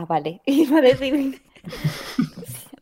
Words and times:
Ah, 0.00 0.06
vale. 0.06 0.40
Iba 0.46 0.78
a 0.78 0.80
decir. 0.80 1.42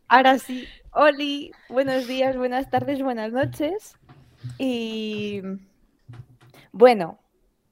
Ahora 0.07 0.39
sí. 0.39 0.65
Oli, 0.91 1.51
buenos 1.67 2.07
días, 2.07 2.37
buenas 2.37 2.69
tardes, 2.69 3.01
buenas 3.01 3.33
noches. 3.33 3.97
Y 4.57 5.41
bueno, 6.71 7.19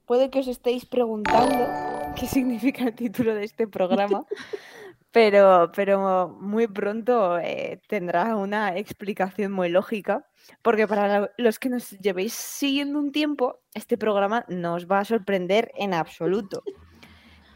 puede 0.04 0.28
que 0.28 0.40
os 0.40 0.48
estéis 0.48 0.84
preguntando 0.84 1.66
qué 2.16 2.26
significa 2.26 2.84
el 2.84 2.94
título 2.94 3.34
de 3.34 3.44
este 3.44 3.66
programa, 3.66 4.26
pero, 5.12 5.72
pero 5.74 6.28
muy 6.28 6.66
pronto 6.66 7.38
eh, 7.38 7.80
tendrá 7.88 8.36
una 8.36 8.76
explicación 8.76 9.50
muy 9.50 9.70
lógica, 9.70 10.26
porque 10.60 10.86
para 10.86 11.32
los 11.38 11.58
que 11.58 11.70
nos 11.70 11.90
llevéis 11.98 12.34
siguiendo 12.34 12.98
un 12.98 13.12
tiempo, 13.12 13.60
este 13.72 13.96
programa 13.96 14.44
no 14.48 14.74
os 14.74 14.86
va 14.86 15.00
a 15.00 15.04
sorprender 15.06 15.72
en 15.74 15.94
absoluto. 15.94 16.62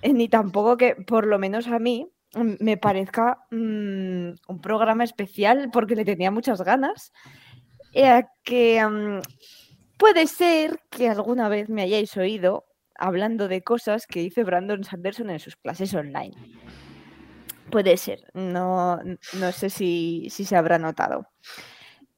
Eh, 0.02 0.12
ni 0.12 0.28
tampoco 0.28 0.76
que, 0.76 0.96
por 0.96 1.26
lo 1.26 1.38
menos 1.38 1.68
a 1.68 1.78
mí, 1.78 2.12
mm, 2.34 2.54
me 2.60 2.76
parezca 2.76 3.38
mm, 3.50 4.30
un 4.48 4.60
programa 4.60 5.04
especial 5.04 5.70
porque 5.72 5.96
le 5.96 6.04
tenía 6.04 6.30
muchas 6.30 6.60
ganas. 6.62 7.12
Eh, 7.94 8.24
que 8.42 8.84
mm, 8.84 9.20
puede 9.98 10.26
ser 10.26 10.80
que 10.90 11.08
alguna 11.08 11.48
vez 11.48 11.68
me 11.68 11.82
hayáis 11.82 12.16
oído 12.16 12.64
hablando 12.96 13.48
de 13.48 13.62
cosas 13.62 14.06
que 14.06 14.20
dice 14.20 14.44
Brandon 14.44 14.84
Sanderson 14.84 15.30
en 15.30 15.40
sus 15.40 15.56
clases 15.56 15.94
online. 15.94 16.34
Puede 17.70 17.96
ser, 17.96 18.20
no, 18.34 18.98
no 19.38 19.52
sé 19.52 19.70
si, 19.70 20.26
si 20.30 20.44
se 20.44 20.56
habrá 20.56 20.78
notado. 20.78 21.26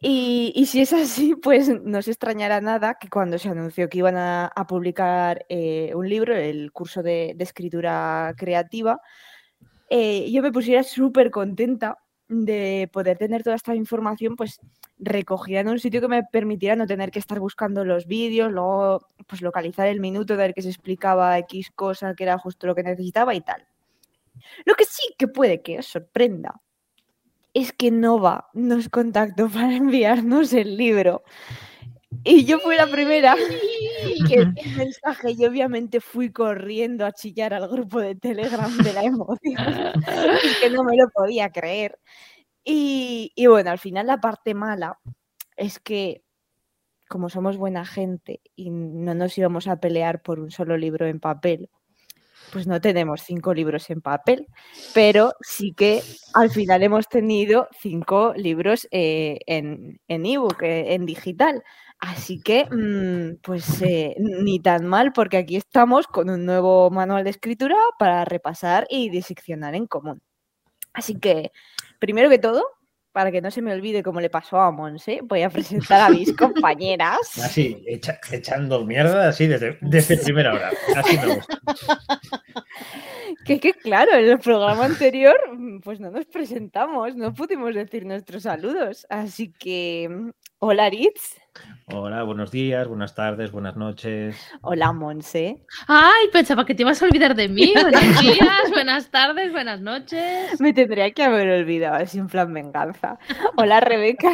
Y, 0.07 0.67
si 0.67 0.83
es 0.83 0.93
así, 0.93 1.35
pues 1.43 1.71
no 1.83 2.03
se 2.03 2.11
extrañará 2.11 2.61
nada 2.61 2.99
que 3.01 3.09
cuando 3.09 3.39
se 3.39 3.49
anunció 3.49 3.89
que 3.89 3.99
iban 3.99 4.17
a, 4.19 4.53
publicar 4.69 5.47
eh, 5.49 5.93
un 5.95 6.09
libro, 6.09 6.37
el 6.37 6.73
curso 6.73 7.03
de, 7.03 7.35
escritura 7.39 8.35
creativa, 8.37 9.01
eh, 9.89 10.31
yo 10.31 10.43
me 10.43 10.53
pusiera 10.53 10.83
súper 10.83 11.31
contenta 11.31 11.99
de 12.29 12.91
poder 12.93 13.17
tener 13.17 13.43
toda 13.43 13.57
esta 13.57 13.75
información 13.75 14.37
pues 14.37 14.61
recogida 14.99 15.61
en 15.61 15.69
un 15.69 15.79
sitio 15.79 16.03
que 16.03 16.09
me 16.09 16.23
permitiera 16.25 16.77
no 16.77 16.87
tener 16.87 17.11
que 17.11 17.19
estar 17.19 17.41
buscando 17.41 17.85
los 17.85 18.07
vídeos, 18.07 18.53
luego 18.53 19.09
pues 19.27 19.41
localizar 19.41 19.87
el 19.87 20.01
minuto 20.01 20.37
ver 20.37 20.53
que 20.53 20.63
se 20.63 20.69
explicaba 20.69 21.39
X 21.39 21.71
cosa 21.75 22.15
que 22.15 22.25
era 22.25 22.39
justo 22.39 22.67
lo 22.67 22.75
que 22.75 22.83
necesitaba 22.83 23.35
y 23.35 23.41
tal. 23.41 23.67
Lo 24.67 24.75
que 24.75 24.85
sí 24.85 25.15
que 25.17 25.29
puede 25.29 25.63
que 25.63 25.79
os 25.79 25.87
sorprenda 25.87 26.61
es 27.55 27.73
que 27.73 27.91
Nova 27.91 28.51
nos 28.53 28.89
contactó 28.89 29.49
para 29.51 29.77
enviarnos 29.77 30.53
el 30.53 30.77
libro. 30.77 31.23
Y 32.23 32.45
yo 32.45 32.59
fui 32.61 32.77
la 32.77 32.87
primera 32.87 33.35
que 34.29 34.35
el 34.35 34.55
mensaje 34.77 35.33
y 35.33 35.45
obviamente 35.45 36.01
fui 36.01 36.31
corriendo 36.31 37.05
a 37.05 37.13
chillar 37.13 37.53
al 37.53 37.69
grupo 37.69 38.01
de 38.01 38.15
Telegram 38.15 38.75
de 38.79 38.93
la 38.93 39.03
emoción. 39.03 39.57
es 40.45 40.59
que 40.61 40.71
no 40.71 40.85
me 40.85 40.97
lo 40.97 41.09
podía 41.11 41.51
creer. 41.51 41.99
Y, 42.65 43.33
y 43.35 43.47
bueno, 43.47 43.71
al 43.71 43.79
final 43.79 44.07
la 44.07 44.21
parte 44.21 44.55
mala 44.55 44.99
es 45.57 45.79
que 45.81 46.23
como 47.09 47.29
somos 47.29 47.57
buena 47.57 47.85
gente 47.85 48.41
y 48.57 48.71
no 48.71 49.15
nos 49.15 49.37
íbamos 49.37 49.69
a 49.69 49.81
pelear 49.81 50.23
por 50.23 50.41
un 50.41 50.51
solo 50.51 50.77
libro 50.77 51.07
en 51.07 51.21
papel, 51.21 51.69
pues 52.55 52.69
no 52.69 52.81
tenemos 52.81 53.21
cinco 53.23 53.53
libros 53.53 53.91
en 53.91 54.01
papel, 54.01 54.47
pero 54.95 55.33
sí 55.41 55.73
que 55.73 56.03
al 56.35 56.51
final 56.51 56.85
hemos 56.85 57.09
tenido 57.09 57.67
cinco 57.81 58.33
libros 58.37 58.87
eh, 58.93 59.41
en 59.47 59.99
ebook, 60.07 60.63
en, 60.63 60.71
eh, 60.71 60.95
en 60.95 61.05
digital. 61.05 61.65
Así 61.99 62.41
que, 62.41 62.67
mmm, 62.71 63.41
pues 63.43 63.83
eh, 63.83 64.15
ni 64.21 64.61
tan 64.61 64.87
mal, 64.87 65.13
porque 65.13 65.37
aquí 65.37 65.57
estamos 65.57 66.07
con 66.07 66.31
un 66.31 66.47
nuevo 66.47 66.91
manual 66.91 67.25
de 67.25 67.31
escritura 67.31 67.77
para 67.99 68.25
repasar 68.25 68.87
y 68.89 69.11
diseccionar 69.11 69.75
en 69.75 69.89
común. 69.89 70.23
Así 70.93 71.19
que, 71.19 71.51
primero 71.99 72.31
que 72.31 72.39
todo, 72.39 72.65
para 73.15 73.31
que 73.31 73.41
no 73.41 73.49
se 73.53 73.63
me 73.63 73.73
olvide 73.73 74.03
cómo 74.03 74.21
le 74.21 74.29
pasó 74.29 74.59
a 74.59 74.73
Monse, 74.73 75.21
voy 75.23 75.43
a 75.43 75.49
presentar 75.49 76.01
a 76.01 76.09
mis 76.09 76.33
compañeras. 76.37 77.21
Así, 77.41 77.81
echa, 77.87 78.19
echando 78.33 78.85
mierda, 78.85 79.29
así 79.29 79.47
desde, 79.47 79.79
desde 79.81 80.17
primera 80.17 80.53
hora. 80.53 80.73
Así 80.97 81.17
me 81.19 81.37
gusta. 81.37 81.61
Que, 83.45 83.61
que 83.61 83.75
claro, 83.75 84.15
en 84.15 84.27
el 84.27 84.39
programa 84.39 84.87
anterior, 84.87 85.37
pues 85.83 86.01
no 86.01 86.11
nos 86.11 86.25
presentamos, 86.25 87.15
no 87.15 87.35
pudimos 87.35 87.75
decir 87.75 88.07
nuestros 88.07 88.45
saludos. 88.45 89.07
Así 89.11 89.53
que, 89.53 90.33
hola 90.61 90.89
Ritz. 90.89 91.37
Hola, 91.87 92.23
buenos 92.23 92.51
días, 92.51 92.89
buenas 92.89 93.15
tardes, 93.15 93.53
buenas 93.53 93.77
noches. 93.77 94.37
Hola, 94.63 94.93
Monse. 94.93 95.61
Ay, 95.87 96.29
pensaba 96.33 96.65
que 96.65 96.75
te 96.75 96.83
ibas 96.83 97.03
a 97.03 97.05
olvidar 97.05 97.35
de 97.35 97.49
mí. 97.49 97.75
Buenos 97.81 98.21
días, 98.21 98.71
buenas 98.71 99.11
tardes, 99.11 99.53
buenas 99.53 99.81
noches. 99.83 100.59
Me 100.61 100.73
tendría 100.73 101.11
que 101.13 101.23
haber 101.23 101.49
olvidado, 101.51 101.97
así 101.97 102.19
en 102.19 102.29
plan 102.29 102.55
venganza. 102.55 103.19
Hola, 103.57 103.81
Rebeca. 103.81 104.33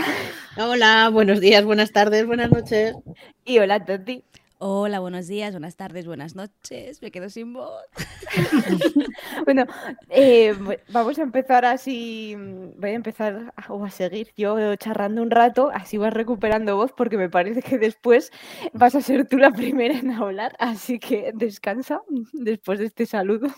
Hola, 0.57 1.09
buenos 1.09 1.41
días, 1.41 1.65
buenas 1.65 1.91
tardes, 1.91 2.25
buenas 2.25 2.53
noches. 2.53 2.95
Y 3.45 3.59
hola, 3.59 3.85
Toti. 3.85 4.23
Hola, 4.63 5.01
buenos 5.01 5.27
días, 5.27 5.53
buenas 5.53 5.75
tardes, 5.77 6.07
buenas 6.07 6.35
noches. 6.35 7.01
Me 7.01 7.11
quedo 7.11 7.31
sin 7.31 7.55
voz. 7.55 7.83
bueno, 9.47 9.65
eh, 10.11 10.55
vamos 10.91 11.19
a 11.19 11.23
empezar 11.23 11.65
así. 11.65 12.37
Voy 12.77 12.91
a 12.91 12.93
empezar 12.93 13.55
o 13.71 13.83
a 13.83 13.91
seguir 13.91 14.35
yo 14.37 14.77
charrando 14.77 15.23
un 15.23 15.31
rato, 15.31 15.71
así 15.73 15.97
vas 15.97 16.13
recuperando 16.13 16.77
voz, 16.77 16.93
porque 16.95 17.17
me 17.17 17.31
parece 17.31 17.63
que 17.63 17.79
después 17.79 18.33
vas 18.75 18.95
a 18.95 19.01
ser 19.01 19.27
tú 19.27 19.39
la 19.39 19.51
primera 19.51 19.99
en 19.99 20.11
hablar. 20.11 20.55
Así 20.59 20.99
que 20.99 21.33
descansa 21.35 22.03
después 22.35 22.81
de 22.81 22.85
este 22.85 23.07
saludo. 23.07 23.49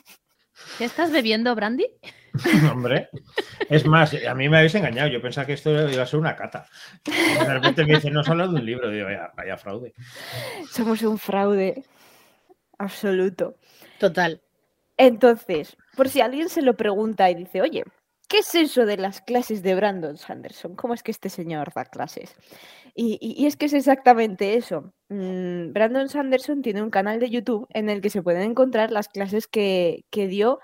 ¿Qué 0.79 0.85
estás 0.85 1.11
bebiendo, 1.11 1.55
Brandy? 1.55 1.87
Hombre, 2.73 3.11
es 3.69 3.85
más, 3.87 4.15
a 4.27 4.35
mí 4.35 4.49
me 4.49 4.59
habéis 4.59 4.75
engañado. 4.75 5.09
Yo 5.09 5.21
pensaba 5.21 5.47
que 5.47 5.53
esto 5.53 5.89
iba 5.89 6.03
a 6.03 6.07
ser 6.07 6.19
una 6.19 6.37
cata. 6.37 6.67
De 7.05 7.55
repente 7.55 7.85
me 7.85 7.97
dicen, 7.97 8.15
no 8.15 8.25
solo 8.25 8.49
de 8.49 8.55
un 8.55 8.65
libro. 8.65 8.91
Digo, 8.91 9.07
vaya, 9.07 9.31
vaya 9.37 9.57
fraude. 9.57 9.93
Somos 10.71 11.03
un 11.03 11.19
fraude 11.19 11.85
absoluto. 12.79 13.57
Total. 13.99 14.41
Entonces, 14.97 15.77
por 15.97 16.09
si 16.09 16.21
alguien 16.21 16.49
se 16.49 16.63
lo 16.63 16.75
pregunta 16.75 17.31
y 17.31 17.35
dice, 17.35 17.61
oye, 17.61 17.85
¿qué 18.33 18.39
es 18.39 18.55
eso 18.55 18.87
de 18.87 18.97
las 18.97 19.21
clases 19.21 19.63
de 19.63 19.75
Brandon 19.75 20.17
Sanderson? 20.17 20.75
¿Cómo 20.75 20.95
es 20.95 21.03
que 21.03 21.11
este 21.11 21.29
señor 21.29 21.71
da 21.75 21.85
clases? 21.85 22.35
Y, 22.95 23.45
es 23.47 23.59
que 23.59 23.67
es 23.67 23.75
exactamente 23.75 24.55
eso. 24.55 24.95
Mm, 25.11 25.73
Brandon 25.75 26.09
Sanderson 26.09 26.63
tiene 26.63 26.83
un 26.83 26.89
canal 26.89 27.21
de 27.21 27.29
YouTube 27.29 27.67
en 27.75 27.91
el 27.91 28.01
que 28.01 28.09
se 28.09 28.23
pueden 28.23 28.43
encontrar 28.51 28.91
las 28.91 29.09
clases 29.09 29.47
que, 29.47 30.07
que 30.11 30.29
dio 30.29 30.61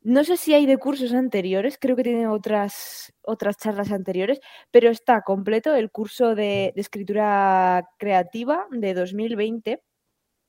no 0.00 0.24
sé 0.24 0.38
si 0.38 0.54
hay 0.54 0.64
de 0.64 0.78
cursos 0.78 1.12
anteriores, 1.12 1.76
creo 1.78 1.94
que 1.94 2.04
tiene 2.04 2.26
otras, 2.28 3.12
otras 3.20 3.58
charlas 3.58 3.92
anteriores, 3.92 4.40
pero 4.70 4.88
está 4.88 5.20
completo 5.22 5.74
el 5.74 5.90
curso 5.90 6.34
de, 6.34 6.72
de 6.74 6.80
escritura 6.80 7.86
creativa 7.98 8.66
de 8.70 8.94
2020 8.94 9.82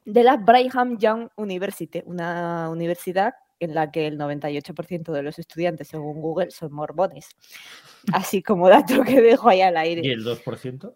de 0.05 0.23
la 0.23 0.37
Brigham 0.37 0.97
Young 0.99 1.29
University, 1.35 2.01
una 2.05 2.69
universidad 2.69 3.33
en 3.59 3.75
la 3.75 3.91
que 3.91 4.07
el 4.07 4.17
98% 4.17 5.11
de 5.11 5.23
los 5.23 5.39
estudiantes, 5.39 5.87
según 5.89 6.21
Google, 6.21 6.51
son 6.51 6.73
mormones. 6.73 7.29
Así 8.13 8.41
como 8.41 8.69
dato 8.69 9.03
que 9.03 9.21
dejo 9.21 9.49
ahí 9.49 9.61
al 9.61 9.77
aire. 9.77 10.01
¿Y 10.03 10.11
el 10.11 10.23
2%? 10.25 10.93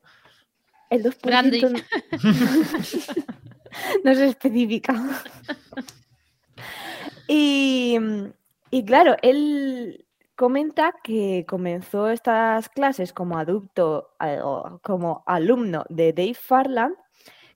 El 0.89 1.04
2% 1.04 1.83
no 4.04 4.15
se 4.15 4.27
especifica. 4.27 4.94
y, 7.27 7.98
y 8.69 8.86
claro, 8.86 9.16
él 9.21 10.06
comenta 10.36 10.94
que 11.04 11.45
comenzó 11.48 12.09
estas 12.09 12.69
clases 12.69 13.13
como 13.13 13.38
adulto, 13.38 14.16
como 14.81 15.24
alumno 15.25 15.86
de 15.89 16.13
Dave 16.13 16.33
Farland, 16.36 16.95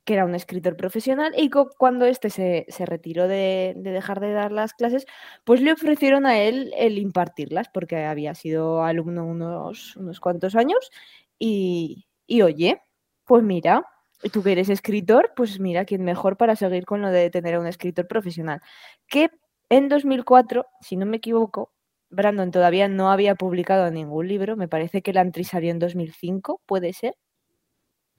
que 0.07 0.13
era 0.13 0.23
un 0.23 0.35
escritor 0.35 0.77
profesional, 0.77 1.33
y 1.35 1.49
cuando 1.49 2.05
este 2.05 2.29
se, 2.29 2.65
se 2.69 2.85
retiró 2.85 3.27
de, 3.27 3.73
de, 3.75 3.91
dejar 3.91 4.21
de 4.21 4.31
dar 4.31 4.53
las 4.53 4.73
clases, 4.73 5.05
pues 5.43 5.59
le 5.59 5.73
ofrecieron 5.73 6.25
a 6.25 6.39
él 6.39 6.71
el 6.77 6.97
impartirlas, 6.97 7.67
porque 7.67 8.05
había 8.05 8.33
sido 8.33 8.85
alumno 8.85 9.25
unos, 9.25 9.97
unos 9.97 10.21
cuantos 10.21 10.55
años 10.55 10.91
Y, 11.37 12.07
y 12.25 12.41
oye, 12.41 12.81
pues 13.25 13.43
mira, 13.43 13.83
tú 14.31 14.41
que 14.43 14.53
eres 14.53 14.69
escritor, 14.69 15.33
pues 15.35 15.59
mira, 15.59 15.83
quién 15.83 16.05
mejor 16.05 16.37
para 16.37 16.55
seguir 16.55 16.85
con 16.85 17.01
lo 17.01 17.09
de 17.09 17.29
tener 17.29 17.55
a 17.55 17.59
un 17.59 17.67
escritor 17.67 18.07
profesional. 18.07 18.61
Que 19.07 19.29
en 19.69 19.89
2004, 19.89 20.67
si 20.79 20.95
no 20.95 21.05
me 21.05 21.17
equivoco, 21.17 21.73
Brandon 22.09 22.51
todavía 22.51 22.87
no 22.87 23.11
había 23.11 23.35
publicado 23.35 23.91
ningún 23.91 24.29
libro, 24.29 24.55
me 24.55 24.69
parece 24.69 25.01
que 25.01 25.11
el 25.11 25.17
Antri 25.17 25.43
salió 25.43 25.69
en 25.69 25.79
2005, 25.79 26.61
¿puede 26.65 26.93
ser? 26.93 27.13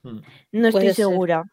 Mm. 0.03 0.19
No 0.51 0.67
estoy 0.67 0.93
ser. 0.93 1.45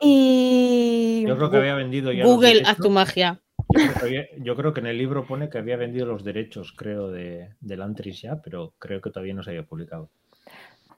Y 0.00 1.24
Yo 1.26 1.36
creo 1.36 1.50
que 1.50 1.56
había 1.58 1.74
vendido 1.74 2.10
ya. 2.12 2.24
Google, 2.24 2.62
haz 2.66 2.76
tu 2.76 2.90
magia. 2.90 3.40
Yo 3.68 3.80
creo, 3.80 3.94
que 3.94 4.00
había- 4.04 4.26
yo 4.38 4.56
creo 4.56 4.74
que 4.74 4.80
en 4.80 4.86
el 4.86 4.98
libro 4.98 5.26
pone 5.26 5.48
que 5.48 5.58
había 5.58 5.76
vendido 5.76 6.06
los 6.06 6.24
derechos, 6.24 6.72
creo, 6.76 7.10
de, 7.10 7.50
del 7.60 7.80
Antris 7.82 8.20
ya, 8.22 8.42
pero 8.42 8.74
creo 8.78 9.00
que 9.00 9.10
todavía 9.10 9.34
no 9.34 9.42
se 9.42 9.50
había 9.50 9.62
publicado. 9.62 10.10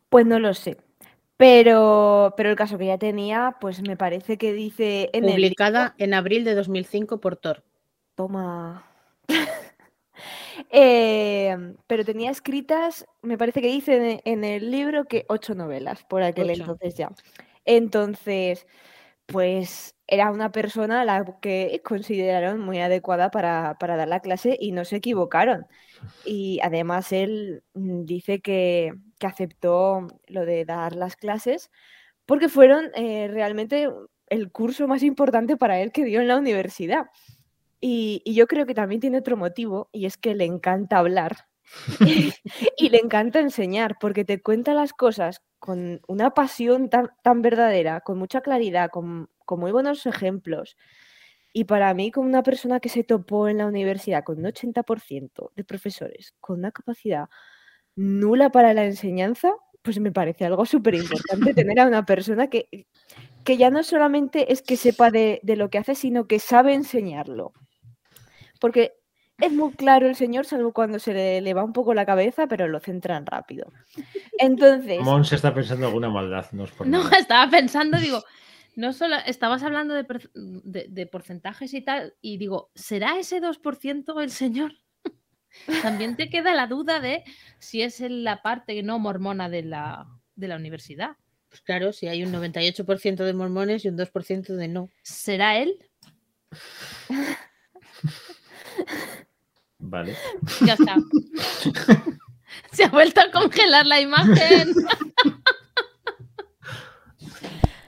Pues 0.09 0.27
no 0.27 0.39
lo 0.39 0.55
sé. 0.55 0.79
Pero, 1.37 2.33
pero 2.37 2.49
el 2.51 2.57
caso 2.57 2.79
que 2.79 2.87
ya 2.87 2.97
tenía, 2.99 3.57
pues 3.61 3.83
me 3.83 3.97
parece 3.97 4.39
que 4.39 4.53
dice 4.53 5.11
en 5.13 5.25
el 5.25 5.31
libro- 5.31 5.37
Publicada 5.49 5.95
en 5.99 6.15
abril 6.15 6.45
de 6.45 6.55
2005 6.55 7.21
por 7.21 7.37
Thor. 7.37 7.63
Toma. 8.15 8.87
Eh, 10.71 11.75
pero 11.87 12.05
tenía 12.05 12.31
escritas, 12.31 13.07
me 13.23 13.37
parece 13.37 13.61
que 13.61 13.69
dice 13.69 13.97
en 13.97 14.21
en 14.25 14.45
el 14.45 14.71
libro 14.71 15.05
que 15.07 15.25
ocho 15.29 15.55
novelas 15.55 16.05
por 16.05 16.23
aquel 16.23 16.51
Ocho. 16.51 16.61
entonces 16.63 16.95
ya. 16.97 17.11
Entonces, 17.65 18.67
pues 19.27 19.97
era 20.07 20.31
una 20.31 20.53
persona 20.53 21.03
a 21.03 21.05
la 21.05 21.39
que 21.41 21.81
consideraron 21.85 22.61
muy 22.61 22.79
adecuada 22.81 23.31
para, 23.31 23.77
para 23.81 23.97
dar 23.97 24.09
la 24.09 24.21
clase 24.21 24.57
y 24.61 24.73
no 24.73 24.85
se 24.85 24.97
equivocaron. 24.97 25.67
Y 26.25 26.61
además 26.63 27.13
él 27.13 27.65
mm, 27.75 28.05
dice 28.05 28.41
que, 28.41 28.95
que 29.19 29.27
aceptó 29.27 30.09
lo 30.29 30.45
de 30.47 30.65
dar 30.65 30.95
las 30.97 31.17
clases 31.17 31.71
porque 32.27 32.49
fueron 32.49 32.91
eh, 32.95 33.29
realmente 33.31 33.89
el 34.29 34.51
curso 34.53 34.89
más 34.89 35.03
importante 35.03 35.57
para 35.57 35.81
él 35.81 35.93
que 35.93 36.05
dio 36.05 36.21
en 36.21 36.29
la 36.29 36.39
universidad. 36.39 37.07
Y, 37.81 38.23
y 38.25 38.35
yo 38.35 38.47
creo 38.47 38.67
que 38.67 38.75
también 38.75 39.01
tiene 39.01 39.19
otro 39.19 39.37
motivo, 39.37 39.91
y 39.93 40.07
es 40.07 40.17
que 40.17 40.35
le 40.35 40.45
encanta 40.45 40.99
hablar 40.99 41.47
y 42.77 42.89
le 42.89 42.99
encanta 42.99 43.41
enseñar, 43.41 43.97
porque 44.01 44.25
te 44.25 44.43
cuenta 44.43 44.75
las 44.75 44.93
cosas 44.93 45.43
con 45.59 46.01
una 46.09 46.35
pasión 46.35 46.91
tan, 46.91 47.11
tan 47.23 47.43
verdadera, 47.43 48.01
con 48.01 48.19
mucha 48.19 48.41
claridad, 48.41 48.91
con, 48.91 49.31
con 49.45 49.61
muy 49.61 49.73
buenos 49.73 50.07
ejemplos. 50.07 50.77
Y 51.53 51.65
para 51.65 51.95
mí, 51.95 52.11
como 52.11 52.29
una 52.29 52.43
persona 52.43 52.81
que 52.81 52.89
se 52.89 53.05
topó 53.05 53.49
en 53.49 53.59
la 53.59 53.67
universidad 53.67 54.25
con 54.25 54.39
un 54.39 54.45
80% 54.47 55.53
de 55.55 55.65
profesores, 55.65 56.35
con 56.41 56.59
una 56.59 56.73
capacidad 56.73 57.29
nula 57.95 58.51
para 58.51 58.75
la 58.75 58.85
enseñanza, 58.85 59.53
pues 59.81 60.01
me 60.01 60.11
parece 60.11 60.45
algo 60.47 60.67
súper 60.67 60.95
importante 60.95 61.55
tener 61.55 61.79
a 61.79 61.87
una 61.87 62.05
persona 62.05 62.49
que, 62.49 62.89
que 63.45 63.57
ya 63.57 63.71
no 63.71 63.85
solamente 63.85 64.53
es 64.53 64.63
que 64.63 64.77
sepa 64.77 65.11
de, 65.11 65.41
de 65.43 65.57
lo 65.57 65.71
que 65.71 65.79
hace, 65.79 65.95
sino 65.95 66.27
que 66.27 66.41
sabe 66.41 66.75
enseñarlo. 66.75 67.53
Porque 68.61 68.95
es 69.41 69.53
muy 69.53 69.73
claro 69.73 70.07
el 70.09 70.15
señor, 70.17 70.47
salvo 70.47 70.73
cuando 70.73 70.99
se 70.99 71.13
le, 71.13 71.41
le 71.41 71.55
va 71.55 71.65
un 71.65 71.73
poco 71.73 71.93
la 71.95 72.07
cabeza, 72.07 72.47
pero 72.47 72.69
lo 72.69 72.81
centran 72.81 73.27
rápido. 73.27 73.73
Entonces, 74.39 75.01
Mon 75.01 75.25
se 75.25 75.35
está 75.37 75.53
pensando 75.55 75.87
alguna 75.87 76.09
maldad, 76.09 76.47
no 76.53 76.65
es 76.65 76.71
por 76.73 76.87
No, 76.87 77.03
nada. 77.05 77.19
estaba 77.19 77.51
pensando, 77.51 77.99
digo, 77.99 78.23
no 78.77 78.93
solo 78.93 79.17
estabas 79.27 79.63
hablando 79.63 79.95
de, 79.95 80.05
de- 80.35 80.87
de 80.89 81.07
porcentajes 81.07 81.75
y 81.75 81.81
tal, 81.83 82.15
y 82.21 82.39
digo, 82.39 82.71
¿será 82.75 83.19
ese 83.19 83.41
2% 83.41 84.21
el 84.21 84.31
señor? 84.31 84.73
También 85.83 86.17
te 86.17 86.29
queda 86.31 86.55
la 86.55 86.67
duda 86.67 87.01
de 87.01 87.23
si 87.59 87.83
es 87.83 88.01
en 88.01 88.25
la 88.25 88.43
parte 88.43 88.83
no 88.83 88.99
mormona 88.99 89.49
de 89.49 89.63
la, 89.63 90.07
de 90.37 90.49
la 90.49 90.57
universidad. 90.57 91.17
Pues 91.49 91.61
claro, 91.63 91.93
si 91.93 92.09
hay 92.09 92.25
un 92.25 92.33
98% 92.33 93.25
de 93.25 93.33
mormones 93.33 93.85
y 93.85 93.89
un 93.89 93.97
2% 93.97 94.55
de 94.57 94.67
no. 94.67 94.89
¿Será 95.03 95.59
él? 95.59 95.79
Vale. 99.79 100.17
Ya 100.65 100.75
está. 100.75 100.97
Se 102.73 102.85
ha 102.85 102.89
vuelto 102.89 103.21
a 103.21 103.31
congelar 103.31 103.87
la 103.87 104.01
imagen. 104.01 104.75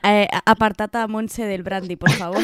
Eh, 0.09 0.29
a- 0.33 0.43
apartad 0.53 0.95
a 0.95 1.09
Monse 1.09 1.45
del 1.47 1.65
brandy, 1.65 1.97
por 1.97 2.11
favor. 2.13 2.39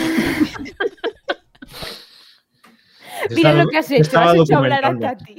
mira 3.30 3.50
Estaba- 3.50 3.62
lo 3.64 3.68
que 3.70 3.78
has 3.78 3.88
hecho, 3.90 4.18
has 4.18 4.34
hecho 4.36 4.56
hablar 4.58 4.84
a. 4.84 4.98
Tati. 4.98 5.36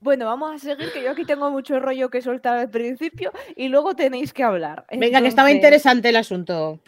Bueno, 0.00 0.26
vamos 0.26 0.54
a 0.54 0.58
seguir, 0.58 0.92
que 0.92 1.02
yo 1.02 1.12
aquí 1.12 1.24
tengo 1.24 1.50
mucho 1.50 1.80
rollo 1.80 2.10
que 2.10 2.20
soltar 2.20 2.58
al 2.58 2.68
principio 2.70 3.32
y 3.56 3.68
luego 3.68 3.94
tenéis 3.96 4.34
que 4.34 4.42
hablar. 4.44 4.84
Venga, 4.92 5.22
que 5.22 5.28
estaba 5.28 5.50
interesante 5.50 6.10
el 6.10 6.16
asunto. 6.16 6.80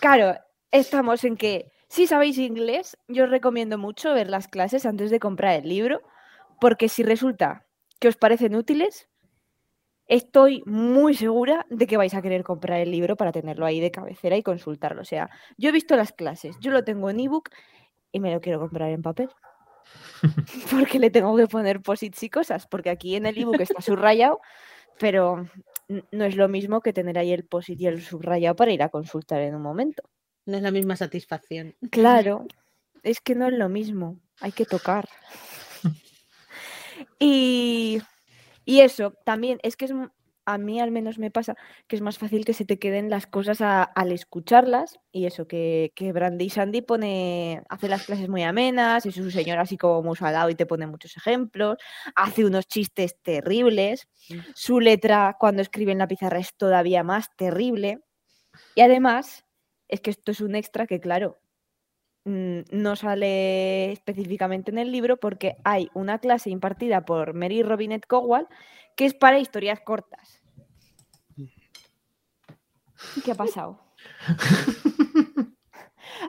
Claro, 0.00 0.38
estamos 0.70 1.24
en 1.24 1.36
que 1.36 1.72
si 1.94 2.08
sabéis 2.08 2.38
inglés, 2.38 2.98
yo 3.06 3.22
os 3.22 3.30
recomiendo 3.30 3.78
mucho 3.78 4.12
ver 4.14 4.28
las 4.28 4.48
clases 4.48 4.84
antes 4.84 5.12
de 5.12 5.20
comprar 5.20 5.54
el 5.54 5.68
libro, 5.68 6.02
porque 6.60 6.88
si 6.88 7.04
resulta 7.04 7.66
que 8.00 8.08
os 8.08 8.16
parecen 8.16 8.56
útiles, 8.56 9.08
estoy 10.08 10.64
muy 10.66 11.14
segura 11.14 11.66
de 11.70 11.86
que 11.86 11.96
vais 11.96 12.12
a 12.14 12.20
querer 12.20 12.42
comprar 12.42 12.80
el 12.80 12.90
libro 12.90 13.14
para 13.16 13.30
tenerlo 13.30 13.64
ahí 13.64 13.78
de 13.78 13.92
cabecera 13.92 14.36
y 14.36 14.42
consultarlo. 14.42 15.02
O 15.02 15.04
sea, 15.04 15.30
yo 15.56 15.68
he 15.68 15.72
visto 15.72 15.94
las 15.94 16.10
clases, 16.10 16.56
yo 16.58 16.72
lo 16.72 16.82
tengo 16.82 17.10
en 17.10 17.20
ebook 17.20 17.50
y 18.10 18.18
me 18.18 18.32
lo 18.32 18.40
quiero 18.40 18.58
comprar 18.58 18.90
en 18.90 19.02
papel. 19.02 19.30
Porque 20.72 20.98
le 20.98 21.10
tengo 21.10 21.36
que 21.36 21.46
poner 21.46 21.80
posits 21.80 22.24
y 22.24 22.28
cosas, 22.28 22.66
porque 22.66 22.90
aquí 22.90 23.14
en 23.14 23.26
el 23.26 23.38
ebook 23.38 23.60
está 23.60 23.80
subrayado, 23.80 24.40
pero 24.98 25.46
no 26.10 26.24
es 26.24 26.34
lo 26.34 26.48
mismo 26.48 26.80
que 26.80 26.92
tener 26.92 27.18
ahí 27.18 27.32
el 27.32 27.44
posit 27.44 27.80
y 27.80 27.86
el 27.86 28.02
subrayado 28.02 28.56
para 28.56 28.72
ir 28.72 28.82
a 28.82 28.88
consultar 28.88 29.42
en 29.42 29.54
un 29.54 29.62
momento. 29.62 30.02
No 30.46 30.56
es 30.56 30.62
la 30.62 30.70
misma 30.70 30.96
satisfacción. 30.96 31.74
Claro, 31.90 32.46
es 33.02 33.20
que 33.20 33.34
no 33.34 33.46
es 33.48 33.54
lo 33.54 33.68
mismo, 33.68 34.18
hay 34.40 34.52
que 34.52 34.64
tocar. 34.66 35.08
Y, 37.18 37.98
y 38.64 38.80
eso, 38.80 39.14
también 39.24 39.58
es 39.62 39.76
que 39.76 39.86
es, 39.86 39.92
a 40.46 40.58
mí 40.58 40.80
al 40.80 40.90
menos 40.90 41.18
me 41.18 41.30
pasa 41.30 41.56
que 41.88 41.96
es 41.96 42.02
más 42.02 42.18
fácil 42.18 42.44
que 42.44 42.52
se 42.52 42.64
te 42.64 42.78
queden 42.78 43.10
las 43.10 43.26
cosas 43.26 43.60
a- 43.60 43.82
al 43.82 44.12
escucharlas 44.12 44.98
y 45.10 45.26
eso, 45.26 45.48
que, 45.48 45.92
que 45.96 46.12
Brandy 46.12 46.50
Sandy 46.50 46.82
pone, 46.82 47.62
hace 47.68 47.88
las 47.88 48.04
clases 48.04 48.28
muy 48.28 48.42
amenas, 48.42 49.06
es 49.06 49.16
un 49.16 49.30
señor 49.30 49.58
así 49.58 49.76
como 49.76 50.02
muy 50.02 50.16
salado 50.16 50.50
y 50.50 50.54
te 50.54 50.66
pone 50.66 50.86
muchos 50.86 51.16
ejemplos, 51.16 51.78
hace 52.14 52.44
unos 52.44 52.66
chistes 52.68 53.16
terribles, 53.22 54.06
su 54.54 54.80
letra 54.80 55.36
cuando 55.38 55.62
escribe 55.62 55.92
en 55.92 55.98
la 55.98 56.08
pizarra 56.08 56.38
es 56.38 56.54
todavía 56.54 57.02
más 57.02 57.28
terrible 57.36 58.00
y 58.74 58.82
además 58.82 59.44
es 59.88 60.00
que 60.00 60.10
esto 60.10 60.32
es 60.32 60.40
un 60.40 60.54
extra 60.54 60.86
que 60.86 61.00
claro, 61.00 61.38
mm, 62.24 62.60
no 62.70 62.96
sale 62.96 63.92
específicamente 63.92 64.70
en 64.70 64.78
el 64.78 64.92
libro 64.92 65.18
porque 65.18 65.56
hay 65.64 65.90
una 65.94 66.18
clase 66.18 66.50
impartida 66.50 67.04
por 67.04 67.34
Mary 67.34 67.62
Robinette 67.62 68.06
Cowell 68.06 68.46
que 68.96 69.06
es 69.06 69.14
para 69.14 69.38
historias 69.38 69.80
cortas. 69.80 70.40
¿Qué 73.24 73.32
ha 73.32 73.34
pasado? 73.34 73.80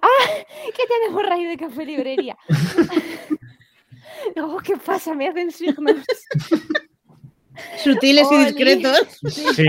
¡Ah! 0.02 0.26
¿Qué 0.66 0.84
tenemos 0.88 1.26
raíz 1.26 1.48
de 1.48 1.58
café 1.58 1.86
librería? 1.86 2.38
Oh, 4.38 4.58
¿Qué 4.64 4.78
pasa? 4.78 5.14
Me 5.14 5.28
hacen 5.28 5.52
signos. 5.52 6.06
Sutiles 7.84 8.28
y 8.32 8.38
discretos. 8.46 9.20
Sí, 9.30 9.66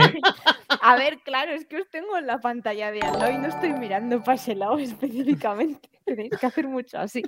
A 0.81 0.97
ver, 0.97 1.19
claro, 1.21 1.53
es 1.53 1.67
que 1.67 1.81
os 1.81 1.89
tengo 1.91 2.17
en 2.17 2.27
la 2.27 2.41
pantalla 2.41 2.91
de 2.91 3.01
al 3.01 3.19
lado 3.19 3.31
y 3.31 3.39
no 3.39 3.49
estoy 3.49 3.73
mirando 3.73 4.23
para 4.23 4.35
ese 4.35 4.55
lado 4.55 4.79
específicamente. 4.79 5.89
Tenéis 6.05 6.33
que 6.39 6.47
hacer 6.47 6.69
mucho 6.69 6.99
así. 6.99 7.23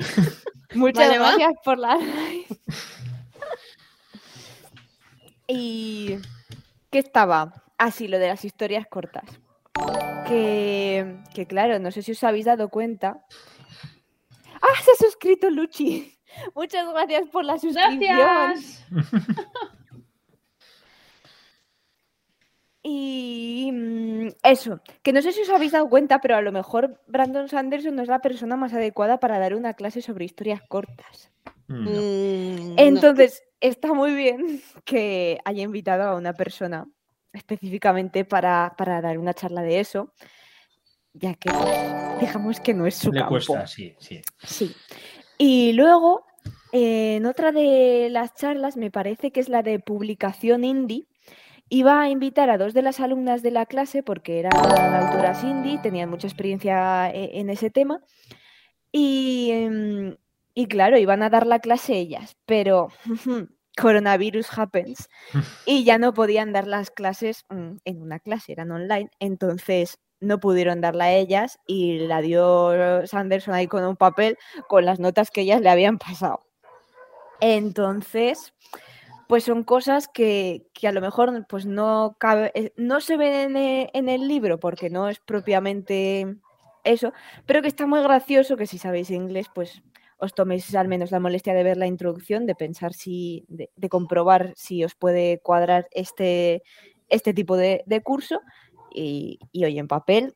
Muchas 0.75 1.09
Vale, 1.09 1.19
va. 1.19 1.31
gracias 1.31 1.53
por 1.65 1.79
la. 1.79 1.99
Y 5.51 6.19
¿qué 6.91 6.99
estaba? 6.99 7.65
Así, 7.79 8.07
lo 8.07 8.19
de 8.19 8.29
las 8.29 8.45
historias 8.45 8.87
cortas. 8.87 9.25
Que, 10.27 11.17
que 11.35 11.47
claro, 11.47 11.79
no 11.79 11.91
sé 11.91 12.03
si 12.03 12.13
os 12.13 12.23
habéis 12.23 12.45
dado 12.45 12.69
cuenta. 12.69 13.25
¡Ah! 14.61 14.83
Se 14.85 14.91
ha 14.91 14.95
suscrito 15.07 15.49
Luchi. 15.49 16.19
Muchas 16.55 16.87
gracias 16.93 17.29
por 17.31 17.45
la 17.47 17.59
suscripción. 17.59 18.19
Gracias. 18.19 18.85
Y 22.91 23.71
mm, 23.71 24.29
eso, 24.43 24.81
que 25.03 25.13
no 25.13 25.21
sé 25.21 25.33
si 25.33 25.43
os 25.43 25.51
habéis 25.51 25.73
dado 25.73 25.91
cuenta, 25.91 26.23
pero 26.23 26.37
a 26.37 26.41
lo 26.41 26.53
mejor 26.53 27.03
Brandon 27.07 27.47
Sanderson 27.47 27.95
no 27.95 28.03
es 28.03 28.09
la 28.09 28.21
persona 28.21 28.57
más 28.57 28.73
adecuada 28.73 29.21
para 29.21 29.39
dar 29.39 29.55
una 29.55 29.75
clase 29.75 30.01
sobre 30.01 30.25
historias 30.25 30.63
cortas. 30.67 31.31
Mm, 31.67 31.85
no. 31.85 31.91
Mm, 31.91 32.69
no. 32.69 32.75
Entonces, 32.79 33.43
está 33.61 33.93
muy 33.93 34.15
bien 34.15 34.63
que 34.87 35.39
haya 35.45 35.63
invitado 35.63 36.05
a 36.05 36.17
una 36.17 36.33
persona 36.33 36.87
específicamente 37.35 38.25
para, 38.25 38.75
para 38.79 39.03
dar 39.03 39.19
una 39.19 39.35
charla 39.35 39.61
de 39.61 39.81
eso, 39.81 40.15
ya 41.13 41.35
que 41.35 41.51
pues, 41.51 42.21
digamos 42.21 42.59
que 42.61 42.73
no 42.73 42.87
es 42.87 42.95
su 42.95 43.13
Le 43.13 43.21
campo. 43.21 43.35
cuesta, 43.35 43.67
sí, 43.67 43.95
sí. 43.99 44.23
Sí. 44.43 44.75
Y 45.37 45.75
luego, 45.75 46.25
en 46.73 47.27
otra 47.27 47.53
de 47.53 48.09
las 48.11 48.35
charlas, 48.35 48.79
me 48.79 48.91
parece 48.91 49.31
que 49.31 49.41
es 49.41 49.51
la 49.51 49.63
de 49.63 49.79
publicación 49.79 50.65
indie, 50.65 51.07
iba 51.69 52.01
a 52.01 52.09
invitar 52.09 52.51
a 52.51 52.59
dos 52.59 52.75
de 52.75 52.83
las 52.83 53.01
alumnas 53.01 53.43
de 53.43 53.51
la 53.51 53.67
clase 53.67 54.03
porque 54.03 54.41
eran 54.41 54.55
autoras 54.55 55.45
indie, 55.45 55.79
tenían 55.79 56.11
mucha 56.11 56.27
experiencia 56.27 57.11
e- 57.11 57.39
en 57.41 57.51
ese 57.51 57.71
tema. 57.71 58.01
Y, 58.93 59.51
em, 59.53 60.17
y 60.55 60.67
claro, 60.67 60.99
iban 60.99 61.23
a 61.23 61.31
dar 61.31 61.47
la 61.47 61.59
clase 61.61 61.95
ellas, 61.99 62.37
pero 62.47 62.89
coronavirus 63.77 64.47
happens 64.59 65.09
y 65.67 65.85
ya 65.85 65.99
no 65.99 66.15
podían 66.15 66.53
dar 66.53 66.67
las 66.67 66.91
clases 66.91 67.45
mm, 67.51 67.77
en 67.85 68.03
una 68.03 68.19
clase, 68.19 68.53
eran 68.53 68.71
online, 68.73 69.11
entonces 69.21 69.99
no 70.21 70.41
pudieron 70.41 70.81
darla 70.81 71.05
a 71.05 71.13
ellas 71.13 71.59
y 71.67 72.01
la 72.01 72.21
dio 72.21 73.07
Sanderson 73.07 73.55
ahí 73.55 73.69
con 73.69 73.85
un 73.85 73.97
papel 73.97 74.37
con 74.67 74.85
las 74.85 74.99
notas 74.99 75.31
que 75.31 75.43
ellas 75.43 75.61
le 75.61 75.71
habían 75.71 75.99
pasado. 75.99 76.45
Entonces, 77.41 78.53
pues 79.29 79.45
son 79.45 79.63
cosas 79.63 80.09
que, 80.09 80.67
que 80.73 80.89
a 80.89 80.93
lo 80.93 81.03
mejor 81.03 81.47
pues 81.49 81.67
no, 81.67 82.17
cabe, 82.19 82.51
eh, 82.55 82.73
no 82.77 83.01
se 83.01 83.19
ven 83.19 83.51
en, 83.51 83.57
e- 83.57 83.91
en 83.93 84.09
el 84.09 84.27
libro 84.27 84.59
porque 84.59 84.89
no 84.89 85.09
es 85.09 85.21
propiamente 85.21 86.39
eso, 86.83 87.13
pero 87.45 87.61
que 87.61 87.69
está 87.69 87.87
muy 87.87 88.03
gracioso 88.03 88.57
que 88.57 88.67
si 88.67 88.79
sabéis 88.79 89.11
inglés, 89.11 89.47
pues 89.55 89.83
os 90.17 90.35
toméis 90.35 90.75
al 90.75 90.89
menos 90.89 91.11
la 91.11 91.21
molestia 91.21 91.53
de 91.53 91.63
ver 91.63 91.77
la 91.77 91.87
introducción, 91.87 92.47
de 92.47 92.55
pensar 92.55 92.95
si, 92.95 93.45
de, 93.49 93.89
comprobar 93.91 94.55
si 94.57 94.83
os 94.83 94.95
puede 94.95 95.41
cuadrar 95.41 95.89
este, 95.93 96.63
este 97.09 97.35
tipo 97.35 97.57
de, 97.57 97.85
curso. 98.03 98.41
Y, 98.91 99.39
hoy 99.53 99.79
en 99.79 99.89
papel 99.89 100.35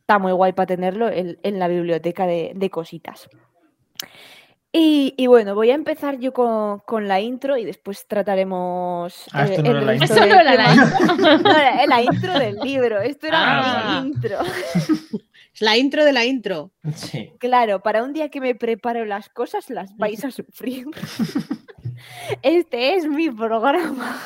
está 0.00 0.18
muy 0.18 0.32
guay 0.32 0.54
para 0.54 0.66
tenerlo 0.66 1.10
en, 1.10 1.38
en 1.42 1.58
la 1.58 1.68
biblioteca 1.68 2.26
de, 2.26 2.52
de 2.56 2.70
cositas. 2.70 3.28
Y, 4.74 5.12
y 5.18 5.26
bueno, 5.26 5.54
voy 5.54 5.70
a 5.70 5.74
empezar 5.74 6.18
yo 6.18 6.32
con, 6.32 6.78
con 6.80 7.06
la 7.06 7.20
intro 7.20 7.58
y 7.58 7.64
después 7.66 8.06
trataremos 8.08 9.26
Ah, 9.32 9.44
esto 9.44 9.62
no 9.62 9.70
el 9.70 9.76
era 9.76 9.84
la 9.84 9.92
resto 9.98 10.14
no 10.14 10.20
del 10.22 10.30
era 10.32 10.54
la 10.54 10.70
tema. 10.70 10.98
No, 11.42 11.50
era 11.50 11.86
la 11.86 12.02
intro 12.02 12.38
del 12.38 12.56
libro. 12.56 13.00
Esto 13.02 13.26
era 13.26 13.38
Ah. 13.98 14.00
mi 14.02 14.08
intro. 14.08 14.38
Es 15.52 15.60
la 15.60 15.76
intro 15.76 16.04
de 16.06 16.12
la 16.14 16.24
intro. 16.24 16.70
Sí. 16.94 17.32
Claro, 17.38 17.82
para 17.82 18.02
un 18.02 18.14
día 18.14 18.30
que 18.30 18.40
me 18.40 18.54
preparo 18.54 19.04
las 19.04 19.28
cosas, 19.28 19.68
las 19.68 19.94
vais 19.98 20.24
a 20.24 20.30
sufrir. 20.30 20.86
Este 22.42 22.94
es 22.96 23.06
mi 23.06 23.30
programa. 23.30 24.18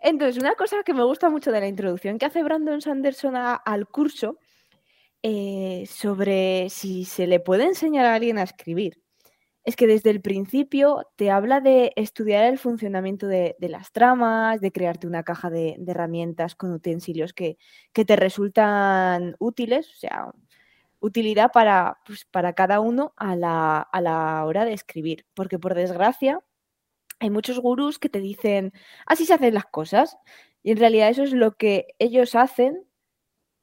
Entonces, 0.00 0.40
una 0.40 0.54
cosa 0.54 0.76
que 0.84 0.94
me 0.94 1.02
gusta 1.04 1.28
mucho 1.28 1.50
de 1.50 1.60
la 1.60 1.66
introducción 1.66 2.18
que 2.18 2.26
hace 2.26 2.42
Brandon 2.42 2.80
Sanderson 2.80 3.34
a- 3.36 3.54
al 3.56 3.88
curso 3.88 4.38
eh, 5.22 5.84
sobre 5.88 6.70
si 6.70 7.04
se 7.04 7.26
le 7.26 7.40
puede 7.40 7.64
enseñar 7.64 8.06
a 8.06 8.14
alguien 8.14 8.38
a 8.38 8.44
escribir. 8.44 9.02
Es 9.64 9.76
que 9.76 9.86
desde 9.86 10.10
el 10.10 10.22
principio 10.22 11.06
te 11.16 11.30
habla 11.30 11.60
de 11.60 11.92
estudiar 11.96 12.44
el 12.44 12.58
funcionamiento 12.58 13.26
de, 13.26 13.56
las 13.60 13.92
tramas, 13.92 14.60
de 14.60 14.72
crearte 14.72 15.06
una 15.06 15.24
caja 15.24 15.50
de, 15.50 15.76
de 15.78 15.90
herramientas 15.92 16.54
con 16.54 16.72
utensilios 16.72 17.32
que, 17.34 17.58
que 17.92 18.04
te 18.04 18.16
resultan 18.16 19.36
útiles, 19.38 19.88
o 19.90 19.96
sea, 19.98 20.32
utilidad 21.00 21.50
para, 21.52 21.98
pues, 22.06 22.24
para 22.24 22.54
cada 22.54 22.80
uno 22.80 23.12
a 23.16 23.36
la, 23.36 23.80
a 23.80 24.00
la 24.00 24.44
hora 24.44 24.64
de 24.64 24.72
escribir. 24.72 25.26
Porque 25.34 25.58
por 25.58 25.74
desgracia 25.74 26.40
hay 27.20 27.30
muchos 27.30 27.58
gurús 27.60 27.98
que 27.98 28.08
te 28.08 28.20
dicen, 28.20 28.72
así 29.06 29.26
se 29.26 29.34
hacen 29.34 29.54
las 29.54 29.66
cosas. 29.66 30.16
Y 30.62 30.72
en 30.72 30.78
realidad 30.78 31.08
eso 31.10 31.22
es 31.22 31.32
lo 31.32 31.56
que 31.56 31.88
ellos 31.98 32.34
hacen 32.34 32.87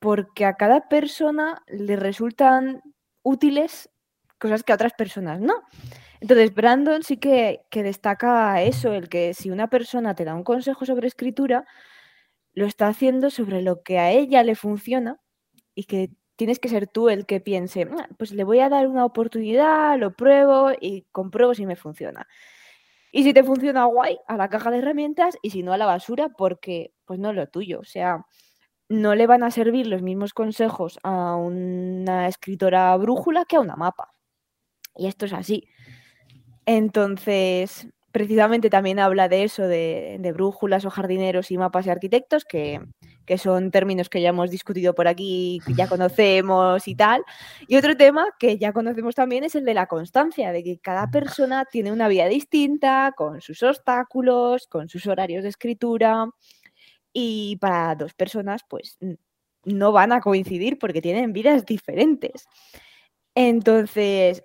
porque 0.05 0.45
a 0.45 0.53
cada 0.53 0.87
persona 0.87 1.63
le 1.67 1.95
resultan 1.95 2.83
útiles 3.23 3.89
cosas 4.37 4.61
que 4.61 4.71
a 4.71 4.75
otras 4.75 4.93
personas 4.93 5.41
no. 5.41 5.63
Entonces, 6.19 6.53
Brandon 6.53 7.01
sí 7.01 7.17
que, 7.17 7.61
que 7.71 7.81
destaca 7.81 8.61
eso, 8.61 8.93
el 8.93 9.09
que 9.09 9.33
si 9.33 9.49
una 9.49 9.67
persona 9.67 10.13
te 10.13 10.23
da 10.23 10.35
un 10.35 10.43
consejo 10.43 10.85
sobre 10.85 11.07
escritura, 11.07 11.65
lo 12.53 12.67
está 12.67 12.87
haciendo 12.87 13.31
sobre 13.31 13.63
lo 13.63 13.81
que 13.81 13.97
a 13.97 14.11
ella 14.11 14.43
le 14.43 14.53
funciona 14.53 15.19
y 15.73 15.85
que 15.85 16.11
tienes 16.35 16.59
que 16.59 16.69
ser 16.69 16.87
tú 16.87 17.09
el 17.09 17.25
que 17.25 17.39
piense, 17.41 17.87
"Ah, 17.91 18.07
pues 18.19 18.31
le 18.31 18.43
voy 18.43 18.59
a 18.59 18.69
dar 18.69 18.87
una 18.87 19.05
oportunidad, 19.05 19.97
lo 19.97 20.15
pruebo 20.15 20.71
y 20.79 21.03
compruebo 21.11 21.55
si 21.55 21.65
me 21.65 21.75
funciona. 21.77 22.27
Y 23.11 23.23
si 23.23 23.33
te 23.33 23.43
funciona 23.43 23.85
guay, 23.85 24.19
a 24.27 24.37
la 24.37 24.49
caja 24.49 24.71
de 24.71 24.79
herramientas 24.79 25.37
y 25.41 25.51
si 25.51 25.63
no 25.63 25.73
a 25.73 25.77
la 25.77 25.85
basura 25.87 26.29
porque 26.29 26.93
pues 27.05 27.19
no 27.19 27.31
es 27.31 27.35
lo 27.35 27.47
tuyo. 27.47 27.79
O 27.79 27.85
sea, 27.85 28.25
no 28.89 29.15
le 29.15 29.27
van 29.27 29.43
a 29.43 29.51
servir 29.51 29.87
los 29.87 30.01
mismos 30.01 30.33
consejos 30.33 30.99
a 31.03 31.35
una 31.35 32.27
escritora 32.27 32.95
brújula 32.97 33.45
que 33.45 33.55
a 33.55 33.61
una 33.61 33.75
mapa. 33.75 34.11
Y 34.95 35.07
esto 35.07 35.25
es 35.25 35.33
así. 35.33 35.67
Entonces, 36.65 37.87
precisamente 38.15 38.69
también 38.69 38.99
habla 38.99 39.27
de 39.27 39.43
eso, 39.43 39.67
de, 39.67 40.31
brújulas 40.33 40.85
o 40.85 40.89
jardineros 40.89 41.51
y 41.51 41.57
mapas 41.57 41.85
y 41.85 41.89
arquitectos, 41.89 42.45
que, 42.45 42.79
que 43.25 43.37
son 43.37 43.71
términos 43.71 44.07
que 44.09 44.21
ya 44.21 44.29
hemos 44.29 44.49
discutido 44.49 44.95
por 44.95 45.07
aquí, 45.07 45.59
que 45.65 45.73
ya 45.73 45.87
conocemos 45.87 46.87
y 46.87 46.95
tal. 46.95 47.23
Y 47.67 47.75
otro 47.75 47.97
tema 47.97 48.25
que 48.39 48.57
ya 48.57 48.71
conocemos 48.71 49.15
también 49.15 49.43
es 49.43 49.55
el 49.55 49.65
de 49.65 49.73
la 49.73 49.87
constancia, 49.87 50.51
de 50.53 50.63
que 50.63 50.79
cada 50.79 51.11
persona 51.11 51.65
tiene 51.65 51.91
una 51.91 52.07
vida 52.07 52.27
distinta, 52.27 53.13
con 53.17 53.41
sus 53.41 53.61
obstáculos, 53.63 54.67
con 54.67 54.87
sus 54.87 55.07
horarios 55.07 55.43
de 55.43 55.49
escritura, 55.49 56.25
y 57.17 57.55
para 57.61 57.95
dos 57.95 58.13
personas, 58.13 58.63
pues 58.69 58.97
no 59.63 59.91
van 59.93 60.11
a 60.11 60.19
coincidir 60.19 60.77
porque 60.77 61.01
tienen 61.01 61.31
vidas 61.31 61.65
diferentes. 61.65 62.45
Entonces, 63.35 64.43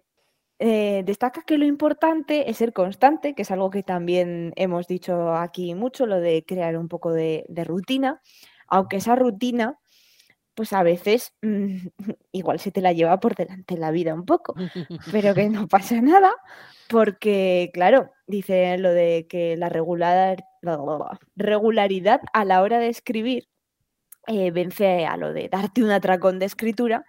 eh, 0.60 1.02
destaca 1.04 1.42
que 1.42 1.58
lo 1.58 1.66
importante 1.66 2.48
es 2.48 2.58
ser 2.58 2.72
constante, 2.72 3.34
que 3.34 3.42
es 3.42 3.50
algo 3.50 3.70
que 3.70 3.82
también 3.82 4.52
hemos 4.54 4.86
dicho 4.86 5.34
aquí 5.34 5.74
mucho, 5.74 6.06
lo 6.06 6.20
de 6.20 6.44
crear 6.46 6.76
un 6.76 6.88
poco 6.88 7.12
de 7.12 7.44
rutina, 7.66 8.22
aunque 8.68 8.98
esa 8.98 9.16
rutina, 9.16 9.80
pues 10.60 10.74
a 10.74 10.82
veces 10.82 11.32
mm, 11.40 11.86
igual 12.32 12.60
se 12.60 12.70
te 12.70 12.82
la 12.82 12.92
lleva 12.92 13.18
por 13.18 13.34
delante 13.34 13.78
la 13.78 13.90
vida 13.90 14.12
un 14.12 14.26
poco, 14.26 14.54
pero 15.10 15.34
que 15.34 15.48
no 15.48 15.68
pasa 15.68 16.02
nada, 16.02 16.34
porque, 16.86 17.70
claro, 17.72 18.10
dice 18.26 18.76
lo 18.76 18.92
de 18.92 19.26
que 19.26 19.56
la 19.56 19.70
regular, 19.70 20.44
regularidad 21.34 22.20
a 22.34 22.44
la 22.44 22.60
hora 22.60 22.78
de 22.78 22.88
escribir 22.88 23.48
eh, 24.26 24.50
vence 24.50 25.06
a 25.06 25.16
lo 25.16 25.32
de 25.32 25.48
darte 25.48 25.82
un 25.82 25.92
atracón 25.92 26.38
de 26.38 26.44
escritura, 26.44 27.06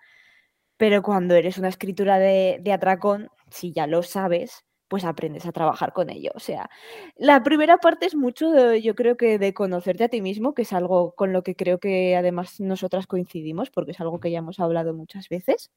pero 0.77 1.03
cuando 1.03 1.35
eres 1.35 1.57
una 1.57 1.67
escritura 1.67 2.19
de, 2.19 2.59
de 2.61 2.71
atracón, 2.71 3.27
si 3.49 3.73
ya 3.73 3.85
lo 3.85 4.01
sabes, 4.01 4.63
pues 4.91 5.05
aprendes 5.05 5.45
a 5.45 5.53
trabajar 5.53 5.93
con 5.93 6.09
ello. 6.09 6.31
O 6.35 6.41
sea, 6.41 6.69
la 7.15 7.43
primera 7.43 7.77
parte 7.77 8.07
es 8.07 8.13
mucho, 8.15 8.75
yo 8.75 8.93
creo 8.93 9.15
que 9.15 9.39
de 9.39 9.53
conocerte 9.53 10.03
a 10.03 10.09
ti 10.09 10.21
mismo, 10.21 10.53
que 10.53 10.63
es 10.63 10.73
algo 10.73 11.13
con 11.15 11.31
lo 11.31 11.43
que 11.43 11.55
creo 11.55 11.79
que 11.79 12.17
además 12.17 12.59
nosotras 12.59 13.07
coincidimos, 13.07 13.69
porque 13.71 13.91
es 13.91 14.01
algo 14.01 14.19
que 14.19 14.31
ya 14.31 14.39
hemos 14.39 14.59
hablado 14.59 14.93
muchas 14.93 15.29
veces. 15.29 15.71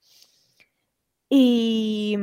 Y, 1.28 2.16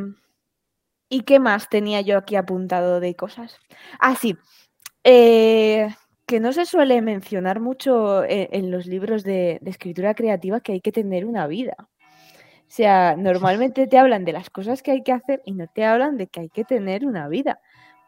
¿y 1.10 1.21
qué 1.21 1.39
más 1.39 1.69
tenía 1.69 2.01
yo 2.01 2.17
aquí 2.17 2.36
apuntado 2.36 3.00
de 3.00 3.15
cosas? 3.15 3.57
Ah, 4.00 4.15
sí. 4.15 4.38
eh, 5.05 5.89
que 6.27 6.39
no 6.41 6.53
se 6.53 6.65
suele 6.65 7.01
mencionar 7.01 7.60
mucho 7.62 8.24
e- 8.25 8.50
en, 8.53 8.71
los 8.71 8.88
libros 8.88 9.24
de, 9.24 9.60
de 9.62 9.71
escritura 9.71 10.15
creativa 10.15 10.62
que 10.62 10.74
hay 10.74 10.81
que 10.81 10.91
tener 10.93 11.25
una 11.25 11.48
vida. 11.48 11.75
O 12.72 12.74
sea, 12.74 13.18
normalmente 13.18 13.86
te 13.86 13.98
hablan 13.98 14.24
de 14.24 14.32
las 14.32 14.50
cosas 14.50 14.82
que 14.82 14.92
hay 14.92 15.04
que 15.04 15.12
hacer 15.12 15.42
y 15.44 15.51
no 15.51 15.68
te 15.68 15.84
hablan 15.84 16.16
de 16.16 16.28
que 16.28 16.40
hay 16.40 16.48
que 16.48 16.63
tener 16.63 17.06
una 17.06 17.28
vida. 17.28 17.60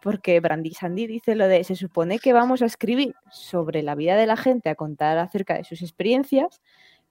Porque 0.01 0.39
Brandy 0.39 0.72
Sandy 0.72 1.05
dice 1.05 1.36
lo 1.36 1.50
de, 1.50 1.65
se 1.65 1.75
supone 1.75 2.17
que 2.17 2.32
vamos 2.32 2.62
a 2.62 2.67
escribir 2.67 3.13
sobre 3.29 3.84
la 3.84 3.93
vida 3.93 4.15
de 4.15 4.25
la 4.25 4.38
gente, 4.38 4.70
a 4.70 4.75
contar 4.75 5.17
acerca 5.17 5.55
de 5.55 5.65
sus 5.65 5.82
experiencias, 5.82 6.62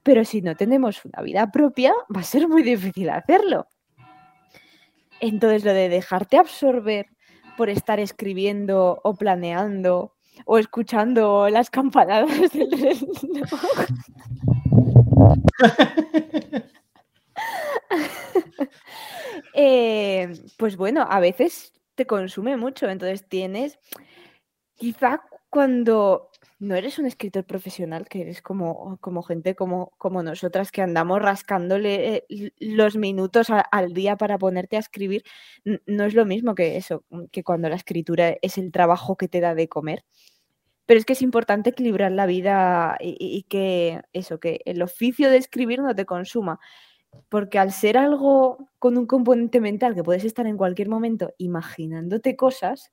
pero 0.03 0.25
si 0.25 0.41
no 0.41 0.57
tenemos 0.57 1.05
una 1.05 1.23
vida 1.23 1.51
propia, 1.51 1.93
va 2.17 2.21
a 2.21 2.25
ser 2.25 2.49
muy 2.49 2.63
difícil 2.63 3.11
hacerlo. 3.11 3.67
Entonces, 5.21 5.63
lo 5.63 5.75
de 5.75 5.91
dejarte 5.91 6.39
absorber 6.39 7.09
por 7.59 7.69
estar 7.69 8.01
escribiendo 8.01 8.99
o 9.05 9.13
planeando 9.13 10.15
o 10.47 10.57
escuchando 10.57 11.51
las 11.51 11.69
campanadas 11.69 12.51
del 12.51 12.71
reloj. 12.71 13.89
Eh, 19.55 20.33
pues 20.59 20.77
bueno, 20.77 21.07
a 21.09 21.21
veces 21.21 21.73
te 21.95 22.07
consume 22.07 22.57
mucho, 22.57 22.89
entonces 22.89 23.29
tienes, 23.29 23.79
quizá 24.77 25.23
cuando 25.51 26.31
no 26.61 26.75
eres 26.77 26.99
un 26.99 27.07
escritor 27.07 27.45
profesional, 27.45 28.09
que 28.09 28.23
eres 28.23 28.43
como, 28.43 28.99
como 29.01 29.23
gente 29.23 29.55
como, 29.55 29.93
como 29.99 30.23
nosotras 30.23 30.73
que 30.73 30.83
andamos 30.83 31.21
rascándole 31.23 32.17
eh, 32.29 32.53
los 32.61 32.97
minutos 32.97 33.49
al 33.51 33.93
día 33.95 34.17
para 34.17 34.39
ponerte 34.39 34.77
a 34.77 34.81
escribir, 34.81 35.25
no 35.87 36.05
es 36.05 36.15
lo 36.15 36.25
mismo 36.27 36.55
que 36.55 36.77
eso, 36.77 37.05
que 37.33 37.45
cuando 37.45 37.69
la 37.69 37.77
escritura 37.77 38.37
es 38.43 38.59
el 38.59 38.73
trabajo 38.73 39.17
que 39.17 39.29
te 39.29 39.41
da 39.41 39.55
de 39.55 39.69
comer. 39.69 40.05
Pero 40.87 40.99
es 40.99 41.07
que 41.07 41.13
es 41.15 41.23
importante 41.23 41.71
equilibrar 41.71 42.13
la 42.13 42.27
vida 42.27 42.97
y- 43.01 43.17
y 43.21 43.45
que 43.45 44.03
eso, 44.13 44.41
que 44.41 44.61
el 44.67 44.83
oficio 44.83 45.31
de 45.31 45.37
escribir 45.39 45.81
no 45.81 45.95
te 45.95 46.05
consuma. 46.07 46.61
Porque 47.29 47.59
al 47.59 47.73
ser 47.73 47.99
algo 47.99 48.69
con 48.79 48.99
un 48.99 49.07
componente 49.07 49.61
mental 49.61 49.95
que 49.95 50.05
puedes 50.05 50.25
estar 50.25 50.47
en 50.47 50.57
cualquier 50.57 50.89
momento 50.89 51.35
imaginándote 51.39 52.37
cosas, 52.37 52.91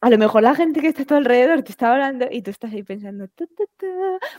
a 0.00 0.10
lo 0.10 0.18
mejor 0.18 0.42
la 0.42 0.54
gente 0.56 0.80
que 0.80 0.88
está 0.88 1.02
a 1.04 1.06
tu 1.06 1.14
alrededor 1.14 1.62
te 1.62 1.70
está 1.70 1.92
hablando 1.92 2.26
y 2.28 2.42
tú 2.42 2.50
estás 2.50 2.72
ahí 2.72 2.82
pensando, 2.82 3.26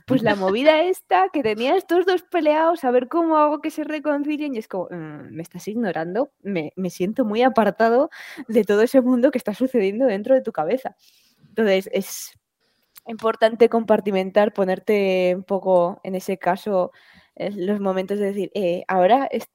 pues 0.05 0.21
la 0.21 0.35
movida 0.35 0.83
esta, 0.83 1.29
que 1.31 1.41
tenía 1.41 1.77
estos 1.77 2.05
dos 2.05 2.23
peleados, 2.23 2.83
a 2.83 2.91
ver 2.91 3.07
cómo 3.07 3.37
hago 3.37 3.61
que 3.61 3.71
se 3.71 3.85
reconcilien, 3.85 4.55
y 4.55 4.57
es 4.57 4.67
como, 4.67 4.87
"Mm, 4.91 5.31
me 5.33 5.41
estás 5.41 5.65
ignorando, 5.69 6.31
me, 6.41 6.73
me 6.75 6.89
siento 6.89 7.23
muy 7.23 7.43
apartado 7.43 8.09
de 8.49 8.65
todo 8.65 8.81
ese 8.81 8.99
mundo 9.01 9.31
que 9.31 9.37
está 9.37 9.53
sucediendo 9.53 10.05
dentro 10.05 10.35
de 10.35 10.41
tu 10.41 10.51
cabeza. 10.51 10.95
Entonces, 11.49 11.89
es 11.93 12.31
importante 13.07 13.69
compartimentar, 13.69 14.53
ponerte 14.53 15.33
un 15.35 15.43
poco, 15.43 16.01
en 16.03 16.15
ese 16.15 16.37
caso, 16.37 16.91
los 17.35 17.79
momentos 17.79 18.19
de 18.19 18.25
decir, 18.27 18.51
"Eh, 18.55 18.83
ahora 18.87 19.27
es- 19.31 19.49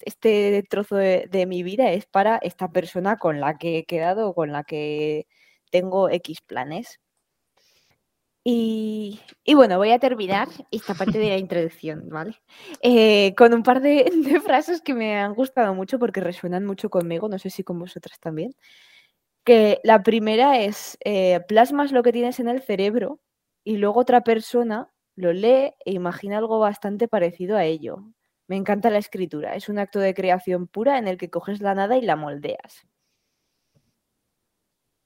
este 0.00 0.64
trozo 0.70 0.96
de, 0.96 1.28
de 1.30 1.46
mi 1.46 1.62
vida 1.62 1.92
es 1.92 2.06
para 2.06 2.38
esta 2.38 2.70
persona 2.72 3.16
con 3.18 3.40
la 3.40 3.58
que 3.58 3.78
he 3.78 3.84
quedado 3.86 4.28
o 4.30 4.34
con 4.34 4.52
la 4.52 4.64
que 4.64 5.26
tengo 5.70 6.10
X 6.10 6.40
planes. 6.42 7.00
Y, 8.44 9.20
y 9.44 9.54
bueno, 9.54 9.76
voy 9.78 9.90
a 9.90 9.98
terminar 9.98 10.48
esta 10.70 10.94
parte 10.94 11.18
de 11.18 11.28
la 11.28 11.36
introducción, 11.38 12.08
¿vale? 12.08 12.34
Eh, 12.82 13.34
con 13.36 13.52
un 13.52 13.62
par 13.62 13.80
de, 13.82 14.04
de 14.24 14.40
frases 14.40 14.80
que 14.80 14.94
me 14.94 15.16
han 15.18 15.34
gustado 15.34 15.74
mucho 15.74 15.98
porque 15.98 16.20
resuenan 16.20 16.64
mucho 16.64 16.88
conmigo, 16.90 17.28
no 17.28 17.38
sé 17.38 17.50
si 17.50 17.62
con 17.64 17.78
vosotras 17.78 18.18
también. 18.20 18.54
Que 19.44 19.80
la 19.84 20.02
primera 20.02 20.60
es, 20.60 20.98
eh, 21.04 21.40
plasmas 21.48 21.92
lo 21.92 22.02
que 22.02 22.12
tienes 22.12 22.40
en 22.40 22.48
el 22.48 22.62
cerebro 22.62 23.20
y 23.64 23.78
luego 23.78 24.00
otra 24.00 24.22
persona 24.22 24.92
lo 25.18 25.32
lee 25.32 25.74
e 25.84 25.92
imagina 25.92 26.38
algo 26.38 26.60
bastante 26.60 27.08
parecido 27.08 27.56
a 27.56 27.64
ello. 27.64 28.04
Me 28.46 28.56
encanta 28.56 28.88
la 28.88 28.98
escritura, 28.98 29.56
es 29.56 29.68
un 29.68 29.78
acto 29.78 29.98
de 29.98 30.14
creación 30.14 30.68
pura 30.68 30.96
en 30.98 31.08
el 31.08 31.18
que 31.18 31.28
coges 31.28 31.60
la 31.60 31.74
nada 31.74 31.98
y 31.98 32.02
la 32.02 32.16
moldeas. 32.16 32.86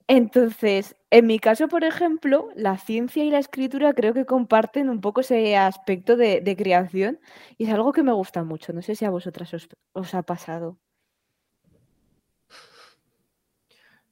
Entonces, 0.08 0.94
en 1.10 1.26
mi 1.26 1.38
caso, 1.38 1.68
por 1.68 1.84
ejemplo, 1.84 2.50
la 2.54 2.76
ciencia 2.76 3.24
y 3.24 3.30
la 3.30 3.38
escritura 3.38 3.94
creo 3.94 4.12
que 4.12 4.26
comparten 4.26 4.90
un 4.90 5.00
poco 5.00 5.22
ese 5.22 5.56
aspecto 5.56 6.16
de, 6.16 6.54
creación 6.58 7.18
y 7.56 7.64
es 7.64 7.72
algo 7.72 7.92
que 7.92 8.02
me 8.02 8.12
gusta 8.12 8.44
mucho. 8.44 8.74
No 8.74 8.82
sé 8.82 8.94
si 8.94 9.06
a 9.06 9.10
vosotras 9.10 9.54
os, 9.54 9.68
os 9.92 10.14
ha 10.14 10.22
pasado. 10.22 10.78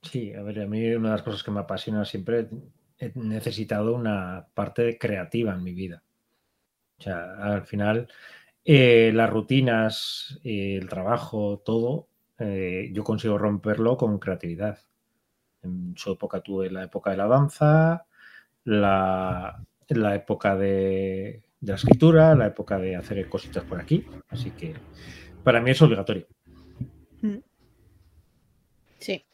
Sí, 0.03 0.33
a 0.33 0.43
ver, 0.43 0.61
a 0.61 0.67
mí 0.67 0.95
una 0.95 1.11
de 1.11 1.17
las 1.17 1.23
cosas 1.23 1.43
que 1.43 1.51
me 1.51 1.61
apasiona 1.61 2.07
siempre, 2.07 2.49
he 3.01 3.13
necesitado 3.15 3.95
una 3.95 4.47
parte 4.55 4.99
creativa 4.99 5.55
en 5.55 5.65
mi 5.65 5.73
vida. 5.73 6.03
O 6.99 7.03
sea, 7.03 7.33
al 7.41 7.65
final, 7.65 8.09
eh, 8.65 9.11
las 9.15 9.31
rutinas, 9.31 10.39
eh, 10.45 10.77
el 10.77 10.89
trabajo, 10.89 11.63
todo, 11.65 12.09
eh, 12.39 12.91
yo 12.93 13.03
consigo 13.03 13.39
romperlo 13.39 13.97
con 13.97 14.19
creatividad. 14.19 14.79
En 15.63 15.95
su 15.97 16.13
época 16.13 16.43
tuve 16.43 16.71
la 16.71 16.85
época 16.85 17.11
de 17.11 17.17
la 17.17 17.27
danza, 17.27 18.07
la, 18.65 19.65
la 19.89 20.15
época 20.15 20.57
de, 20.57 21.43
de 21.59 21.73
la 21.73 21.77
escritura, 21.77 22.35
la 22.35 22.49
época 22.49 22.79
de 22.79 22.97
hacer 22.97 23.27
cositas 23.31 23.65
por 23.65 23.81
aquí. 23.81 24.05
Así 24.29 24.51
que 24.51 24.75
para 25.43 25.61
mí 25.63 25.71
es 25.71 25.81
obligatorio. 25.81 26.27
Sí. 28.99 29.25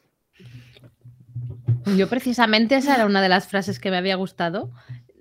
Yo 1.97 2.09
precisamente 2.09 2.77
esa 2.77 2.95
era 2.97 3.07
una 3.07 3.23
de 3.23 3.29
las 3.29 3.47
frases 3.49 3.79
que 3.79 3.91
me 3.91 3.97
había 3.97 4.17
gustado. 4.17 4.73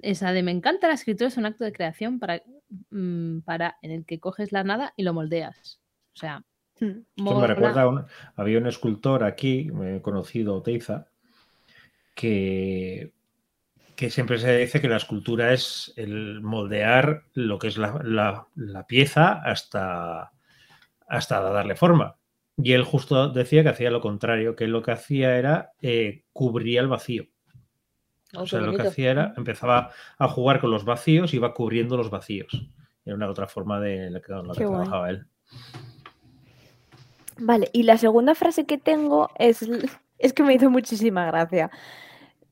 Esa 0.01 0.31
de 0.33 0.43
me 0.43 0.51
encanta 0.51 0.87
la 0.87 0.93
escritura 0.95 1.27
es 1.27 1.37
un 1.37 1.45
acto 1.45 1.63
de 1.63 1.71
creación 1.73 2.19
para, 2.19 2.41
mm, 2.89 3.39
para 3.41 3.77
en 3.81 3.91
el 3.91 4.05
que 4.05 4.19
coges 4.19 4.51
la 4.51 4.63
nada 4.63 4.93
y 4.97 5.03
lo 5.03 5.13
moldeas. 5.13 5.79
O 6.13 6.17
sea, 6.17 6.43
Mm. 6.81 6.87
Esto 7.15 7.39
me 7.39 7.47
recuerda 7.47 7.83
a 7.83 7.87
un, 7.87 8.05
había 8.35 8.57
un 8.57 8.67
escultor 8.67 9.23
aquí, 9.23 9.71
eh, 9.81 10.01
conocido, 10.03 10.61
Teiza, 10.61 11.07
que, 12.13 13.13
que 13.95 14.09
siempre 14.09 14.39
se 14.39 14.57
dice 14.57 14.81
que 14.81 14.89
la 14.89 14.97
escultura 14.97 15.53
es 15.53 15.93
el 15.95 16.41
moldear 16.41 17.23
lo 17.33 17.59
que 17.59 17.67
es 17.69 17.77
la, 17.77 18.01
la- 18.03 18.47
la 18.55 18.85
pieza 18.87 19.41
hasta, 19.43 20.33
hasta 21.07 21.39
darle 21.39 21.75
forma. 21.77 22.17
Y 22.57 22.73
él 22.73 22.83
justo 22.83 23.29
decía 23.29 23.63
que 23.63 23.69
hacía 23.69 23.91
lo 23.91 24.01
contrario, 24.01 24.55
que 24.55 24.67
lo 24.67 24.81
que 24.81 24.91
hacía 24.91 25.37
era 25.37 25.71
Oh, 25.73 25.77
eh, 25.81 26.23
cubría 26.31 26.81
el 26.81 26.87
vacío. 26.87 27.25
O 28.33 28.43
qué 28.43 28.49
sea, 28.49 28.61
lo 28.61 28.75
que 28.75 28.83
hacía 28.83 29.11
era, 29.11 29.33
empezaba 29.37 29.91
a 30.17 30.27
jugar 30.27 30.59
con 30.59 30.71
los 30.71 30.83
vacíos 30.83 31.33
y 31.33 31.37
iba 31.37 31.53
cubriendo 31.53 31.97
los 31.97 32.09
vacíos. 32.09 32.67
Era 33.05 33.15
una 33.15 33.29
otra 33.29 33.47
forma 33.47 33.79
de 33.79 34.09
la 34.09 34.19
que, 34.19 34.33
la 34.33 34.53
que 34.53 34.65
trabajaba 34.65 35.09
él. 35.09 35.25
Vale, 37.37 37.69
y 37.73 37.83
la 37.83 37.97
segunda 37.97 38.35
frase 38.35 38.65
que 38.65 38.77
tengo 38.77 39.29
es, 39.37 39.67
es 40.17 40.33
que 40.33 40.43
me 40.43 40.53
hizo 40.53 40.69
muchísima 40.69 41.25
gracia. 41.25 41.69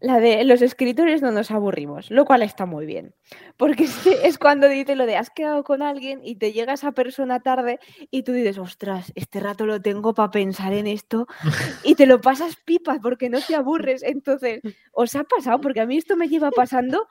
La 0.04 0.20
de 0.20 0.44
los 0.44 0.62
escritores 0.62 1.22
no 1.22 1.32
nos 1.32 1.50
aburrimos, 1.50 2.12
lo 2.12 2.26
cual 2.26 2.42
está 2.42 2.66
muy 2.66 2.86
bien. 2.86 3.16
Porque 3.56 3.86
es, 4.26 4.38
cuando 4.38 4.68
dice 4.68 4.98
lo 4.98 5.06
de 5.06 5.16
has 5.16 5.30
quedado 5.30 5.64
con 5.64 5.82
alguien 5.82 6.20
y 6.26 6.36
te 6.36 6.52
llega 6.52 6.74
esa 6.74 6.92
persona 6.92 7.40
tarde 7.40 7.80
y 8.12 8.24
tú 8.24 8.34
dices, 8.34 8.58
ostras, 8.58 9.14
este 9.16 9.40
rato 9.40 9.66
lo 9.66 9.82
tengo 9.82 10.14
para 10.14 10.30
pensar 10.30 10.74
en 10.74 10.88
esto 10.88 11.26
y 11.86 11.96
te 11.96 12.06
lo 12.06 12.20
pasas 12.20 12.58
pipa 12.58 13.00
porque 13.02 13.30
no 13.30 13.40
te 13.40 13.56
aburres. 13.56 14.04
Entonces, 14.04 14.60
¿os 14.92 15.16
ha 15.16 15.24
pasado? 15.24 15.62
Porque 15.62 15.80
a 15.80 15.86
mí 15.86 15.96
esto 15.96 16.18
me 16.18 16.28
lleva 16.28 16.52
pasando 16.52 17.08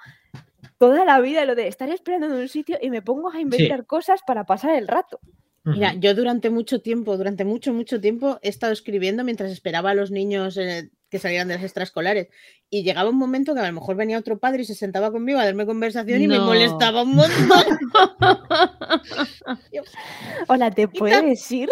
toda 0.77 1.07
la 1.07 1.19
vida, 1.21 1.47
lo 1.47 1.55
de 1.55 1.69
estar 1.69 1.89
esperando 1.89 2.27
en 2.27 2.43
un 2.43 2.49
sitio 2.49 2.77
y 2.79 2.91
me 2.91 3.01
pongo 3.01 3.31
a 3.31 3.41
inventar 3.41 3.87
cosas 3.87 4.21
para 4.27 4.45
pasar 4.45 4.75
el 4.75 4.87
rato. 4.87 5.19
Mira, 5.65 5.95
yo 5.95 6.15
durante 6.15 6.51
mucho 6.51 6.83
tiempo, 6.83 7.17
durante 7.17 7.47
mucho, 7.47 7.73
mucho 7.73 8.03
tiempo 8.03 8.39
he 8.43 8.51
estado 8.51 8.75
escribiendo 8.75 9.25
mientras 9.25 9.51
esperaba 9.51 9.93
a 9.93 9.95
los 9.95 10.11
niños 10.11 10.59
eh, 10.59 10.91
que 11.13 11.19
salieran 11.19 11.47
de 11.49 11.55
las 11.57 11.63
extraescolares. 11.63 12.29
Y 12.71 12.83
llegaba 12.85 13.11
un 13.11 13.19
momento 13.19 13.53
que 13.55 13.61
a 13.61 13.67
lo 13.67 13.73
mejor 13.75 13.97
venía 13.97 14.19
otro 14.19 14.39
padre 14.39 14.63
y 14.63 14.65
se 14.65 14.75
sentaba 14.75 15.13
conmigo 15.13 15.39
a 15.39 15.45
darme 15.45 15.67
conversación 15.67 16.23
y 16.23 16.27
me 16.27 16.39
molestaba 16.41 17.03
un 17.03 17.17
montón. 17.17 17.39
Hola, 20.49 20.71
¿te 20.71 20.89
puedes 20.89 21.53
ir? 21.53 21.69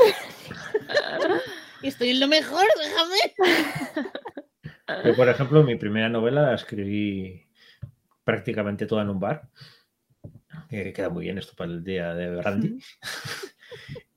y 1.82 1.88
estoy 1.88 2.10
en 2.10 2.20
lo 2.20 2.28
mejor, 2.28 2.66
déjame. 2.78 4.10
Yo, 5.06 5.16
por 5.16 5.26
ejemplo, 5.30 5.62
mi 5.62 5.76
primera 5.76 6.10
novela 6.10 6.42
la 6.42 6.54
escribí 6.54 7.46
prácticamente 8.24 8.84
toda 8.84 9.00
en 9.02 9.08
un 9.08 9.20
bar. 9.20 9.48
que 10.68 10.92
queda 10.92 11.08
muy 11.08 11.24
bien 11.24 11.38
esto 11.38 11.54
para 11.56 11.70
el 11.70 11.82
día 11.82 12.12
de 12.12 12.36
Brandy. 12.36 12.78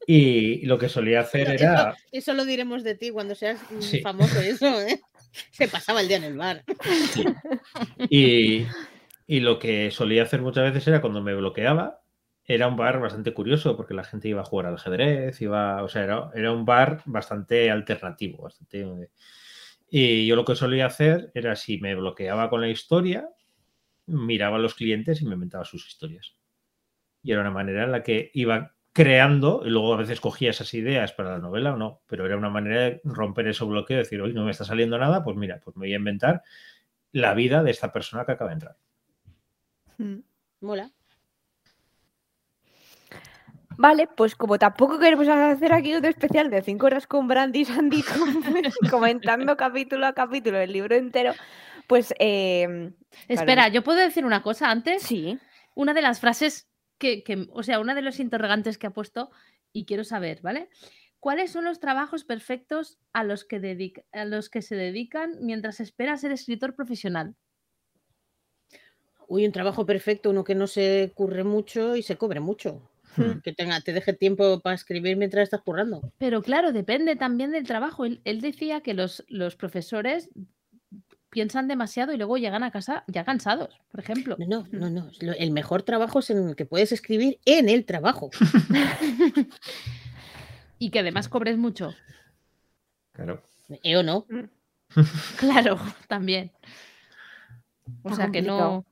Y 0.05 0.65
lo 0.65 0.77
que 0.77 0.89
solía 0.89 1.21
hacer 1.21 1.49
Eso, 1.51 1.63
era. 1.63 1.95
eso 2.11 2.33
lo 2.33 2.43
diremos 2.43 2.83
de 2.83 2.95
ti 2.95 3.09
cuando 3.11 3.35
seas 3.35 3.57
Sí. 3.79 4.01
famoso, 4.01 4.37
eso, 4.41 4.81
¿eh? 4.81 4.99
Se 5.51 5.67
pasaba 5.67 6.01
el 6.01 6.07
día 6.07 6.17
en 6.17 6.23
el 6.23 6.37
bar. 6.37 6.63
Y, 8.09 8.65
y 9.27 9.39
lo 9.39 9.59
que 9.59 9.91
solía 9.91 10.23
hacer 10.23 10.41
muchas 10.41 10.63
veces 10.65 10.87
era 10.87 11.01
cuando 11.01 11.21
me 11.21 11.35
bloqueaba, 11.35 12.01
era 12.45 12.67
un 12.67 12.75
bar 12.75 12.99
bastante 12.99 13.33
curioso 13.33 13.77
porque 13.77 13.93
la 13.93 14.03
gente 14.03 14.27
iba 14.27 14.41
a 14.41 14.45
jugar 14.45 14.67
al 14.67 14.75
ajedrez, 14.75 15.41
iba, 15.41 15.81
o 15.81 15.87
sea, 15.87 16.03
era, 16.03 16.29
era 16.35 16.51
un 16.51 16.65
bar 16.65 17.01
bastante 17.05 17.71
alternativo, 17.71 18.43
bastante. 18.43 19.09
Y 19.89 20.27
yo 20.27 20.35
lo 20.35 20.43
que 20.43 20.55
solía 20.55 20.87
hacer 20.87 21.31
era 21.33 21.55
si 21.55 21.79
me 21.79 21.95
bloqueaba 21.95 22.49
con 22.49 22.61
la 22.61 22.69
historia, 22.69 23.29
miraba 24.07 24.57
a 24.57 24.59
los 24.59 24.75
clientes 24.75 25.21
y 25.21 25.25
me 25.25 25.35
inventaba 25.35 25.63
sus 25.63 25.87
historias. 25.87 26.35
Y 27.21 27.31
era 27.31 27.41
una 27.41 27.51
manera 27.51 27.85
en 27.85 27.91
la 27.91 28.03
que 28.03 28.29
iba 28.33 28.75
creando, 28.93 29.63
y 29.65 29.69
luego 29.71 29.93
a 29.93 29.97
veces 29.97 30.21
cogía 30.21 30.51
esas 30.51 30.73
ideas 30.75 31.11
para 31.13 31.31
la 31.31 31.39
novela 31.39 31.73
o 31.73 31.77
no, 31.77 32.01
pero 32.07 32.25
era 32.25 32.37
una 32.37 32.49
manera 32.49 32.81
de 32.81 33.01
romper 33.03 33.47
ese 33.47 33.65
bloqueo, 33.65 33.97
decir, 33.97 34.21
hoy 34.21 34.33
no 34.33 34.45
me 34.45 34.51
está 34.51 34.63
saliendo 34.65 34.97
nada, 34.99 35.23
pues 35.23 35.35
mira, 35.35 35.59
pues 35.63 35.75
me 35.75 35.87
voy 35.87 35.93
a 35.93 35.97
inventar 35.97 36.43
la 37.11 37.33
vida 37.33 37.63
de 37.63 37.71
esta 37.71 37.91
persona 37.91 38.23
que 38.25 38.33
acaba 38.33 38.51
de 38.51 38.53
entrar. 38.53 38.77
Mola. 40.61 40.91
Vale, 43.75 44.07
pues 44.15 44.35
como 44.35 44.59
tampoco 44.59 44.99
queremos 44.99 45.27
hacer 45.27 45.73
aquí 45.73 45.95
un 45.95 46.05
especial 46.05 46.49
de 46.51 46.61
5 46.61 46.85
horas 46.85 47.07
con 47.07 47.27
Brandy 47.27 47.61
y 47.61 47.65
Sandy 47.65 48.03
com- 48.03 48.43
comentando 48.91 49.57
capítulo 49.57 50.05
a 50.05 50.13
capítulo 50.13 50.59
el 50.59 50.71
libro 50.71 50.95
entero, 50.95 51.33
pues 51.87 52.13
eh, 52.19 52.91
Espera, 53.27 53.69
¿yo 53.69 53.83
puedo 53.83 53.97
decir 53.97 54.25
una 54.25 54.43
cosa 54.43 54.69
antes? 54.69 55.01
sí. 55.01 55.39
Una 55.75 55.95
de 55.95 56.03
las 56.03 56.19
frases 56.19 56.69
que, 57.03 57.21
que- 57.23 57.47
o 57.51 57.63
sea, 57.63 57.81
una 57.81 57.95
de 57.95 58.01
los 58.01 58.19
interrogantes 58.21 58.77
que 58.77 58.87
ha 58.87 58.91
puesto 58.93 59.29
y 59.73 59.83
quiero 59.83 60.05
saber, 60.05 60.39
¿vale? 60.41 60.69
¿Cuáles 61.19 61.51
son 61.51 61.65
los 61.65 61.79
trabajos 61.81 62.23
perfectos 62.23 62.97
a 63.11 63.23
los 63.25 63.43
que, 63.43 63.59
dedic- 63.61 64.05
a 64.13 64.23
los 64.23 64.49
que 64.49 64.61
se 64.61 64.75
dedican 64.75 65.37
mientras 65.41 65.79
espera 65.81 66.15
ser 66.17 66.31
escritor 66.31 66.75
profesional? 66.75 67.35
Uy, 69.27 69.45
un 69.45 69.51
trabajo 69.51 69.85
perfecto, 69.85 70.29
uno 70.29 70.43
que 70.43 70.55
no 70.55 70.67
se 70.67 71.11
curre 71.15 71.43
mucho 71.43 71.95
y 71.97 72.03
se 72.03 72.15
cobre 72.17 72.39
mucho. 72.39 72.89
Hmm. 73.17 73.41
Que 73.43 73.53
tenga, 73.53 73.79
te 73.81 73.93
deje 73.93 74.13
tiempo 74.13 74.59
para 74.61 74.75
escribir 74.75 75.17
mientras 75.17 75.43
estás 75.43 75.61
currando. 75.61 76.01
Pero 76.17 76.41
claro, 76.41 76.71
depende 76.71 77.15
también 77.15 77.51
del 77.51 77.65
trabajo. 77.67 78.05
Él, 78.05 78.21
él 78.23 78.41
decía 78.41 78.81
que 78.81 78.93
los, 78.93 79.23
los 79.27 79.55
profesores 79.55 80.29
piensan 81.33 81.67
demasiado 81.67 82.13
y 82.13 82.17
luego 82.17 82.37
llegan 82.37 82.63
a 82.63 82.71
casa 82.71 83.03
ya 83.07 83.23
cansados, 83.25 83.79
por 83.91 83.99
ejemplo. 83.99 84.35
No, 84.39 84.65
no, 84.71 84.89
no, 84.89 84.89
no. 84.89 85.11
Lo- 85.19 85.33
El 85.33 85.51
mejor 85.51 85.83
trabajo 85.83 86.19
es 86.19 86.29
en 86.29 86.47
el 86.49 86.55
que 86.55 86.65
puedes 86.65 86.91
escribir 86.91 87.39
en 87.45 87.67
el 87.69 87.85
trabajo. 87.85 88.29
Y 90.79 90.89
que 90.89 90.99
además 90.99 91.29
cobres 91.29 91.57
mucho. 91.57 91.93
Claro. 93.13 93.41
¿Eh 93.83 93.95
o 93.97 94.03
no? 94.03 94.25
Claro, 95.37 95.79
también. 96.07 96.51
O 98.03 98.09
Está 98.09 98.23
sea 98.23 98.31
que 98.31 98.41
no. 98.41 98.85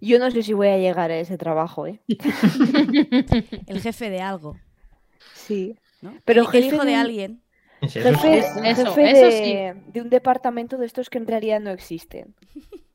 Yo 0.00 0.18
no 0.18 0.30
sé 0.30 0.42
si 0.42 0.54
voy 0.54 0.68
a 0.68 0.78
llegar 0.78 1.10
a 1.10 1.18
ese 1.18 1.36
trabajo, 1.36 1.86
¿eh? 1.86 2.00
El 3.66 3.80
jefe 3.82 4.08
de 4.10 4.20
algo. 4.22 4.56
Sí. 5.34 5.76
¿no? 6.00 6.14
Pero 6.24 6.42
el, 6.42 6.46
el 6.46 6.52
jefe 6.52 6.74
hijo 6.76 6.84
de 6.84 6.90
de 6.92 6.96
alguien. 6.96 7.42
Jefe. 7.82 8.38
Eso, 8.38 8.64
eso 8.64 8.94
de, 8.94 9.74
de 9.92 10.00
un 10.00 10.10
departamento 10.10 10.76
de 10.76 10.86
estos 10.86 11.08
que 11.08 11.18
en 11.18 11.26
realidad 11.26 11.60
no 11.60 11.70
existen. 11.70 12.34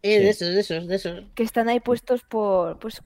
Eh, 0.03 0.19
Sí. 0.19 0.23
De 0.23 0.29
esos, 0.29 0.53
de 0.53 0.59
esos, 0.59 0.87
de 0.87 0.95
esos. 0.95 1.23
Que 1.33 1.41
están 1.43 1.67
ahí 1.67 1.79
puestos 1.79 2.21
por, 2.23 2.77
pues, 2.77 3.01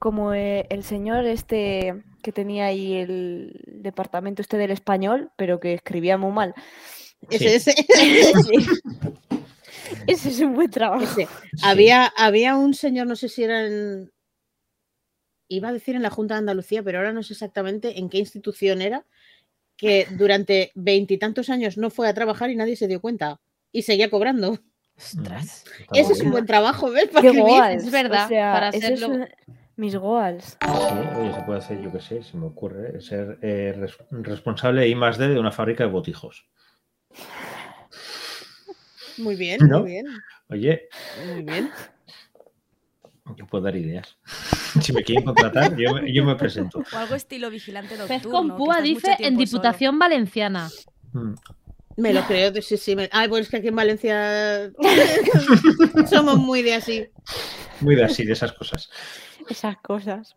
como 0.00 0.34
eh, 0.34 0.66
el 0.70 0.82
señor 0.82 1.24
este 1.26 2.02
que 2.22 2.32
tenía 2.32 2.66
ahí 2.66 2.94
el 2.96 3.60
departamento 3.66 4.42
este 4.42 4.56
del 4.58 4.72
español, 4.72 5.30
pero 5.36 5.60
que 5.60 5.74
escribía 5.74 6.18
muy 6.18 6.32
mal. 6.32 6.54
Ese, 7.30 7.60
Sí. 7.60 7.70
ese. 7.70 7.74
Ese 10.06 10.28
es 10.28 10.40
un 10.40 10.54
buen 10.54 10.70
trabajo. 10.70 11.02
Ese. 11.04 11.28
Había, 11.62 12.06
había 12.16 12.56
un 12.56 12.74
señor, 12.74 13.06
no 13.06 13.16
sé 13.16 13.28
si 13.28 13.44
era 13.44 13.66
en. 13.66 14.10
Iba 15.48 15.68
a 15.68 15.72
decir 15.72 15.96
en 15.96 16.02
la 16.02 16.10
Junta 16.10 16.34
de 16.34 16.38
Andalucía, 16.40 16.82
pero 16.82 16.98
ahora 16.98 17.12
no 17.12 17.22
sé 17.22 17.32
exactamente 17.32 17.98
en 17.98 18.08
qué 18.08 18.18
institución 18.18 18.82
era, 18.82 19.04
que 19.80 20.06
durante 20.10 20.70
veintitantos 20.74 21.48
años 21.48 21.78
no 21.78 21.88
fue 21.88 22.06
a 22.06 22.12
trabajar 22.14 22.50
y 22.50 22.56
nadie 22.56 22.76
se 22.76 22.86
dio 22.86 23.00
cuenta. 23.00 23.40
Y 23.72 23.82
seguía 23.82 24.10
cobrando. 24.10 24.58
Ostras. 24.96 25.64
Ese 25.94 26.12
es 26.12 26.20
un 26.20 26.30
buen 26.32 26.44
trabajo, 26.44 26.90
¿ves? 26.90 27.08
Para 27.08 27.22
Qué 27.22 27.28
escribir. 27.28 27.50
goals. 27.54 27.84
es 27.84 27.90
verdad, 27.90 28.26
O 28.26 28.28
sea, 28.28 28.52
para 28.52 28.68
eso 28.68 28.76
es 28.78 28.84
hacerlo- 29.02 29.14
un- 29.14 29.28
mis 29.76 29.96
goals. 29.96 30.58
Sí, 30.60 31.18
oye, 31.18 31.32
se 31.34 31.40
puede 31.42 31.58
hacer, 31.60 31.80
yo 31.80 31.90
qué 31.90 32.00
sé, 32.00 32.22
se 32.22 32.36
me 32.36 32.44
ocurre, 32.46 33.00
ser 33.00 33.38
eh, 33.40 33.72
res- 33.74 33.96
responsable 34.10 34.82
de 34.82 34.88
I 34.88 34.94
más 34.94 35.16
D 35.16 35.28
de 35.28 35.38
una 35.40 35.50
fábrica 35.52 35.84
de 35.84 35.90
botijos. 35.90 36.46
Muy 39.16 39.36
bien, 39.36 39.58
¿No? 39.66 39.80
muy 39.80 39.90
bien. 39.92 40.06
Oye, 40.50 40.88
Muy 41.32 41.42
bien. 41.44 41.70
yo 43.36 43.46
puedo 43.46 43.64
dar 43.64 43.76
ideas. 43.76 44.18
Si 44.80 44.92
me 44.92 45.02
quieren 45.02 45.24
contratar, 45.24 45.76
yo, 45.76 45.94
me- 45.94 46.12
yo 46.12 46.24
me 46.24 46.36
presento. 46.36 46.82
O 46.92 46.96
algo 46.96 47.14
estilo 47.14 47.50
vigilante 47.50 47.96
Pez 47.96 48.24
nocturno. 48.24 48.30
con 48.30 48.50
que 48.50 48.56
púa 48.56 48.80
dice 48.80 49.12
en 49.18 49.34
solo. 49.34 49.38
Diputación 49.38 49.98
Valenciana. 49.98 50.70
Mm. 51.12 51.34
Me 51.96 52.14
lo 52.14 52.24
creo, 52.26 52.52
sí, 52.62 52.76
sí. 52.76 52.96
Me... 52.96 53.08
Ay, 53.12 53.28
pues 53.28 53.42
es 53.42 53.48
que 53.50 53.56
aquí 53.58 53.68
en 53.68 53.76
Valencia 53.76 54.70
somos 56.08 56.38
muy 56.38 56.62
de 56.62 56.74
así. 56.74 57.06
Muy 57.80 57.94
de 57.96 58.04
así, 58.04 58.24
de 58.24 58.32
esas 58.32 58.52
cosas. 58.52 58.88
Esas 59.48 59.76
cosas. 59.78 60.36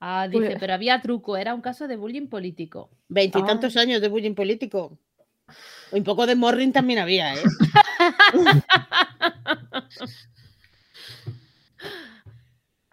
Ah, 0.00 0.28
dice, 0.28 0.46
Pues- 0.46 0.56
pero 0.60 0.74
había 0.74 1.00
truco, 1.02 1.36
era 1.36 1.54
un 1.54 1.60
caso 1.60 1.88
de 1.88 1.96
bullying 1.96 2.28
político. 2.28 2.90
Veintitantos 3.08 3.76
años 3.76 4.00
de 4.00 4.08
bullying 4.08 4.34
político. 4.34 4.98
Un 5.92 6.02
poco 6.04 6.26
de 6.26 6.34
morring 6.34 6.72
también 6.72 6.98
había, 7.00 7.34
¿eh? 7.34 7.38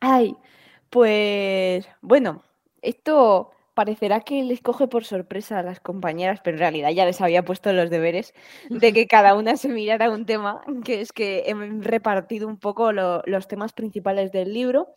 Ay, 0.06 0.36
pues 0.90 1.88
bueno, 2.02 2.44
esto 2.82 3.52
parecerá 3.74 4.20
que 4.22 4.44
les 4.44 4.62
coge 4.62 4.88
por 4.90 5.06
sorpresa 5.06 5.60
a 5.60 5.64
las 5.64 5.80
compañeras, 5.80 6.42
pero 6.44 6.56
en 6.58 6.60
realidad 6.60 6.90
ya 6.92 7.06
les 7.06 7.22
había 7.22 7.44
puesto 7.46 7.72
los 7.72 7.90
deberes 7.90 8.34
de 8.70 8.92
que 8.94 9.08
cada 9.08 9.34
una 9.36 9.56
se 9.56 9.70
mirara 9.70 10.12
un 10.12 10.26
tema, 10.26 10.62
que 10.84 11.00
es 11.02 11.14
que 11.14 11.44
he 11.48 11.54
repartido 11.82 12.48
un 12.50 12.58
poco 12.60 12.92
lo- 12.92 13.22
los 13.26 13.48
temas 13.48 13.72
principales 13.74 14.32
del 14.34 14.54
libro 14.54 14.90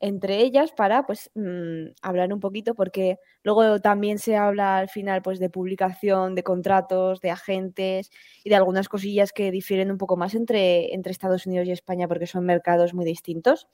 entre 0.00 0.38
ellas 0.38 0.72
para 0.72 1.06
pues 1.06 1.30
mm, 1.34 1.88
hablar 2.02 2.32
un 2.32 2.40
poquito 2.40 2.74
porque 2.74 3.18
luego 3.44 3.80
también 3.80 4.18
se 4.18 4.36
habla 4.36 4.78
al 4.78 4.88
final 4.88 5.22
pues 5.22 5.38
de 5.40 5.50
publicación 5.50 6.34
de 6.34 6.42
contratos 6.44 7.20
de 7.20 7.30
agentes 7.30 8.10
y 8.44 8.50
de 8.50 8.56
algunas 8.56 8.88
cosillas 8.88 9.32
que 9.32 9.50
difieren 9.52 9.90
un 9.92 9.98
poco 9.98 10.16
más 10.16 10.34
entre 10.34 10.92
Estados 11.10 11.46
Unidos 11.46 11.68
y 11.68 11.72
España 11.72 12.08
porque 12.08 12.26
son 12.26 12.44
mercados 12.46 12.94
muy 12.94 13.04
distintos 13.04 13.68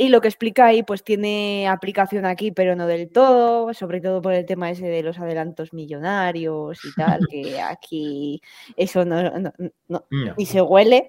y 0.00 0.08
lo 0.08 0.20
que 0.22 0.28
explica 0.28 0.64
ahí 0.66 0.82
pues 0.82 1.04
tiene 1.04 1.68
aplicación 1.68 2.24
aquí 2.24 2.52
pero 2.52 2.74
no 2.76 2.86
del 2.86 3.10
todo 3.10 3.74
sobre 3.74 4.00
todo 4.00 4.22
por 4.22 4.32
el 4.32 4.46
tema 4.46 4.70
ese 4.70 4.86
de 4.86 5.02
los 5.02 5.18
adelantos 5.18 5.74
millonarios 5.74 6.78
y 6.84 6.94
tal 6.94 7.20
que 7.30 7.60
aquí 7.60 8.40
eso 8.76 9.04
no, 9.04 9.22
no- 9.38 9.52
no- 9.88 10.04
No. 10.10 10.34
ni 10.38 10.46
se 10.46 10.62
huele 10.62 11.08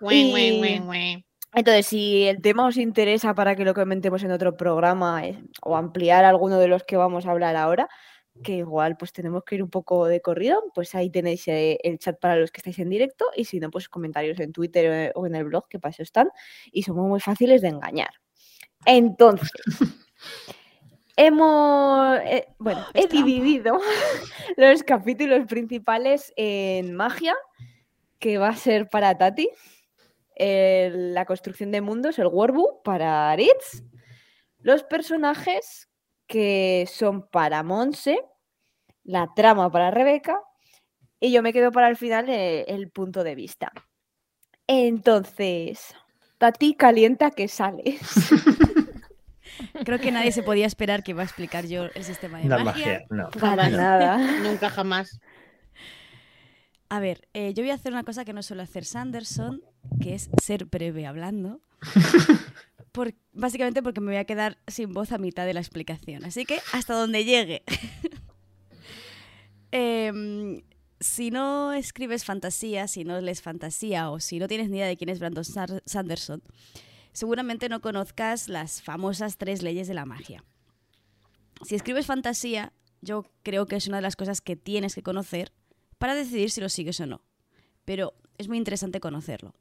güey, 0.00 0.22
Y- 0.22 0.58
güey, 0.58 0.78
güey. 0.80 1.24
entonces, 1.54 1.86
si 1.86 2.24
el 2.24 2.40
tema 2.40 2.66
os 2.66 2.76
interesa 2.78 3.34
para 3.34 3.54
que 3.54 3.64
lo 3.64 3.74
comentemos 3.74 4.24
en 4.24 4.32
otro 4.32 4.56
programa 4.56 5.24
eh, 5.26 5.38
o 5.62 5.76
ampliar 5.76 6.24
alguno 6.24 6.58
de 6.58 6.66
los 6.68 6.82
que 6.82 6.96
vamos 6.96 7.26
a 7.26 7.30
hablar 7.30 7.54
ahora, 7.56 7.88
que 8.42 8.56
igual 8.56 8.96
pues 8.96 9.12
tenemos 9.12 9.44
que 9.44 9.56
ir 9.56 9.62
un 9.62 9.70
poco 9.70 10.06
de 10.06 10.20
corrido, 10.20 10.62
pues 10.74 10.94
ahí 10.94 11.10
tenéis 11.10 11.46
eh, 11.48 11.78
el 11.82 11.98
chat 11.98 12.18
para 12.18 12.36
los 12.36 12.50
que 12.50 12.58
estáis 12.58 12.78
en 12.78 12.90
directo 12.90 13.26
y 13.36 13.44
si 13.44 13.60
no, 13.60 13.70
pues 13.70 13.88
comentarios 13.88 14.40
en 14.40 14.52
Twitter 14.52 14.84
eh, 14.86 15.12
o 15.14 15.26
en 15.26 15.34
el 15.34 15.44
blog, 15.44 15.68
que 15.68 15.78
para 15.78 15.90
eso 15.90 16.02
están, 16.02 16.30
y 16.72 16.82
somos 16.82 17.06
muy 17.06 17.20
fáciles 17.20 17.62
de 17.62 17.68
engañar. 17.68 18.10
Entonces, 18.86 19.50
hemos, 21.16 22.18
eh, 22.24 22.48
bueno, 22.58 22.84
he 22.94 23.06
dividido 23.06 23.78
los 24.56 24.82
capítulos 24.82 25.46
principales 25.46 26.32
en 26.36 26.94
magia, 26.94 27.34
que 28.18 28.38
va 28.38 28.48
a 28.48 28.56
ser 28.56 28.88
para 28.88 29.16
Tati 29.16 29.48
la 30.36 31.24
construcción 31.26 31.70
de 31.70 31.80
mundos, 31.80 32.18
el 32.18 32.26
Warbu, 32.26 32.82
para 32.82 33.30
Aritz. 33.30 33.84
Los 34.58 34.82
personajes 34.82 35.88
que 36.26 36.88
son 36.90 37.28
para 37.28 37.62
Monse, 37.62 38.18
la 39.04 39.32
trama 39.34 39.70
para 39.70 39.90
Rebeca, 39.90 40.40
y 41.20 41.32
yo 41.32 41.42
me 41.42 41.52
quedo 41.52 41.70
para 41.72 41.88
el 41.88 41.96
final 41.96 42.28
eh, 42.28 42.64
el 42.68 42.90
punto 42.90 43.24
de 43.24 43.34
vista. 43.34 43.72
Entonces, 44.66 45.94
Tati 46.38 46.74
calienta 46.74 47.30
que 47.30 47.48
sales. 47.48 48.00
Creo 49.84 49.98
que 50.00 50.10
nadie 50.10 50.32
se 50.32 50.42
podía 50.42 50.66
esperar 50.66 51.02
que 51.02 51.12
iba 51.12 51.22
a 51.22 51.24
explicar 51.24 51.66
yo 51.66 51.84
el 51.94 52.04
sistema 52.04 52.38
de 52.38 52.48
La 52.48 52.58
magia. 52.58 52.86
magia, 52.86 53.06
no. 53.10 53.30
para 53.30 53.68
No. 53.68 53.76
nada. 53.76 54.16
Nunca 54.42 54.68
jamás. 54.70 55.20
A 56.88 57.00
ver, 57.00 57.28
eh, 57.34 57.54
yo 57.54 57.62
voy 57.62 57.70
a 57.70 57.74
hacer 57.74 57.92
una 57.92 58.04
cosa 58.04 58.24
que 58.24 58.32
no 58.32 58.42
suele 58.42 58.62
hacer 58.62 58.84
Sanderson, 58.84 59.62
que 60.00 60.14
es 60.14 60.28
ser 60.42 60.64
breve 60.66 61.06
hablando. 61.06 61.60
Por- 62.94 63.12
básicamente 63.32 63.82
porque 63.82 64.00
me 64.00 64.12
voy 64.12 64.18
a 64.18 64.24
quedar 64.24 64.56
sin 64.68 64.92
voz 64.94 65.10
a 65.10 65.18
mitad 65.18 65.46
de 65.46 65.52
la 65.52 65.58
explicación. 65.58 66.24
Así 66.24 66.44
que 66.46 66.60
hasta 66.72 66.94
donde 66.94 67.24
llegue. 67.24 67.64
Em, 69.76 70.62
si 71.00 71.32
no 71.32 71.72
escribes 71.72 72.24
fantasía, 72.24 72.86
si 72.86 73.02
no 73.02 73.20
lees 73.20 73.42
fantasía 73.42 74.08
o 74.10 74.20
si 74.20 74.38
no 74.38 74.46
tienes 74.46 74.70
ni 74.70 74.76
idea 74.76 74.86
de 74.86 74.96
quién 74.96 75.08
es 75.08 75.18
Brandon 75.18 75.44
Sanderson, 75.84 76.44
seguramente 77.12 77.68
no 77.68 77.80
conozcas 77.80 78.48
las 78.48 78.82
famosas 78.82 79.36
tres 79.36 79.62
leyes 79.62 79.88
de 79.88 79.94
la 79.94 80.04
magia. 80.04 80.44
Si 81.64 81.74
escribes 81.74 82.06
fantasía, 82.06 82.72
yo 83.00 83.24
creo 83.42 83.66
que 83.66 83.74
es 83.74 83.88
una 83.88 83.96
de 83.96 84.02
las 84.02 84.14
cosas 84.14 84.40
que 84.40 84.54
tienes 84.54 84.94
que 84.94 85.02
conocer 85.02 85.50
para 85.98 86.14
decidir 86.14 86.52
si 86.52 86.60
lo 86.60 86.68
sigues 86.68 87.00
o 87.00 87.06
no. 87.06 87.22
Pero 87.84 88.14
es 88.38 88.46
muy 88.46 88.58
interesante 88.58 89.00
conocerlo, 89.00 89.54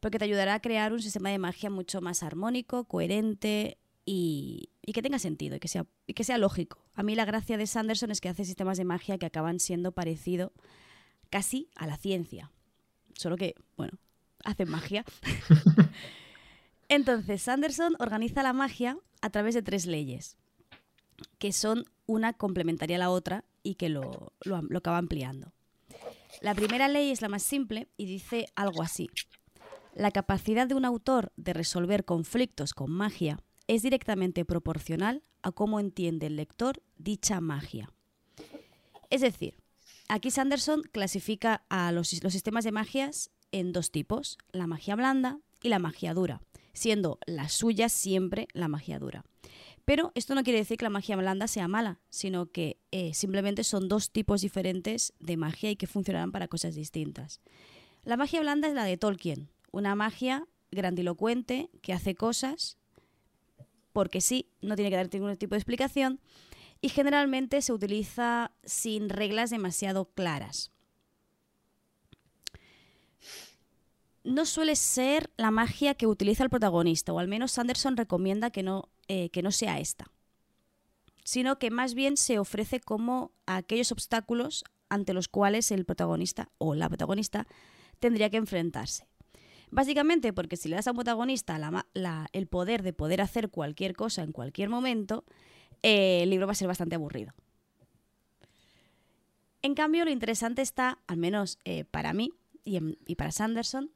porque 0.00 0.18
te 0.18 0.24
ayudará 0.24 0.54
a 0.54 0.60
crear 0.60 0.92
un 0.92 1.02
sistema 1.02 1.30
de 1.30 1.38
magia 1.38 1.70
mucho 1.70 2.00
más 2.00 2.22
armónico, 2.22 2.84
coherente 2.84 3.78
y, 4.04 4.70
y 4.82 4.92
que 4.92 5.02
tenga 5.02 5.18
sentido 5.18 5.56
y 5.56 5.60
que, 5.60 5.68
sea, 5.68 5.86
y 6.06 6.14
que 6.14 6.24
sea 6.24 6.38
lógico. 6.38 6.78
A 6.94 7.02
mí 7.02 7.14
la 7.14 7.24
gracia 7.24 7.56
de 7.56 7.66
Sanderson 7.66 8.10
es 8.10 8.20
que 8.20 8.28
hace 8.28 8.44
sistemas 8.44 8.78
de 8.78 8.84
magia 8.84 9.18
que 9.18 9.26
acaban 9.26 9.58
siendo 9.60 9.92
parecido 9.92 10.52
casi 11.30 11.68
a 11.74 11.86
la 11.86 11.96
ciencia. 11.96 12.52
Solo 13.14 13.36
que, 13.36 13.54
bueno, 13.76 13.98
hacen 14.44 14.68
magia. 14.70 15.04
Entonces, 16.88 17.42
Sanderson 17.42 17.96
organiza 17.98 18.42
la 18.42 18.52
magia 18.52 18.96
a 19.20 19.30
través 19.30 19.54
de 19.54 19.62
tres 19.62 19.86
leyes, 19.86 20.36
que 21.38 21.52
son 21.52 21.84
una 22.06 22.32
complementaria 22.32 22.96
a 22.96 23.00
la 23.00 23.10
otra 23.10 23.44
y 23.62 23.74
que 23.74 23.88
lo, 23.88 24.32
lo, 24.42 24.56
am- 24.56 24.68
lo 24.70 24.78
acaba 24.78 24.98
ampliando. 24.98 25.52
La 26.42 26.54
primera 26.54 26.86
ley 26.86 27.10
es 27.10 27.22
la 27.22 27.28
más 27.28 27.42
simple 27.42 27.88
y 27.96 28.04
dice 28.06 28.46
algo 28.54 28.82
así. 28.82 29.08
La 29.96 30.10
capacidad 30.10 30.66
de 30.66 30.74
un 30.74 30.84
autor 30.84 31.32
de 31.38 31.54
resolver 31.54 32.04
conflictos 32.04 32.74
con 32.74 32.90
magia 32.90 33.40
es 33.66 33.80
directamente 33.80 34.44
proporcional 34.44 35.22
a 35.40 35.52
cómo 35.52 35.80
entiende 35.80 36.26
el 36.26 36.36
lector 36.36 36.82
dicha 36.98 37.40
magia. 37.40 37.90
Es 39.08 39.22
decir, 39.22 39.54
aquí 40.08 40.30
Sanderson 40.30 40.82
clasifica 40.92 41.64
a 41.70 41.92
los, 41.92 42.08
sistemas 42.08 42.64
de 42.64 42.72
magias 42.72 43.30
en 43.52 43.72
dos 43.72 43.90
tipos, 43.90 44.36
la 44.52 44.66
magia 44.66 44.96
blanda 44.96 45.40
y 45.62 45.70
la 45.70 45.78
magia 45.78 46.12
dura, 46.12 46.42
siendo 46.74 47.18
la 47.24 47.48
suya 47.48 47.88
siempre 47.88 48.48
la 48.52 48.68
magia 48.68 48.98
dura. 48.98 49.24
Pero 49.86 50.12
esto 50.14 50.34
no 50.34 50.42
quiere 50.42 50.58
decir 50.58 50.76
que 50.76 50.84
la 50.84 50.90
magia 50.90 51.16
blanda 51.16 51.48
sea 51.48 51.68
mala, 51.68 52.00
sino 52.10 52.52
que 52.52 52.78
eh, 52.90 53.14
simplemente 53.14 53.64
son 53.64 53.88
dos 53.88 54.10
tipos 54.10 54.42
diferentes 54.42 55.14
de 55.20 55.38
magia 55.38 55.70
y 55.70 55.76
que 55.76 55.86
funcionarán 55.86 56.32
para 56.32 56.48
cosas 56.48 56.74
distintas. 56.74 57.40
La 58.04 58.18
magia 58.18 58.40
blanda 58.40 58.68
es 58.68 58.74
la 58.74 58.84
de 58.84 58.98
Tolkien, 58.98 59.48
una 59.76 59.94
magia 59.94 60.48
grandilocuente 60.70 61.70
que 61.82 61.92
hace 61.92 62.14
cosas 62.14 62.78
porque 63.92 64.20
sí, 64.20 64.50
no 64.60 64.74
tiene 64.74 64.90
que 64.90 64.96
dar 64.96 65.12
ningún 65.12 65.36
tipo 65.36 65.54
de 65.54 65.58
explicación 65.58 66.20
y 66.80 66.88
generalmente 66.88 67.60
se 67.62 67.72
utiliza 67.72 68.52
sin 68.64 69.08
reglas 69.08 69.50
demasiado 69.50 70.06
claras. 70.06 70.72
No 74.24 74.44
suele 74.44 74.76
ser 74.76 75.30
la 75.36 75.50
magia 75.50 75.94
que 75.94 76.06
utiliza 76.06 76.42
el 76.42 76.50
protagonista, 76.50 77.12
o 77.12 77.18
al 77.18 77.28
menos 77.28 77.52
Sanderson 77.52 77.96
recomienda 77.96 78.50
que 78.50 78.62
no, 78.62 78.90
eh, 79.08 79.30
que 79.30 79.42
no 79.42 79.52
sea 79.52 79.78
esta, 79.78 80.10
sino 81.22 81.58
que 81.58 81.70
más 81.70 81.94
bien 81.94 82.16
se 82.16 82.38
ofrece 82.38 82.80
como 82.80 83.32
aquellos 83.46 83.92
obstáculos 83.92 84.64
ante 84.88 85.12
los 85.12 85.28
cuales 85.28 85.70
el 85.70 85.84
protagonista 85.84 86.50
o 86.58 86.74
la 86.74 86.88
protagonista 86.88 87.46
tendría 87.98 88.30
que 88.30 88.38
enfrentarse. 88.38 89.06
Básicamente 89.76 90.32
porque 90.32 90.56
si 90.56 90.70
le 90.70 90.76
das 90.76 90.86
a 90.86 90.92
un 90.92 90.96
protagonista 90.96 91.60
el 92.32 92.46
poder 92.46 92.82
de 92.82 92.94
poder 92.94 93.20
hacer 93.20 93.50
cualquier 93.50 93.94
cosa 93.94 94.22
en 94.22 94.32
cualquier 94.32 94.70
momento, 94.70 95.26
eh, 95.82 96.22
el 96.22 96.30
libro 96.30 96.46
va 96.46 96.52
a 96.52 96.54
ser 96.54 96.66
bastante 96.66 96.94
aburrido. 96.94 97.34
En 99.60 99.74
cambio, 99.74 100.06
lo 100.06 100.10
interesante 100.10 100.62
está, 100.62 101.00
al 101.06 101.18
menos 101.18 101.58
eh, 101.66 101.84
para 101.84 102.14
mí 102.14 102.32
y, 102.64 103.16
para 103.16 103.32
Sanderson, 103.32 103.90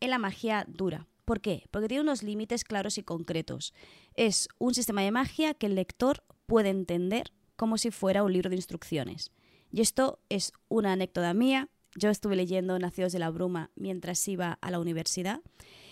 en 0.00 0.08
la 0.08 0.18
magia 0.18 0.64
dura. 0.66 1.06
¿Por 1.26 1.42
qué? 1.42 1.66
Porque 1.70 1.88
tiene 1.88 2.04
unos 2.04 2.22
límites 2.22 2.64
claros 2.64 2.96
y 2.96 3.02
concretos. 3.02 3.74
Es 4.14 4.48
un 4.56 4.72
sistema 4.72 5.02
de 5.02 5.10
magia 5.10 5.52
que 5.52 5.66
el 5.66 5.74
lector 5.74 6.24
puede 6.46 6.70
entender 6.70 7.34
como 7.54 7.76
si 7.76 7.90
fuera 7.90 8.22
un 8.24 8.32
libro 8.32 8.48
de 8.48 8.56
instrucciones. 8.56 9.30
Y 9.70 9.82
esto 9.82 10.20
es 10.30 10.54
una 10.68 10.92
anécdota 10.92 11.34
mía. 11.34 11.68
Yo 11.96 12.10
estuve 12.10 12.36
leyendo 12.36 12.78
Nacidos 12.78 13.12
de 13.12 13.18
la 13.18 13.30
Bruma 13.30 13.70
mientras 13.74 14.26
iba 14.28 14.58
a 14.60 14.70
la 14.70 14.78
universidad. 14.78 15.40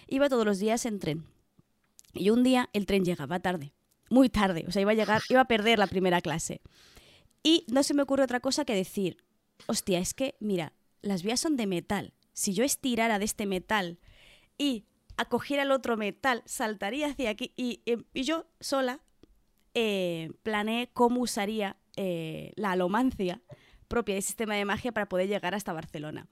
Iba 0.06 0.28
todos 0.28 0.44
los 0.44 0.58
días 0.58 0.86
en 0.86 0.98
tren. 0.98 1.24
Y 2.14 2.30
un 2.30 2.42
día 2.42 2.70
el 2.72 2.86
tren 2.86 3.04
llegaba 3.04 3.40
tarde 3.40 3.72
muy 4.10 4.28
tarde, 4.28 4.64
o 4.68 4.72
sea, 4.72 4.82
iba 4.82 4.92
a 4.92 4.94
llegar, 4.94 5.22
iba 5.28 5.40
a 5.40 5.46
perder 5.46 5.78
la 5.78 5.86
primera 5.86 6.20
clase. 6.20 6.60
Y 7.42 7.64
no 7.68 7.82
se 7.82 7.94
me 7.94 8.02
ocurre 8.02 8.24
otra 8.24 8.40
cosa 8.40 8.64
que 8.64 8.74
decir, 8.74 9.18
hostia, 9.66 9.98
es 9.98 10.14
que, 10.14 10.36
mira, 10.40 10.72
las 11.02 11.22
vías 11.22 11.40
son 11.40 11.56
de 11.56 11.66
metal. 11.66 12.12
Si 12.32 12.52
yo 12.52 12.64
estirara 12.64 13.18
de 13.18 13.24
este 13.24 13.46
metal 13.46 13.98
y 14.58 14.84
acogiera 15.16 15.62
el 15.62 15.70
otro 15.70 15.96
metal, 15.96 16.42
saltaría 16.44 17.08
hacia 17.08 17.30
aquí. 17.30 17.52
Y, 17.56 17.82
yo 18.14 18.46
sola 18.60 19.00
eh, 19.74 20.30
planeé 20.42 20.90
cómo 20.92 21.20
usaría 21.20 21.76
eh, 21.96 22.52
la 22.56 22.72
alomancia 22.72 23.40
propia 23.88 24.14
del 24.14 24.22
sistema 24.22 24.54
de 24.54 24.64
magia 24.64 24.92
para 24.92 25.08
poder 25.08 25.28
llegar 25.28 25.54
hasta 25.54 25.72
Barcelona. 25.72 26.26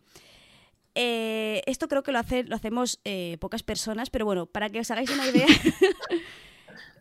Eh, 0.94 1.62
esto 1.66 1.88
creo 1.88 2.02
que 2.02 2.12
lo, 2.12 2.18
hace, 2.18 2.44
lo 2.44 2.54
hacemos 2.54 3.00
pocas 3.40 3.62
personas, 3.62 4.10
pero 4.10 4.24
bueno, 4.24 4.46
para 4.46 4.70
que 4.70 4.80
os 4.80 4.90
hagáis 4.90 5.10
una 5.10 5.26
idea, 5.26 5.46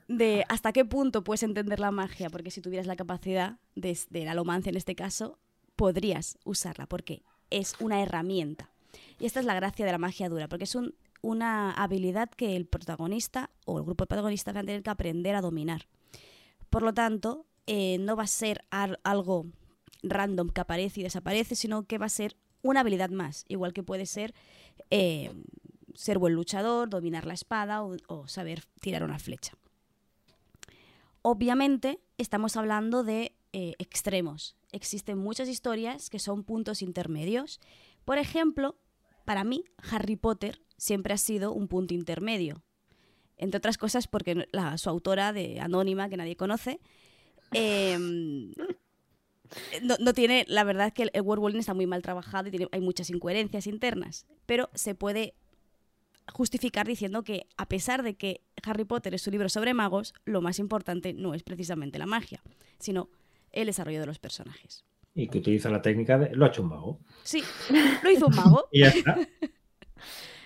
de 0.07 0.45
hasta 0.49 0.71
qué 0.71 0.85
punto 0.85 1.23
puedes 1.23 1.43
entender 1.43 1.79
la 1.79 1.91
magia, 1.91 2.29
porque 2.29 2.51
si 2.51 2.61
tuvieras 2.61 2.87
la 2.87 2.95
capacidad 2.95 3.57
de, 3.75 3.97
la 4.11 4.31
alomancia 4.31 4.69
en 4.69 4.77
este 4.77 4.95
caso, 4.95 5.39
podrías 5.75 6.37
usarla, 6.43 6.87
porque 6.87 7.23
es 7.49 7.75
una 7.79 8.01
herramienta. 8.01 8.71
Y 9.19 9.25
esta 9.25 9.39
es 9.39 9.45
la 9.45 9.55
gracia 9.55 9.85
de 9.85 9.91
la 9.91 9.97
magia 9.97 10.29
dura, 10.29 10.47
porque 10.47 10.65
es 10.65 10.77
una 11.21 11.71
habilidad 11.71 12.29
que 12.29 12.55
el 12.55 12.65
protagonista 12.65 13.49
o 13.65 13.77
el 13.77 13.85
grupo 13.85 14.03
de 14.03 14.07
protagonistas 14.07 14.53
van 14.53 14.63
a 14.63 14.67
tener 14.67 14.83
que 14.83 14.89
aprender 14.89 15.35
a 15.35 15.41
dominar. 15.41 15.87
Por 16.69 16.83
lo 16.83 16.93
tanto, 16.93 17.45
eh, 17.67 17.97
no 17.99 18.15
va 18.15 18.23
a 18.23 18.27
ser 18.27 18.65
algo 18.69 19.45
random 20.03 20.49
que 20.49 20.61
aparece 20.61 20.99
y 20.99 21.03
desaparece, 21.03 21.55
sino 21.55 21.83
que 21.83 21.97
va 21.97 22.05
a 22.05 22.09
ser 22.09 22.35
una 22.61 22.81
habilidad 22.81 23.09
más, 23.09 23.45
igual 23.47 23.73
que 23.73 23.83
puede 23.83 24.05
ser 24.05 24.33
eh, 24.89 25.31
ser 25.95 26.19
buen 26.19 26.33
luchador, 26.33 26.89
dominar 26.89 27.25
la 27.25 27.33
espada 27.33 27.83
o 27.83 28.27
saber 28.27 28.63
tirar 28.79 29.03
una 29.03 29.19
flecha. 29.19 29.53
Obviamente 31.21 32.01
estamos 32.17 32.57
hablando 32.57 33.03
de 33.03 33.33
eh, 33.53 33.75
extremos. 33.77 34.57
Existen 34.71 35.17
muchas 35.17 35.47
historias 35.47 36.09
que 36.09 36.19
son 36.19 36.43
puntos 36.43 36.81
intermedios. 36.81 37.61
Por 38.03 38.17
ejemplo, 38.17 38.75
para 39.23 39.45
mí, 39.45 39.63
Harry 39.89 40.17
Potter 40.17 40.61
siempre 40.75 41.13
ha 41.13 41.17
sido 41.17 41.53
un 41.53 41.69
punto 41.69 41.93
intermedio. 41.93 42.61
Entre 43.37 43.57
otras 43.57 43.77
cosas 43.77 44.07
porque 44.07 44.49
su 44.75 44.89
autora 44.89 45.31
de 45.31 45.61
Anónima, 45.61 46.09
que 46.09 46.17
nadie 46.17 46.35
conoce, 46.35 46.81
em, 47.51 48.51
no, 49.81 50.13
tiene, 50.13 50.45
la 50.47 50.63
verdad 50.63 50.87
es 50.87 50.93
que 50.93 51.03
el, 51.03 51.11
el 51.13 51.21
world 51.21 51.55
está 51.55 51.73
muy 51.73 51.87
mal 51.87 52.01
trabajado 52.01 52.49
y 52.49 52.67
hay 52.71 52.81
muchas 52.81 53.09
incoherencias 53.09 53.67
internas, 53.67 54.25
pero 54.45 54.69
se 54.73 54.95
puede 54.95 55.35
justificar 56.31 56.87
diciendo 56.87 57.23
que 57.23 57.47
a 57.57 57.67
pesar 57.67 58.03
de 58.03 58.15
que 58.15 58.41
Harry 58.63 58.85
Potter 58.85 59.13
es 59.13 59.27
un 59.27 59.31
libro 59.31 59.49
sobre 59.49 59.73
magos, 59.73 60.13
lo 60.25 60.41
más 60.41 60.59
importante 60.59 61.13
no 61.13 61.33
es 61.33 61.43
precisamente 61.43 61.99
la 61.99 62.05
magia, 62.05 62.41
sino 62.79 63.09
el 63.51 63.67
desarrollo 63.67 63.99
de 63.99 64.05
los 64.05 64.19
personajes. 64.19 64.85
Y 65.15 65.27
que 65.27 65.39
utiliza 65.39 65.69
la 65.69 65.81
técnica 65.81 66.17
de 66.17 66.35
lo 66.35 66.45
ha 66.45 66.47
hecho 66.47 66.63
un 66.63 66.69
mago. 66.69 66.99
Sí, 67.23 67.43
lo 68.01 68.09
hizo 68.09 68.27
un 68.27 68.35
mago. 68.35 68.67
y 68.71 68.81
ya 68.81 68.89
está. 68.89 69.17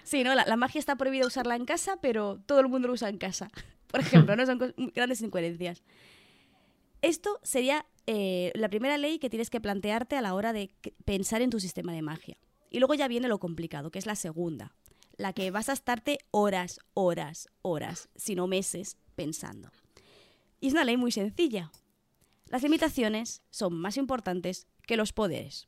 Sí, 0.04 0.24
¿no? 0.24 0.34
La, 0.36 0.56
magia 0.56 0.80
está 0.80 0.96
prohibida 0.96 1.28
usarla 1.28 1.58
en 1.58 1.66
casa, 1.66 2.00
pero 2.02 2.40
todo 2.46 2.62
el 2.62 2.70
mundo 2.70 2.88
lo 2.88 2.94
usa 2.94 3.10
en 3.10 3.18
casa. 3.18 3.52
Por 3.92 4.00
ejemplo, 4.00 4.38
¿no? 4.38 4.46
Son 4.46 4.74
grandes 4.96 5.22
incoherencias. 5.22 5.84
Esto 7.02 7.42
sería 7.44 7.86
eh, 8.08 8.54
la 8.56 8.70
primera 8.70 8.98
ley 8.98 9.20
que 9.20 9.30
tienes 9.30 9.50
que 9.50 9.60
plantearte 9.60 10.16
a 10.16 10.22
la 10.22 10.34
hora 10.34 10.54
de 10.54 10.72
pensar 11.04 11.42
en 11.42 11.50
tu 11.50 11.60
sistema 11.60 11.92
de 11.92 12.02
magia. 12.02 12.38
Y 12.70 12.80
luego 12.80 12.94
ya 12.94 13.10
viene 13.10 13.28
lo 13.28 13.40
complicado, 13.40 13.92
que 13.92 14.00
es 14.00 14.06
la 14.06 14.16
segunda, 14.16 14.74
la 15.18 15.34
que 15.34 15.52
vas 15.52 15.68
a 15.68 15.74
estarte 15.74 16.20
horas, 16.32 16.80
horas, 16.94 17.50
horas, 17.62 18.10
si 18.16 18.34
no 18.34 18.48
meses, 18.48 18.98
pensando. 19.16 19.72
Y 20.62 20.68
es 20.68 20.74
una 20.74 20.86
ley 20.86 20.96
muy 20.96 21.12
sencilla. 21.12 21.70
Las 22.48 22.64
limitaciones 22.64 23.42
son 23.50 23.74
más 23.74 23.98
importantes 23.98 24.68
que 24.84 24.96
los 24.96 25.12
poderes. 25.12 25.68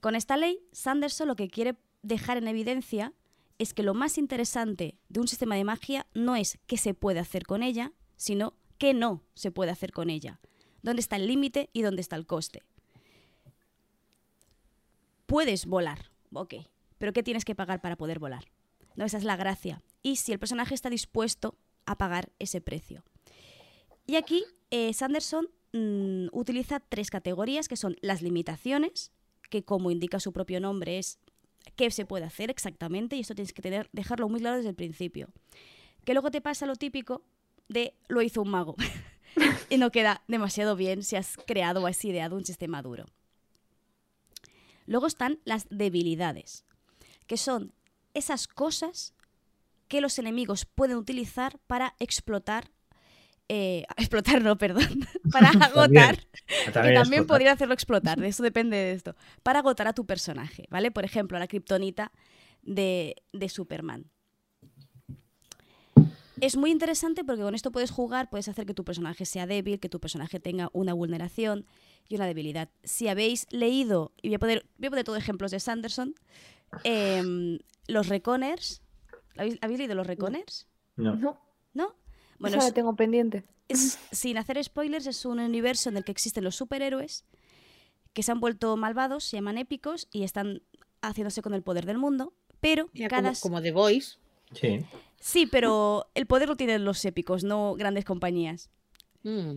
Con 0.00 0.16
esta 0.16 0.36
ley, 0.36 0.58
Sanderson 0.72 1.28
lo 1.28 1.36
que 1.36 1.48
quiere 1.48 1.76
dejar 2.02 2.38
en 2.38 2.48
evidencia 2.48 3.12
es 3.58 3.72
que 3.72 3.84
lo 3.84 3.94
más 3.94 4.18
interesante 4.18 4.98
de 5.08 5.20
un 5.20 5.28
sistema 5.28 5.54
de 5.54 5.64
magia 5.64 6.06
no 6.12 6.34
es 6.34 6.58
qué 6.66 6.76
se 6.76 6.92
puede 6.92 7.20
hacer 7.20 7.44
con 7.44 7.62
ella, 7.62 7.92
sino 8.16 8.54
qué 8.78 8.94
no 8.94 9.22
se 9.34 9.50
puede 9.50 9.70
hacer 9.70 9.92
con 9.92 10.10
ella. 10.10 10.40
¿Dónde 10.82 11.00
está 11.00 11.16
el 11.16 11.26
límite 11.26 11.70
y 11.72 11.82
dónde 11.82 12.02
está 12.02 12.16
el 12.16 12.26
coste? 12.26 12.62
Puedes 15.26 15.66
volar, 15.66 16.10
ok, 16.32 16.54
pero 16.98 17.12
¿qué 17.12 17.22
tienes 17.22 17.44
que 17.44 17.54
pagar 17.54 17.80
para 17.80 17.96
poder 17.96 18.18
volar? 18.18 18.44
No, 18.96 19.04
esa 19.04 19.18
es 19.18 19.24
la 19.24 19.36
gracia. 19.36 19.82
Y 20.02 20.16
si 20.16 20.32
el 20.32 20.38
personaje 20.38 20.74
está 20.74 20.90
dispuesto 20.90 21.56
a 21.86 21.96
pagar 21.96 22.30
ese 22.38 22.60
precio. 22.60 23.02
Y 24.06 24.16
aquí 24.16 24.44
eh, 24.70 24.92
Sanderson 24.92 25.48
mm, 25.72 26.26
utiliza 26.32 26.80
tres 26.80 27.10
categorías 27.10 27.68
que 27.68 27.76
son 27.76 27.96
las 28.02 28.22
limitaciones, 28.22 29.12
que 29.50 29.64
como 29.64 29.90
indica 29.90 30.20
su 30.20 30.32
propio 30.32 30.60
nombre 30.60 30.98
es 30.98 31.18
qué 31.76 31.90
se 31.90 32.04
puede 32.04 32.26
hacer 32.26 32.50
exactamente, 32.50 33.16
y 33.16 33.20
esto 33.20 33.34
tienes 33.34 33.52
que 33.52 33.62
tener, 33.62 33.88
dejarlo 33.92 34.28
muy 34.28 34.40
claro 34.40 34.56
desde 34.56 34.70
el 34.70 34.74
principio. 34.74 35.28
Que 36.04 36.12
luego 36.12 36.30
te 36.30 36.40
pasa 36.40 36.66
lo 36.66 36.76
típico 36.76 37.22
de 37.68 37.94
lo 38.08 38.22
hizo 38.22 38.42
un 38.42 38.50
mago. 38.50 38.76
y 39.70 39.78
no 39.78 39.90
queda 39.90 40.22
demasiado 40.28 40.76
bien 40.76 41.02
si 41.02 41.16
has 41.16 41.36
creado 41.46 41.82
o 41.82 41.86
has 41.86 42.04
ideado 42.04 42.36
un 42.36 42.44
sistema 42.44 42.82
duro. 42.82 43.06
Luego 44.86 45.06
están 45.06 45.38
las 45.44 45.66
debilidades 45.70 46.64
que 47.26 47.36
son 47.36 47.72
esas 48.12 48.46
cosas 48.46 49.14
que 49.88 50.00
los 50.00 50.18
enemigos 50.18 50.66
pueden 50.66 50.96
utilizar 50.96 51.58
para 51.66 51.94
explotar 51.98 52.70
eh, 53.48 53.84
explotar, 53.96 54.42
no, 54.42 54.56
perdón, 54.56 55.06
para 55.32 55.50
agotar, 55.50 56.18
que 56.56 56.72
también 56.72 57.26
podría 57.26 57.52
hacerlo 57.52 57.74
explotar, 57.74 58.18
de 58.18 58.28
eso 58.28 58.42
depende 58.42 58.76
de 58.76 58.92
esto, 58.92 59.16
para 59.42 59.58
agotar 59.58 59.86
a 59.86 59.92
tu 59.92 60.06
personaje, 60.06 60.66
¿vale? 60.70 60.90
Por 60.90 61.04
ejemplo, 61.04 61.38
la 61.38 61.46
kriptonita 61.46 62.10
de, 62.62 63.16
de 63.32 63.48
Superman. 63.50 64.10
Es 66.44 66.56
muy 66.56 66.70
interesante 66.70 67.24
porque 67.24 67.42
con 67.42 67.54
esto 67.54 67.72
puedes 67.72 67.90
jugar, 67.90 68.30
puedes 68.30 68.48
hacer 68.48 68.66
que 68.66 68.74
tu 68.74 68.84
personaje 68.84 69.24
sea 69.24 69.46
débil, 69.46 69.80
que 69.80 69.88
tu 69.88 70.00
personaje 70.00 70.40
tenga 70.40 70.68
una 70.72 70.92
vulneración 70.92 71.66
y 72.08 72.16
una 72.16 72.26
debilidad. 72.26 72.68
Si 72.82 73.08
habéis 73.08 73.46
leído, 73.50 74.12
y 74.20 74.28
voy 74.28 74.34
a 74.34 74.38
poner, 74.38 74.66
voy 74.78 74.86
a 74.88 74.90
poner 74.90 75.04
todo 75.04 75.16
ejemplos 75.16 75.50
de 75.50 75.60
Sanderson, 75.60 76.14
Em, 76.82 77.58
los 77.86 78.08
Reconers. 78.08 78.82
¿Habéis, 79.36 79.78
leído 79.78 79.94
los 79.94 80.06
Reconers? 80.06 80.66
No. 80.96 81.16
No. 81.72 81.94
Bueno, 82.38 82.58
Eso 82.58 82.68
lo 82.68 82.72
tengo 82.72 82.96
pendiente. 82.96 83.44
sin 83.68 84.38
hacer 84.38 84.62
spoilers, 84.62 85.06
es 85.06 85.24
un 85.24 85.40
universo 85.40 85.88
en 85.88 85.96
el 85.96 86.04
que 86.04 86.12
existen 86.12 86.44
los 86.44 86.56
superhéroes 86.56 87.24
que 88.12 88.22
se 88.22 88.30
han 88.30 88.38
vuelto 88.38 88.76
malvados, 88.76 89.24
se 89.24 89.36
llaman 89.36 89.58
épicos 89.58 90.06
y 90.12 90.22
están 90.22 90.62
haciéndose 91.02 91.42
con 91.42 91.52
el 91.52 91.62
poder 91.62 91.84
del 91.84 91.98
mundo, 91.98 92.32
pero 92.60 92.88
cada... 93.08 93.30
Como, 93.30 93.40
como 93.40 93.62
The 93.62 93.72
Voice. 93.72 94.18
Sí. 94.54 94.80
Sí, 95.20 95.46
pero 95.46 96.10
el 96.14 96.26
poder 96.26 96.48
lo 96.48 96.56
tienen 96.56 96.84
los 96.84 97.04
épicos, 97.04 97.44
no 97.44 97.74
grandes 97.74 98.04
compañías. 98.04 98.70
Mm. 99.22 99.56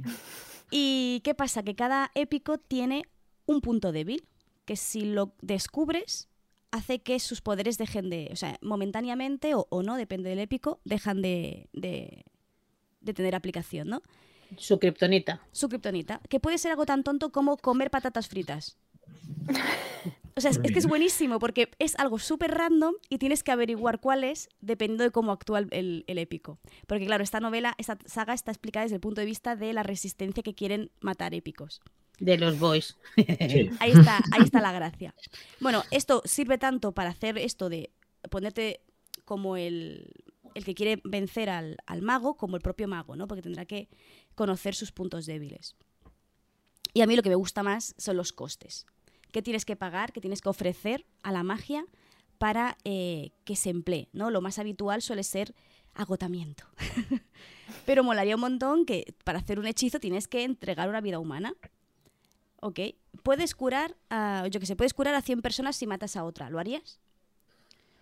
¿Y 0.72 1.22
qué 1.24 1.36
pasa? 1.36 1.64
Que 1.64 1.76
cada 1.76 2.12
épico 2.16 2.58
tiene 2.58 3.04
un 3.46 3.62
punto 3.62 3.92
débil, 3.92 4.28
que 4.66 4.76
si 4.76 5.02
lo 5.02 5.34
descubres, 5.42 6.30
hace 6.72 7.00
que 7.00 7.20
sus 7.20 7.42
poderes 7.42 7.78
dejen 7.78 8.10
de, 8.10 8.30
o 8.32 8.36
sea, 8.36 8.58
momentáneamente 8.62 9.56
o, 9.56 9.68
o 9.70 9.84
no, 9.84 9.98
depende 9.98 10.30
del 10.30 10.40
épico, 10.40 10.80
dejan 10.84 11.22
de, 11.22 11.70
de, 11.74 12.26
de 13.02 13.14
tener 13.14 13.36
aplicación, 13.36 13.88
¿no? 13.88 14.02
Su 14.58 14.80
kriptonita. 14.80 15.42
Su 15.52 15.68
kriptonita, 15.68 16.22
que 16.30 16.40
puede 16.40 16.58
ser 16.58 16.72
algo 16.72 16.86
tan 16.86 17.04
tonto 17.04 17.32
como 17.32 17.58
comer 17.58 17.92
patatas 17.92 18.28
fritas. 18.30 18.78
O 20.38 20.42
sea, 20.42 20.52
es, 20.52 20.60
es 20.64 20.72
que 20.72 20.80
es 20.80 20.86
buenísimo 20.88 21.40
porque 21.40 21.70
es 21.80 21.96
algo 21.98 22.20
súper 22.20 22.52
random 22.52 22.94
y 23.10 23.18
tienes 23.18 23.44
que 23.44 23.52
averiguar 23.52 24.00
cuál 24.00 24.24
es 24.24 24.50
dependiendo 24.62 25.04
de 25.04 25.12
cómo 25.12 25.32
actúa 25.32 25.60
el, 25.60 25.68
el- 25.72 26.04
el 26.08 26.18
épico. 26.20 26.60
Porque 26.86 27.06
claro, 27.08 27.24
esta 27.24 27.40
novela, 27.40 27.74
esta 27.80 27.98
saga 28.06 28.34
está 28.34 28.52
explicada 28.52 28.84
desde 28.84 28.96
el 28.96 29.02
punto 29.02 29.20
de 29.22 29.26
vista 29.26 29.56
de 29.56 29.74
la 29.74 29.82
resistencia 29.84 30.44
que 30.44 30.54
quieren 30.54 30.92
matar 31.02 31.34
épicos. 31.34 31.82
De 32.20 32.38
los 32.38 32.58
boys. 32.60 32.98
Sí. 33.16 33.70
Ahí 33.80 33.92
está, 33.92 34.18
ahí 34.32 34.42
está 34.44 34.60
la 34.62 34.72
gracia. 34.72 35.14
Bueno, 35.60 35.84
esto 35.92 36.22
sirve 36.26 36.58
tanto 36.58 36.92
para 36.92 37.10
hacer 37.12 37.38
esto 37.38 37.70
de 37.70 37.92
ponerte 38.32 38.82
como 39.26 39.56
el, 39.58 40.12
el 40.56 40.66
que 40.66 40.74
quiere 40.74 41.00
vencer 41.04 41.50
al, 41.52 41.78
al 41.86 42.02
mago, 42.02 42.36
como 42.36 42.56
el 42.56 42.62
propio 42.64 42.88
mago, 42.88 43.16
¿no? 43.16 43.28
Porque 43.28 43.44
tendrá 43.44 43.66
que 43.66 43.88
conocer 44.34 44.74
sus 44.74 44.92
puntos 44.92 45.26
débiles. 45.28 45.76
Y 46.94 47.02
a 47.02 47.08
mí 47.08 47.16
lo 47.16 47.22
que 47.22 47.30
me 47.30 47.36
gusta 47.36 47.62
más 47.62 47.94
son 48.00 48.18
los 48.18 48.32
costes. 48.34 48.88
¿Qué 49.32 49.42
tienes 49.42 49.66
que 49.66 49.76
pagar? 49.76 50.12
¿Qué 50.14 50.22
tienes 50.22 50.42
que 50.42 50.50
ofrecer 50.50 51.06
a 51.24 51.32
la 51.32 51.44
magia 51.44 51.86
para 52.38 52.78
eh, 52.84 53.32
que 53.46 53.56
se 53.56 53.70
emplee? 53.70 54.10
¿no? 54.14 54.30
Lo 54.32 54.42
más 54.42 54.60
habitual 54.60 55.02
suele 55.02 55.24
ser 55.24 55.54
agotamiento. 55.94 56.66
Pero 57.86 58.04
molaría 58.04 58.36
un 58.36 58.42
montón 58.42 58.86
que 58.86 59.14
para 59.24 59.40
hacer 59.40 59.60
un 59.60 59.68
hechizo 59.68 60.00
tienes 60.00 60.28
que 60.28 60.44
entregar 60.44 60.90
una 60.90 61.02
vida 61.02 61.20
humana. 61.20 61.54
Ok. 62.62 62.80
Puedes 63.24 63.56
curar, 63.56 63.96
a, 64.10 64.48
yo 64.50 64.60
que 64.60 64.66
sé, 64.66 64.76
puedes 64.76 64.94
curar 64.94 65.16
a 65.16 65.22
100 65.22 65.42
personas 65.42 65.76
si 65.76 65.88
matas 65.88 66.16
a 66.16 66.24
otra. 66.24 66.50
¿Lo 66.50 66.60
harías? 66.60 67.00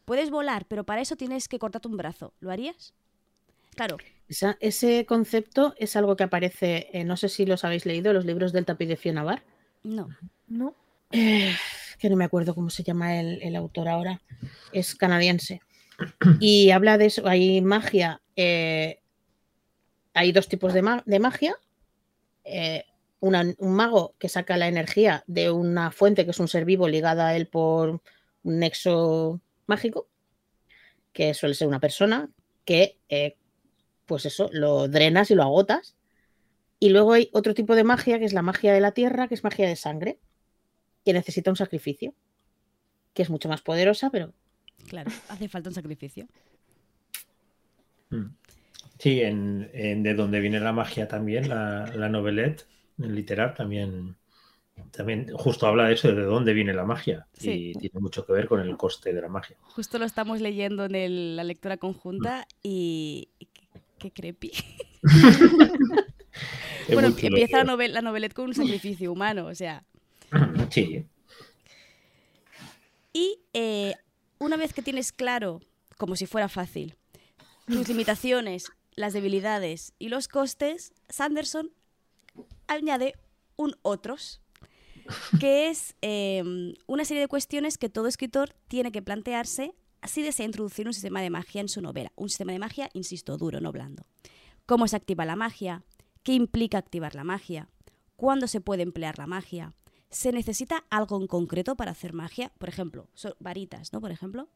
Puedes 0.05 0.29
volar, 0.29 0.65
pero 0.67 0.83
para 0.83 1.01
eso 1.01 1.15
tienes 1.15 1.47
que 1.47 1.57
cortarte 1.59 1.87
un 1.87 1.97
brazo. 1.97 2.33
¿Lo 2.39 2.51
harías? 2.51 2.93
Claro, 3.75 3.97
Esa- 4.29 4.57
ese 4.61 5.05
concepto 5.05 5.75
es 5.77 5.95
algo 5.95 6.15
que 6.15 6.23
aparece, 6.23 6.87
eh, 6.93 7.03
no 7.03 7.17
sé 7.17 7.27
si 7.29 7.45
los 7.45 7.63
habéis 7.63 7.85
leído, 7.85 8.13
los 8.13 8.25
libros 8.25 8.53
del 8.53 8.65
tapiz 8.65 8.87
de 8.87 8.95
Fiona 8.95 9.43
no. 9.83 10.09
No. 10.47 10.73
Eh, 11.15 11.55
que 11.99 12.09
no 12.09 12.15
me 12.17 12.25
acuerdo 12.25 12.53
cómo 12.53 12.69
se 12.69 12.83
llama 12.83 13.19
el, 13.19 13.41
el 13.41 13.55
autor 13.55 13.87
ahora, 13.87 14.21
es 14.71 14.95
canadiense. 14.95 15.61
Y 16.39 16.69
habla 16.71 16.97
de 16.97 17.05
eso, 17.05 17.27
hay 17.27 17.61
magia, 17.61 18.21
eh, 18.35 18.99
hay 20.13 20.31
dos 20.31 20.47
tipos 20.47 20.73
de, 20.73 20.81
ma- 20.81 21.03
de 21.05 21.19
magia. 21.19 21.55
eh, 22.43 22.83
una- 23.21 23.55
un 23.57 23.73
mago 23.73 24.13
que 24.19 24.29
saca 24.29 24.55
la 24.57 24.67
energía 24.67 25.23
de 25.25 25.49
una 25.49 25.89
fuente 25.89 26.25
que 26.25 26.31
es 26.31 26.39
un 26.39 26.47
ser 26.47 26.63
vivo 26.65 26.87
ligada 26.87 27.29
a 27.29 27.35
él 27.35 27.47
por 27.47 28.01
un 28.43 28.59
nexo 28.59 29.41
mágico, 29.65 30.07
que 31.11 31.33
suele 31.33 31.55
ser 31.55 31.67
una 31.67 31.79
persona, 31.79 32.29
que 32.65 32.99
eh, 33.09 33.35
pues 34.05 34.25
eso, 34.27 34.49
lo 34.51 34.87
drenas 34.87 35.31
y 35.31 35.35
lo 35.35 35.41
agotas. 35.43 35.95
Y 36.77 36.89
luego 36.89 37.13
hay 37.13 37.29
otro 37.33 37.53
tipo 37.55 37.73
de 37.73 37.83
magia, 37.85 38.19
que 38.19 38.25
es 38.25 38.33
la 38.33 38.43
magia 38.43 38.73
de 38.73 38.81
la 38.81 38.91
tierra, 38.91 39.27
que 39.27 39.33
es 39.33 39.43
magia 39.43 39.67
de 39.67 39.75
sangre 39.77 40.19
que 41.05 41.13
necesita 41.13 41.51
un 41.51 41.55
sacrificio, 41.55 42.13
que 43.13 43.21
es 43.21 43.29
mucho 43.29 43.47
más 43.47 43.61
poderosa, 43.61 44.09
pero 44.09 44.33
Claro, 44.89 45.09
hace 45.29 45.47
falta 45.47 45.69
un 45.69 45.75
sacrificio. 45.75 46.27
Mm. 48.09 48.25
Sí, 48.99 49.21
en, 49.21 49.69
en 49.73 50.03
De 50.03 50.13
dónde 50.13 50.39
viene 50.39 50.59
la 50.59 50.71
magia 50.73 51.07
también, 51.07 51.49
la, 51.49 51.85
la 51.95 52.09
novelette, 52.09 52.65
en 52.99 53.15
literal, 53.15 53.53
también, 53.53 54.15
también 54.91 55.31
justo 55.33 55.65
habla 55.67 55.87
de 55.87 55.93
eso, 55.95 56.13
de 56.13 56.23
dónde 56.23 56.53
viene 56.53 56.73
la 56.73 56.85
magia. 56.85 57.27
Sí. 57.33 57.71
Y 57.71 57.73
tiene 57.73 57.99
mucho 57.99 58.25
que 58.25 58.33
ver 58.33 58.47
con 58.47 58.59
el 58.61 58.77
coste 58.77 59.11
de 59.13 59.21
la 59.21 59.27
magia. 59.29 59.57
Justo 59.61 59.97
lo 59.97 60.05
estamos 60.05 60.39
leyendo 60.41 60.85
en 60.85 60.95
el- 60.95 61.35
la 61.35 61.43
lectura 61.43 61.77
conjunta 61.77 62.47
y... 62.61 63.29
y 63.39 63.45
qué- 63.47 63.65
Qué 63.97 64.11
creepy. 64.11 64.51
Bueno, 66.91 67.07
empieza 67.07 67.57
la, 67.59 67.63
novel 67.63 67.93
la 67.93 68.01
novelette 68.01 68.33
con 68.33 68.45
un 68.47 68.53
sacrificio 68.53 69.11
humano, 69.11 69.47
o 69.47 69.55
sea... 69.55 69.83
Sí, 70.69 71.05
Y 73.13 73.39
eh, 73.53 73.95
una 74.39 74.57
vez 74.57 74.73
que 74.73 74.81
tienes 74.81 75.11
claro, 75.11 75.61
como 75.97 76.15
si 76.15 76.25
fuera 76.25 76.49
fácil, 76.49 76.95
tus 77.67 77.87
limitaciones, 77.87 78.71
las 78.95 79.13
debilidades 79.13 79.93
y 79.99 80.09
los 80.09 80.27
costes, 80.27 80.93
Sanderson 81.09 81.71
añade 82.67 83.13
un 83.55 83.75
otros, 83.81 84.41
que 85.39 85.69
es 85.69 85.95
eh, 86.01 86.73
una 86.87 87.05
serie 87.05 87.21
de 87.21 87.27
cuestiones 87.27 87.77
que 87.77 87.89
todo 87.89 88.07
escritor 88.07 88.55
tiene 88.67 88.91
que 88.91 89.01
plantearse 89.01 89.73
si 90.03 90.21
desea 90.21 90.45
introducir 90.45 90.87
un 90.87 90.93
sistema 90.93 91.21
de 91.21 91.29
magia 91.29 91.61
en 91.61 91.69
su 91.69 91.81
novela. 91.81 92.11
Un 92.15 92.29
sistema 92.29 92.51
de 92.51 92.59
magia, 92.59 92.89
insisto, 92.93 93.37
duro, 93.37 93.59
no 93.59 93.71
blando. 93.71 94.05
¿Cómo 94.65 94.87
se 94.87 94.95
activa 94.95 95.25
la 95.25 95.35
magia? 95.35 95.83
¿Qué 96.23 96.33
implica 96.33 96.77
activar 96.77 97.15
la 97.15 97.23
magia? 97.23 97.69
¿Cuándo 98.15 98.47
se 98.47 98.61
puede 98.61 98.83
emplear 98.83 99.17
la 99.17 99.27
magia? 99.27 99.73
¿Se 100.09 100.31
necesita 100.31 100.85
algo 100.89 101.19
en 101.19 101.27
concreto 101.27 101.75
para 101.75 101.91
hacer 101.91 102.13
magia? 102.13 102.51
Por 102.57 102.69
ejemplo, 102.69 103.09
so- 103.13 103.35
varitas, 103.39 103.91
¿no? 103.93 104.01
Por 104.01 104.11
ejemplo. 104.11 104.47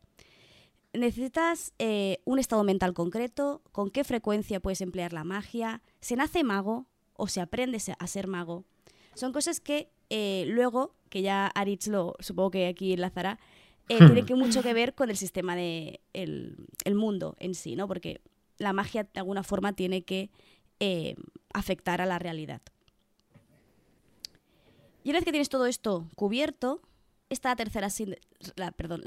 ¿Necesitas 0.94 1.74
eh, 1.78 2.20
un 2.26 2.40
estado 2.40 2.64
mental 2.64 2.94
concreto? 2.94 3.62
¿Con 3.72 3.92
qué 3.92 4.04
frecuencia 4.04 4.60
puedes 4.60 4.82
emplear 4.82 5.14
la 5.14 5.24
magia? 5.24 5.84
¿Se 6.02 6.16
nace 6.16 6.44
mago 6.44 6.88
o 7.14 7.28
se 7.28 7.42
aprende 7.42 7.80
a 8.00 8.08
ser 8.08 8.28
mago? 8.28 8.66
Son 9.14 9.32
cosas 9.32 9.60
que 9.60 9.90
eh, 10.10 10.46
luego, 10.48 10.96
que 11.10 11.22
ya 11.22 11.48
Aritz 11.48 11.88
lo 11.88 12.16
supongo 12.20 12.52
que 12.52 12.68
aquí 12.68 12.94
enlazará, 12.94 13.40
eh, 13.88 13.98
tienen 14.00 14.26
que 14.26 14.34
mucho 14.36 14.64
que 14.64 14.74
ver 14.74 14.96
con 14.96 15.12
el 15.12 15.18
sistema 15.18 15.56
de 15.56 16.00
el, 16.14 16.56
el 16.86 16.96
mundo 16.96 17.36
en 17.40 17.54
sí, 17.54 17.76
¿no? 17.76 17.88
Porque 17.88 18.22
la 18.58 18.74
magia 18.74 19.04
de 19.04 19.20
alguna 19.20 19.44
forma 19.44 19.74
tiene 19.74 20.02
que 20.04 20.32
eh, 20.80 21.16
afectar 21.54 22.02
a 22.02 22.08
la 22.08 22.18
realidad. 22.18 22.62
Y 25.04 25.10
una 25.10 25.20
vez 25.20 25.26
que 25.26 25.32
tienes 25.32 25.50
todo 25.50 25.66
esto 25.66 26.10
cubierto, 26.16 26.82
está 27.30 27.50
la 27.50 27.56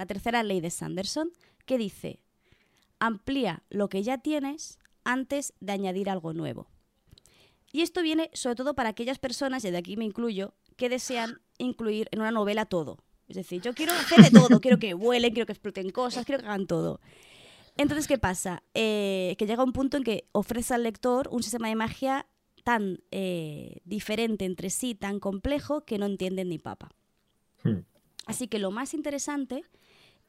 tercera, 0.07 0.42
ley 0.42 0.61
de 0.61 0.70
Sanderson 0.70 1.31
que 1.66 1.78
dice, 1.78 2.20
amplía 2.98 3.62
lo 3.70 3.88
que 3.88 4.02
ya 4.02 4.18
tienes 4.18 4.78
antes 5.05 5.52
de 5.61 5.72
añadir 5.72 6.09
algo 6.09 6.33
nuevo. 6.33 6.68
Y 7.72 7.83
esto 7.83 8.02
viene 8.02 8.31
sobre 8.33 8.57
todo 8.57 8.74
para 8.74 8.90
aquellas 8.90 9.18
personas, 9.18 9.64
y 9.64 9.70
de 9.70 9.78
aquí 9.78 9.96
me 9.96 10.05
incluyo, 10.05 10.55
que 10.76 10.88
desean 10.88 11.40
incluir 11.59 12.09
en 12.11 12.20
una 12.20 12.31
novela 12.31 12.66
todo. 12.66 12.98
Es 13.28 13.37
decir, 13.37 13.62
yo 13.62 13.74
quiero 13.74 13.92
hacer 13.92 14.22
de 14.22 14.31
todo, 14.31 14.61
quiero 14.61 14.78
que 14.78 14.94
vuelen, 14.94 15.33
quiero 15.33 15.46
que 15.46 15.52
exploten 15.52 15.90
cosas, 15.90 16.26
quiero 16.26 16.40
que 16.40 16.48
hagan 16.48 16.66
todo. 16.66 17.00
Entonces, 17.76 18.07
¿qué 18.07 18.18
pasa? 18.18 18.62
Eh, 18.74 19.35
que 19.38 19.46
llega 19.46 19.64
un 19.64 19.72
punto 19.72 19.96
en 19.96 20.05
que 20.05 20.28
ofrece 20.33 20.74
al 20.74 20.83
lector 20.83 21.28
un 21.31 21.42
sistema 21.42 21.68
de 21.68 21.76
magia 21.76 22.26
tan 22.64 23.03
eh, 23.11 23.81
diferente 23.85 24.44
entre 24.44 24.70
sí, 24.70 24.94
tan 24.94 25.20
complejo, 25.20 25.85
que 25.85 25.98
no 25.98 26.07
entienden 26.07 26.48
ni 26.48 26.59
papa. 26.59 26.90
Hmm. 27.64 27.81
Así 28.27 28.48
que 28.48 28.59
lo 28.59 28.70
más 28.70 28.94
interesante 28.94 29.64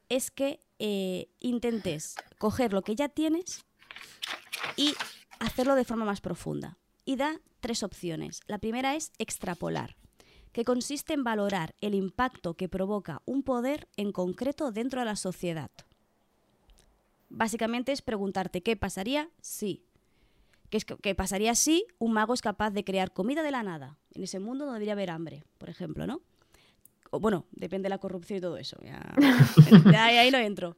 es 0.09 0.31
que 0.31 0.61
eh, 0.79 1.29
intentes 1.39 2.15
coger 2.37 2.73
lo 2.73 2.81
que 2.81 2.95
ya 2.95 3.09
tienes 3.09 3.65
y 4.75 4.93
hacerlo 5.39 5.75
de 5.75 5.85
forma 5.85 6.05
más 6.05 6.21
profunda. 6.21 6.77
Y 7.05 7.15
da 7.17 7.39
tres 7.59 7.83
opciones. 7.83 8.41
La 8.47 8.59
primera 8.59 8.95
es 8.95 9.11
extrapolar, 9.17 9.95
que 10.51 10.65
consiste 10.65 11.13
en 11.13 11.23
valorar 11.23 11.75
el 11.81 11.95
impacto 11.95 12.55
que 12.55 12.69
provoca 12.69 13.21
un 13.25 13.43
poder 13.43 13.87
en 13.97 14.11
concreto 14.11 14.71
dentro 14.71 15.01
de 15.01 15.05
la 15.05 15.15
sociedad. 15.15 15.71
Básicamente 17.29 17.91
es 17.91 18.01
preguntarte 18.01 18.61
qué 18.61 18.75
pasaría 18.75 19.29
si. 19.41 19.85
¿Qué, 20.73 20.77
es, 20.77 20.85
qué 20.85 21.13
pasaría 21.13 21.53
si 21.53 21.85
un 21.99 22.13
mago 22.13 22.33
es 22.33 22.41
capaz 22.41 22.71
de 22.71 22.83
crear 22.83 23.13
comida 23.13 23.43
de 23.43 23.51
la 23.51 23.61
nada? 23.61 23.99
En 24.15 24.23
ese 24.23 24.39
mundo 24.39 24.65
no 24.65 24.73
debería 24.73 24.93
haber 24.93 25.11
hambre, 25.11 25.43
por 25.59 25.69
ejemplo, 25.69 26.07
¿no? 26.07 26.21
O, 27.11 27.19
bueno, 27.19 27.45
depende 27.51 27.83
de 27.85 27.89
la 27.91 27.99
corrupción 27.99 28.39
y 28.39 28.41
todo 28.41 28.57
eso. 28.57 28.77
ya- 28.83 29.13
ahí, 30.03 30.17
ahí 30.17 30.31
no 30.31 30.39
entro. 30.39 30.75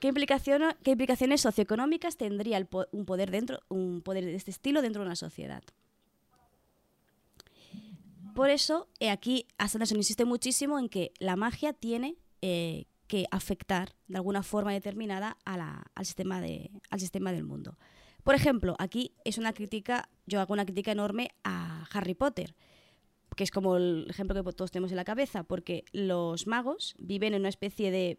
¿Qué, 0.00 0.08
implicación, 0.08 0.62
¿Qué 0.82 0.92
implicaciones 0.92 1.42
socioeconómicas 1.42 2.16
tendría 2.16 2.56
el 2.56 2.64
po- 2.64 2.86
un 2.90 3.04
poder 3.04 3.30
dentro, 3.30 3.60
un 3.68 4.00
poder 4.00 4.24
de 4.24 4.34
este 4.34 4.50
estilo 4.50 4.80
dentro 4.80 5.02
de 5.02 5.08
una 5.08 5.14
sociedad? 5.16 5.62
Por 8.34 8.48
eso, 8.48 8.88
aquí 9.10 9.46
Sanderson 9.58 9.98
insiste 9.98 10.24
muchísimo 10.24 10.78
en 10.78 10.88
que 10.88 11.12
la 11.18 11.36
magia 11.36 11.74
tiene 11.74 12.16
eh, 12.40 12.86
que 13.08 13.26
afectar 13.30 13.94
de 14.06 14.16
alguna 14.16 14.42
forma 14.42 14.72
determinada 14.72 15.36
a 15.44 15.58
la- 15.58 15.90
al, 15.94 16.06
sistema 16.06 16.40
de, 16.40 16.70
al 16.88 17.00
sistema 17.00 17.30
del 17.32 17.44
mundo. 17.44 17.76
Por 18.24 18.34
ejemplo, 18.34 18.76
aquí 18.78 19.12
es 19.24 19.38
una 19.38 19.52
crítica, 19.52 20.08
yo 20.26 20.40
hago 20.40 20.52
una 20.52 20.64
crítica 20.64 20.92
enorme 20.92 21.30
a 21.44 21.86
Harry 21.92 22.14
Potter, 22.14 22.54
que 23.36 23.44
es 23.44 23.50
como 23.50 23.76
el 23.76 24.06
ejemplo 24.10 24.42
que 24.42 24.52
todos 24.52 24.70
tenemos 24.70 24.90
en 24.90 24.96
la 24.96 25.04
cabeza, 25.04 25.44
porque 25.44 25.84
los 25.92 26.46
magos 26.46 26.94
viven 26.98 27.34
en 27.34 27.40
una 27.40 27.48
especie 27.48 27.90
de 27.90 28.18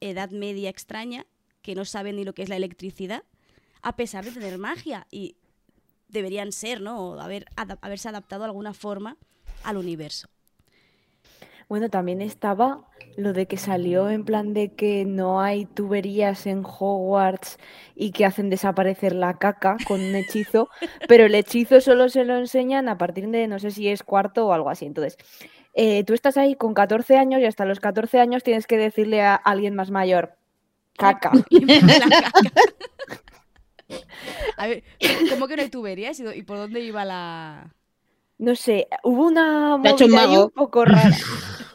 edad 0.00 0.30
media 0.30 0.68
extraña 0.68 1.26
que 1.62 1.74
no 1.74 1.84
saben 1.84 2.16
ni 2.16 2.24
lo 2.24 2.34
que 2.34 2.42
es 2.42 2.48
la 2.48 2.56
electricidad 2.56 3.24
a 3.82 3.96
pesar 3.96 4.24
de 4.24 4.32
tener 4.32 4.58
magia. 4.58 5.06
Y 5.10 5.36
deberían 6.08 6.52
ser, 6.52 6.80
¿no? 6.80 6.98
O 7.00 7.20
haberse 7.20 8.08
adaptado 8.08 8.42
de 8.42 8.46
alguna 8.46 8.74
forma 8.74 9.16
al 9.62 9.76
universo. 9.76 10.28
Bueno, 11.68 11.90
también 11.90 12.22
estaba 12.22 12.80
lo 13.16 13.32
de 13.32 13.46
que 13.46 13.56
salió 13.56 14.08
en 14.10 14.24
plan 14.24 14.54
de 14.54 14.72
que 14.74 15.04
no 15.04 15.40
hay 15.40 15.66
tuberías 15.66 16.46
en 16.46 16.62
Hogwarts 16.64 17.58
y 17.94 18.12
que 18.12 18.24
hacen 18.24 18.48
desaparecer 18.48 19.14
la 19.14 19.38
caca 19.38 19.76
con 19.86 20.00
un 20.00 20.14
hechizo, 20.14 20.68
pero 21.08 21.26
el 21.26 21.34
hechizo 21.34 21.80
solo 21.80 22.08
se 22.08 22.24
lo 22.24 22.36
enseñan 22.38 22.88
a 22.88 22.96
partir 22.96 23.28
de 23.28 23.48
no 23.48 23.58
sé 23.58 23.70
si 23.70 23.88
es 23.88 24.02
cuarto 24.02 24.46
o 24.46 24.52
algo 24.52 24.70
así. 24.70 24.86
Entonces, 24.86 25.16
eh, 25.74 26.04
tú 26.04 26.14
estás 26.14 26.36
ahí 26.36 26.54
con 26.54 26.74
14 26.74 27.16
años 27.18 27.40
y 27.40 27.44
hasta 27.44 27.64
los 27.64 27.80
14 27.80 28.18
años 28.20 28.42
tienes 28.42 28.66
que 28.66 28.78
decirle 28.78 29.20
a 29.22 29.34
alguien 29.34 29.74
más 29.74 29.90
mayor, 29.90 30.36
caca. 30.96 31.32
Caca. 31.50 32.30
A 34.58 34.66
ver, 34.66 34.82
¿cómo 35.30 35.46
que 35.48 35.56
no 35.56 35.62
hay 35.62 35.70
tuberías? 35.70 36.18
¿Y 36.20 36.22
do- 36.24 36.34
¿Y 36.34 36.42
por 36.42 36.58
dónde 36.58 36.80
iba 36.80 37.04
la...? 37.04 37.72
No 38.38 38.54
sé, 38.54 38.88
hubo 39.02 39.26
una 39.26 39.78
Te 39.82 39.88
ha 39.88 39.92
hecho 39.92 40.04
un 40.06 40.12
mago. 40.12 40.44
un 40.46 40.50
poco 40.50 40.84
rara. 40.84 41.16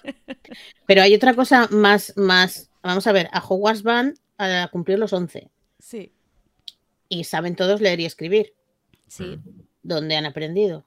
Pero 0.88 1.02
hay 1.02 1.14
otra 1.16 1.34
cosa 1.34 1.68
más, 1.72 2.14
más. 2.16 2.70
Vamos 2.82 3.08
a 3.08 3.12
ver, 3.12 3.30
a 3.32 3.40
Hogwarts 3.46 3.84
van 3.84 4.16
a 4.38 4.68
cumplir 4.72 5.00
los 5.00 5.14
11 5.14 5.50
Sí, 5.80 6.12
y 7.10 7.24
saben 7.26 7.56
todos 7.56 7.82
leer 7.82 8.00
y 8.00 8.06
escribir. 8.06 8.54
sí. 9.08 9.40
¿Dónde 9.86 10.16
han 10.16 10.26
aprendido? 10.26 10.86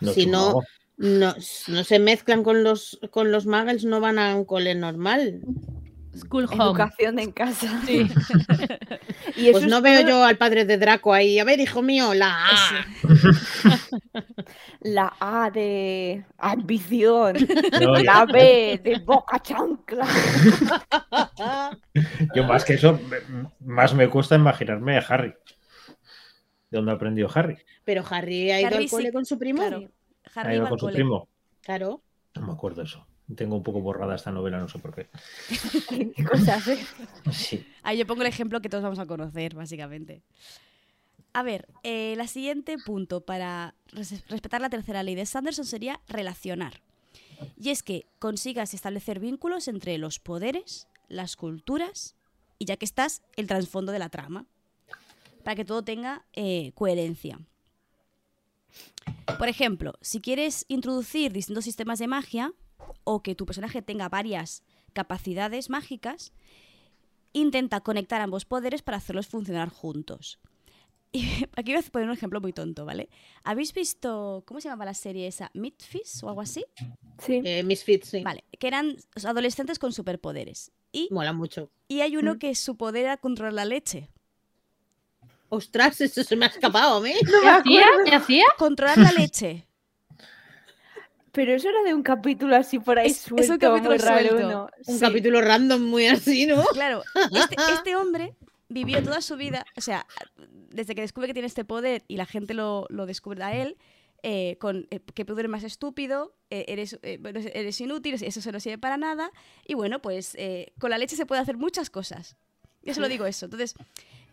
No, 0.00 0.12
si 0.14 0.24
no, 0.24 0.62
no, 0.96 1.34
no 1.68 1.84
se 1.84 1.98
mezclan 1.98 2.42
con 2.42 2.64
los, 2.64 2.98
con 3.10 3.30
los 3.30 3.44
muggles, 3.44 3.84
no 3.84 4.00
van 4.00 4.18
a 4.18 4.34
un 4.36 4.46
cole 4.46 4.74
normal. 4.74 5.42
School 6.16 6.46
home. 6.46 6.64
Educación 6.64 7.18
en 7.18 7.32
casa. 7.32 7.80
Sí. 7.86 8.10
Y 9.36 9.44
eso 9.48 9.52
Pues 9.52 9.64
es 9.64 9.70
no 9.70 9.80
veo 9.80 10.00
todo- 10.00 10.08
yo 10.10 10.24
al 10.24 10.36
padre 10.36 10.64
de 10.64 10.76
Draco 10.76 11.12
ahí. 11.14 11.38
A 11.38 11.44
ver, 11.44 11.60
hijo 11.60 11.82
mío, 11.82 12.14
la 12.14 12.46
A. 12.46 12.84
La 14.80 15.14
A 15.20 15.50
de 15.50 16.24
ambición, 16.38 17.36
No, 17.80 17.94
la 17.96 18.24
B 18.24 18.80
de 18.82 18.98
boca 19.00 19.38
chancla. 19.40 20.06
Yo 22.34 22.44
más 22.44 22.64
que 22.64 22.74
eso, 22.74 22.98
más 23.60 23.94
me 23.94 24.08
cuesta 24.08 24.34
imaginarme 24.36 24.96
a 24.96 25.00
Harry. 25.00 25.34
¿De 26.70 26.78
dónde 26.78 26.92
aprendió 26.92 27.28
Harry? 27.34 27.58
Pero 27.84 28.04
Harry 28.08 28.50
ha 28.50 28.60
ido 28.60 28.68
Harry 28.68 28.84
al 28.84 28.90
cole 28.90 29.06
sí, 29.08 29.12
con 29.12 29.24
su 29.26 29.38
primo. 29.38 29.58
Claro. 29.60 29.82
Ha 30.34 30.40
Harry 30.40 30.56
ido 30.56 30.68
con 30.68 30.78
su 30.78 30.86
primo. 30.86 31.28
Claro. 31.62 32.02
No 32.36 32.46
me 32.46 32.52
acuerdo 32.52 32.82
eso. 32.82 33.06
Tengo 33.36 33.56
un 33.56 33.62
poco 33.62 33.80
borrada 33.80 34.14
esta 34.16 34.30
novela, 34.32 34.58
no 34.58 34.68
sé 34.68 34.78
por 34.78 34.94
qué. 34.94 35.08
Qué 36.16 36.24
cosas, 36.24 36.66
¿eh? 36.68 36.84
Sí. 37.32 37.66
Ahí 37.82 37.98
yo 37.98 38.06
pongo 38.06 38.22
el 38.22 38.28
ejemplo 38.28 38.60
que 38.60 38.68
todos 38.68 38.82
vamos 38.82 38.98
a 38.98 39.06
conocer, 39.06 39.54
básicamente. 39.54 40.22
A 41.32 41.42
ver, 41.42 41.68
eh, 41.84 42.14
la 42.16 42.26
siguiente 42.26 42.76
punto 42.78 43.20
para 43.20 43.74
res- 43.92 44.26
respetar 44.28 44.60
la 44.60 44.70
tercera 44.70 45.02
ley 45.02 45.14
de 45.14 45.26
Sanderson 45.26 45.64
sería 45.64 46.00
relacionar. 46.08 46.80
Y 47.56 47.70
es 47.70 47.82
que 47.82 48.04
consigas 48.18 48.74
establecer 48.74 49.20
vínculos 49.20 49.68
entre 49.68 49.96
los 49.98 50.18
poderes, 50.18 50.88
las 51.08 51.36
culturas 51.36 52.16
y 52.58 52.64
ya 52.64 52.76
que 52.76 52.84
estás, 52.84 53.22
el 53.36 53.46
trasfondo 53.46 53.92
de 53.92 53.98
la 54.00 54.08
trama. 54.08 54.46
Para 55.44 55.54
que 55.54 55.64
todo 55.64 55.82
tenga 55.84 56.26
eh, 56.34 56.72
coherencia. 56.74 57.38
Por 59.38 59.48
ejemplo, 59.48 59.94
si 60.00 60.20
quieres 60.20 60.64
introducir 60.68 61.32
distintos 61.32 61.64
sistemas 61.64 61.98
de 61.98 62.08
magia 62.08 62.52
o 63.04 63.22
que 63.22 63.34
tu 63.34 63.46
personaje 63.46 63.82
tenga 63.82 64.08
varias 64.08 64.62
capacidades 64.92 65.70
mágicas, 65.70 66.32
intenta 67.32 67.80
conectar 67.80 68.20
ambos 68.20 68.44
poderes 68.44 68.82
para 68.82 68.96
hacerlos 68.98 69.26
funcionar 69.28 69.68
juntos. 69.68 70.38
Y 71.12 71.24
aquí 71.56 71.72
voy 71.74 71.82
a 71.84 71.90
poner 71.90 72.06
un 72.08 72.14
ejemplo 72.14 72.40
muy 72.40 72.52
tonto, 72.52 72.84
¿vale? 72.84 73.08
¿Habéis 73.42 73.72
visto, 73.74 74.44
cómo 74.46 74.60
se 74.60 74.68
llamaba 74.68 74.84
la 74.84 74.94
serie 74.94 75.26
esa? 75.26 75.50
¿Midfis 75.54 76.22
o 76.22 76.28
algo 76.28 76.40
así? 76.40 76.64
Sí. 77.18 77.40
Eh, 77.44 77.64
Misfits, 77.64 78.08
sí. 78.10 78.22
Vale, 78.22 78.44
que 78.60 78.68
eran 78.68 78.96
adolescentes 79.24 79.80
con 79.80 79.92
superpoderes. 79.92 80.70
Y, 80.92 81.08
Mola 81.10 81.32
mucho. 81.32 81.68
y 81.88 82.02
hay 82.02 82.16
uno 82.16 82.34
Mm. 82.34 82.38
que 82.38 82.54
su 82.54 82.76
poder 82.76 83.06
era 83.06 83.16
controlar 83.16 83.54
la 83.54 83.64
leche. 83.64 84.08
Ostras, 85.48 86.00
eso 86.00 86.22
se 86.22 86.36
me 86.36 86.44
ha 86.46 86.48
escapado 86.48 86.98
a 86.98 87.00
mí. 87.00 87.12
¿Qué 87.12 87.48
hacía? 87.48 87.86
¿Qué 88.04 88.14
hacía? 88.14 88.44
Controlar 88.56 88.98
la 88.98 89.10
leche. 89.10 89.66
Pero 91.32 91.54
eso 91.54 91.68
era 91.68 91.82
de 91.82 91.94
un 91.94 92.02
capítulo 92.02 92.56
así 92.56 92.78
por 92.78 92.98
ahí 92.98 93.06
Es- 93.08 93.26
es 93.26 93.30
un 93.32 93.38
suelto, 93.44 93.68
capítulo 93.68 93.90
muy 93.90 93.98
raro, 93.98 94.28
suelto. 94.30 94.48
¿no? 94.50 94.68
Un 94.86 94.94
Sí. 94.94 95.00
capítulo 95.00 95.40
random 95.40 95.82
muy 95.82 96.06
así, 96.06 96.46
¿no? 96.46 96.64
Claro, 96.72 97.02
este, 97.54 97.56
este 97.72 97.96
hombre 97.96 98.34
vivió 98.68 99.02
toda 99.02 99.20
su 99.20 99.36
vida, 99.36 99.64
o 99.76 99.80
sea, 99.80 100.06
desde 100.70 100.94
que 100.94 101.00
descubre 101.02 101.26
que 101.28 101.32
tiene 101.34 101.46
este 101.46 101.64
poder 101.64 102.04
y 102.08 102.16
la 102.16 102.26
gente 102.26 102.54
lo, 102.54 102.86
lo 102.88 103.06
descubre 103.06 103.42
a 103.42 103.54
él, 103.54 103.76
eh, 104.22 104.56
con 104.60 104.86
eh, 104.90 105.00
que 105.14 105.24
poder 105.24 105.48
más 105.48 105.64
estúpido, 105.64 106.34
eh, 106.50 106.66
eres, 106.68 106.98
eh, 107.02 107.18
eres 107.54 107.80
inútil, 107.80 108.14
eso 108.22 108.40
se 108.40 108.52
no 108.52 108.60
sirve 108.60 108.78
para 108.78 108.96
nada, 108.96 109.30
y 109.66 109.74
bueno, 109.74 110.00
pues 110.02 110.34
eh, 110.36 110.72
con 110.78 110.90
la 110.90 110.98
leche 110.98 111.16
se 111.16 111.26
puede 111.26 111.40
hacer 111.40 111.56
muchas 111.56 111.90
cosas. 111.90 112.36
Yo 112.82 112.94
solo 112.94 113.08
digo 113.08 113.26
eso. 113.26 113.44
Entonces, 113.46 113.74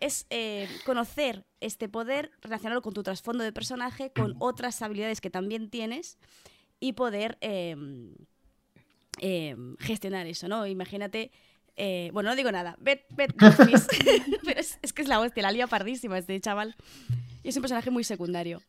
es 0.00 0.26
eh, 0.30 0.68
conocer 0.86 1.44
este 1.60 1.88
poder, 1.88 2.30
relacionarlo 2.40 2.80
con 2.80 2.94
tu 2.94 3.02
trasfondo 3.02 3.44
de 3.44 3.52
personaje, 3.52 4.10
con 4.10 4.36
otras 4.38 4.80
habilidades 4.82 5.20
que 5.20 5.28
también 5.30 5.68
tienes 5.68 6.16
y 6.80 6.92
poder 6.92 7.38
eh, 7.40 7.76
eh, 9.20 9.56
gestionar 9.78 10.26
eso, 10.26 10.48
¿no? 10.48 10.66
Imagínate. 10.66 11.30
eh, 11.76 12.10
bueno, 12.12 12.30
no 12.30 12.36
digo 12.36 12.50
nada. 12.52 12.76
Bet, 12.80 13.04
bet. 13.14 13.32
Pero 14.44 14.60
es, 14.60 14.78
es 14.82 14.92
que 14.92 15.02
es 15.02 15.08
la 15.08 15.20
hostia, 15.20 15.42
la 15.42 15.52
lía 15.52 15.66
pardísima 15.66 16.18
este 16.18 16.40
chaval. 16.40 16.74
Y 17.42 17.48
es 17.48 17.56
un 17.56 17.62
personaje 17.62 17.90
muy 17.90 18.04
secundario. 18.04 18.60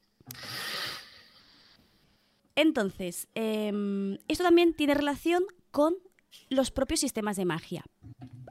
Entonces, 2.56 3.28
em, 3.36 4.18
esto 4.28 4.44
también 4.44 4.74
tiene 4.74 4.94
relación 4.94 5.44
con 5.72 5.96
los 6.50 6.72
propios 6.72 7.00
sistemas 7.00 7.38
de 7.38 7.46
magia. 7.46 7.84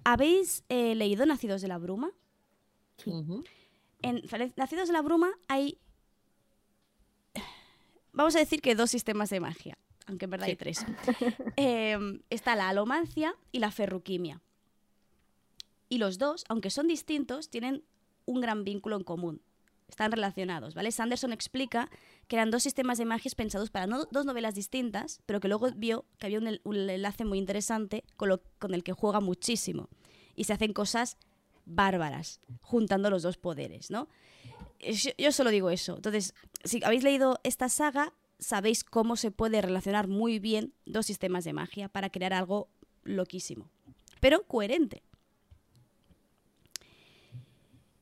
¿Habéis 0.04 0.64
eh, 0.68 0.94
leído 0.94 1.26
Nacidos 1.26 1.60
de 1.60 1.68
la 1.68 1.78
Bruma? 1.78 2.10
Ujú. 3.04 3.44
En 4.02 4.22
Nacidos 4.56 4.88
de 4.88 4.92
la 4.94 5.02
Bruma 5.02 5.30
hay, 5.48 5.78
vamos 8.18 8.36
a 8.36 8.40
decir 8.40 8.60
que 8.60 8.74
dos 8.74 8.90
sistemas 8.90 9.30
de 9.30 9.40
magia, 9.40 9.78
aunque 10.06 10.26
en 10.26 10.30
verdad 10.30 10.48
hay 10.48 10.56
tres. 10.56 10.84
Em, 11.56 12.20
está 12.30 12.54
la 12.56 12.68
alomancia 12.68 13.34
y 13.52 13.58
la 13.60 13.70
ferruquimia. 13.70 14.42
Y 15.88 15.98
los 15.98 16.18
dos, 16.18 16.44
aunque 16.48 16.70
son 16.70 16.86
distintos, 16.86 17.48
tienen 17.48 17.82
un 18.26 18.40
gran 18.40 18.64
vínculo 18.64 18.96
en 18.96 19.04
común. 19.04 19.40
Están 19.88 20.12
relacionados, 20.12 20.74
¿vale? 20.74 20.92
Sanderson 20.92 21.32
explica 21.32 21.88
que 22.26 22.36
eran 22.36 22.50
dos 22.50 22.62
sistemas 22.62 22.98
de 22.98 23.06
magia 23.06 23.30
pensados 23.34 23.70
para 23.70 23.86
no- 23.86 24.04
dos 24.10 24.26
novelas 24.26 24.54
distintas, 24.54 25.22
pero 25.24 25.40
que 25.40 25.48
luego 25.48 25.70
vio 25.74 26.04
que 26.18 26.26
había 26.26 26.38
un, 26.40 26.60
enlace 26.90 27.24
muy 27.24 27.38
interesante 27.38 28.04
con, 28.16 28.28
lo- 28.28 28.42
con 28.58 28.74
el 28.74 28.82
que 28.84 28.92
juega 28.92 29.20
muchísimo. 29.20 29.88
Y 30.34 30.44
se 30.44 30.52
hacen 30.52 30.74
cosas 30.74 31.16
bárbaras, 31.64 32.40
juntando 32.60 33.08
los 33.08 33.22
dos 33.22 33.38
poderes, 33.38 33.90
¿no? 33.90 34.08
Yo, 34.80 35.32
solo 35.32 35.50
digo 35.50 35.70
eso. 35.70 35.96
Entonces, 35.96 36.34
si 36.64 36.82
habéis 36.84 37.02
leído 37.02 37.40
esta 37.42 37.68
saga, 37.68 38.14
sabéis 38.38 38.84
cómo 38.84 39.16
se 39.16 39.30
puede 39.30 39.60
relacionar 39.60 40.08
muy 40.08 40.38
bien 40.38 40.72
dos 40.86 41.06
sistemas 41.06 41.44
de 41.44 41.52
magia 41.52 41.88
para 41.88 42.10
crear 42.10 42.32
algo 42.32 42.68
loquísimo, 43.02 43.70
pero 44.20 44.46
coherente. 44.46 45.02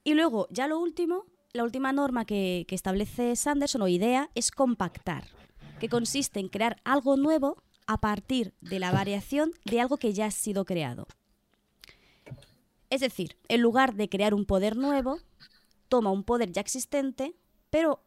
Y 0.04 0.14
luego, 0.14 0.46
ya 0.50 0.68
lo 0.68 0.78
último, 0.78 1.24
la 1.52 1.64
última 1.64 1.92
norma 1.92 2.24
que 2.24 2.66
establece 2.68 3.34
Sanderson 3.34 3.82
o 3.82 3.88
idea 3.88 4.30
es 4.34 4.50
compactar, 4.50 5.24
que 5.80 5.88
consiste 5.88 6.38
en 6.40 6.48
crear 6.48 6.80
algo 6.84 7.16
nuevo 7.16 7.62
a 7.86 7.98
partir 8.00 8.52
de 8.60 8.78
la 8.78 8.92
variación 8.92 9.52
de 9.64 9.80
algo 9.80 9.96
que 9.96 10.12
ya 10.12 10.26
ha 10.26 10.30
sido 10.30 10.64
creado. 10.64 11.06
Es 12.90 13.00
decir, 13.00 13.36
en 13.48 13.62
lugar 13.62 13.94
de 13.94 14.08
crear 14.08 14.34
un 14.34 14.44
poder 14.44 14.76
nuevo, 14.76 15.18
toma 15.88 16.10
un 16.10 16.24
poder 16.24 16.52
ya 16.52 16.60
existente, 16.60 17.34
pero 17.70 18.02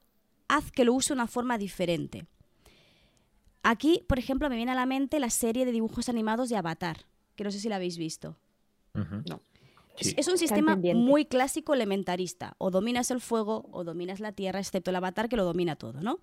haz 0.47 0.71
que 0.71 0.85
lo 0.85 0.93
use 0.93 1.09
de 1.09 1.13
una 1.15 1.27
forma 1.27 1.57
diferente. 1.57 2.25
Aquí, 3.63 4.03
por 4.07 4.19
ejemplo, 4.19 4.49
me 4.49 4.55
viene 4.55 4.71
a 4.71 4.75
la 4.75 4.85
mente 4.85 5.19
la 5.19 5.29
serie 5.29 5.65
de 5.65 5.71
dibujos 5.71 6.09
animados 6.09 6.49
de 6.49 6.57
Avatar, 6.57 7.05
que 7.35 7.43
no 7.43 7.51
sé 7.51 7.59
si 7.59 7.69
la 7.69 7.75
habéis 7.75 7.97
visto. 7.97 8.37
No. 8.93 9.41
Sí. 9.95 10.13
Es 10.17 10.27
un 10.27 10.37
sistema 10.37 10.75
muy 10.75 11.25
clásico 11.25 11.73
elementarista. 11.73 12.55
O 12.57 12.71
dominas 12.71 13.11
el 13.11 13.19
fuego 13.19 13.67
o 13.71 13.83
dominas 13.83 14.19
la 14.19 14.31
tierra, 14.31 14.59
excepto 14.59 14.91
el 14.91 14.95
avatar 14.95 15.27
que 15.27 15.35
lo 15.35 15.43
domina 15.43 15.75
todo, 15.75 16.01
¿no? 16.01 16.19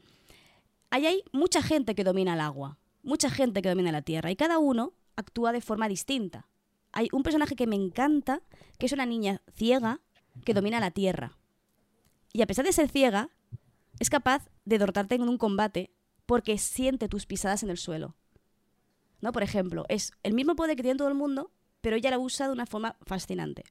Ahí 0.91 1.07
hay 1.07 1.23
mucha 1.33 1.63
gente 1.63 1.95
que 1.95 2.05
domina 2.05 2.35
el 2.35 2.41
agua, 2.41 2.79
mucha 3.03 3.29
gente 3.29 3.61
que 3.61 3.69
domina 3.69 3.93
la 3.93 4.03
tierra, 4.03 4.31
y 4.31 4.37
cada 4.37 4.59
uno 4.59 4.95
actúa 5.17 5.53
de 5.53 5.61
forma 5.61 5.89
distinta. 5.89 6.49
Hay 6.93 7.09
un 7.13 7.23
personaje 7.23 7.55
que 7.55 7.67
me 7.67 7.77
encanta, 7.77 8.41
que 8.79 8.87
es 8.87 8.93
una 8.93 9.05
niña 9.05 9.43
ciega 9.55 10.01
que 10.45 10.55
domina 10.55 10.81
la 10.81 10.91
tierra. 10.91 11.37
Y 12.37 12.43
a 12.43 12.47
pesar 12.47 12.67
de 12.67 12.73
ser 12.73 12.91
ciega, 12.91 13.31
es 13.99 14.11
capaz 14.11 14.51
de 14.67 14.79
derrotarte 14.79 15.15
en 15.15 15.23
un 15.23 15.39
combate 15.39 15.91
porque 16.27 16.59
siente 16.59 17.09
tus 17.09 17.25
pisadas 17.25 17.63
en 17.63 17.71
el 17.71 17.79
suelo. 17.79 18.15
¿No? 19.23 19.33
Por 19.33 19.43
ejemplo, 19.43 19.87
es 19.89 20.13
el 20.23 20.35
mismo 20.35 20.55
poder 20.55 20.77
que 20.77 20.83
tiene 20.83 20.99
todo 20.99 21.09
el 21.09 21.15
mundo, 21.15 21.51
pero 21.81 21.97
ella 21.97 22.11
la 22.11 22.19
usa 22.19 22.47
de 22.47 22.53
una 22.53 22.67
forma 22.67 22.99
fascinante. 23.07 23.65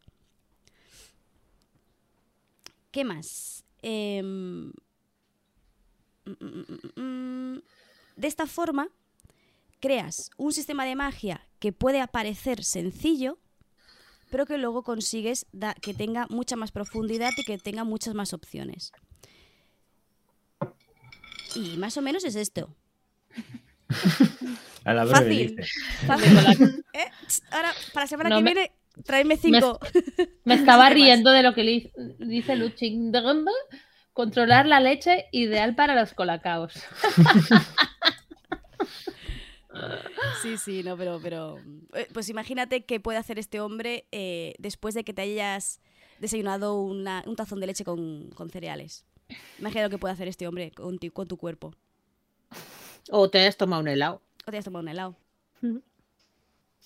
¿Qué 2.89 3.03
más? 3.03 3.63
Em, 3.83 4.73
mm, 6.25 6.31
mm, 6.39 7.01
mm, 7.01 7.61
De 8.15 8.27
esta 8.27 8.47
forma, 8.47 8.89
creas 9.79 10.31
un 10.37 10.51
sistema 10.51 10.85
de 10.85 10.95
magia 10.95 11.47
que 11.59 11.71
puede 11.71 12.07
parecer 12.07 12.63
sencillo, 12.63 13.37
pero 14.35 14.45
que 14.45 14.57
luego 14.57 14.83
consigues 14.83 15.45
da- 15.53 15.75
que 15.75 15.93
tenga 15.93 16.27
mucha 16.29 16.57
más 16.57 16.73
profundidad 16.73 17.29
y 17.37 17.45
que 17.45 17.57
tenga 17.57 17.85
muchas 17.85 18.13
más 18.15 18.33
opciones. 18.33 18.91
Y 21.55 21.77
más 21.77 21.95
o 21.95 22.01
menos 22.01 22.25
es 22.25 22.35
esto. 22.35 22.75
A 24.83 24.93
la 24.93 25.05
breve 25.05 25.15
Fácil. 25.19 25.55
dice. 25.55 25.69
Fácil. 26.05 26.83
¿Eh? 26.93 27.05
Ahora, 27.49 27.71
para 27.93 28.03
la 28.03 28.07
semana 28.09 28.29
No 28.29 28.35
que 28.39 28.43
me- 28.43 28.53
viene, 28.53 28.71
tráeme 29.05 29.37
cinco. 29.37 29.79
Me 30.43 30.55
estaba 30.55 30.89
riendo 30.97 31.31
de 31.31 31.41
lo 31.41 31.53
que 31.53 31.93
dice 32.19 32.57
Luching. 32.57 33.13
Controlar 34.11 34.65
la 34.65 34.81
leche 34.81 35.27
ideal 35.31 35.75
para 35.75 35.95
los 35.95 36.13
colacaos. 36.13 36.73
Sí, 40.41 40.57
sí, 40.57 40.83
no, 40.83 40.95
pero, 40.97 41.19
pero. 41.21 41.57
eh, 41.93 42.07
Pues 42.13 42.29
imagínate 42.29 42.85
que 42.85 42.99
puede 42.99 43.17
hacer 43.17 43.39
este 43.39 43.59
hombre 43.59 44.07
eh, 44.11 44.53
después 44.59 44.93
de 44.95 45.03
que 45.03 45.13
te 45.13 45.21
hayas 45.23 45.79
desayunado 46.19 46.79
una- 46.81 47.23
un 47.25 47.35
tazón 47.35 47.59
de 47.59 47.67
leche 47.67 47.83
con, 47.83 48.29
con 48.31 48.49
cereales. 48.49 49.05
Imagina 49.59 49.83
lo 49.83 49.89
que 49.89 49.97
puede 49.97 50.13
hacer 50.13 50.27
este 50.27 50.47
hombre 50.47 50.71
con, 50.71 50.97
ti- 50.99 51.09
con 51.09 51.27
tu 51.27 51.37
cuerpo. 51.37 51.73
O 53.11 53.29
te 53.29 53.45
has 53.45 53.57
tomado 53.57 53.81
un 53.81 53.87
helado. 53.87 54.21
O 54.47 54.51
te 54.51 54.57
has 54.57 54.65
tomado 54.65 54.83
un 54.83 54.89
helado. 54.89 55.15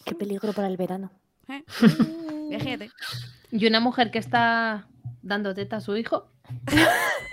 Qué 0.05 0.15
peligro 0.15 0.53
para 0.53 0.67
el 0.67 0.77
verano. 0.77 1.11
¿eh? 1.47 1.63
Imagínate. 2.49 2.89
Y 3.51 3.67
una 3.67 3.79
mujer 3.79 4.09
que 4.11 4.19
está 4.19 4.87
dando 5.21 5.53
teta 5.53 5.77
a 5.77 5.81
su 5.81 5.95
hijo. 5.97 6.31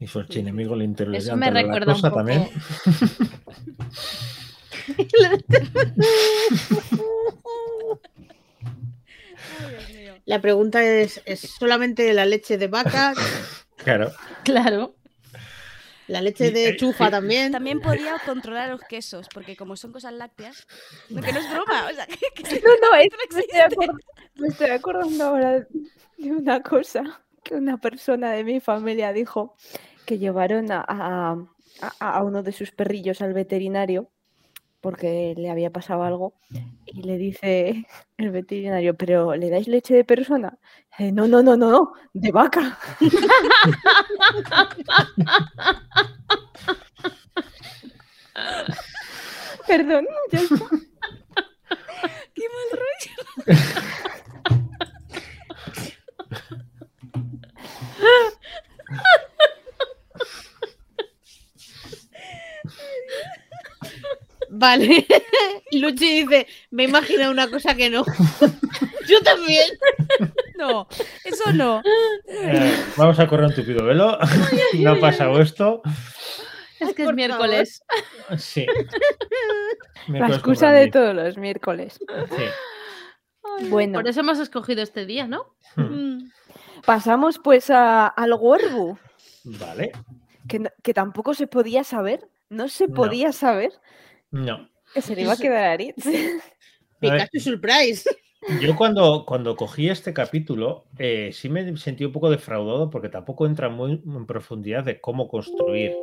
Y 0.00 0.06
su 0.06 0.18
archienemigo 0.18 0.74
le 0.74 0.84
interesa. 0.84 1.18
Eso 1.18 1.36
me 1.36 1.50
recuerda 1.50 1.94
un 1.94 2.00
poco. 2.00 2.16
también. 2.16 2.48
La 10.26 10.40
pregunta 10.40 10.82
es, 10.84 11.20
¿es 11.24 11.40
solamente 11.40 12.12
la 12.12 12.26
leche 12.26 12.58
de 12.58 12.68
vaca? 12.68 13.14
Claro. 13.82 14.12
Claro. 14.44 14.94
¿La 16.06 16.20
leche 16.20 16.50
de 16.50 16.68
eh, 16.68 16.76
chufa 16.76 17.10
también? 17.10 17.50
También 17.50 17.80
podía 17.80 18.18
controlar 18.26 18.68
los 18.68 18.82
quesos, 18.82 19.26
porque 19.32 19.56
como 19.56 19.74
son 19.74 19.90
cosas 19.90 20.12
lácteas. 20.12 20.66
No, 21.08 21.22
que 21.22 21.32
no 21.32 21.38
es 21.38 21.50
broma. 21.50 21.86
O 21.90 21.94
sea, 21.94 22.06
que, 22.06 22.18
que- 22.34 22.60
No, 22.60 22.68
no, 22.76 22.94
es- 22.96 23.08
no 23.10 23.16
me, 23.38 23.64
estoy 23.64 23.88
me 24.36 24.48
estoy 24.48 24.68
acordando 24.68 25.24
ahora 25.24 25.66
de 26.18 26.30
una 26.30 26.60
cosa 26.62 27.22
que 27.42 27.54
una 27.54 27.78
persona 27.78 28.32
de 28.32 28.44
mi 28.44 28.60
familia 28.60 29.14
dijo 29.14 29.56
que 30.06 30.18
llevaron 30.18 30.70
a, 30.72 30.84
a- 32.00 32.22
uno 32.24 32.42
de 32.42 32.52
sus 32.52 32.70
perrillos 32.72 33.20
al 33.22 33.32
veterinario 33.34 34.08
porque 34.80 35.34
le 35.36 35.50
había 35.50 35.70
pasado 35.70 36.02
algo 36.04 36.34
y 36.86 37.02
le 37.02 37.16
dice 37.18 37.86
el 38.18 38.30
veterinario, 38.30 38.96
pero 38.96 39.34
¿le 39.36 39.50
dais 39.50 39.68
leche 39.68 39.94
de 39.94 40.04
persona? 40.04 40.58
"Eh, 40.98 41.12
no, 41.12 41.26
no, 41.28 41.42
no, 41.42 41.56
no, 41.56 41.70
no, 41.70 41.92
de 42.14 42.32
vaca. 42.32 42.78
Perdón, 49.66 50.06
ya 50.32 50.40
está. 50.40 50.56
Qué 52.34 52.42
mal 52.54 52.80
rollo. 52.80 53.14
Vale. 64.60 65.06
Luchi 65.72 66.22
dice, 66.22 66.46
me 66.70 66.84
imagino 66.84 67.30
una 67.30 67.48
cosa 67.50 67.74
que 67.74 67.88
no. 67.88 68.04
Yo 69.08 69.22
también. 69.22 69.66
No, 70.60 70.86
eso 71.24 71.52
no. 71.54 71.80
Eh, 72.28 72.76
vamos 72.98 73.18
a 73.18 73.26
correr 73.26 73.46
un 73.46 73.54
tupido 73.54 73.82
velo. 73.82 74.18
no 74.74 74.90
ha 74.90 75.00
pasado 75.00 75.40
esto. 75.40 75.80
Es 76.78 76.92
que 76.92 77.04
es 77.04 77.14
miércoles. 77.14 77.82
Sí. 78.36 78.66
La 78.66 80.12
Miércoles 80.12 80.36
excusa 80.36 80.70
de 80.72 80.88
todos 80.88 81.14
los 81.14 81.38
miércoles. 81.38 81.98
Sí. 82.28 83.64
Bueno, 83.70 84.00
Por 84.00 84.08
eso 84.08 84.20
hemos 84.20 84.38
escogido 84.38 84.82
este 84.82 85.06
día, 85.06 85.26
¿no? 85.26 85.54
Hmm. 85.76 86.28
pasamos 86.84 87.38
pues 87.42 87.70
a, 87.70 88.06
al 88.08 88.36
Gorbu, 88.36 88.98
Vale. 89.44 89.92
que, 90.46 90.70
que 90.82 90.92
tampoco 90.92 91.32
se 91.32 91.46
podía 91.46 91.84
saber, 91.84 92.28
no 92.50 92.68
se 92.68 92.86
No. 92.86 92.94
podía 92.96 93.32
saber 93.32 93.72
No. 94.30 94.68
que 94.94 95.02
se 95.02 95.14
le 95.14 95.22
iba 95.22 95.32
a 95.32 95.36
quedar 95.36 95.64
a 95.64 95.72
Aritz. 95.72 96.04
Pikachu 97.00 97.40
Surprise. 97.40 98.08
Yo 98.60 98.74
cuando, 98.74 99.26
cuando 99.26 99.54
cogí 99.54 99.90
este 99.90 100.14
capítulo 100.14 100.86
eh, 100.98 101.30
sí 101.32 101.50
me 101.50 101.76
sentí 101.76 102.06
un 102.06 102.12
poco 102.12 102.30
defraudado 102.30 102.88
porque 102.88 103.10
tampoco 103.10 103.44
entra 103.44 103.68
muy 103.68 104.02
en 104.02 104.26
profundidad 104.26 104.82
de 104.82 104.98
cómo 104.98 105.28
construir 105.28 105.94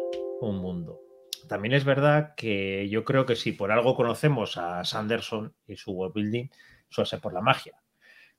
un 0.41 0.57
mundo. 0.57 0.99
También 1.47 1.73
es 1.73 1.83
verdad 1.83 2.35
que 2.35 2.87
yo 2.89 3.03
creo 3.03 3.25
que 3.25 3.35
si 3.35 3.53
por 3.53 3.71
algo 3.71 3.95
conocemos 3.95 4.57
a 4.57 4.83
Sanderson 4.83 5.55
y 5.65 5.77
su 5.77 5.91
world 5.91 6.13
building, 6.13 6.47
suele 6.89 7.09
ser 7.09 7.21
por 7.21 7.33
la 7.33 7.41
magia. 7.41 7.73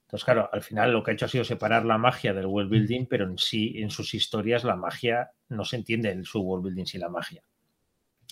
Entonces, 0.02 0.24
claro, 0.24 0.48
al 0.52 0.62
final 0.62 0.92
lo 0.92 1.02
que 1.02 1.10
ha 1.10 1.14
hecho 1.14 1.26
ha 1.26 1.28
sido 1.28 1.44
separar 1.44 1.84
la 1.84 1.98
magia 1.98 2.32
del 2.32 2.46
world 2.46 2.70
building, 2.70 3.06
pero 3.06 3.26
en 3.26 3.36
sí, 3.36 3.74
en 3.76 3.90
sus 3.90 4.14
historias, 4.14 4.64
la 4.64 4.76
magia 4.76 5.32
no 5.48 5.64
se 5.64 5.76
entiende 5.76 6.10
en 6.10 6.24
su 6.24 6.40
world 6.40 6.64
building 6.64 6.86
sin 6.86 7.00
la 7.00 7.08
magia. 7.08 7.42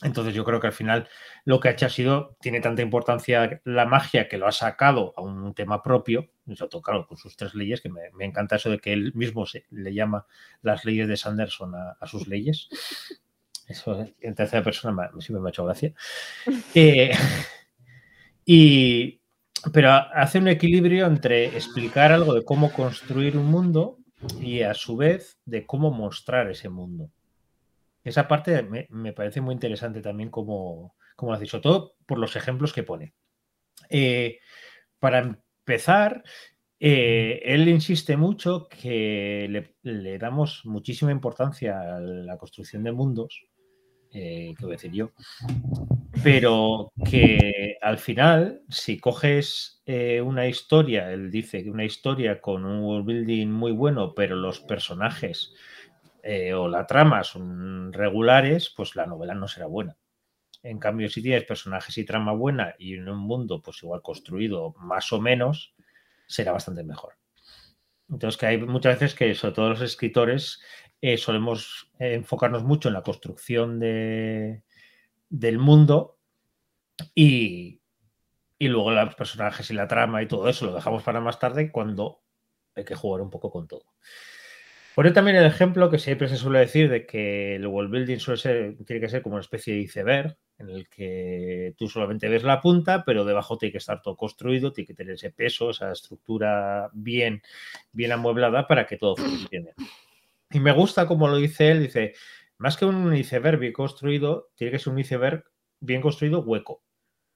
Entonces 0.03 0.35
yo 0.35 0.45
creo 0.45 0.61
que 0.61 0.67
al 0.67 0.73
final 0.75 1.09
lo 1.45 1.59
que 1.59 1.69
ha 1.69 1.73
hecho 1.73 1.87
ha 1.87 1.91
sido, 1.91 2.37
tiene 2.41 2.61
tanta 2.61 2.83
importancia 2.83 3.61
la 3.65 3.87
magia 3.87 4.29
que 4.29 4.37
lo 4.37 4.47
ha 4.47 4.53
sacado 4.53 5.15
a 5.17 5.23
un 5.23 5.55
tema 5.55 5.83
propio, 5.83 6.29
sobre 6.55 6.83
claro, 6.83 7.07
con 7.07 7.17
sus 7.17 7.35
tres 7.37 7.55
leyes, 7.55 7.81
que 7.81 7.89
me, 7.89 8.03
me 8.13 8.27
encanta 8.27 8.57
eso 8.57 8.71
de 8.71 8.79
que 8.79 8.93
él 8.93 9.13
mismo 9.15 9.47
se, 9.47 9.65
le 9.71 9.95
llama 9.95 10.27
las 10.63 10.85
leyes 10.85 11.09
de 11.09 11.17
Sanderson 11.17 11.75
a, 11.75 11.97
a 11.99 12.07
sus 12.07 12.29
leyes. 12.29 12.69
Eso 13.69 14.07
en 14.21 14.35
tercera 14.37 14.63
persona 14.63 15.11
me- 15.15 15.21
siempre 15.21 15.41
me 15.43 15.49
ha 15.49 15.51
hecho 15.51 15.65
gracia. 15.65 15.93
Eh, 16.75 17.11
y, 18.45 19.21
pero 19.73 19.91
hace 19.93 20.39
un 20.39 20.49
equilibrio 20.49 21.07
entre 21.07 21.47
explicar 21.47 22.13
algo 22.13 22.35
de 22.35 22.45
cómo 22.45 22.73
construir 22.73 23.37
un 23.37 23.47
mundo 23.47 23.99
y 24.41 24.63
a 24.63 24.75
su 24.75 24.97
vez 24.97 25.39
de 25.45 25.67
cómo 25.67 25.91
mostrar 25.91 26.49
ese 26.51 26.69
mundo. 26.69 27.11
Esa 28.07 28.29
parte 28.29 28.63
me, 28.63 29.13
parece 29.13 29.41
muy 29.41 29.53
interesante 29.53 30.01
también 30.01 30.31
como, 30.31 30.95
como 31.17 31.33
has 31.33 31.41
dicho, 31.41 31.61
todo 31.61 31.97
por 32.07 32.19
los 32.19 32.37
ejemplos 32.37 32.73
que 32.73 32.85
pone. 32.85 33.15
Eh, 33.91 34.39
para 35.01 35.19
empezar, 35.19 36.23
eh, 36.79 37.43
él 37.45 37.69
insiste 37.69 38.17
mucho 38.17 38.69
que 38.69 39.49
le, 39.51 39.75
le 39.83 40.19
damos 40.19 40.63
muchísima 40.65 41.11
importancia 41.11 41.97
a 41.97 42.01
la 42.01 42.39
construcción 42.39 42.85
de 42.85 42.93
mundos, 42.93 43.45
eh, 44.13 44.55
que 44.57 44.65
voy 44.65 44.75
a 44.75 44.77
decir 44.77 44.93
yo, 44.93 45.11
pero 46.23 46.93
que 47.11 47.77
al 47.83 47.99
final, 47.99 48.63
si 48.69 48.99
coges 48.99 49.83
eh, 49.85 50.21
una 50.21 50.47
historia, 50.47 51.13
él 51.13 51.31
dice 51.31 51.65
que 51.65 51.71
una 51.71 51.85
historia 51.85 52.41
con 52.41 52.65
un 52.65 52.85
world 52.85 53.05
building 53.05 53.49
muy 53.49 53.73
bueno, 53.73 54.15
pero 54.15 54.37
los 54.37 54.61
personajes 54.61 55.53
eh, 56.29 56.53
o 56.55 56.67
la 56.67 56.89
trama 56.89 57.23
son 57.23 57.93
regulares, 57.93 58.73
pues 58.77 58.97
la 58.97 59.07
novela 59.07 59.33
no 59.35 59.47
será 59.47 59.67
buena. 59.67 59.97
En 60.65 60.81
cambio, 60.81 61.09
si 61.09 61.23
tienes 61.23 61.45
personajes 61.45 61.97
y 61.99 62.05
trama 62.05 62.33
buena 62.33 62.75
y 62.81 62.95
en 62.95 63.09
un 63.09 63.19
mundo, 63.19 63.63
pues 63.63 63.81
igual 63.85 64.03
construido 64.03 64.75
más 64.81 65.13
o 65.13 65.21
menos, 65.21 65.77
será 66.27 66.51
bastante 66.51 66.83
mejor. 66.83 67.15
Entonces, 68.11 68.37
que 68.37 68.47
hay 68.47 68.59
muchas 68.59 68.99
veces 68.99 69.15
que, 69.15 69.33
sobre 69.37 69.55
todo 69.55 69.69
los 69.71 69.83
escritores, 69.83 70.61
eh, 71.01 71.17
solemos 71.17 71.93
eh, 72.01 72.15
enfocarnos 72.15 72.65
mucho 72.65 72.89
en 72.89 72.95
la 72.95 73.03
construcción 73.03 73.79
de, 73.79 74.65
del 75.29 75.61
mundo 75.61 76.19
y, 77.15 77.83
y 78.59 78.67
luego 78.67 78.91
los 78.91 79.15
personajes 79.15 79.71
y 79.71 79.75
la 79.75 79.87
trama 79.87 80.25
y 80.25 80.27
todo 80.27 80.49
eso 80.49 80.67
lo 80.67 80.75
dejamos 80.75 81.05
para 81.05 81.21
más 81.21 81.39
tarde 81.39 81.71
cuando 81.71 82.25
hay 82.75 82.85
que 82.85 82.97
jugar 82.97 83.21
un 83.21 83.31
poco 83.31 83.53
con 83.53 83.69
todo. 83.69 83.85
Pone 84.97 85.11
también 85.11 85.37
el 85.37 85.45
ejemplo 85.45 85.91
que 85.91 85.99
siempre 85.99 86.27
se 86.27 86.39
suele 86.39 86.61
decir 86.61 86.89
de 86.89 87.05
que 87.05 87.57
el 87.57 87.67
world 87.67 87.91
building 87.91 88.17
suele 88.17 88.41
ser, 88.41 88.77
tiene 88.87 88.99
que 88.99 89.11
ser 89.11 89.21
como 89.21 89.35
una 89.35 89.43
especie 89.43 89.75
de 89.75 89.81
iceberg 89.81 90.39
en 90.57 90.71
el 90.71 90.89
que 90.89 91.75
tú 91.77 91.87
solamente 91.87 92.31
ves 92.31 92.45
la 92.45 92.63
punta, 92.63 93.05
pero 93.05 93.27
debajo 93.27 93.59
tiene 93.59 93.73
que 93.73 93.77
estar 93.77 94.01
todo 94.01 94.17
construido, 94.17 94.73
tiene 94.73 94.87
que 94.87 94.95
tener 94.95 95.17
ese 95.17 95.33
peso, 95.33 95.69
esa 95.69 95.93
estructura 95.93 96.89
bien, 96.95 97.43
bien 97.93 98.11
amueblada 98.11 98.67
para 98.67 98.87
que 98.87 98.97
todo 98.97 99.17
funcione. 99.17 99.75
Y 100.51 100.61
me 100.61 100.73
gusta 100.73 101.07
como 101.07 101.29
lo 101.29 101.37
dice 101.37 101.73
él, 101.73 101.83
dice, 101.83 102.15
más 102.57 102.79
que 102.79 102.87
un 102.87 103.15
iceberg 103.15 103.59
bien 103.59 103.75
construido, 103.75 104.49
tiene 104.55 104.71
que 104.71 104.79
ser 104.79 104.95
un 104.95 104.99
iceberg 104.99 105.45
bien 105.79 106.01
construido 106.01 106.41
hueco. 106.41 106.83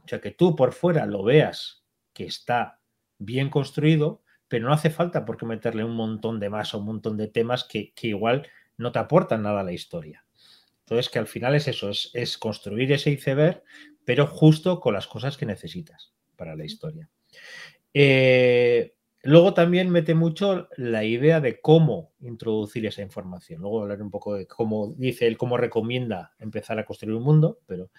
O 0.03 0.09
sea, 0.09 0.19
que 0.19 0.31
tú 0.31 0.57
por 0.57 0.73
fuera 0.73 1.05
lo 1.05 1.25
veas 1.25 1.85
que 2.15 2.25
está 2.25 2.81
bien 3.19 3.51
construido, 3.51 4.23
pero 4.51 4.67
no 4.67 4.75
hace 4.75 4.91
falta 4.91 5.25
por 5.25 5.37
qué 5.37 5.47
meterle 5.47 5.85
un 5.85 5.95
montón 5.95 6.41
de 6.41 6.51
más 6.51 6.75
o 6.75 6.81
un 6.81 6.87
montón 6.87 7.17
de 7.17 7.29
temas 7.29 7.63
que, 7.63 7.93
igual 8.03 8.49
no 8.77 8.91
te 8.91 8.99
aportan 8.99 9.45
nada 9.45 9.61
a 9.61 9.63
la 9.63 9.73
historia. 9.73 10.25
Entonces, 10.81 11.09
que 11.09 11.21
al 11.21 11.29
final 11.29 11.55
es 11.55 11.69
eso, 11.69 11.89
es, 11.89 12.37
construir 12.37 12.91
ese 12.91 13.13
iceberg, 13.13 13.63
pero 14.05 14.27
justo 14.27 14.81
con 14.81 14.93
las 14.93 15.07
cosas 15.07 15.37
que 15.37 15.47
necesitas 15.47 16.15
para 16.35 16.57
la 16.57 16.65
historia. 16.65 17.09
Eh, 17.95 18.97
luego 19.23 19.55
también 19.55 19.89
mete 19.89 20.17
mucho 20.17 20.69
la 20.77 21.05
idea 21.05 21.41
de 21.41 21.61
cómo 21.61 22.11
introducir 22.19 22.85
esa 22.87 23.03
información. 23.03 23.61
Luego 23.61 23.83
hablar 23.83 24.03
un 24.03 24.11
poco 24.11 24.35
de 24.35 24.49
cómo 24.49 24.95
dice 24.97 25.29
él, 25.29 25.39
cómo 25.39 25.59
recomienda 25.59 26.35
empezar 26.41 26.77
a 26.81 26.85
construir 26.85 27.15
un 27.15 27.23
mundo, 27.23 27.61
pero 27.67 27.93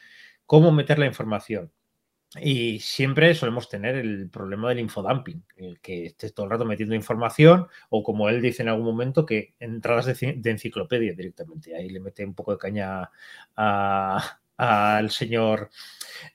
cómo 0.45 0.73
meter 0.73 0.99
la 0.99 1.05
información. 1.05 1.71
Y 2.39 2.79
siempre 2.79 3.35
solemos 3.35 3.67
tener 3.67 3.95
el 3.95 4.29
problema 4.29 4.69
del 4.69 4.79
infodumping, 4.79 5.43
el 5.57 5.81
que 5.81 6.05
estés 6.05 6.33
todo 6.33 6.45
el 6.45 6.51
rato 6.51 6.63
metiendo 6.63 6.95
información 6.95 7.67
o 7.89 8.03
como 8.03 8.29
él 8.29 8.41
dice 8.41 8.61
en 8.61 8.69
algún 8.69 8.85
momento, 8.85 9.25
que 9.25 9.53
entradas 9.59 10.05
de, 10.05 10.39
enciclopedia 10.45 11.13
directamente. 11.13 11.75
Ahí 11.75 11.89
le 11.89 11.99
mete 11.99 12.23
un 12.23 12.33
poco 12.33 12.53
de 12.53 12.57
caña 12.57 13.09
al 13.55 15.09
señor 15.11 15.69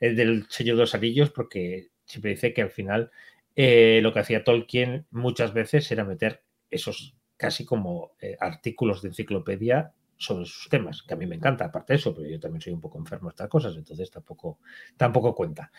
el 0.01 0.16
del 0.16 0.47
Señor 0.51 0.76
de 0.76 0.82
los 0.82 0.94
Anillos 0.94 1.30
porque 1.30 1.88
siempre 2.05 2.32
dice 2.32 2.53
que 2.53 2.62
al 2.62 2.70
final 2.70 3.11
eh, 3.55 4.01
lo 4.03 4.12
que 4.12 4.20
hacía 4.20 4.44
Tolkien 4.44 5.07
muchas 5.11 5.55
veces 5.55 5.90
era 5.90 6.05
meter 6.05 6.42
esos 6.70 7.14
casi 7.36 7.64
como 7.64 8.12
eh, 8.20 8.36
artículos 8.40 9.03
de 9.03 9.09
enciclopedia 9.09 9.92
sobre 10.19 10.47
sus 10.47 10.69
temas, 10.69 11.03
que 11.03 11.14
a 11.14 11.17
mí 11.17 11.27
me 11.27 11.37
encanta, 11.37 11.67
aparte 11.67 11.93
de 11.93 11.99
eso, 11.99 12.14
pero 12.14 12.29
yo 12.29 12.41
también 12.41 12.61
soy 12.61 12.73
un 12.73 12.81
poco 12.81 12.99
enfermo 12.99 13.29
de 13.29 13.33
estas 13.33 13.49
cosas, 13.49 13.77
entonces 13.77 14.11
tampoco, 14.11 14.59
tampoco 14.97 15.35
cuenta. 15.35 15.71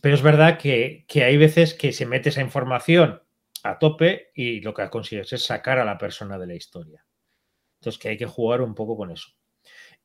Pero 0.00 0.14
es 0.14 0.22
verdad 0.22 0.58
que, 0.58 1.04
hay 1.14 1.36
veces 1.36 1.74
que 1.74 1.92
se 1.92 2.06
mete 2.06 2.30
esa 2.30 2.40
información 2.40 3.22
a 3.62 3.78
tope 3.78 4.30
y 4.34 4.60
lo 4.60 4.74
que 4.74 4.88
consigues 4.90 5.32
es 5.32 5.44
sacar 5.44 5.78
a 5.78 5.84
la 5.84 5.98
persona 5.98 6.38
de 6.38 6.46
la 6.46 6.54
historia. 6.54 7.04
Entonces 7.78 8.00
que 8.00 8.08
hay 8.08 8.16
que 8.16 8.26
jugar 8.26 8.62
un 8.62 8.74
poco 8.74 8.96
con 8.96 9.10
eso. 9.10 9.28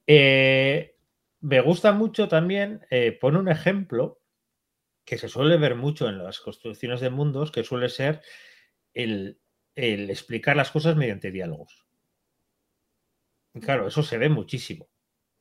Eh, 0.06 0.96
me 1.40 1.62
gusta 1.62 1.94
mucho 1.94 2.28
también, 2.28 2.86
eh, 2.90 3.12
pone 3.20 3.40
un 3.40 3.50
ejemplo 3.50 4.22
que 5.06 5.18
se 5.18 5.30
suele 5.30 5.58
ver 5.58 5.76
mucho 5.76 6.10
en 6.10 6.24
las 6.24 6.40
construcciones 6.40 7.00
de 7.00 7.10
mundos, 7.10 7.52
que 7.52 7.64
suele 7.64 7.90
ser 7.90 8.22
el 8.94 9.40
explicar 9.76 10.58
las 10.58 10.72
cosas 10.72 10.98
mediante 10.98 11.32
diálogos. 11.32 11.87
Claro, 13.60 13.88
eso 13.88 14.04
se 14.04 14.18
ve 14.18 14.30
muchísimo. 14.30 14.88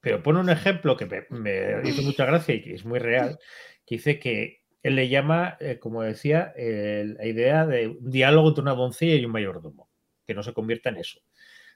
Pero 0.01 0.23
pone 0.23 0.41
un 0.41 0.51
ejemplo 0.51 0.97
que 0.97 1.07
me, 1.07 1.89
hizo 1.89 2.03
mucha 2.03 2.27
gracia 2.27 2.55
y 2.55 2.63
que 2.63 2.75
es 2.75 2.85
muy 2.85 2.99
real, 2.99 3.39
que 3.85 3.97
dice 3.97 4.19
que 4.19 4.63
él 4.83 4.95
le 4.95 5.09
llama, 5.09 5.57
eh, 5.59 5.79
como 5.81 6.03
decía, 6.03 6.53
la 6.57 7.27
idea 7.27 7.67
de 7.67 7.89
un 7.89 8.11
diálogo 8.11 8.49
entre 8.49 8.63
una 8.63 8.75
doncella 8.75 9.17
y 9.17 9.25
un 9.25 9.33
mayordomo, 9.33 9.91
que 10.25 10.35
no 10.35 10.43
se 10.43 10.53
convierta 10.53 10.91
en 10.91 10.99
eso. 10.99 11.21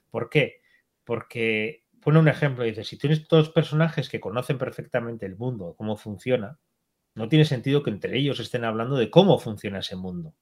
¿Por 0.09 0.29
qué? 0.29 0.61
Porque 1.03 1.83
pone 2.01 2.19
un 2.19 2.27
ejemplo, 2.27 2.63
dice, 2.63 2.83
si 2.83 2.97
tienes 2.97 3.27
dos 3.27 3.49
personajes 3.49 4.09
que 4.09 4.19
conocen 4.19 4.57
perfectamente 4.57 5.25
el 5.25 5.35
mundo, 5.35 5.75
cómo 5.77 5.97
funciona, 5.97 6.57
no 7.15 7.27
tiene 7.27 7.45
sentido 7.45 7.83
que 7.83 7.89
entre 7.89 8.17
ellos 8.17 8.39
estén 8.39 8.63
hablando 8.65 8.95
de 8.95 9.09
cómo 9.09 9.39
funciona 9.39 9.79
ese 9.79 9.95
mundo. 9.95 10.33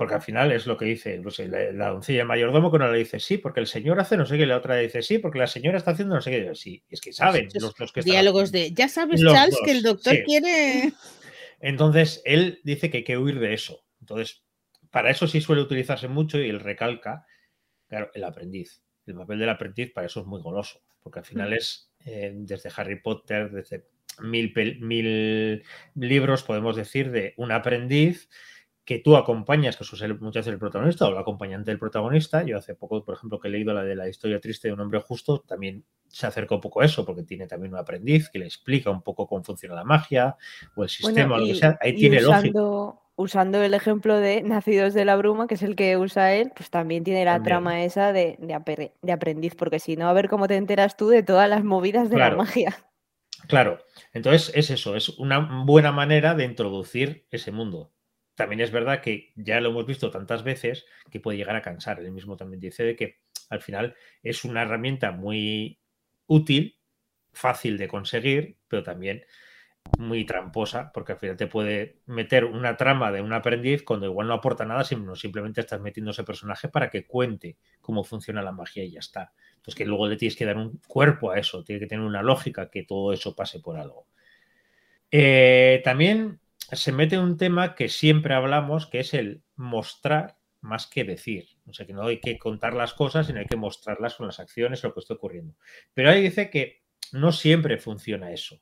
Porque 0.00 0.14
al 0.14 0.22
final 0.22 0.50
es 0.50 0.66
lo 0.66 0.78
que 0.78 0.86
dice 0.86 1.20
pues, 1.22 1.38
la, 1.40 1.90
doncella 1.90 2.24
mayordomo 2.24 2.70
que 2.70 2.76
uno 2.76 2.90
le 2.90 3.00
dice 3.00 3.20
sí, 3.20 3.36
porque 3.36 3.60
el 3.60 3.66
señor 3.66 4.00
hace 4.00 4.16
no 4.16 4.24
sé 4.24 4.38
qué, 4.38 4.46
la 4.46 4.56
otra 4.56 4.76
le 4.76 4.84
dice 4.84 5.02
sí, 5.02 5.18
porque 5.18 5.38
la 5.38 5.46
señora 5.46 5.76
está 5.76 5.90
haciendo 5.90 6.14
no 6.14 6.22
sé 6.22 6.30
qué. 6.30 6.54
Sí, 6.54 6.82
es 6.88 7.02
que 7.02 7.12
saben 7.12 7.50
los, 7.52 7.78
los 7.78 7.92
que 7.92 8.00
Diálogos 8.00 8.50
de, 8.50 8.72
ya 8.72 8.88
sabes, 8.88 9.20
Charles, 9.20 9.58
que 9.62 9.72
el 9.72 9.82
doctor 9.82 10.16
quiere. 10.24 10.94
Entonces, 11.60 12.22
él 12.24 12.60
dice 12.64 12.88
que 12.88 12.96
hay 12.96 13.04
que 13.04 13.18
huir 13.18 13.40
de 13.40 13.52
eso. 13.52 13.84
Entonces, 14.00 14.42
para 14.90 15.10
eso 15.10 15.26
sí 15.26 15.42
suele 15.42 15.60
utilizarse 15.60 16.08
mucho 16.08 16.38
y 16.38 16.48
él 16.48 16.60
recalca, 16.60 17.26
claro, 17.86 18.10
el 18.14 18.24
aprendiz. 18.24 18.82
El 19.04 19.16
papel 19.16 19.40
del 19.40 19.50
aprendiz 19.50 19.92
para 19.92 20.06
eso 20.06 20.20
es 20.20 20.26
muy 20.26 20.40
goloso, 20.40 20.80
porque 21.02 21.18
al 21.18 21.26
final 21.26 21.50
mm. 21.50 21.52
es 21.52 21.92
eh, 22.06 22.32
desde 22.36 22.70
Harry 22.74 23.02
Potter, 23.02 23.50
desde 23.50 23.84
mil, 24.22 24.54
mil 24.80 25.62
libros, 25.94 26.42
podemos 26.42 26.74
decir, 26.74 27.10
de 27.10 27.34
un 27.36 27.52
aprendiz 27.52 28.30
que 28.90 28.98
tú 28.98 29.16
acompañas, 29.16 29.76
que 29.76 29.84
suele 29.84 30.14
muchas 30.14 30.40
veces 30.40 30.54
el 30.54 30.58
protagonista 30.58 31.06
o 31.06 31.12
el 31.12 31.18
acompañante 31.18 31.70
del 31.70 31.78
protagonista. 31.78 32.42
Yo 32.42 32.58
hace 32.58 32.74
poco, 32.74 33.04
por 33.04 33.14
ejemplo, 33.14 33.38
que 33.38 33.46
he 33.46 33.50
leído 33.52 33.72
la 33.72 33.84
de 33.84 33.94
la 33.94 34.08
historia 34.08 34.40
triste 34.40 34.66
de 34.66 34.74
un 34.74 34.80
hombre 34.80 34.98
justo, 34.98 35.44
también 35.46 35.84
se 36.08 36.26
acerca 36.26 36.56
un 36.56 36.60
poco 36.60 36.80
a 36.80 36.86
eso, 36.86 37.06
porque 37.06 37.22
tiene 37.22 37.46
también 37.46 37.72
un 37.72 37.78
aprendiz 37.78 38.28
que 38.28 38.40
le 38.40 38.46
explica 38.46 38.90
un 38.90 39.02
poco 39.02 39.28
cómo 39.28 39.44
funciona 39.44 39.76
la 39.76 39.84
magia 39.84 40.36
o 40.74 40.82
el 40.82 40.88
sistema 40.88 41.36
o 41.36 41.38
lo 41.38 41.46
que 41.46 41.54
sea. 41.54 41.78
Ahí 41.80 41.94
tiene 41.94 42.18
usando, 42.18 43.00
Usando 43.14 43.62
el 43.62 43.74
ejemplo 43.74 44.18
de 44.18 44.42
Nacidos 44.42 44.92
de 44.92 45.04
la 45.04 45.14
Bruma, 45.14 45.46
que 45.46 45.54
es 45.54 45.62
el 45.62 45.76
que 45.76 45.96
usa 45.96 46.34
él, 46.34 46.50
pues 46.56 46.68
también 46.68 47.04
tiene 47.04 47.24
la 47.24 47.40
trama 47.44 47.84
esa 47.84 48.12
de, 48.12 48.38
de, 48.40 49.12
aprendiz, 49.12 49.54
porque 49.54 49.78
si 49.78 49.94
no, 49.94 50.08
a 50.08 50.12
ver 50.12 50.28
cómo 50.28 50.48
te 50.48 50.56
enteras 50.56 50.96
tú 50.96 51.10
de 51.10 51.22
todas 51.22 51.48
las 51.48 51.62
movidas 51.62 52.10
de 52.10 52.16
la 52.18 52.34
magia. 52.34 52.76
Claro, 53.46 53.78
entonces 54.12 54.50
es 54.52 54.70
eso, 54.70 54.96
es 54.96 55.10
una 55.10 55.64
buena 55.64 55.92
manera 55.92 56.34
de 56.34 56.44
introducir 56.44 57.28
ese 57.30 57.52
mundo 57.52 57.92
también 58.40 58.62
es 58.62 58.70
verdad 58.70 59.02
que 59.02 59.34
ya 59.36 59.60
lo 59.60 59.68
hemos 59.68 59.84
visto 59.84 60.10
tantas 60.10 60.42
veces 60.42 60.86
que 61.10 61.20
puede 61.20 61.36
llegar 61.36 61.56
a 61.56 61.60
cansar. 61.60 62.00
Él 62.00 62.10
mismo 62.10 62.38
también 62.38 62.58
dice 62.58 62.84
de 62.84 62.96
que 62.96 63.18
al 63.50 63.60
final 63.60 63.94
es 64.22 64.46
una 64.46 64.62
herramienta 64.62 65.12
muy 65.12 65.78
útil, 66.26 66.78
fácil 67.34 67.76
de 67.76 67.86
conseguir, 67.86 68.56
pero 68.66 68.82
también 68.82 69.26
muy 69.98 70.24
tramposa, 70.24 70.90
porque 70.90 71.12
al 71.12 71.18
final 71.18 71.36
te 71.36 71.48
puede 71.48 71.98
meter 72.06 72.46
una 72.46 72.78
trama 72.78 73.12
de 73.12 73.20
un 73.20 73.34
aprendiz 73.34 73.82
cuando 73.82 74.06
igual 74.06 74.28
no 74.28 74.32
aporta 74.32 74.64
nada, 74.64 74.84
sino 74.84 75.14
simplemente 75.16 75.60
estás 75.60 75.82
metiendo 75.82 76.12
ese 76.12 76.24
personaje 76.24 76.68
para 76.68 76.88
que 76.88 77.06
cuente 77.06 77.58
cómo 77.82 78.04
funciona 78.04 78.40
la 78.40 78.52
magia 78.52 78.82
y 78.84 78.92
ya 78.92 79.00
está. 79.00 79.34
Pues 79.62 79.74
que 79.74 79.84
luego 79.84 80.08
le 80.08 80.16
tienes 80.16 80.34
que 80.34 80.46
dar 80.46 80.56
un 80.56 80.80
cuerpo 80.88 81.30
a 81.30 81.38
eso, 81.38 81.62
tiene 81.62 81.80
que 81.80 81.88
tener 81.88 82.06
una 82.06 82.22
lógica 82.22 82.70
que 82.70 82.84
todo 82.84 83.12
eso 83.12 83.36
pase 83.36 83.60
por 83.60 83.76
algo. 83.76 84.06
Eh, 85.10 85.82
también 85.84 86.40
se 86.72 86.92
mete 86.92 87.18
un 87.18 87.36
tema 87.36 87.74
que 87.74 87.88
siempre 87.88 88.34
hablamos, 88.34 88.86
que 88.86 89.00
es 89.00 89.14
el 89.14 89.42
mostrar 89.56 90.38
más 90.60 90.86
que 90.86 91.04
decir. 91.04 91.48
O 91.66 91.72
sea, 91.72 91.86
que 91.86 91.92
no 91.92 92.04
hay 92.04 92.20
que 92.20 92.38
contar 92.38 92.74
las 92.74 92.94
cosas, 92.94 93.26
sino 93.26 93.40
hay 93.40 93.46
que 93.46 93.56
mostrarlas 93.56 94.14
con 94.14 94.26
las 94.26 94.40
acciones, 94.40 94.82
lo 94.82 94.92
que 94.92 95.00
está 95.00 95.14
ocurriendo. 95.14 95.54
Pero 95.94 96.10
ahí 96.10 96.22
dice 96.22 96.50
que 96.50 96.82
no 97.12 97.32
siempre 97.32 97.78
funciona 97.78 98.32
eso. 98.32 98.60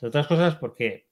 De 0.00 0.08
otras 0.08 0.26
cosas, 0.26 0.56
porque 0.56 1.08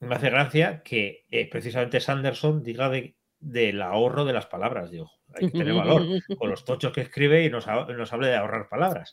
me 0.00 0.14
hace 0.14 0.30
gracia 0.30 0.82
que 0.82 1.26
eh, 1.30 1.48
precisamente 1.48 2.00
Sanderson 2.00 2.62
diga 2.62 2.88
de, 2.88 3.16
del 3.38 3.82
ahorro 3.82 4.24
de 4.24 4.32
las 4.32 4.46
palabras. 4.46 4.90
Digo, 4.90 5.10
hay 5.34 5.50
que 5.50 5.58
tener 5.58 5.74
valor 5.74 6.02
con 6.38 6.50
los 6.50 6.64
tochos 6.64 6.92
que 6.92 7.02
escribe 7.02 7.44
y 7.44 7.50
nos, 7.50 7.66
nos 7.66 8.12
hable 8.12 8.28
de 8.28 8.36
ahorrar 8.36 8.68
palabras. 8.68 9.12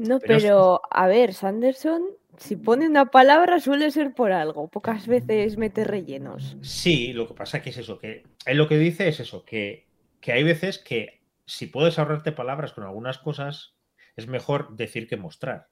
No, 0.00 0.18
pero, 0.18 0.80
a 0.90 1.06
ver, 1.08 1.34
Sanderson, 1.34 2.02
si 2.38 2.56
pone 2.56 2.88
una 2.88 3.10
palabra 3.10 3.60
suele 3.60 3.90
ser 3.90 4.14
por 4.14 4.32
algo, 4.32 4.68
pocas 4.68 5.06
veces 5.06 5.58
mete 5.58 5.84
rellenos. 5.84 6.56
Sí, 6.62 7.12
lo 7.12 7.28
que 7.28 7.34
pasa 7.34 7.60
que 7.60 7.68
es 7.68 7.76
eso, 7.76 7.98
que 7.98 8.22
él 8.46 8.56
lo 8.56 8.66
que 8.66 8.78
dice 8.78 9.08
es 9.08 9.20
eso, 9.20 9.44
que, 9.44 9.88
que 10.22 10.32
hay 10.32 10.42
veces 10.42 10.78
que 10.78 11.20
si 11.44 11.66
puedes 11.66 11.98
ahorrarte 11.98 12.32
palabras 12.32 12.72
con 12.72 12.84
algunas 12.84 13.18
cosas, 13.18 13.76
es 14.16 14.26
mejor 14.26 14.74
decir 14.74 15.06
que 15.06 15.18
mostrar. 15.18 15.68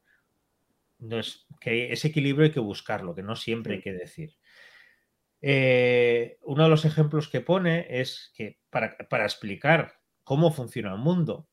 No 0.99 1.19
es, 1.19 1.47
que 1.59 1.91
ese 1.91 2.09
equilibrio 2.09 2.45
hay 2.45 2.53
que 2.53 2.61
buscarlo, 2.61 3.15
que 3.15 3.23
no 3.23 3.35
siempre 3.35 3.77
hay 3.77 3.81
que 3.81 3.95
decir. 3.95 4.37
Eh, 5.41 6.37
uno 6.43 6.65
de 6.65 6.69
los 6.69 6.85
ejemplos 6.85 7.29
que 7.29 7.41
pone 7.41 7.87
es 7.89 8.31
que 8.35 8.59
para, 8.69 8.95
para 9.09 9.25
explicar 9.25 10.03
cómo 10.23 10.53
funciona 10.53 10.93
el 10.93 10.99
mundo, 10.99 11.48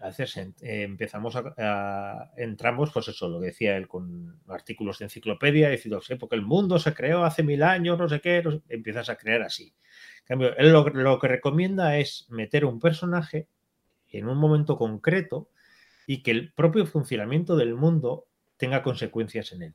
a 0.00 0.06
veces 0.06 0.36
eh, 0.38 0.52
empezamos 0.60 1.36
a, 1.36 2.32
entramos, 2.36 2.90
pues 2.92 3.08
eso, 3.08 3.28
lo 3.28 3.40
que 3.40 3.46
decía 3.46 3.76
él, 3.76 3.86
con 3.86 4.40
artículos 4.48 4.98
de 4.98 5.06
enciclopedia, 5.06 5.68
diciendo, 5.68 6.00
sé, 6.00 6.16
porque 6.16 6.36
el 6.36 6.42
mundo 6.42 6.78
se 6.78 6.94
creó 6.94 7.24
hace 7.24 7.42
mil 7.42 7.62
años, 7.62 7.98
no 7.98 8.08
sé 8.08 8.20
qué, 8.20 8.42
empiezas 8.68 9.10
a 9.10 9.16
crear 9.16 9.42
así. 9.42 9.74
En 10.20 10.26
cambio, 10.26 10.56
él 10.56 10.72
lo, 10.72 10.84
lo, 10.88 11.18
que 11.18 11.28
recomienda 11.28 11.98
es 11.98 12.26
meter 12.30 12.64
un 12.64 12.80
personaje 12.80 13.48
en 14.08 14.26
un 14.26 14.38
momento 14.38 14.76
concreto 14.76 15.50
y 16.06 16.22
que 16.22 16.30
el 16.30 16.52
propio 16.52 16.86
funcionamiento 16.86 17.56
del 17.56 17.74
mundo 17.74 18.26
tenga 18.56 18.82
consecuencias 18.82 19.52
en 19.52 19.62
él. 19.62 19.74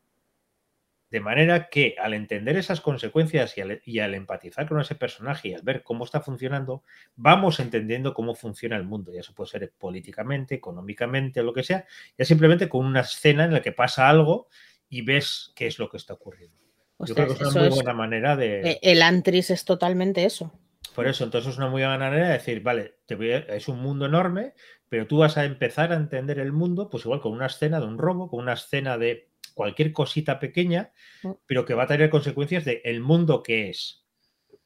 De 1.09 1.19
manera 1.19 1.69
que 1.69 1.95
al 1.99 2.13
entender 2.13 2.57
esas 2.57 2.81
consecuencias 2.81 3.55
y 3.57 3.99
al, 3.99 4.13
empatizar 4.15 4.67
con 4.67 4.81
ese 4.81 4.95
personaje 4.95 5.49
y 5.49 5.53
al 5.53 5.61
ver 5.61 5.83
cómo 5.83 6.03
está 6.03 6.19
funcionando, 6.19 6.83
vamos 7.15 7.59
entendiendo 7.59 8.13
cómo 8.13 8.35
funciona 8.35 8.75
el 8.75 8.83
mundo. 8.83 9.13
Ya 9.13 9.23
se 9.23 9.33
puede 9.33 9.49
ser 9.49 9.73
políticamente, 9.77 10.55
económicamente, 10.55 11.43
lo 11.43 11.53
que 11.53 11.63
sea, 11.63 11.85
ya 12.17 12.25
simplemente 12.25 12.67
con 12.67 12.85
una 12.85 13.01
escena 13.01 13.45
en 13.45 13.53
la 13.53 13.61
que 13.61 13.71
pasa 13.71 14.09
algo 14.09 14.47
y 14.89 15.01
ves 15.03 15.53
qué 15.55 15.67
es 15.67 15.79
lo 15.79 15.89
que 15.89 15.97
está 15.97 16.13
ocurriendo. 16.13 16.57
Yo 16.99 17.13
creo 17.13 17.27
que 17.27 17.33
es 17.33 17.41
una 17.41 17.61
muy 17.61 17.69
buena 17.69 17.93
manera 17.93 18.35
de. 18.35 18.61
E, 18.61 18.79
el 18.81 19.01
Antris 19.01 19.51
es 19.51 19.65
totalmente 19.65 20.25
eso. 20.25 20.51
Por 20.93 21.07
eso, 21.07 21.25
entonces 21.25 21.51
es 21.51 21.57
una 21.57 21.67
muy 21.67 21.81
buena 21.81 21.97
manera 21.97 22.27
de 22.27 22.33
decir, 22.33 22.61
vale, 22.61 22.95
es 23.07 23.67
un 23.67 23.79
mundo 23.79 24.05
enorme, 24.05 24.53
pero 24.87 25.07
tú 25.07 25.17
vas 25.17 25.37
a 25.37 25.43
empezar 25.43 25.91
a 25.91 25.95
entender 25.95 26.39
el 26.39 26.53
mundo, 26.53 26.89
pues 26.89 27.03
igual 27.03 27.19
con 27.19 27.33
una 27.33 27.47
escena 27.47 27.81
de 27.81 27.85
un 27.85 27.97
robo, 27.97 28.29
con 28.29 28.39
una 28.39 28.53
escena 28.53 28.97
de 28.97 29.29
cualquier 29.55 29.91
cosita 29.93 30.37
pequeña, 30.39 30.91
Mm. 31.23 31.31
pero 31.47 31.65
que 31.65 31.73
va 31.73 31.83
a 31.83 31.87
tener 31.87 32.11
consecuencias 32.11 32.63
del 32.65 32.81
el 32.83 33.01
mundo 33.01 33.41
que 33.41 33.71
es. 33.71 34.05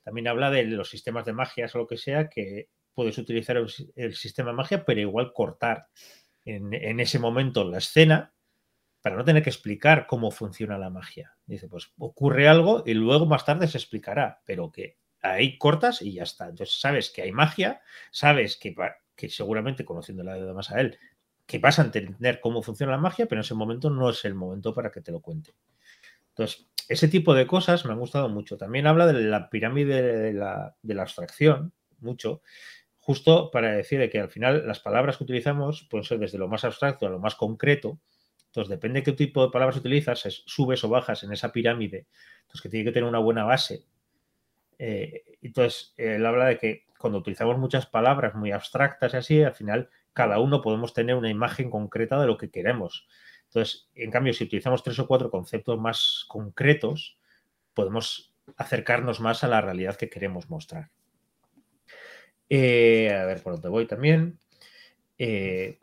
También 0.04 0.28
habla 0.28 0.50
de 0.52 0.66
los 0.66 0.90
sistemas 0.90 1.26
de 1.26 1.32
magias 1.34 1.74
o 1.76 1.78
lo 1.78 1.88
que 1.88 1.96
sea, 1.98 2.28
que 2.30 2.68
puedes 2.94 3.18
utilizar 3.18 3.56
el, 3.56 3.70
si- 3.70 3.90
el 3.96 4.16
sistema 4.16 4.50
de 4.52 4.58
magia, 4.58 4.84
pero 4.84 5.00
igual 5.00 5.32
cortar 5.34 5.88
en, 6.44 6.74
en 6.74 7.00
ese 7.00 7.20
momento 7.20 7.64
la 7.64 7.78
escena 7.78 8.34
para 9.02 9.16
no 9.16 9.24
tener 9.24 9.44
que 9.44 9.50
explicar 9.52 10.08
cómo 10.08 10.32
funciona 10.32 10.78
la 10.78 10.90
magia. 10.90 11.34
Dice, 11.46 11.70
pues 11.70 11.94
ocurre 11.98 12.50
algo 12.50 12.84
y 12.86 12.94
luego 12.96 13.26
más 13.26 13.46
tarde 13.46 13.68
se 13.68 13.78
explicará, 13.78 14.42
pero 14.46 14.72
que 14.72 14.98
ahí 15.22 15.58
cortas 15.58 16.02
y 16.02 16.14
ya 16.16 16.24
está. 16.24 16.50
Entonces 16.50 16.80
sabes 16.82 17.10
que 17.10 17.22
hay 17.22 17.32
magia, 17.32 17.82
sabes 18.12 18.58
que, 18.58 18.76
que 19.16 19.30
seguramente 19.30 19.86
conociéndola 19.86 20.34
además 20.34 20.72
a 20.72 20.82
él, 20.82 20.98
que 21.50 21.60
vas 21.60 21.80
a 21.80 21.84
entender 21.84 22.42
cómo 22.42 22.64
funciona 22.64 22.94
la 22.94 23.00
magia, 23.00 23.28
pero 23.28 23.42
en 23.42 23.46
ese 23.46 23.56
momento 23.56 23.92
no 23.92 24.10
es 24.12 24.26
el 24.26 24.36
momento 24.36 24.74
para 24.76 24.92
que 24.92 25.02
te 25.02 25.12
lo 25.14 25.22
cuente. 25.22 25.54
Entonces, 26.30 26.68
ese 26.88 27.08
tipo 27.08 27.34
de 27.34 27.48
cosas 27.48 27.86
me 27.86 27.94
han 27.94 28.00
gustado 28.00 28.30
mucho. 28.30 28.58
También 28.58 28.88
habla 28.88 29.08
de 29.08 29.14
la 29.22 29.50
pirámide 29.50 30.02
de 30.02 30.34
la, 30.34 30.76
de 30.82 30.94
la 30.96 31.04
abstracción, 31.04 31.74
mucho, 32.00 32.42
justo 33.00 33.52
para 33.52 33.74
decir 33.74 34.00
de 34.00 34.10
que 34.10 34.20
al 34.20 34.30
final 34.30 34.68
las 34.68 34.80
palabras 34.80 35.18
que 35.18 35.26
utilizamos 35.26 35.88
pueden 35.90 36.06
ser 36.06 36.20
desde 36.20 36.38
lo 36.40 36.48
más 36.50 36.66
abstracto 36.66 37.08
a 37.08 37.10
lo 37.12 37.20
más 37.20 37.36
concreto. 37.36 38.00
Entonces, 38.48 38.70
depende 38.70 39.02
de 39.02 39.04
qué 39.06 39.14
tipo 39.14 39.46
de 39.46 39.52
palabras 39.52 39.78
utilizas, 39.78 40.26
es- 40.28 40.44
subes 40.48 40.84
o 40.84 40.90
bajas 40.90 41.24
en 41.24 41.34
esa 41.34 41.52
pirámide. 41.52 42.08
Entonces, 42.42 42.62
que 42.64 42.70
tiene 42.70 42.86
que 42.86 42.94
tener 42.94 43.10
una 43.10 43.20
buena 43.20 43.44
base. 43.46 43.86
Eh, 44.78 45.24
entonces, 45.42 45.94
él 45.98 46.26
habla 46.26 46.46
de 46.48 46.58
que 46.58 46.86
cuando 46.98 47.20
utilizamos 47.20 47.58
muchas 47.58 47.86
palabras 47.86 48.36
muy 48.36 48.52
abstractas 48.52 49.14
y 49.14 49.18
así, 49.18 49.44
al 49.44 49.54
final 49.54 49.90
cada 50.20 50.40
uno 50.40 50.62
podemos 50.62 50.94
tener 50.94 51.16
una 51.16 51.30
imagen 51.30 51.70
concreta 51.70 52.20
de 52.20 52.28
lo 52.28 52.38
que 52.38 52.52
queremos. 52.52 53.08
Entonces, 53.46 53.88
en 53.96 54.12
cambio, 54.12 54.34
si 54.34 54.44
utilizamos 54.44 54.84
tres 54.84 55.00
o 55.00 55.08
cuatro 55.08 55.32
conceptos 55.32 55.80
más 55.80 56.26
concretos, 56.28 57.18
podemos 57.74 58.36
acercarnos 58.58 59.22
más 59.22 59.46
a 59.46 59.48
la 59.48 59.62
realidad 59.62 59.96
que 59.96 60.10
queremos 60.10 60.50
mostrar. 60.50 60.90
Eh, 62.50 63.16
a 63.16 63.24
ver 63.28 63.42
por 63.42 63.54
dónde 63.54 63.70
voy 63.70 63.88
también. 63.88 64.40
Eh, 65.18 65.80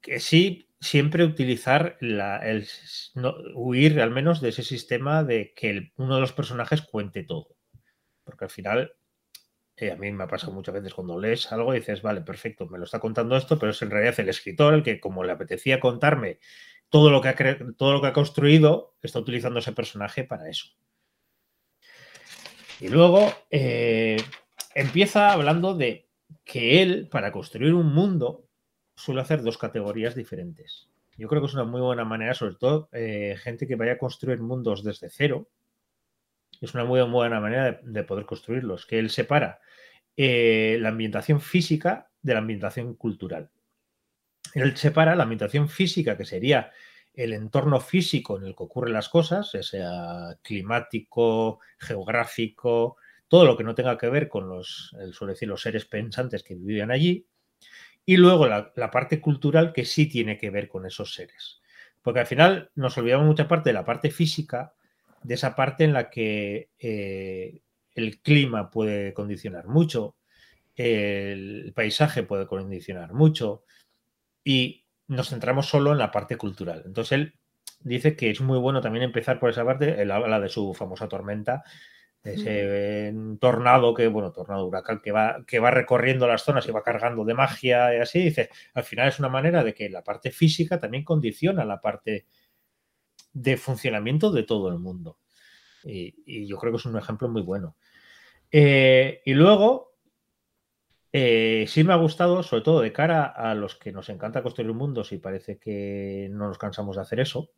que 0.00 0.18
sí, 0.18 0.66
siempre 0.80 1.22
utilizar 1.22 1.98
la, 2.00 2.38
el, 2.38 2.66
no, 3.14 3.36
huir 3.54 4.00
al 4.00 4.10
menos 4.10 4.40
de 4.40 4.48
ese 4.48 4.64
sistema 4.64 5.22
de 5.22 5.54
que 5.54 5.92
uno 5.98 6.16
de 6.16 6.20
los 6.20 6.32
personajes 6.32 6.82
cuente 6.82 7.22
todo. 7.22 7.54
Porque 8.24 8.46
al 8.46 8.50
final, 8.50 8.92
eh, 9.76 9.90
a 9.90 9.96
mí 9.96 10.10
me 10.12 10.24
ha 10.24 10.28
pasado 10.28 10.52
muchas 10.52 10.74
veces 10.74 10.94
cuando 10.94 11.18
lees 11.18 11.50
algo 11.52 11.74
y 11.74 11.78
dices, 11.78 12.02
vale, 12.02 12.20
perfecto, 12.20 12.66
me 12.66 12.78
lo 12.78 12.84
está 12.84 13.00
contando 13.00 13.36
esto, 13.36 13.58
pero 13.58 13.70
es 13.70 13.82
en 13.82 13.90
realidad 13.90 14.18
el 14.20 14.28
escritor 14.28 14.74
el 14.74 14.82
que, 14.82 15.00
como 15.00 15.24
le 15.24 15.32
apetecía 15.32 15.80
contarme 15.80 16.38
todo 16.88 17.10
lo 17.10 17.20
que 17.20 17.28
ha, 17.28 17.36
cre- 17.36 17.76
todo 17.76 17.92
lo 17.92 18.00
que 18.00 18.08
ha 18.08 18.12
construido, 18.12 18.94
está 19.02 19.18
utilizando 19.18 19.58
ese 19.58 19.72
personaje 19.72 20.24
para 20.24 20.48
eso. 20.48 20.66
Y 22.80 22.88
luego 22.88 23.32
eh, 23.50 24.16
empieza 24.74 25.32
hablando 25.32 25.74
de 25.74 26.08
que 26.44 26.82
él, 26.82 27.08
para 27.10 27.32
construir 27.32 27.74
un 27.74 27.94
mundo, 27.94 28.44
suele 28.94 29.20
hacer 29.20 29.42
dos 29.42 29.56
categorías 29.56 30.14
diferentes. 30.14 30.88
Yo 31.16 31.28
creo 31.28 31.40
que 31.40 31.46
es 31.46 31.54
una 31.54 31.64
muy 31.64 31.80
buena 31.80 32.04
manera, 32.04 32.34
sobre 32.34 32.56
todo 32.56 32.88
eh, 32.92 33.36
gente 33.38 33.66
que 33.66 33.76
vaya 33.76 33.92
a 33.92 33.98
construir 33.98 34.40
mundos 34.40 34.82
desde 34.82 35.08
cero. 35.10 35.48
Es 36.60 36.74
una 36.74 36.84
muy 36.84 37.00
buena 37.02 37.40
manera 37.40 37.64
de, 37.64 37.80
de 37.82 38.04
poder 38.04 38.24
construirlos, 38.24 38.86
que 38.86 38.98
él 38.98 39.10
separa 39.10 39.60
eh, 40.16 40.76
la 40.80 40.90
ambientación 40.90 41.40
física 41.40 42.10
de 42.20 42.34
la 42.34 42.40
ambientación 42.40 42.94
cultural. 42.94 43.50
Él 44.54 44.76
separa 44.76 45.16
la 45.16 45.22
ambientación 45.22 45.68
física, 45.68 46.16
que 46.16 46.26
sería 46.26 46.70
el 47.14 47.32
entorno 47.32 47.80
físico 47.80 48.38
en 48.38 48.44
el 48.46 48.54
que 48.54 48.62
ocurren 48.62 48.92
las 48.92 49.08
cosas, 49.08 49.50
sea 49.50 50.36
climático, 50.42 51.60
geográfico, 51.78 52.96
todo 53.28 53.46
lo 53.46 53.56
que 53.56 53.64
no 53.64 53.74
tenga 53.74 53.96
que 53.96 54.10
ver 54.10 54.28
con 54.28 54.48
los, 54.48 54.94
el 55.00 55.14
suele 55.14 55.32
decir, 55.32 55.48
los 55.48 55.62
seres 55.62 55.86
pensantes 55.86 56.42
que 56.42 56.54
vivían 56.54 56.90
allí, 56.90 57.26
y 58.04 58.18
luego 58.18 58.46
la, 58.46 58.72
la, 58.76 58.90
parte 58.90 59.20
cultural 59.20 59.72
que 59.72 59.86
sí 59.86 60.06
tiene 60.06 60.36
que 60.36 60.50
ver 60.50 60.68
con 60.68 60.84
esos 60.84 61.14
seres. 61.14 61.62
Porque 62.02 62.20
al 62.20 62.26
final 62.26 62.70
nos 62.74 62.98
olvidamos 62.98 63.26
mucha 63.26 63.48
parte 63.48 63.70
de 63.70 63.74
la 63.74 63.84
parte 63.84 64.10
física, 64.10 64.74
de 65.22 65.34
esa 65.34 65.54
parte 65.54 65.84
en 65.84 65.92
la 65.92 66.10
que 66.10 66.70
eh, 66.78 67.60
el 67.94 68.20
clima 68.20 68.70
puede 68.70 69.12
condicionar 69.14 69.66
mucho, 69.68 70.16
el 70.74 71.72
paisaje 71.74 72.22
puede 72.22 72.46
condicionar 72.46 73.12
mucho, 73.12 73.64
y 74.44 74.86
nos 75.08 75.28
centramos 75.30 75.68
solo 75.68 75.92
en 75.92 75.98
la 75.98 76.10
parte 76.10 76.36
cultural. 76.36 76.82
Entonces 76.86 77.12
él 77.12 77.34
dice 77.80 78.16
que 78.16 78.30
es 78.30 78.40
muy 78.40 78.58
bueno 78.58 78.80
también 78.80 79.04
empezar 79.04 79.38
por 79.38 79.50
esa 79.50 79.64
parte, 79.64 80.00
él 80.00 80.10
habla 80.10 80.40
de 80.40 80.48
su 80.48 80.74
famosa 80.74 81.08
tormenta, 81.08 81.64
ese 82.24 83.12
mm. 83.12 83.38
tornado 83.38 83.94
que, 83.94 84.06
bueno, 84.06 84.30
tornado 84.32 84.66
huracán 84.66 85.00
que 85.00 85.10
va, 85.10 85.44
que 85.46 85.58
va 85.58 85.70
recorriendo 85.70 86.28
las 86.28 86.42
zonas 86.42 86.66
y 86.68 86.70
va 86.70 86.82
cargando 86.82 87.24
de 87.24 87.34
magia 87.34 87.94
y 87.96 87.98
así, 87.98 88.22
dice, 88.22 88.50
al 88.74 88.84
final 88.84 89.08
es 89.08 89.18
una 89.18 89.28
manera 89.28 89.64
de 89.64 89.74
que 89.74 89.88
la 89.88 90.04
parte 90.04 90.30
física 90.30 90.78
también 90.78 91.04
condiciona 91.04 91.64
la 91.64 91.80
parte 91.80 92.26
de 93.32 93.56
funcionamiento 93.56 94.30
de 94.30 94.42
todo 94.42 94.68
el 94.68 94.78
mundo. 94.78 95.18
Y, 95.84 96.14
y 96.26 96.46
yo 96.46 96.56
creo 96.58 96.72
que 96.72 96.78
es 96.78 96.84
un 96.84 96.96
ejemplo 96.96 97.28
muy 97.28 97.42
bueno. 97.42 97.76
Eh, 98.52 99.22
y 99.24 99.32
luego, 99.32 99.94
eh, 101.10 101.64
sí 101.66 101.82
me 101.84 101.94
ha 101.94 101.96
gustado, 101.96 102.42
sobre 102.42 102.62
todo 102.62 102.82
de 102.82 102.92
cara 102.92 103.24
a 103.24 103.54
los 103.54 103.76
que 103.76 103.92
nos 103.92 104.10
encanta 104.10 104.42
construir 104.42 104.72
mundos 104.74 105.12
y 105.12 105.18
parece 105.18 105.58
que 105.58 106.28
no 106.30 106.48
nos 106.48 106.58
cansamos 106.58 106.96
de 106.96 107.02
hacer 107.02 107.20
eso, 107.20 107.50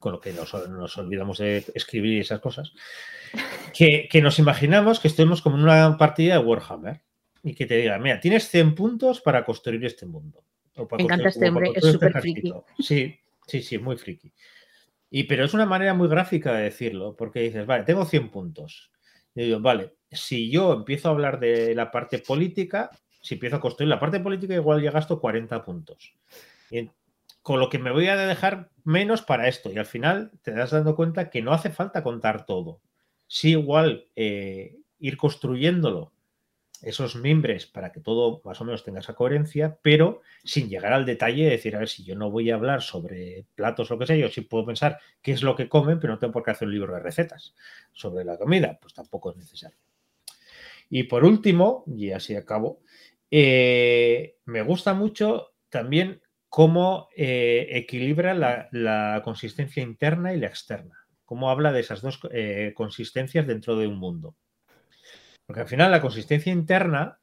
con 0.00 0.12
lo 0.12 0.20
que 0.20 0.32
nos, 0.32 0.52
nos 0.68 0.98
olvidamos 0.98 1.38
de 1.38 1.64
escribir 1.74 2.20
esas 2.20 2.40
cosas, 2.40 2.72
que, 3.72 4.08
que, 4.10 4.20
nos 4.20 4.40
imaginamos 4.40 4.98
que 4.98 5.08
estemos 5.08 5.40
como 5.40 5.56
en 5.56 5.62
una 5.62 5.96
partida 5.96 6.34
de 6.34 6.44
Warhammer 6.44 7.02
y 7.44 7.54
que 7.54 7.66
te 7.66 7.76
diga, 7.76 7.98
mira, 7.98 8.20
tienes 8.20 8.48
100 8.48 8.74
puntos 8.74 9.20
para 9.20 9.44
construir 9.44 9.84
este 9.84 10.06
mundo. 10.06 10.44
O 10.76 10.88
para 10.88 10.98
Me 10.98 11.04
encanta 11.04 11.28
este 11.28 11.48
hombre, 11.48 11.70
es 11.74 11.84
súper 11.84 12.20
friki. 12.20 12.52
Sí, 12.80 13.16
sí, 13.46 13.62
sí, 13.62 13.78
muy 13.78 13.96
friki. 13.96 14.32
Y, 15.16 15.22
pero 15.24 15.44
es 15.44 15.54
una 15.54 15.64
manera 15.64 15.94
muy 15.94 16.08
gráfica 16.08 16.52
de 16.54 16.64
decirlo, 16.64 17.14
porque 17.14 17.38
dices, 17.38 17.64
vale, 17.66 17.84
tengo 17.84 18.04
100 18.04 18.32
puntos. 18.32 18.90
Y 19.32 19.44
digo, 19.44 19.60
vale, 19.60 19.94
si 20.10 20.50
yo 20.50 20.72
empiezo 20.72 21.06
a 21.06 21.12
hablar 21.12 21.38
de 21.38 21.72
la 21.72 21.92
parte 21.92 22.18
política, 22.18 22.90
si 23.20 23.34
empiezo 23.34 23.54
a 23.54 23.60
construir 23.60 23.90
la 23.90 24.00
parte 24.00 24.18
política, 24.18 24.54
igual 24.54 24.82
ya 24.82 24.90
gasto 24.90 25.20
40 25.20 25.64
puntos. 25.64 26.16
Con 27.42 27.60
lo 27.60 27.68
que 27.68 27.78
me 27.78 27.92
voy 27.92 28.08
a 28.08 28.16
dejar 28.16 28.70
menos 28.82 29.22
para 29.22 29.46
esto. 29.46 29.70
Y 29.70 29.78
al 29.78 29.86
final 29.86 30.32
te 30.42 30.50
das 30.50 30.72
dando 30.72 30.96
cuenta 30.96 31.30
que 31.30 31.42
no 31.42 31.52
hace 31.52 31.70
falta 31.70 32.02
contar 32.02 32.44
todo. 32.44 32.80
Sí, 33.28 33.50
igual 33.50 34.08
eh, 34.16 34.74
ir 34.98 35.16
construyéndolo, 35.16 36.10
esos 36.84 37.16
mimbres, 37.16 37.66
para 37.66 37.92
que 37.92 38.00
todo 38.00 38.40
más 38.44 38.60
o 38.60 38.64
menos 38.64 38.84
tenga 38.84 39.00
esa 39.00 39.14
coherencia, 39.14 39.78
pero 39.82 40.22
sin 40.44 40.68
llegar 40.68 40.92
al 40.92 41.06
detalle 41.06 41.44
de 41.44 41.50
decir, 41.50 41.76
a 41.76 41.80
ver, 41.80 41.88
si 41.88 42.04
yo 42.04 42.14
no 42.14 42.30
voy 42.30 42.50
a 42.50 42.54
hablar 42.54 42.82
sobre 42.82 43.46
platos 43.54 43.90
o 43.90 43.94
lo 43.94 44.00
que 44.00 44.06
sea, 44.06 44.16
yo 44.16 44.28
sí 44.28 44.42
puedo 44.42 44.66
pensar 44.66 44.98
qué 45.22 45.32
es 45.32 45.42
lo 45.42 45.56
que 45.56 45.68
comen, 45.68 45.98
pero 45.98 46.12
no 46.12 46.18
tengo 46.18 46.32
por 46.32 46.42
qué 46.42 46.52
hacer 46.52 46.68
un 46.68 46.74
libro 46.74 46.94
de 46.94 47.00
recetas 47.00 47.54
sobre 47.92 48.24
la 48.24 48.36
comida, 48.36 48.78
pues 48.80 48.94
tampoco 48.94 49.30
es 49.30 49.36
necesario. 49.36 49.78
Y 50.90 51.04
por 51.04 51.24
último, 51.24 51.84
y 51.86 52.10
así 52.12 52.36
acabo, 52.36 52.82
eh, 53.30 54.36
me 54.44 54.62
gusta 54.62 54.94
mucho 54.94 55.54
también 55.68 56.22
cómo 56.48 57.08
eh, 57.16 57.66
equilibra 57.72 58.32
la, 58.32 59.20
consistencia 59.24 59.82
interna 59.82 60.34
y 60.34 60.38
la 60.38 60.46
externa, 60.46 61.06
cómo 61.24 61.50
habla 61.50 61.72
de 61.72 61.80
esas 61.80 62.00
dos 62.00 62.20
eh, 62.30 62.72
consistencias 62.76 63.44
dentro 63.44 63.76
de 63.76 63.88
un 63.88 63.98
mundo. 63.98 64.36
Porque 65.46 65.62
al 65.62 65.68
final 65.68 65.90
la 65.90 66.00
consistencia 66.00 66.52
interna, 66.52 67.20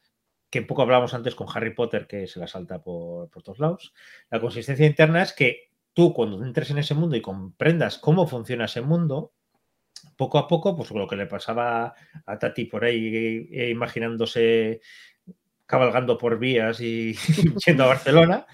que 0.50 0.60
un 0.60 0.68
poco 0.68 0.82
hablábamos 0.82 1.14
antes 1.14 1.36
con 1.36 1.48
Harry 1.54 1.74
Potter, 1.74 2.08
que 2.08 2.28
se 2.28 2.40
la 2.40 2.48
salta 2.48 2.82
por, 2.82 3.30
por 3.30 3.44
todos 3.44 3.60
lados, 3.60 3.94
la 4.30 4.40
consistencia 4.40 4.86
interna 4.86 5.24
es 5.24 5.34
que 5.34 5.72
tú 5.94 6.14
cuando 6.14 6.44
entres 6.44 6.70
en 6.72 6.78
ese 6.78 6.94
mundo 6.94 7.16
y 7.16 7.22
comprendas 7.22 7.98
cómo 7.98 8.28
funciona 8.28 8.66
ese 8.66 8.82
mundo, 8.82 9.34
poco 10.16 10.38
a 10.38 10.48
poco, 10.48 10.76
pues 10.76 10.92
lo 10.92 11.08
que 11.08 11.16
le 11.16 11.26
pasaba 11.26 11.94
a 12.26 12.40
Tati 12.40 12.66
por 12.66 12.86
ahí 12.86 13.50
eh, 13.52 13.70
imaginándose 13.70 14.82
cabalgando 15.66 16.18
por 16.18 16.38
vías 16.38 16.82
y 16.82 17.14
yendo 17.66 17.86
a 17.86 17.88
Barcelona, 17.88 18.46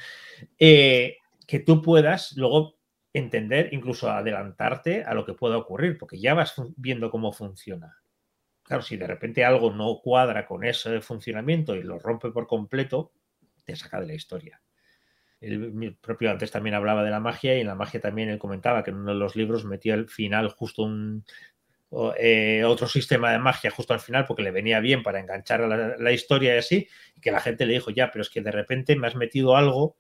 eh, 0.60 1.18
que 1.48 1.60
tú 1.60 1.82
puedas 1.82 2.34
luego 2.38 2.78
entender, 3.14 3.70
incluso 3.74 4.10
adelantarte 4.10 5.04
a 5.04 5.14
lo 5.14 5.26
que 5.26 5.34
pueda 5.34 5.58
ocurrir, 5.58 5.98
porque 5.98 6.20
ya 6.20 6.34
vas 6.34 6.56
viendo 6.76 7.10
cómo 7.10 7.32
funciona. 7.32 7.98
Claro, 8.68 8.84
si 8.84 8.98
de 8.98 9.08
repente 9.08 9.46
algo 9.46 9.72
no 9.72 10.02
cuadra 10.04 10.46
con 10.46 10.66
ese 10.66 11.00
funcionamiento 11.00 11.74
y 11.74 11.84
lo 11.84 12.00
rompe 12.00 12.32
por 12.32 12.48
completo, 12.48 13.14
te 13.64 13.78
saca 13.78 14.02
de 14.02 14.08
la 14.08 14.14
historia. 14.14 14.62
El 15.40 15.96
propio 16.02 16.32
antes 16.32 16.52
también 16.52 16.76
hablaba 16.76 17.04
de 17.04 17.12
la 17.12 17.22
magia 17.22 17.56
y 17.56 17.62
en 17.62 17.68
la 17.68 17.76
magia 17.76 18.02
también 18.02 18.28
él 18.28 18.38
comentaba 18.40 18.84
que 18.84 18.90
en 18.90 18.98
uno 18.98 19.14
de 19.14 19.20
los 19.20 19.38
libros 19.38 19.64
metía 19.64 19.94
al 19.94 20.10
final 20.10 20.50
justo 20.50 20.84
un 20.84 21.24
eh, 22.20 22.66
otro 22.66 22.90
sistema 22.90 23.32
de 23.32 23.40
magia 23.40 23.72
justo 23.72 23.94
al 23.94 24.02
final 24.02 24.26
porque 24.26 24.44
le 24.44 24.52
venía 24.52 24.82
bien 24.82 25.02
para 25.02 25.22
enganchar 25.22 25.62
a 25.62 25.68
la, 25.68 25.96
la 25.98 26.12
historia 26.12 26.56
y 26.56 26.58
así, 26.58 26.88
y 27.16 27.22
que 27.22 27.32
la 27.32 27.40
gente 27.40 27.66
le 27.66 27.74
dijo, 27.74 27.92
ya, 27.92 28.12
pero 28.12 28.24
es 28.24 28.30
que 28.30 28.42
de 28.42 28.52
repente 28.52 28.98
me 28.98 29.08
has 29.08 29.16
metido 29.16 29.56
algo 29.56 29.96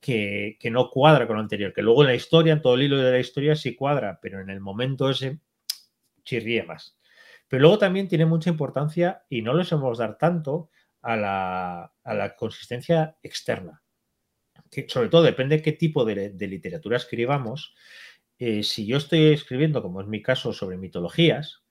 que, 0.00 0.56
que 0.58 0.72
no 0.72 0.90
cuadra 0.90 1.28
con 1.28 1.36
lo 1.36 1.42
anterior, 1.42 1.72
que 1.72 1.82
luego 1.82 2.02
en 2.02 2.08
la 2.08 2.14
historia, 2.16 2.52
en 2.52 2.62
todo 2.62 2.74
el 2.74 2.82
hilo 2.82 2.96
de 2.98 3.12
la 3.12 3.20
historia 3.20 3.54
sí 3.54 3.76
cuadra, 3.76 4.18
pero 4.20 4.40
en 4.40 4.50
el 4.50 4.58
momento 4.58 5.08
ese 5.08 5.38
chirría 6.24 6.64
más. 6.64 6.97
Pero 7.48 7.62
luego 7.62 7.78
también 7.78 8.08
tiene 8.08 8.26
mucha 8.26 8.50
importancia, 8.50 9.24
y 9.28 9.42
no 9.42 9.54
les 9.54 9.72
hemos 9.72 9.98
dar 9.98 10.18
tanto, 10.18 10.70
a 11.02 11.16
la, 11.16 11.92
a 12.04 12.14
la 12.14 12.36
consistencia 12.36 13.16
externa. 13.22 13.82
Que 14.70 14.86
sobre 14.88 15.08
todo 15.08 15.22
depende 15.22 15.56
de 15.56 15.62
qué 15.62 15.72
tipo 15.72 16.04
de, 16.04 16.30
de 16.30 16.46
literatura 16.46 16.96
escribamos. 16.96 17.74
Eh, 18.38 18.62
si 18.62 18.86
yo 18.86 18.98
estoy 18.98 19.32
escribiendo, 19.32 19.82
como 19.82 20.00
es 20.00 20.06
mi 20.06 20.22
caso, 20.22 20.52
sobre 20.52 20.76
mitologías, 20.76 21.64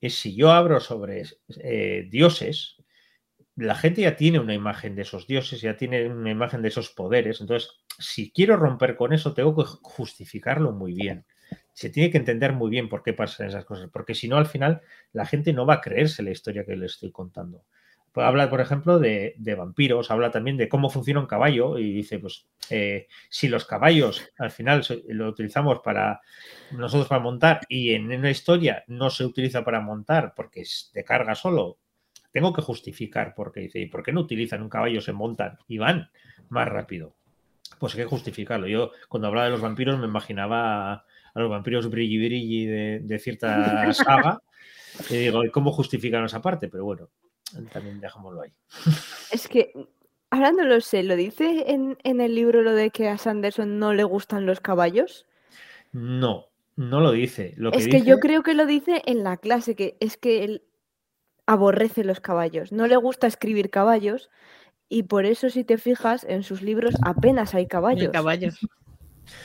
es 0.00 0.14
si 0.14 0.36
yo 0.36 0.52
abro 0.52 0.80
sobre 0.80 1.24
eh, 1.62 2.06
dioses, 2.10 2.76
la 3.56 3.74
gente 3.74 4.02
ya 4.02 4.16
tiene 4.16 4.38
una 4.38 4.54
imagen 4.54 4.94
de 4.94 5.02
esos 5.02 5.26
dioses, 5.26 5.62
ya 5.62 5.76
tiene 5.76 6.08
una 6.08 6.30
imagen 6.30 6.62
de 6.62 6.68
esos 6.68 6.90
poderes. 6.90 7.40
Entonces, 7.40 7.70
si 7.98 8.30
quiero 8.30 8.56
romper 8.56 8.96
con 8.96 9.12
eso, 9.12 9.32
tengo 9.32 9.56
que 9.56 9.64
justificarlo 9.82 10.72
muy 10.72 10.92
bien. 10.92 11.26
Se 11.72 11.90
tiene 11.90 12.10
que 12.10 12.18
entender 12.18 12.52
muy 12.52 12.70
bien 12.70 12.88
por 12.88 13.02
qué 13.02 13.12
pasan 13.12 13.48
esas 13.48 13.64
cosas, 13.64 13.90
porque 13.92 14.14
si 14.14 14.28
no, 14.28 14.36
al 14.36 14.46
final, 14.46 14.80
la 15.12 15.26
gente 15.26 15.52
no 15.52 15.66
va 15.66 15.74
a 15.74 15.80
creerse 15.80 16.22
la 16.22 16.30
historia 16.30 16.64
que 16.64 16.76
le 16.76 16.86
estoy 16.86 17.10
contando. 17.10 17.64
Pues 18.16 18.26
habla, 18.26 18.48
por 18.48 18.62
ejemplo, 18.62 18.98
de, 18.98 19.34
de, 19.36 19.54
vampiros, 19.54 20.10
habla 20.10 20.30
también 20.30 20.56
de 20.56 20.70
cómo 20.70 20.88
funciona 20.88 21.20
un 21.20 21.26
caballo 21.26 21.76
y 21.78 21.92
dice, 21.92 22.18
pues, 22.18 22.46
eh, 22.70 23.08
si 23.28 23.46
los 23.46 23.66
caballos 23.66 24.26
al 24.38 24.50
final 24.50 24.82
lo 25.08 25.28
utilizamos 25.28 25.80
para 25.80 26.22
nosotros 26.70 27.08
para 27.08 27.20
montar 27.20 27.60
y 27.68 27.92
en 27.92 28.10
una 28.10 28.30
historia 28.30 28.84
no 28.86 29.10
se 29.10 29.26
utiliza 29.26 29.62
para 29.64 29.82
montar 29.82 30.32
porque 30.34 30.62
es 30.62 30.90
de 30.94 31.04
carga 31.04 31.34
solo, 31.34 31.76
tengo 32.32 32.54
que 32.54 32.62
justificar 32.62 33.34
porque 33.34 33.60
dice, 33.60 33.80
¿y 33.80 33.86
por 33.86 34.02
qué 34.02 34.12
no 34.12 34.22
utilizan 34.22 34.62
un 34.62 34.70
caballo, 34.70 35.02
se 35.02 35.12
montan 35.12 35.58
y 35.68 35.76
van 35.76 36.10
más 36.48 36.68
rápido? 36.68 37.14
Pues 37.78 37.94
hay 37.94 38.00
que 38.00 38.06
justificarlo. 38.06 38.66
Yo 38.66 38.92
cuando 39.08 39.28
hablaba 39.28 39.46
de 39.46 39.52
los 39.52 39.60
vampiros 39.60 39.98
me 39.98 40.06
imaginaba 40.06 41.04
a 41.36 41.40
los 41.40 41.50
vampiros 41.50 41.90
brilli 41.90 42.16
brilli 42.16 42.66
de, 42.66 43.00
de 43.02 43.18
cierta 43.18 43.92
saga 43.92 44.40
y 45.10 45.16
digo, 45.16 45.42
¿cómo 45.52 45.70
justifican 45.70 46.24
esa 46.24 46.40
parte? 46.40 46.68
Pero 46.68 46.84
bueno, 46.84 47.10
también 47.70 48.00
dejámoslo 48.00 48.40
ahí. 48.40 48.52
Es 49.30 49.46
que, 49.46 49.72
ahora 50.30 50.52
no 50.52 50.64
lo 50.64 50.80
sé, 50.80 51.02
¿lo 51.02 51.14
dice 51.14 51.64
en, 51.68 51.98
en, 52.02 52.22
el 52.22 52.34
libro 52.34 52.62
lo 52.62 52.72
de 52.72 52.90
que 52.90 53.08
a 53.08 53.18
Sanderson 53.18 53.78
no 53.78 53.92
le 53.92 54.04
gustan 54.04 54.46
los 54.46 54.60
caballos? 54.60 55.26
No, 55.92 56.46
no 56.76 57.00
lo 57.00 57.12
dice. 57.12 57.52
Lo 57.58 57.70
es 57.72 57.84
que, 57.84 57.90
que 57.90 57.96
dice... 57.98 58.08
yo 58.08 58.18
creo 58.18 58.42
que 58.42 58.54
lo 58.54 58.64
dice 58.64 59.02
en 59.04 59.22
la 59.22 59.36
clase, 59.36 59.76
que 59.76 59.98
es 60.00 60.16
que 60.16 60.42
él 60.42 60.62
aborrece 61.44 62.02
los 62.02 62.20
caballos, 62.20 62.72
no 62.72 62.86
le 62.86 62.96
gusta 62.96 63.26
escribir 63.26 63.68
caballos 63.68 64.30
y 64.88 65.02
por 65.02 65.26
eso 65.26 65.50
si 65.50 65.62
te 65.62 65.76
fijas 65.76 66.24
en 66.24 66.42
sus 66.42 66.62
libros 66.62 66.94
apenas 67.02 67.54
hay 67.54 67.66
caballos. 67.66 68.10
caballos. 68.10 68.58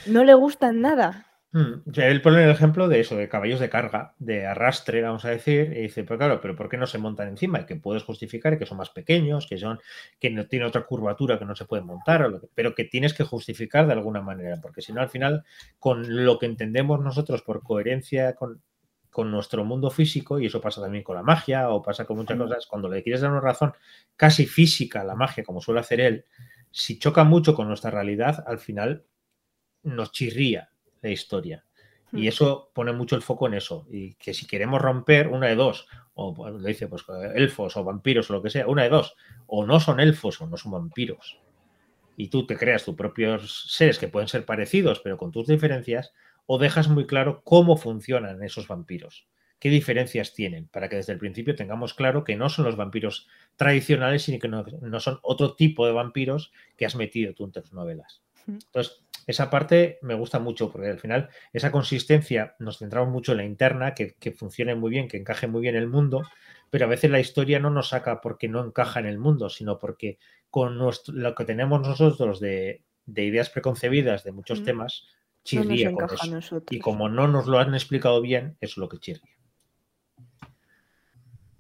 No 0.06 0.24
le 0.24 0.34
gustan 0.34 0.82
nada. 0.82 1.31
Hmm. 1.54 1.82
O 1.86 1.94
sea, 1.94 2.08
él 2.08 2.22
pone 2.22 2.46
el 2.46 2.50
ejemplo 2.50 2.88
de 2.88 3.02
eso, 3.02 3.18
de 3.18 3.28
caballos 3.28 3.60
de 3.60 3.70
carga, 3.70 4.16
de 4.20 4.46
arrastre, 4.46 5.02
vamos 5.02 5.26
a 5.26 5.30
decir, 5.32 5.74
y 5.76 5.82
dice, 5.82 6.06
pero 6.06 6.18
claro, 6.18 6.40
pero 6.40 6.56
¿por 6.56 6.70
qué 6.70 6.78
no 6.78 6.88
se 6.88 6.98
montan 6.98 7.28
encima? 7.28 7.60
Y 7.60 7.66
que 7.66 7.76
puedes 7.76 8.04
justificar 8.04 8.58
que 8.58 8.66
son 8.66 8.78
más 8.78 8.90
pequeños, 8.90 9.48
que 9.48 9.58
son, 9.58 9.80
que 10.18 10.30
no 10.30 10.48
tiene 10.48 10.66
otra 10.66 10.86
curvatura 10.86 11.38
que 11.38 11.44
no 11.44 11.54
se 11.54 11.66
puede 11.66 11.84
montar, 11.84 12.24
o 12.24 12.40
que, 12.40 12.48
pero 12.56 12.74
que 12.74 12.86
tienes 12.86 13.14
que 13.14 13.26
justificar 13.26 13.86
de 13.86 13.94
alguna 13.94 14.22
manera, 14.22 14.62
porque 14.62 14.82
si 14.82 14.94
no, 14.94 15.02
al 15.02 15.10
final, 15.10 15.44
con 15.78 16.24
lo 16.24 16.40
que 16.40 16.46
entendemos 16.46 17.02
nosotros 17.02 17.42
por 17.42 17.64
coherencia 17.64 18.34
con, 18.36 18.62
con 19.10 19.30
nuestro 19.30 19.66
mundo 19.66 19.90
físico, 19.90 20.40
y 20.40 20.46
eso 20.46 20.62
pasa 20.62 20.82
también 20.82 21.04
con 21.04 21.18
la 21.18 21.24
magia, 21.24 21.70
o 21.70 21.82
pasa 21.82 22.06
con 22.06 22.16
muchas 22.16 22.38
cosas, 22.38 22.66
cuando 22.66 22.88
le 22.88 23.04
quieres 23.04 23.22
dar 23.22 23.32
una 23.32 23.42
razón 23.42 23.74
casi 24.16 24.46
física 24.46 25.02
a 25.02 25.04
la 25.04 25.16
magia, 25.16 25.44
como 25.44 25.60
suele 25.60 25.82
hacer 25.82 26.00
él, 26.00 26.26
si 26.72 26.98
choca 26.98 27.26
mucho 27.26 27.54
con 27.56 27.68
nuestra 27.68 27.92
realidad, 27.92 28.42
al 28.48 28.60
final 28.60 29.04
nos 29.84 30.14
chirría 30.14 30.71
la 31.02 31.10
historia. 31.10 31.66
Y 32.14 32.28
eso 32.28 32.72
pone 32.74 32.92
mucho 32.92 33.16
el 33.16 33.22
foco 33.22 33.48
en 33.48 33.54
eso. 33.54 33.88
Y 33.90 34.16
que 34.16 34.34
si 34.34 34.46
queremos 34.46 34.82
romper, 34.82 35.30
una 35.30 35.48
de 35.48 35.56
dos, 35.56 35.88
o 36.14 36.50
le 36.50 36.68
dice, 36.68 36.88
pues 36.88 37.06
elfos 37.36 37.78
o 37.78 37.84
vampiros 37.84 38.30
o 38.30 38.34
lo 38.34 38.42
que 38.42 38.50
sea, 38.50 38.68
una 38.68 38.84
de 38.84 38.90
dos, 38.90 39.16
o 39.48 39.66
no 39.66 39.80
son 39.80 40.00
elfos 40.00 40.42
o 40.42 40.48
no 40.48 40.58
son 40.58 40.74
vampiros. 40.74 41.40
Y 42.18 42.28
tú 42.28 42.46
te 42.46 42.58
creas 42.58 42.84
tus 42.84 42.96
propios 42.96 43.72
seres 43.72 43.98
que 43.98 44.10
pueden 44.10 44.28
ser 44.28 44.46
parecidos, 44.46 45.00
pero 45.00 45.18
con 45.18 45.32
tus 45.32 45.48
diferencias, 45.48 46.14
o 46.46 46.58
dejas 46.58 46.90
muy 46.90 47.06
claro 47.08 47.42
cómo 47.46 47.78
funcionan 47.78 48.44
esos 48.44 48.68
vampiros, 48.68 49.28
qué 49.60 49.70
diferencias 49.70 50.34
tienen, 50.34 50.68
para 50.68 50.90
que 50.90 50.98
desde 50.98 51.14
el 51.14 51.20
principio 51.20 51.56
tengamos 51.56 51.94
claro 51.94 52.26
que 52.26 52.36
no 52.36 52.50
son 52.50 52.66
los 52.66 52.76
vampiros 52.76 53.28
tradicionales, 53.56 54.24
sino 54.24 54.40
que 54.40 54.50
no, 54.50 54.66
no 54.82 55.00
son 55.00 55.20
otro 55.22 55.56
tipo 55.56 55.86
de 55.86 55.94
vampiros 55.94 56.52
que 56.76 56.86
has 56.86 56.96
metido 56.96 57.34
tú 57.34 57.46
en 57.46 57.52
tus 57.54 57.72
novelas. 57.72 58.22
Entonces, 58.48 59.02
esa 59.32 59.50
parte 59.50 60.00
me 60.02 60.14
gusta 60.14 60.40
mucho 60.40 60.72
porque 60.72 60.90
al 60.90 61.00
final 61.00 61.30
esa 61.54 61.72
consistencia 61.72 62.56
nos 62.60 62.78
centramos 62.78 63.10
mucho 63.10 63.32
en 63.32 63.40
la 63.40 63.46
interna, 63.46 63.94
que, 63.94 64.14
que, 64.20 64.32
funcione 64.32 64.76
muy 64.76 64.92
bien, 64.92 65.08
que 65.08 65.18
encaje 65.18 65.48
muy 65.48 65.62
bien 65.62 65.76
el 65.76 65.88
mundo, 65.88 66.24
pero 66.70 66.86
a 66.86 66.90
veces 66.90 67.12
la 67.12 67.20
historia 67.20 67.60
no 67.60 67.70
nos 67.70 67.90
saca 67.90 68.22
porque 68.22 68.48
no 68.48 68.64
encaja 68.64 69.00
en 69.00 69.06
el 69.08 69.18
mundo, 69.18 69.50
sino 69.50 69.80
porque 69.80 70.20
con 70.50 70.78
nuestro, 70.78 71.14
lo 71.14 71.36
que 71.36 71.46
tenemos 71.46 71.82
nosotros 71.82 72.40
de, 72.40 72.84
de 73.06 73.26
ideas 73.26 73.50
preconcebidas 73.50 74.24
de 74.24 74.32
muchos 74.32 74.62
mm. 74.62 74.64
temas, 74.64 75.08
chirría 75.44 75.92
no 75.92 75.98
con 75.98 76.38
eso. 76.38 76.64
Y 76.70 76.80
como 76.80 77.10
no 77.10 77.28
nos 77.28 77.48
lo 77.48 77.60
han 77.60 77.74
explicado 77.74 78.22
bien, 78.22 78.58
eso 78.62 78.74
es 78.74 78.78
lo 78.78 78.90
que 78.90 79.00
chirría. 79.00 79.38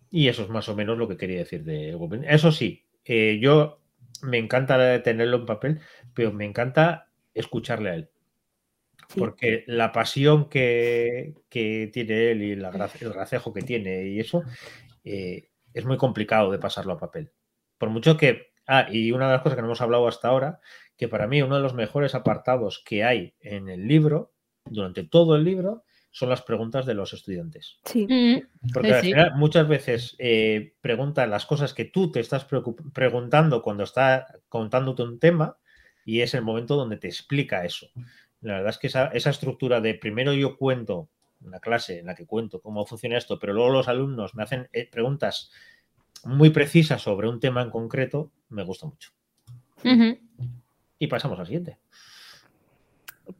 Y 0.09 0.27
eso 0.27 0.43
es 0.43 0.49
más 0.49 0.67
o 0.67 0.75
menos 0.75 0.97
lo 0.97 1.07
que 1.07 1.17
quería 1.17 1.39
decir 1.39 1.63
de 1.63 1.97
Eso 2.27 2.51
sí, 2.51 2.85
eh, 3.05 3.39
yo 3.41 3.79
me 4.21 4.37
encanta 4.37 5.01
tenerlo 5.03 5.37
en 5.37 5.45
papel, 5.45 5.79
pero 6.13 6.33
me 6.33 6.45
encanta 6.45 7.10
escucharle 7.33 7.89
a 7.89 7.95
él. 7.95 8.09
Sí. 9.09 9.19
Porque 9.19 9.63
la 9.67 9.91
pasión 9.91 10.47
que, 10.47 11.33
que, 11.49 11.89
tiene 11.91 12.31
él 12.31 12.43
y 12.43 12.55
la, 12.55 12.69
el 12.69 13.13
gracejo 13.13 13.51
que 13.51 13.61
tiene 13.61 14.05
y 14.07 14.19
eso 14.19 14.43
eh, 15.03 15.49
es 15.73 15.85
muy 15.85 15.97
complicado 15.97 16.51
de 16.51 16.59
pasarlo 16.59 16.93
a 16.93 16.99
papel. 16.99 17.31
Por 17.77 17.89
mucho 17.89 18.17
que. 18.17 18.51
Ah, 18.67 18.87
y 18.89 19.11
una 19.11 19.25
de 19.25 19.33
las 19.33 19.41
cosas 19.41 19.55
que 19.55 19.61
no 19.61 19.67
hemos 19.67 19.81
hablado 19.81 20.07
hasta 20.07 20.29
ahora, 20.29 20.59
que 20.95 21.07
para 21.07 21.27
mí 21.27 21.41
uno 21.41 21.55
de 21.55 21.61
los 21.61 21.73
mejores 21.73 22.15
apartados 22.15 22.81
que 22.85 23.03
hay 23.03 23.33
en 23.41 23.67
el 23.67 23.87
libro, 23.87 24.33
durante 24.65 25.03
todo 25.03 25.35
el 25.35 25.43
libro, 25.43 25.83
son 26.11 26.29
las 26.29 26.41
preguntas 26.41 26.85
de 26.85 26.93
los 26.93 27.13
estudiantes. 27.13 27.79
Sí. 27.85 28.05
Porque 28.73 28.89
Sí, 28.89 28.93
al 28.93 29.01
final, 29.01 29.31
muchas 29.35 29.67
veces 29.67 30.15
eh, 30.19 30.75
preguntan 30.81 31.31
las 31.31 31.45
cosas 31.45 31.73
que 31.73 31.85
tú 31.85 32.11
te 32.11 32.19
estás 32.19 32.45
preguntando 32.93 33.61
cuando 33.61 33.83
está 33.83 34.27
contándote 34.47 35.03
un 35.03 35.19
tema 35.19 35.57
y 36.05 36.21
es 36.21 36.33
el 36.33 36.41
momento 36.41 36.75
donde 36.75 36.97
te 36.97 37.07
explica 37.07 37.65
eso. 37.65 37.87
La 38.41 38.53
verdad 38.53 38.69
es 38.69 38.77
que 38.77 38.87
esa, 38.87 39.07
esa 39.07 39.29
estructura 39.29 39.81
de 39.81 39.93
primero 39.93 40.33
yo 40.33 40.57
cuento 40.57 41.09
una 41.43 41.59
clase 41.59 41.99
en 41.99 42.05
la 42.05 42.15
que 42.15 42.25
cuento 42.25 42.61
cómo 42.61 42.85
funciona 42.85 43.17
esto, 43.17 43.39
pero 43.39 43.53
luego 43.53 43.69
los 43.69 43.87
alumnos 43.87 44.35
me 44.35 44.43
hacen 44.43 44.69
eh, 44.73 44.89
preguntas 44.89 45.51
muy 46.23 46.51
precisas 46.51 47.01
sobre 47.01 47.27
un 47.27 47.39
tema 47.39 47.61
en 47.61 47.71
concreto, 47.71 48.31
me 48.49 48.63
gusta 48.63 48.85
mucho. 48.85 49.11
Y 50.99 51.07
pasamos 51.07 51.39
al 51.39 51.47
siguiente. 51.47 51.79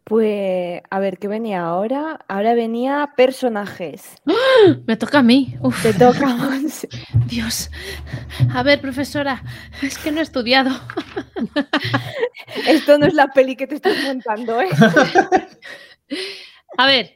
Pues, 0.04 0.82
a 0.90 1.00
ver, 1.00 1.18
¿qué 1.18 1.28
venía 1.28 1.64
ahora? 1.64 2.20
Ahora 2.28 2.54
venía 2.54 3.14
personajes. 3.16 4.16
Me 4.88 4.98
toca 4.98 5.20
a 5.20 5.24
mí. 5.24 5.56
Uf, 5.62 5.82
Te 5.82 5.94
toca. 5.94 6.38
Dios. 7.28 7.70
A 8.54 8.64
ver, 8.64 8.82
profesora, 8.82 9.44
es 9.82 9.98
que 9.98 10.12
no 10.12 10.20
he 10.20 10.24
estudiado. 10.24 10.72
Esto 12.68 12.98
no 12.98 13.06
es 13.06 13.14
la 13.14 13.28
peli 13.28 13.56
que 13.56 13.68
te 13.68 13.76
estás 13.76 14.04
montando, 14.04 14.62
¿eh? 14.62 14.70
A 16.78 16.86
ver, 16.88 17.16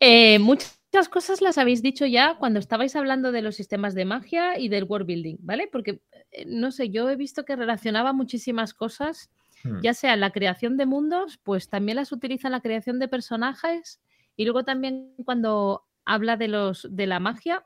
eh, 0.00 0.38
muchas 0.38 0.76
cosas 1.10 1.40
las 1.40 1.58
habéis 1.58 1.82
dicho 1.82 2.06
ya 2.06 2.36
cuando 2.38 2.58
estabais 2.58 2.96
hablando 2.96 3.32
de 3.32 3.42
los 3.42 3.56
sistemas 3.56 3.94
de 3.94 4.04
magia 4.04 4.58
y 4.58 4.68
del 4.68 4.84
world 4.84 5.06
building, 5.06 5.36
¿vale? 5.40 5.68
Porque, 5.70 6.00
eh, 6.30 6.44
no 6.46 6.72
sé, 6.72 6.90
yo 6.90 7.08
he 7.10 7.16
visto 7.16 7.44
que 7.44 7.56
relacionaba 7.56 8.12
muchísimas 8.12 8.74
cosas, 8.74 9.30
Hmm. 9.66 9.80
ya 9.82 9.94
sea 9.94 10.14
en 10.14 10.20
la 10.20 10.30
creación 10.30 10.76
de 10.76 10.86
mundos, 10.86 11.38
pues 11.42 11.68
también 11.68 11.96
las 11.96 12.12
utiliza 12.12 12.48
en 12.48 12.52
la 12.52 12.60
creación 12.60 12.98
de 12.98 13.08
personajes 13.08 14.00
y 14.36 14.44
luego 14.44 14.64
también 14.64 15.14
cuando 15.24 15.84
habla 16.04 16.36
de 16.36 16.48
los 16.48 16.86
de 16.90 17.06
la 17.06 17.20
magia, 17.20 17.64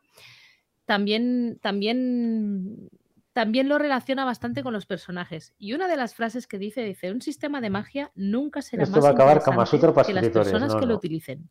también, 0.86 1.58
también, 1.62 2.88
también 3.32 3.68
lo 3.68 3.78
relaciona 3.78 4.24
bastante 4.24 4.62
con 4.62 4.72
los 4.72 4.86
personajes. 4.86 5.54
Y 5.58 5.74
una 5.74 5.86
de 5.86 5.96
las 5.96 6.14
frases 6.14 6.46
que 6.46 6.58
dice, 6.58 6.82
dice, 6.82 7.12
un 7.12 7.22
sistema 7.22 7.60
de 7.60 7.70
magia 7.70 8.10
nunca 8.14 8.62
será 8.62 8.82
Esto 8.84 8.96
más 8.96 9.04
va 9.04 9.08
a 9.10 9.12
acabar 9.12 9.36
interesante 9.36 9.92
para 9.92 10.06
que 10.06 10.14
las 10.14 10.28
personas 10.30 10.74
no, 10.74 10.80
que 10.80 10.86
lo 10.86 10.96
utilicen. 10.96 11.48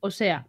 O 0.00 0.10
sea, 0.10 0.46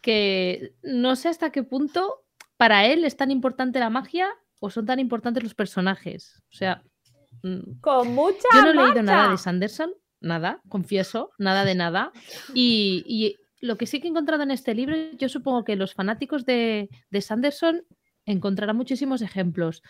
que 0.00 0.74
no 0.82 1.16
sé 1.16 1.28
hasta 1.28 1.50
qué 1.50 1.62
punto 1.62 2.24
para 2.56 2.86
él 2.86 3.04
es 3.04 3.16
tan 3.16 3.30
importante 3.30 3.78
la 3.78 3.90
magia 3.90 4.28
o 4.60 4.70
son 4.70 4.86
tan 4.86 4.98
importantes 4.98 5.42
los 5.42 5.54
personajes. 5.54 6.42
O 6.50 6.54
sea, 6.54 6.76
mm, 6.76 6.95
Con 7.80 8.14
mucha 8.14 8.48
yo 8.54 8.62
no 8.62 8.70
he 8.70 8.86
leído 8.86 9.02
nada 9.02 9.30
de. 9.30 9.38
Sanderson, 9.38 9.92
nada, 10.20 10.60
confieso, 10.68 11.30
nada 11.38 11.64
de 11.64 11.74
nada. 11.74 12.12
Y, 12.54 13.04
y 13.06 13.36
lo 13.60 13.76
que 13.76 13.86
sí 13.86 14.00
que 14.00 14.06
he 14.06 14.10
encontrado 14.10 14.42
en 14.42 14.50
este 14.50 14.74
libro, 14.74 14.96
yo 15.18 15.28
supongo 15.28 15.64
que 15.64 15.76
los 15.76 15.94
fanáticos 15.94 16.44
de, 16.44 16.88
de 17.10 17.20
Sanderson 17.20 17.84
encontrarán 18.24 18.76
muchísimos 18.76 19.22
ejemplos. 19.22 19.82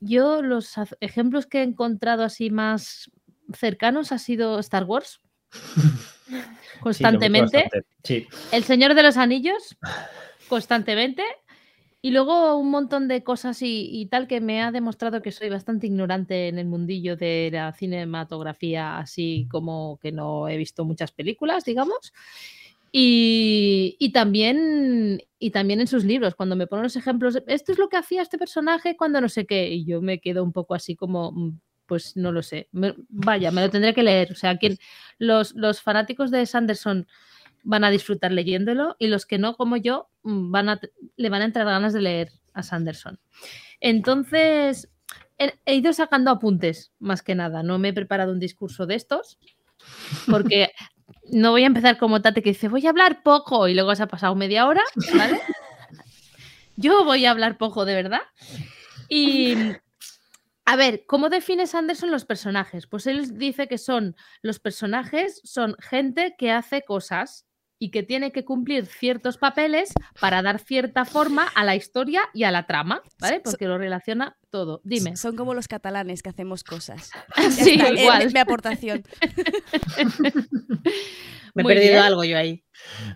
Yo 0.00 0.42
los 0.42 0.74
ejemplos 1.00 1.46
que 1.46 1.60
he 1.60 1.62
encontrado 1.62 2.24
así 2.24 2.50
más, 2.50 3.10
cercanos 3.52 4.12
ha 4.12 4.18
sido 4.18 4.58
Star 4.58 4.84
Wars. 4.84 5.20
Constantemente. 6.80 7.68
Sí, 8.04 8.26
El 8.52 8.64
Señor 8.64 8.94
de 8.94 9.02
los 9.02 9.16
Anillos, 9.16 9.76
constantemente. 10.48 11.22
Y 12.02 12.12
luego 12.12 12.56
un 12.56 12.70
montón 12.70 13.08
de 13.08 13.22
cosas 13.22 13.58
y, 13.60 14.06
tal 14.10 14.26
que 14.26 14.40
me 14.40 14.62
ha 14.62 14.72
demostrado 14.72 15.20
que 15.20 15.32
soy 15.32 15.50
bastante 15.50 15.86
ignorante 15.86 16.48
en 16.48 16.58
el 16.58 16.66
mundillo 16.66 17.14
de 17.16 17.50
la 17.52 17.72
cinematografía, 17.74 18.98
así 18.98 19.46
como 19.50 19.98
que 20.00 20.10
no 20.10 20.48
he 20.48 20.56
visto 20.56 20.86
muchas 20.86 21.12
películas, 21.12 21.64
digamos. 21.64 22.14
Y, 22.90 23.96
y 23.98 24.12
también, 24.12 25.22
y 25.38 25.50
también 25.50 25.80
en 25.80 25.86
sus 25.86 26.04
libros, 26.04 26.34
cuando 26.34 26.56
me 26.56 26.66
ponen 26.66 26.84
los 26.84 26.96
ejemplos, 26.96 27.38
esto 27.46 27.72
es 27.72 27.78
lo 27.78 27.88
que 27.90 27.98
hacía 27.98 28.22
este 28.22 28.38
personaje 28.38 28.96
cuando 28.96 29.20
no 29.20 29.28
sé 29.28 29.44
qué, 29.46 29.68
y 29.68 29.84
yo 29.84 30.00
me 30.00 30.20
quedo 30.20 30.42
un 30.42 30.52
poco 30.52 30.74
así 30.74 30.96
como, 30.96 31.32
mm, 31.32 31.60
pues 31.90 32.16
no 32.16 32.32
lo 32.32 32.42
sé. 32.42 32.68
Vaya, 32.72 33.50
me 33.50 33.62
lo 33.62 33.68
tendré 33.68 33.92
que 33.92 34.04
leer. 34.04 34.30
O 34.30 34.36
sea, 34.36 34.56
quien, 34.58 34.78
los, 35.18 35.54
los 35.56 35.82
fanáticos 35.82 36.30
de 36.30 36.46
Sanderson 36.46 37.06
van 37.62 37.84
a 37.84 37.90
disfrutar 37.90 38.32
leyéndolo 38.32 38.96
y 38.98 39.08
los 39.08 39.26
que 39.26 39.38
no, 39.38 39.56
como 39.56 39.76
yo, 39.76 40.08
mm, 40.22 40.50
van 40.50 40.68
a, 40.68 40.80
le 41.16 41.28
van 41.28 41.42
a 41.42 41.46
entrar 41.46 41.66
ganas 41.66 41.92
de 41.92 42.00
leer 42.00 42.32
a 42.52 42.62
Sanderson. 42.62 43.18
Entonces, 43.80 44.88
he, 45.38 45.54
he 45.64 45.74
ido 45.74 45.92
sacando 45.92 46.30
apuntes, 46.30 46.92
más 46.98 47.22
que 47.22 47.34
nada. 47.34 47.62
No 47.62 47.78
me 47.78 47.88
he 47.88 47.92
preparado 47.92 48.32
un 48.32 48.40
discurso 48.40 48.86
de 48.86 48.94
estos, 48.94 49.38
porque 50.30 50.72
no 51.32 51.50
voy 51.50 51.64
a 51.64 51.66
empezar 51.66 51.98
como 51.98 52.22
Tate 52.22 52.42
que 52.42 52.50
dice, 52.50 52.68
voy 52.68 52.86
a 52.86 52.90
hablar 52.90 53.22
poco 53.22 53.68
y 53.68 53.74
luego 53.74 53.94
se 53.94 54.02
ha 54.02 54.08
pasado 54.08 54.34
media 54.34 54.66
hora, 54.66 54.82
¿vale? 55.16 55.40
Yo 56.76 57.04
voy 57.04 57.26
a 57.26 57.30
hablar 57.30 57.58
poco, 57.58 57.84
de 57.84 57.94
verdad. 57.94 58.22
Y, 59.08 59.54
a 60.64 60.76
ver, 60.76 61.04
¿cómo 61.06 61.28
define 61.28 61.66
Sanderson 61.66 62.10
los 62.10 62.24
personajes? 62.24 62.86
Pues 62.86 63.06
él 63.06 63.38
dice 63.38 63.68
que 63.68 63.76
son 63.76 64.16
los 64.40 64.60
personajes, 64.60 65.40
son 65.44 65.76
gente 65.78 66.34
que 66.38 66.52
hace 66.52 66.82
cosas 66.82 67.46
y 67.82 67.90
que 67.90 68.02
tiene 68.02 68.30
que 68.30 68.44
cumplir 68.44 68.84
ciertos 68.86 69.38
papeles 69.38 69.92
para 70.20 70.42
dar 70.42 70.58
cierta 70.60 71.06
forma 71.06 71.48
a 71.54 71.64
la 71.64 71.74
historia 71.74 72.20
y 72.34 72.44
a 72.44 72.50
la 72.52 72.66
trama, 72.66 73.02
¿vale? 73.18 73.40
Porque 73.40 73.66
lo 73.66 73.78
relaciona 73.78 74.36
todo. 74.50 74.82
Dime. 74.84 75.16
Son 75.16 75.34
como 75.34 75.54
los 75.54 75.66
catalanes 75.66 76.22
que 76.22 76.28
hacemos 76.28 76.62
cosas. 76.62 77.10
Sí, 77.50 77.72
está, 77.80 77.90
igual. 77.90 78.30
mi 78.32 78.38
aportación. 78.38 79.02
Me 81.54 81.62
he 81.62 81.64
Muy 81.64 81.74
perdido 81.74 81.94
bien. 81.94 82.04
algo 82.04 82.22
yo 82.22 82.36
ahí. 82.38 82.62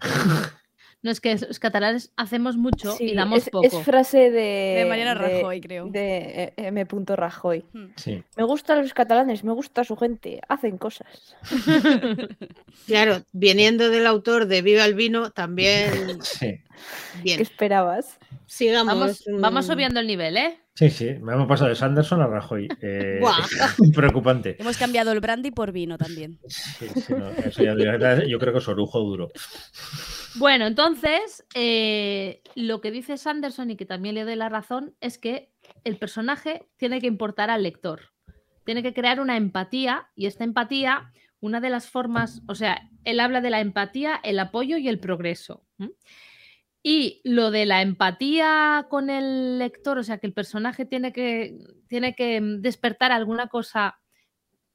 No 1.04 1.10
es 1.10 1.20
que 1.20 1.36
los 1.36 1.58
catalanes 1.58 2.10
hacemos 2.16 2.56
mucho 2.56 2.92
Sí, 2.92 3.10
y 3.10 3.14
damos 3.14 3.40
es, 3.40 3.50
poco. 3.50 3.66
es 3.66 3.78
frase 3.84 4.30
de, 4.30 4.76
De 4.78 4.86
Mariana 4.88 5.12
Rajoy, 5.12 5.60
creo. 5.60 5.86
De 5.90 6.44
eh, 6.44 6.52
M. 6.56 6.82
Rajoy. 7.08 7.62
sí. 7.96 8.24
Me 8.38 8.44
gustan 8.44 8.80
los 8.80 8.94
catalanes, 8.94 9.44
me 9.44 9.52
gusta 9.52 9.84
su 9.84 9.96
gente, 9.96 10.40
hacen 10.48 10.78
cosas. 10.78 11.36
Claro, 12.86 13.22
viniendo 13.32 13.90
del 13.90 14.06
autor 14.06 14.46
de 14.46 14.62
Viva 14.62 14.84
el 14.84 14.94
Vino, 14.94 15.30
también 15.30 16.22
Sí, 16.22 16.60
¿Qué 17.16 17.22
bien. 17.22 17.40
esperabas? 17.40 18.18
Sigamos. 18.46 18.86
Vamos, 18.94 19.24
vamos 19.40 19.66
subiendo 19.66 20.00
el 20.00 20.06
nivel, 20.06 20.36
¿eh? 20.38 20.58
Sí, 20.74 20.90
sí. 20.90 21.14
Me 21.20 21.32
hemos 21.32 21.46
pasado 21.46 21.70
de 21.70 21.76
Sanderson 21.76 22.20
a 22.22 22.26
Rajoy. 22.26 22.68
Eh, 22.80 23.18
Buah. 23.20 23.36
preocupante. 23.94 24.56
Hemos 24.58 24.76
cambiado 24.76 25.12
el 25.12 25.20
brandy 25.20 25.50
por 25.50 25.72
vino 25.72 25.96
también. 25.98 26.38
Sí, 26.48 26.88
sí, 26.88 27.14
no, 27.14 27.30
eso 27.30 27.62
ya 27.62 27.74
directamente- 27.74 28.28
yo 28.28 28.38
creo 28.38 28.52
que 28.52 28.58
es 28.58 28.68
orujo 28.68 29.00
duro. 29.00 29.30
Bueno, 30.36 30.66
entonces, 30.66 31.44
eh, 31.54 32.42
lo 32.56 32.80
que 32.80 32.90
dice 32.90 33.16
Sanderson 33.16 33.70
y 33.70 33.76
que 33.76 33.86
también 33.86 34.16
le 34.16 34.24
doy 34.24 34.34
la 34.36 34.48
razón 34.48 34.94
es 35.00 35.18
que 35.18 35.52
el 35.84 35.96
personaje 35.96 36.66
tiene 36.76 37.00
que 37.00 37.06
importar 37.06 37.50
al 37.50 37.62
lector. 37.62 38.10
Tiene 38.64 38.82
que 38.82 38.94
crear 38.94 39.20
una 39.20 39.36
empatía 39.36 40.08
y 40.16 40.26
esta 40.26 40.42
empatía, 40.44 41.12
una 41.40 41.60
de 41.60 41.70
las 41.70 41.88
formas, 41.88 42.42
o 42.48 42.54
sea, 42.54 42.90
él 43.04 43.20
habla 43.20 43.40
de 43.42 43.50
la 43.50 43.60
empatía, 43.60 44.18
el 44.24 44.38
apoyo 44.38 44.76
y 44.78 44.88
el 44.88 44.98
progreso. 44.98 45.64
Y 46.86 47.22
lo 47.24 47.50
de 47.50 47.64
la 47.64 47.80
empatía 47.80 48.86
con 48.90 49.08
el 49.08 49.58
lector, 49.58 49.96
o 49.96 50.02
sea, 50.02 50.18
que 50.18 50.26
el 50.26 50.34
personaje 50.34 50.84
tiene 50.84 51.14
que, 51.14 51.56
tiene 51.88 52.14
que 52.14 52.42
mm, 52.42 52.60
despertar 52.60 53.10
alguna 53.10 53.48
cosa 53.48 53.98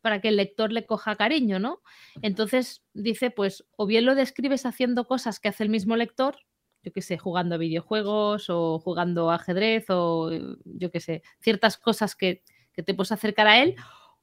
para 0.01 0.19
que 0.19 0.29
el 0.29 0.37
lector 0.37 0.71
le 0.71 0.87
coja 0.87 1.15
cariño, 1.15 1.59
¿no? 1.59 1.83
Entonces 2.23 2.83
dice, 2.93 3.29
pues, 3.29 3.63
o 3.77 3.85
bien 3.85 4.05
lo 4.05 4.15
describes 4.15 4.65
haciendo 4.65 5.05
cosas 5.05 5.39
que 5.39 5.49
hace 5.49 5.63
el 5.63 5.69
mismo 5.69 5.95
lector, 5.95 6.37
yo 6.81 6.91
qué 6.91 7.03
sé, 7.03 7.19
jugando 7.19 7.55
a 7.55 7.59
videojuegos 7.59 8.49
o 8.49 8.79
jugando 8.79 9.29
ajedrez 9.29 9.85
o 9.89 10.31
eh, 10.31 10.41
yo 10.65 10.89
qué 10.89 11.01
sé, 11.01 11.21
ciertas 11.39 11.77
cosas 11.77 12.15
que, 12.15 12.41
que 12.73 12.81
te 12.81 12.95
puedes 12.95 13.11
acercar 13.11 13.45
a 13.45 13.61
él, 13.61 13.75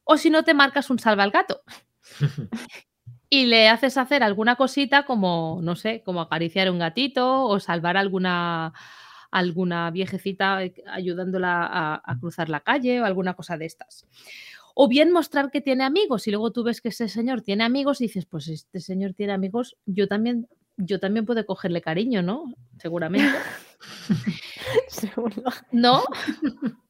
o 0.03 0.17
si 0.17 0.29
no 0.29 0.43
te 0.43 0.55
marcas 0.55 0.91
un 0.91 0.99
salva 0.99 1.23
al 1.23 1.31
gato 1.31 1.63
y 3.29 3.47
le 3.47 3.69
haces 3.69 3.97
hacer 3.97 4.23
alguna 4.23 4.57
cosita 4.57 5.05
como, 5.05 5.61
no 5.63 5.77
sé, 5.77 6.03
como 6.05 6.21
acariciar 6.21 6.71
un 6.71 6.79
gatito 6.79 7.45
o 7.45 7.61
salvar 7.61 7.97
alguna 7.97 8.73
alguna 9.31 9.91
viejecita 9.91 10.63
eh, 10.65 10.75
ayudándola 10.87 11.67
a, 11.67 12.03
a 12.05 12.19
cruzar 12.19 12.49
la 12.49 12.61
calle 12.61 13.01
o 13.01 13.05
alguna 13.05 13.35
cosa 13.35 13.59
de 13.59 13.67
estas. 13.67 14.07
O 14.75 14.89
bien 14.89 15.11
mostrar 15.11 15.51
que 15.51 15.61
tiene 15.61 15.85
amigos 15.85 16.27
y 16.27 16.31
luego 16.31 16.53
tú 16.53 16.63
ves 16.63 16.81
que 16.81 16.91
ese 16.91 17.09
señor 17.09 17.43
tiene 17.43 17.65
amigos 17.65 18.01
y 18.01 18.05
dices, 18.05 18.27
pues 18.27 18.49
este 18.49 18.81
señor 18.81 19.15
tiene 19.15 19.33
amigos, 19.33 19.77
yo 19.87 20.07
también, 20.07 20.49
yo 20.77 21.01
también 21.01 21.27
puedo 21.27 21.45
cogerle 21.47 21.81
cariño, 21.81 22.23
¿no? 22.23 22.55
Seguramente. 22.79 23.37
¿No? 25.73 26.03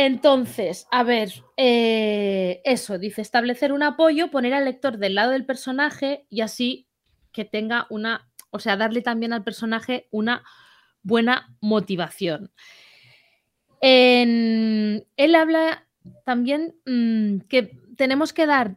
Entonces, 0.00 0.86
a 0.92 1.02
ver, 1.02 1.42
eh, 1.56 2.60
eso, 2.64 3.00
dice 3.00 3.20
establecer 3.20 3.72
un 3.72 3.82
apoyo, 3.82 4.30
poner 4.30 4.54
al 4.54 4.64
lector 4.64 4.96
del 4.98 5.16
lado 5.16 5.32
del 5.32 5.44
personaje 5.44 6.24
y 6.30 6.42
así 6.42 6.86
que 7.32 7.44
tenga 7.44 7.88
una, 7.90 8.30
o 8.50 8.60
sea, 8.60 8.76
darle 8.76 9.02
también 9.02 9.32
al 9.32 9.42
personaje 9.42 10.06
una 10.12 10.44
buena 11.02 11.52
motivación. 11.60 12.52
En- 13.80 15.04
él 15.16 15.34
habla 15.34 15.84
también 16.24 16.76
mm, 16.86 17.38
que 17.48 17.80
tenemos 17.96 18.32
que 18.32 18.46
dar 18.46 18.76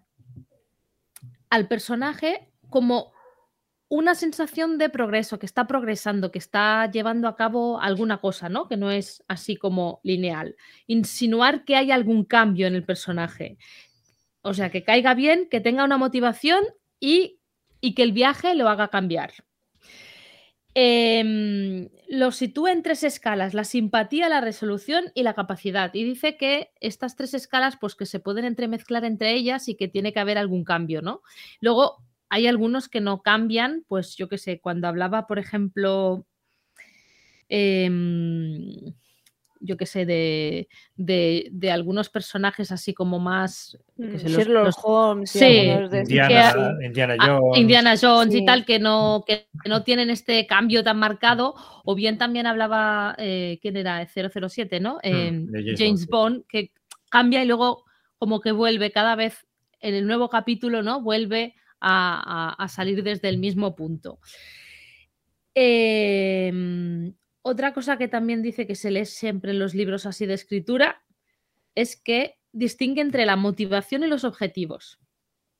al 1.51 1.67
personaje 1.67 2.49
como 2.71 3.13
una 3.91 4.15
sensación 4.15 4.77
de 4.77 4.87
progreso, 4.87 5.37
que 5.37 5.45
está 5.45 5.67
progresando, 5.67 6.31
que 6.31 6.39
está 6.39 6.89
llevando 6.89 7.27
a 7.27 7.35
cabo 7.35 7.81
alguna 7.81 8.19
cosa, 8.19 8.47
¿no? 8.47 8.69
Que 8.69 8.77
no 8.77 8.89
es 8.89 9.21
así 9.27 9.57
como 9.57 9.99
lineal. 10.03 10.55
Insinuar 10.87 11.65
que 11.65 11.75
hay 11.75 11.91
algún 11.91 12.23
cambio 12.23 12.67
en 12.67 12.75
el 12.75 12.85
personaje. 12.85 13.57
O 14.43 14.53
sea, 14.53 14.71
que 14.71 14.85
caiga 14.85 15.13
bien, 15.13 15.49
que 15.51 15.59
tenga 15.59 15.83
una 15.83 15.97
motivación 15.97 16.63
y, 17.01 17.41
y 17.81 17.93
que 17.93 18.03
el 18.03 18.13
viaje 18.13 18.55
lo 18.55 18.69
haga 18.69 18.87
cambiar. 18.87 19.33
Em, 20.73 21.89
lo 22.07 22.31
sitúa 22.31 22.71
en 22.71 22.83
tres 22.83 23.03
escalas, 23.03 23.53
la 23.53 23.65
simpatía, 23.65 24.29
la 24.29 24.39
resolución 24.39 25.11
y 25.15 25.23
la 25.23 25.33
capacidad. 25.33 25.93
Y 25.93 26.05
dice 26.05 26.37
que 26.37 26.71
estas 26.79 27.17
tres 27.17 27.33
escalas, 27.33 27.75
pues 27.75 27.95
que 27.95 28.05
se 28.05 28.21
pueden 28.21 28.45
entremezclar 28.45 29.03
entre 29.03 29.33
ellas 29.33 29.67
y 29.67 29.75
que 29.75 29.89
tiene 29.89 30.13
que 30.13 30.21
haber 30.21 30.37
algún 30.37 30.63
cambio, 30.63 31.01
¿no? 31.01 31.23
Luego, 31.59 31.97
hay 32.33 32.47
algunos 32.47 32.87
que 32.87 33.01
no 33.01 33.21
cambian, 33.21 33.83
pues 33.89 34.15
yo 34.15 34.29
qué 34.29 34.37
sé, 34.37 34.61
cuando 34.61 34.87
hablaba, 34.87 35.27
por 35.27 35.37
ejemplo, 35.37 36.25
em, 37.49 38.93
yo 39.59 39.77
qué 39.77 39.85
sé, 39.85 40.05
de, 40.05 40.67
de- 40.95 41.49
de 41.51 41.71
algunos 41.71 42.09
personajes 42.09 42.71
así 42.71 42.93
como 42.93 43.19
más... 43.19 43.77
yo 43.97 44.09
qué 44.11 44.17
sé, 44.19 44.29
los- 44.29 44.37
Sherlock 44.37 44.65
los- 44.65 44.75
Holmes 44.81 45.29
Sí, 45.29 45.39
de 45.39 45.99
Indiana. 46.07 46.77
Indiana 46.81 47.15
Ah, 47.19 47.27
Jones. 47.39 47.59
Indiana 47.59 47.95
Jones 48.01 48.33
Sí. 48.33 48.39
y 48.39 48.45
tal, 48.45 48.65
que 48.65 48.79
no, 48.79 49.23
que 49.27 49.47
no 49.65 49.83
tienen 49.83 50.09
este 50.09 50.47
cambio 50.47 50.83
tan 50.83 50.97
marcado, 50.97 51.53
o 51.83 51.95
bien 51.95 52.17
también 52.17 52.47
hablaba, 52.47 53.13
eh, 53.19 53.59
¿quién 53.61 53.75
era? 53.77 54.07
007, 54.07 54.79
¿no? 54.79 54.99
Eh, 55.03 55.45
James 55.51 55.75
James 55.77 56.07
Bond, 56.07 56.35
Bond, 56.37 56.45
que 56.47 56.71
cambia 57.09 57.43
y 57.43 57.45
luego 57.45 57.83
como 58.17 58.39
que 58.39 58.53
vuelve 58.53 58.91
cada 58.91 59.15
vez 59.15 59.45
en 59.81 59.95
el 59.95 60.07
nuevo 60.07 60.29
capítulo, 60.29 60.81
¿no? 60.81 61.01
Vuelve 61.01 61.55
a, 61.81 62.67
salir 62.69 63.03
desde 63.03 63.29
el 63.29 63.37
mismo 63.37 63.75
punto. 63.75 64.19
Em, 65.53 67.13
otra 67.41 67.73
cosa 67.73 67.97
que 67.97 68.07
también 68.07 68.41
dice 68.41 68.67
que 68.67 68.75
se 68.75 68.91
lee 68.91 69.05
siempre 69.05 69.51
en 69.51 69.59
los 69.59 69.73
libros 69.73 70.05
así 70.05 70.25
de 70.25 70.35
escritura 70.35 71.03
es 71.75 71.95
que 71.95 72.37
distingue 72.51 73.01
entre 73.01 73.25
la 73.25 73.35
motivación 73.35 74.03
y 74.03 74.07
los 74.07 74.23
objetivos. 74.23 74.99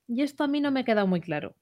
Y 0.08 0.22
esto 0.22 0.44
a 0.44 0.48
mí 0.48 0.62
no 0.62 0.72
me 0.72 0.82
ha 0.82 0.86
quedado 0.86 1.08
muy 1.08 1.22
claro. 1.22 1.56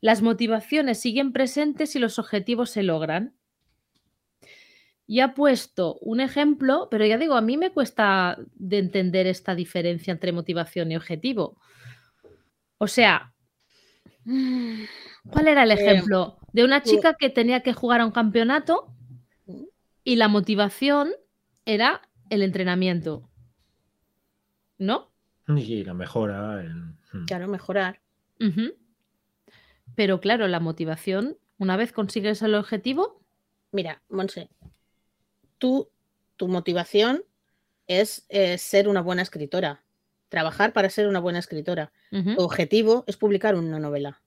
Las 0.00 0.20
motivaciones 0.20 0.98
siguen 0.98 1.32
presentes 1.32 1.94
y 1.94 2.00
los 2.00 2.18
objetivos 2.18 2.70
se 2.70 2.82
logran. 2.82 3.36
Y 5.06 5.20
ha 5.20 5.34
puesto 5.34 5.98
un 6.00 6.20
ejemplo, 6.20 6.88
pero 6.90 7.06
ya 7.06 7.18
digo, 7.18 7.34
a 7.34 7.40
mí 7.40 7.56
me 7.56 7.70
cuesta 7.70 8.36
de 8.54 8.78
entender 8.78 9.26
esta 9.26 9.54
diferencia 9.54 10.10
entre 10.10 10.32
motivación 10.32 10.90
y 10.90 10.96
objetivo. 10.96 11.60
O 12.82 12.88
sea, 12.88 13.32
¿cuál 14.24 15.46
era 15.46 15.62
el 15.62 15.70
Eh, 15.70 15.74
ejemplo? 15.74 16.36
De 16.52 16.64
una 16.64 16.82
chica 16.82 17.14
que 17.14 17.30
tenía 17.30 17.60
que 17.62 17.72
jugar 17.74 18.00
a 18.00 18.04
un 18.06 18.10
campeonato 18.10 18.92
y 20.02 20.16
la 20.16 20.26
motivación 20.26 21.12
era 21.64 22.02
el 22.28 22.42
entrenamiento. 22.42 23.30
¿No? 24.78 25.12
Y 25.46 25.84
la 25.84 25.94
mejora. 25.94 26.60
el- 26.60 26.74
mm. 27.12 27.26
Claro, 27.28 27.46
mejorar. 27.46 28.00
Pero 29.94 30.20
claro, 30.20 30.48
la 30.48 30.58
motivación, 30.58 31.38
una 31.58 31.76
vez 31.76 31.92
consigues 31.92 32.42
el 32.42 32.56
objetivo, 32.56 33.22
Mira, 33.70 34.02
Monse, 34.10 34.50
tú, 35.58 35.88
tu 36.36 36.48
motivación 36.48 37.22
es 37.86 38.26
eh, 38.28 38.58
ser 38.58 38.88
una 38.88 39.00
buena 39.02 39.22
escritora, 39.22 39.84
trabajar 40.36 40.72
para 40.72 40.88
ser 40.88 41.06
una 41.06 41.20
buena 41.20 41.38
escritora. 41.38 41.92
Tu 42.10 42.42
objetivo 42.42 43.04
es 43.06 43.16
publicar 43.18 43.54
una 43.54 43.78
novela. 43.78 44.18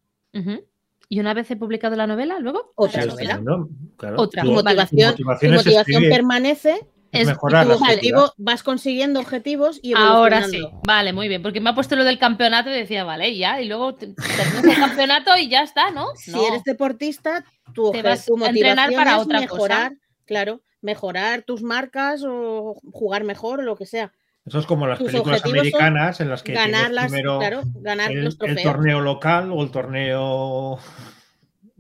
y 1.08 1.20
una 1.20 1.34
vez 1.34 1.50
he 1.52 1.56
publicado 1.56 1.96
la 1.96 2.08
novela, 2.08 2.40
luego 2.40 2.72
Otra 2.76 3.04
Sí, 3.04 3.08
novela. 3.10 3.38
¿no? 3.40 3.70
Claro, 3.98 4.16
Otra. 4.22 4.42
tu- 4.44 4.50
Tu 4.50 4.56
Vale. 4.56 4.64
motivación, 4.76 5.16
tu 5.16 5.24
motivación 5.24 6.04
permanece 6.10 6.80
es 7.12 7.28
mejorar 7.28 7.66
tu 7.68 7.74
objetivo, 7.74 8.34
vas 8.38 8.62
consiguiendo 8.64 9.20
objetivos 9.20 9.80
y 9.82 9.94
ahora 9.96 10.44
sí. 10.48 10.62
Vale, 10.86 11.14
muy 11.14 11.28
bien, 11.28 11.42
porque 11.42 11.60
me 11.62 11.70
ha 11.70 11.76
puesto 11.76 11.96
lo 11.96 12.04
del 12.04 12.20
campeonato 12.20 12.70
y 12.70 12.74
decía, 12.74 13.04
vale, 13.04 13.36
ya, 13.38 13.62
y 13.62 13.68
luego 13.68 13.96
te- 13.96 14.14
terminas 14.14 14.66
el 14.66 14.76
campeonato 14.78 15.32
y 15.38 15.48
ya 15.50 15.62
está, 15.64 15.90
¿no? 15.92 16.08
Si 16.16 16.32
No. 16.32 16.46
eres 16.48 16.64
deportista, 16.64 17.46
tu, 17.74 17.92
Te 17.92 18.02
vas 18.04 18.26
tu 18.26 18.44
a 18.44 18.50
entrenar 18.50 18.92
para 18.94 19.16
es 19.16 19.22
otra 19.24 19.40
cosa. 19.40 19.54
mejorar, 19.54 19.94
claro, 20.26 20.62
mejorar 20.82 21.44
tus 21.44 21.62
marcas 21.64 22.24
o 22.28 22.76
jugar 22.92 23.24
mejor 23.24 23.60
o 23.60 23.64
lo 23.64 23.76
que 23.76 23.86
sea. 23.86 24.12
Eso 24.46 24.60
es 24.60 24.66
como 24.68 24.86
las 24.86 25.00
tus 25.00 25.12
películas 25.12 25.44
americanas 25.44 26.22
en 26.22 26.30
las 26.30 26.44
que 26.44 26.54
ganar 26.54 26.92
las, 26.92 27.12
primero 27.12 27.40
claro, 27.40 27.64
ganar 27.76 28.12
el, 28.12 28.26
los 28.26 28.40
el 28.42 28.62
torneo 28.62 29.02
local 29.02 29.52
o 29.52 29.64
el 29.64 29.72
torneo 29.72 30.80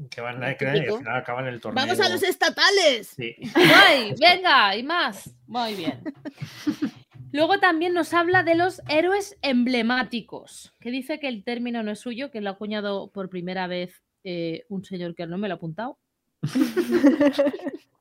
que 0.09 0.22
van 0.22 0.43
a 0.43 0.57
crear 0.57 0.78
y 0.78 0.80
al 0.80 0.97
final 0.97 1.16
acaban 1.16 1.47
el 1.47 1.61
torneo. 1.61 1.86
Vamos 1.86 1.99
a 1.99 2.09
los 2.09 2.24
estatales. 2.24 3.13
Sí. 3.16 3.36
¡Guay! 3.53 4.16
Venga, 4.20 4.76
y 4.76 4.84
más. 4.84 5.34
Muy 5.47 5.76
bien. 5.76 6.01
Luego 7.32 7.59
también 7.59 7.93
nos 7.93 8.13
habla 8.13 8.43
de 8.43 8.55
los 8.55 8.82
héroes 8.88 9.38
emblemáticos, 9.41 10.74
que 10.80 10.89
dice 10.89 11.20
que 11.20 11.28
el 11.28 11.43
término 11.43 11.84
no 11.84 11.91
es 11.91 11.99
suyo, 11.99 12.32
que 12.32 12.41
lo 12.41 12.49
ha 12.49 12.53
acuñado 12.53 13.11
por 13.11 13.30
primera 13.30 13.68
vez 13.68 14.03
eh, 14.24 14.66
un 14.70 14.84
señor 14.84 15.16
que 15.16 15.28
no 15.28 15.38
me 15.38 15.47
lo 15.47 15.55
ha 15.55 15.57
apuntado. 15.57 15.99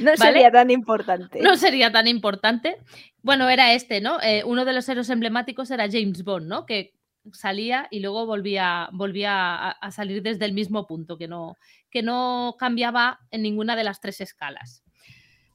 No 0.00 0.12
¿Vale? 0.18 0.32
sería 0.32 0.50
tan 0.50 0.70
importante. 0.70 1.40
No 1.40 1.56
sería 1.56 1.92
tan 1.92 2.06
importante. 2.06 2.78
Bueno, 3.22 3.48
era 3.48 3.72
este, 3.72 4.00
¿no? 4.00 4.20
Eh, 4.22 4.42
uno 4.44 4.64
de 4.64 4.72
los 4.72 4.88
héroes 4.88 5.10
emblemáticos 5.10 5.70
era 5.70 5.90
James 5.90 6.22
Bond, 6.24 6.46
¿no? 6.48 6.66
Que 6.66 6.94
salía 7.32 7.88
y 7.90 8.00
luego 8.00 8.26
volvía, 8.26 8.88
volvía 8.92 9.54
a, 9.54 9.70
a 9.70 9.90
salir 9.90 10.22
desde 10.22 10.44
el 10.44 10.52
mismo 10.52 10.86
punto, 10.86 11.18
que 11.18 11.28
no, 11.28 11.56
que 11.90 12.02
no 12.02 12.56
cambiaba 12.58 13.20
en 13.30 13.42
ninguna 13.42 13.76
de 13.76 13.84
las 13.84 14.00
tres 14.00 14.20
escalas. 14.20 14.84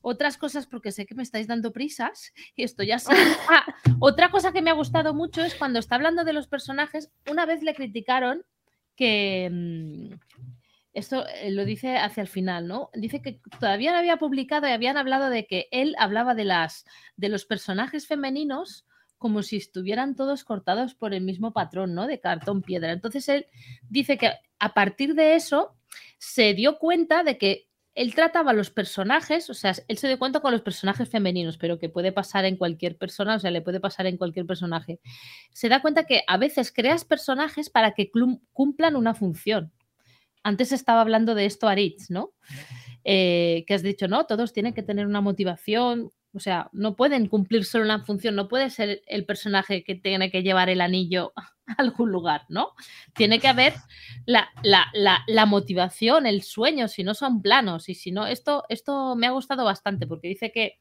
Otras 0.01 0.37
cosas, 0.37 0.65
porque 0.65 0.91
sé 0.91 1.05
que 1.05 1.13
me 1.13 1.21
estáis 1.21 1.47
dando 1.47 1.71
prisas 1.71 2.33
y 2.55 2.63
esto 2.63 2.81
ya 2.81 2.97
sé. 2.97 3.13
Ah, 3.49 3.65
otra 3.99 4.31
cosa 4.31 4.51
que 4.51 4.61
me 4.61 4.71
ha 4.71 4.73
gustado 4.73 5.13
mucho 5.13 5.43
es 5.43 5.53
cuando 5.55 5.79
está 5.79 5.95
hablando 5.95 6.23
de 6.23 6.33
los 6.33 6.47
personajes, 6.47 7.11
una 7.29 7.45
vez 7.45 7.61
le 7.61 7.75
criticaron 7.75 8.43
que, 8.95 9.49
mm, 9.51 10.13
esto 10.93 11.25
eh, 11.27 11.51
lo 11.51 11.65
dice 11.65 11.97
hacia 11.97 12.21
el 12.21 12.27
final, 12.27 12.67
¿no? 12.67 12.89
Dice 12.93 13.21
que 13.21 13.39
todavía 13.59 13.91
no 13.91 13.97
había 13.97 14.17
publicado 14.17 14.67
y 14.67 14.71
habían 14.71 14.97
hablado 14.97 15.29
de 15.29 15.45
que 15.45 15.67
él 15.71 15.95
hablaba 15.97 16.35
de 16.35 16.45
las 16.45 16.85
de 17.15 17.29
los 17.29 17.45
personajes 17.45 18.07
femeninos 18.07 18.85
como 19.17 19.43
si 19.43 19.57
estuvieran 19.57 20.15
todos 20.15 20.43
cortados 20.43 20.95
por 20.95 21.13
el 21.13 21.21
mismo 21.21 21.53
patrón, 21.53 21.93
¿no? 21.93 22.07
De 22.07 22.19
cartón 22.19 22.63
piedra. 22.63 22.91
Entonces 22.91 23.29
él 23.29 23.45
dice 23.87 24.17
que 24.17 24.31
a 24.57 24.73
partir 24.73 25.13
de 25.13 25.35
eso 25.35 25.75
se 26.17 26.55
dio 26.55 26.79
cuenta 26.79 27.23
de 27.23 27.37
que 27.37 27.67
él 27.93 28.15
trataba 28.15 28.51
a 28.51 28.53
los 28.53 28.71
personajes, 28.71 29.49
o 29.49 29.53
sea, 29.53 29.73
él 29.87 29.97
se 29.97 30.07
dio 30.07 30.17
cuenta 30.17 30.39
con 30.39 30.51
los 30.51 30.61
personajes 30.61 31.09
femeninos, 31.09 31.57
pero 31.57 31.77
que 31.77 31.89
puede 31.89 32.11
pasar 32.11 32.45
en 32.45 32.55
cualquier 32.55 32.97
persona, 32.97 33.35
o 33.35 33.39
sea, 33.39 33.51
le 33.51 33.61
puede 33.61 33.79
pasar 33.79 34.07
en 34.07 34.17
cualquier 34.17 34.45
personaje. 34.45 34.99
Se 35.51 35.69
da 35.69 35.81
cuenta 35.81 36.05
que 36.05 36.23
a 36.25 36.37
veces 36.37 36.71
creas 36.71 37.05
personajes 37.05 37.69
para 37.69 37.91
que 37.91 38.09
cumplan 38.53 38.95
una 38.95 39.13
función. 39.13 39.71
Antes 40.43 40.71
estaba 40.71 41.01
hablando 41.01 41.35
de 41.35 41.45
esto 41.45 41.67
Aritz, 41.67 42.09
¿no? 42.09 42.31
Eh, 43.03 43.63
que 43.67 43.73
has 43.73 43.83
dicho, 43.83 44.07
no, 44.07 44.25
todos 44.25 44.53
tienen 44.53 44.73
que 44.73 44.83
tener 44.83 45.05
una 45.07 45.21
motivación, 45.21 46.11
o 46.33 46.39
sea, 46.39 46.69
no 46.71 46.95
pueden 46.95 47.27
cumplir 47.27 47.65
solo 47.65 47.83
una 47.85 48.03
función, 48.05 48.35
no 48.35 48.47
puede 48.47 48.69
ser 48.69 49.01
el 49.07 49.25
personaje 49.25 49.83
que 49.83 49.95
tiene 49.95 50.31
que 50.31 50.43
llevar 50.43 50.69
el 50.69 50.81
anillo 50.81 51.33
a 51.35 51.51
algún 51.77 52.11
lugar, 52.11 52.43
¿no? 52.49 52.69
Tiene 53.15 53.39
que 53.39 53.47
haber 53.47 53.73
la, 54.25 54.49
la- 54.63 54.87
la- 54.93 55.23
la 55.27 55.45
motivación, 55.45 56.25
el 56.27 56.43
sueño, 56.43 56.87
si 56.87 57.03
no 57.03 57.13
son 57.15 57.41
planos 57.41 57.89
y 57.89 57.95
si 57.95 58.11
no, 58.11 58.27
esto, 58.27 58.63
esto 58.69 59.15
me 59.15 59.27
ha 59.27 59.31
gustado 59.31 59.65
bastante 59.65 60.07
porque 60.07 60.27
dice 60.29 60.51
que 60.51 60.79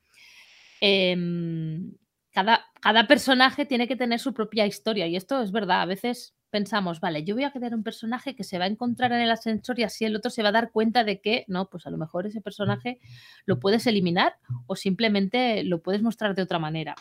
em, 0.80 1.92
cada, 2.32 2.64
cada 2.80 3.06
personaje 3.06 3.66
tiene 3.66 3.88
que 3.88 3.96
tener 3.96 4.18
su 4.20 4.32
propia 4.34 4.66
historia 4.66 5.06
y 5.06 5.16
esto 5.16 5.42
es 5.42 5.52
verdad, 5.52 5.82
a 5.82 5.86
veces 5.86 6.34
pensamos, 6.50 7.00
vale, 7.00 7.24
yo 7.24 7.34
voy 7.34 7.44
a 7.44 7.52
crear 7.52 7.74
un 7.74 7.82
personaje 7.82 8.34
que 8.34 8.44
se 8.44 8.58
va 8.58 8.64
a 8.64 8.68
encontrar 8.68 9.12
en 9.12 9.20
el 9.20 9.30
ascensor 9.30 9.78
y 9.78 9.84
así 9.84 10.04
el 10.04 10.16
otro 10.16 10.30
se 10.30 10.42
va 10.42 10.50
a 10.50 10.52
dar 10.52 10.70
cuenta 10.70 11.04
de 11.04 11.20
que, 11.20 11.44
no, 11.48 11.70
pues 11.70 11.86
a 11.86 11.90
lo 11.90 11.96
mejor 11.96 12.26
ese 12.26 12.40
personaje 12.40 12.98
lo 13.46 13.60
puedes 13.60 13.86
eliminar 13.86 14.34
o 14.66 14.76
simplemente 14.76 15.64
lo 15.64 15.82
puedes 15.82 16.02
mostrar 16.02 16.34
de 16.34 16.42
otra 16.42 16.58
manera. 16.58 16.94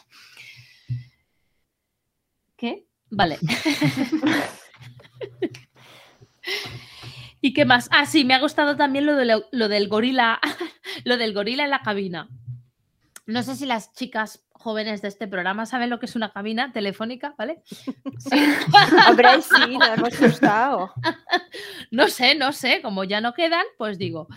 ¿Qué? 2.56 2.86
Vale. 3.10 3.38
¿Y 7.42 7.54
qué 7.54 7.66
más? 7.66 7.88
Ah, 7.92 8.06
sí, 8.06 8.26
me 8.26 8.34
ha 8.34 8.40
gustado 8.40 8.76
también 8.76 9.06
lo, 9.06 9.16
de 9.16 9.26
lo, 9.26 9.46
lo 9.52 9.68
del 9.70 9.88
gorila, 9.88 10.40
lo 11.06 11.18
del 11.18 11.34
gorila 11.34 11.64
en 11.64 11.70
la 11.70 11.82
cabina. 11.82 12.30
No 13.34 13.44
sé 13.44 13.56
si 13.56 13.66
las 13.66 13.94
chicas 13.94 14.44
jóvenes 14.52 15.02
de 15.02 15.08
este 15.08 15.28
programa 15.28 15.66
saben 15.66 15.90
lo 15.90 16.00
que 16.00 16.06
es 16.08 16.16
una 16.16 16.32
cabina 16.32 16.72
telefónica, 16.74 17.36
¿vale? 17.38 17.62
Sí. 17.66 17.96
Hombre, 19.10 19.42
sí, 19.42 19.78
nos 19.78 19.90
hemos 19.98 20.20
gustado. 20.20 20.94
No 21.92 22.08
sé, 22.08 22.36
no 22.36 22.52
sé, 22.52 22.82
como 22.84 23.04
ya 23.04 23.20
no 23.22 23.34
quedan, 23.34 23.64
pues 23.78 23.98
digo, 23.98 24.28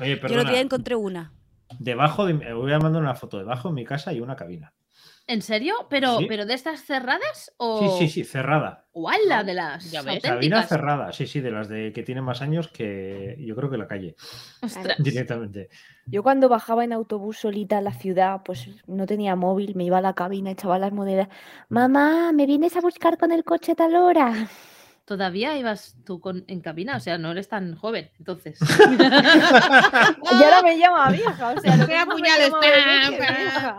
Oye, 0.00 0.18
Yo 0.20 0.26
el 0.28 0.38
otro 0.40 0.50
día 0.52 0.60
encontré 0.60 0.94
una. 0.94 1.32
Debajo 1.78 2.24
de 2.24 2.34
mi- 2.34 2.52
voy 2.52 2.72
a 2.72 2.78
mandar 2.78 3.02
una 3.02 3.14
foto. 3.14 3.38
Debajo 3.38 3.68
de 3.68 3.74
mi 3.74 3.84
casa 3.84 4.10
hay 4.10 4.20
una 4.20 4.36
cabina. 4.36 4.72
¿En 5.26 5.42
serio? 5.42 5.74
¿Pero, 5.90 6.18
Sí. 6.18 6.26
pero 6.28 6.46
de 6.46 6.54
estas 6.54 6.80
cerradas 6.84 7.52
o...? 7.56 7.98
Sí, 7.98 8.06
sí, 8.06 8.12
sí, 8.12 8.24
cerrada. 8.24 8.84
¡Uala! 8.92 9.44
De 9.44 9.54
las 9.54 9.90
Ya 9.90 10.02
ves. 10.02 10.22
Cabina 10.22 10.34
auténticas. 10.36 10.68
cerrada, 10.68 11.12
sí, 11.12 11.26
sí, 11.26 11.40
de 11.40 11.50
las 11.50 11.68
de 11.68 11.92
que 11.92 12.02
tienen 12.02 12.24
más 12.24 12.40
años 12.42 12.68
que 12.68 13.36
yo 13.40 13.54
creo 13.56 13.68
que 13.70 13.76
la 13.76 13.86
calle 13.86 14.16
Ostras. 14.62 14.96
directamente. 14.98 15.68
Yo 16.06 16.22
cuando 16.22 16.48
bajaba 16.48 16.84
en 16.84 16.92
autobús 16.92 17.38
solita 17.38 17.78
a 17.78 17.82
la 17.82 17.92
ciudad, 17.92 18.40
pues 18.44 18.68
no 18.86 19.04
tenía 19.06 19.36
móvil, 19.36 19.74
me 19.74 19.84
iba 19.84 19.98
a 19.98 20.00
la 20.02 20.14
cabina, 20.14 20.50
echaba 20.52 20.78
las 20.78 20.92
monedas. 20.92 21.28
Mamá, 21.68 22.32
¿me 22.32 22.46
vienes 22.46 22.76
a 22.76 22.80
buscar 22.80 23.18
con 23.18 23.32
el 23.32 23.44
coche 23.44 23.72
a 23.72 23.74
tal 23.74 23.94
hora? 23.96 24.48
Todavía 25.06 25.56
ibas 25.56 25.94
tú 26.04 26.20
con, 26.20 26.44
en 26.48 26.60
cabina, 26.60 26.96
o 26.96 27.00
sea, 27.00 27.16
no 27.16 27.30
eres 27.30 27.48
tan 27.48 27.76
joven, 27.76 28.10
entonces. 28.18 28.58
Y 30.32 30.42
ahora 30.42 30.62
me 30.62 30.76
llama 30.76 31.10
vieja, 31.10 31.54
o 31.56 31.60
sea, 31.60 31.76
lo 31.76 31.86
que 31.86 31.94
vieja. 32.22 33.78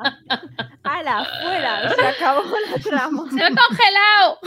¡Hala, 0.83 1.27
fuera! 1.43 1.93
Se 1.93 2.07
acabó 2.07 2.43
la 2.43 2.81
trama. 2.81 3.29
¡Se 3.29 3.43
ha 3.43 3.49
congelado! 3.49 4.39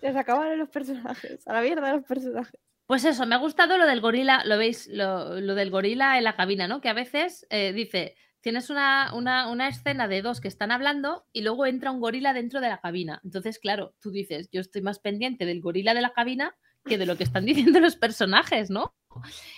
Se 0.00 0.08
acabaron 0.08 0.58
los 0.58 0.68
personajes. 0.68 1.46
A 1.46 1.52
la 1.52 1.60
mierda 1.60 1.92
los 1.92 2.04
personajes. 2.04 2.58
Pues 2.86 3.04
eso, 3.04 3.24
me 3.24 3.36
ha 3.36 3.38
gustado 3.38 3.78
lo 3.78 3.86
del 3.86 4.00
gorila, 4.00 4.42
lo 4.44 4.58
veis, 4.58 4.88
lo, 4.88 5.40
lo 5.40 5.54
del 5.54 5.70
gorila 5.70 6.18
en 6.18 6.24
la 6.24 6.34
cabina, 6.34 6.66
¿no? 6.66 6.80
Que 6.80 6.88
a 6.88 6.94
veces 6.94 7.46
eh, 7.50 7.72
dice, 7.72 8.16
tienes 8.42 8.70
una, 8.70 9.14
una, 9.14 9.48
una 9.48 9.68
escena 9.68 10.08
de 10.08 10.20
dos 10.20 10.40
que 10.40 10.48
están 10.48 10.72
hablando 10.72 11.24
y 11.32 11.42
luego 11.42 11.64
entra 11.64 11.92
un 11.92 12.00
gorila 12.00 12.34
dentro 12.34 12.60
de 12.60 12.68
la 12.68 12.80
cabina. 12.80 13.20
Entonces, 13.24 13.58
claro, 13.58 13.94
tú 14.00 14.10
dices, 14.10 14.48
yo 14.52 14.60
estoy 14.60 14.82
más 14.82 14.98
pendiente 14.98 15.46
del 15.46 15.60
gorila 15.60 15.94
de 15.94 16.02
la 16.02 16.12
cabina 16.12 16.54
que 16.84 16.98
de 16.98 17.06
lo 17.06 17.16
que 17.16 17.24
están 17.24 17.46
diciendo 17.46 17.80
los 17.80 17.96
personajes, 17.96 18.68
¿no? 18.68 18.94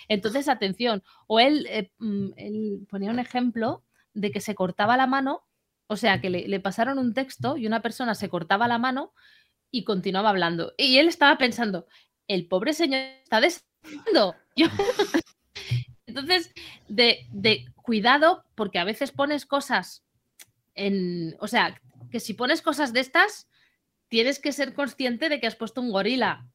Entonces, 0.07 0.47
atención. 0.47 1.03
O 1.27 1.39
él, 1.39 1.67
eh, 1.69 1.91
mm, 1.97 2.27
él 2.37 2.87
ponía 2.89 3.09
un 3.09 3.19
ejemplo 3.19 3.83
de 4.13 4.31
que 4.31 4.39
se 4.39 4.55
cortaba 4.55 4.95
la 4.97 5.07
mano, 5.07 5.43
o 5.87 5.97
sea, 5.97 6.21
que 6.21 6.29
le, 6.29 6.47
le 6.47 6.59
pasaron 6.59 6.99
un 6.99 7.13
texto 7.13 7.57
y 7.57 7.67
una 7.67 7.81
persona 7.81 8.15
se 8.15 8.29
cortaba 8.29 8.67
la 8.67 8.77
mano 8.77 9.13
y 9.71 9.83
continuaba 9.83 10.29
hablando. 10.29 10.73
Y 10.77 10.99
él 10.99 11.07
estaba 11.07 11.37
pensando, 11.37 11.87
el 12.27 12.47
pobre 12.47 12.73
señor 12.73 13.01
está. 13.23 13.41
Yo... 14.55 14.67
Entonces, 16.07 16.53
de, 16.87 17.27
de 17.31 17.65
cuidado, 17.85 18.43
porque 18.55 18.79
a 18.79 18.83
veces 18.83 19.11
pones 19.11 19.45
cosas 19.45 20.03
en. 20.73 21.35
O 21.39 21.47
sea, 21.47 21.79
que 22.11 22.19
si 22.19 22.33
pones 22.33 22.61
cosas 22.61 22.91
de 22.93 22.99
estas, 22.99 23.47
tienes 24.09 24.39
que 24.39 24.51
ser 24.51 24.73
consciente 24.73 25.29
de 25.29 25.39
que 25.39 25.47
has 25.47 25.55
puesto 25.55 25.81
un 25.81 25.91
gorila 25.91 26.47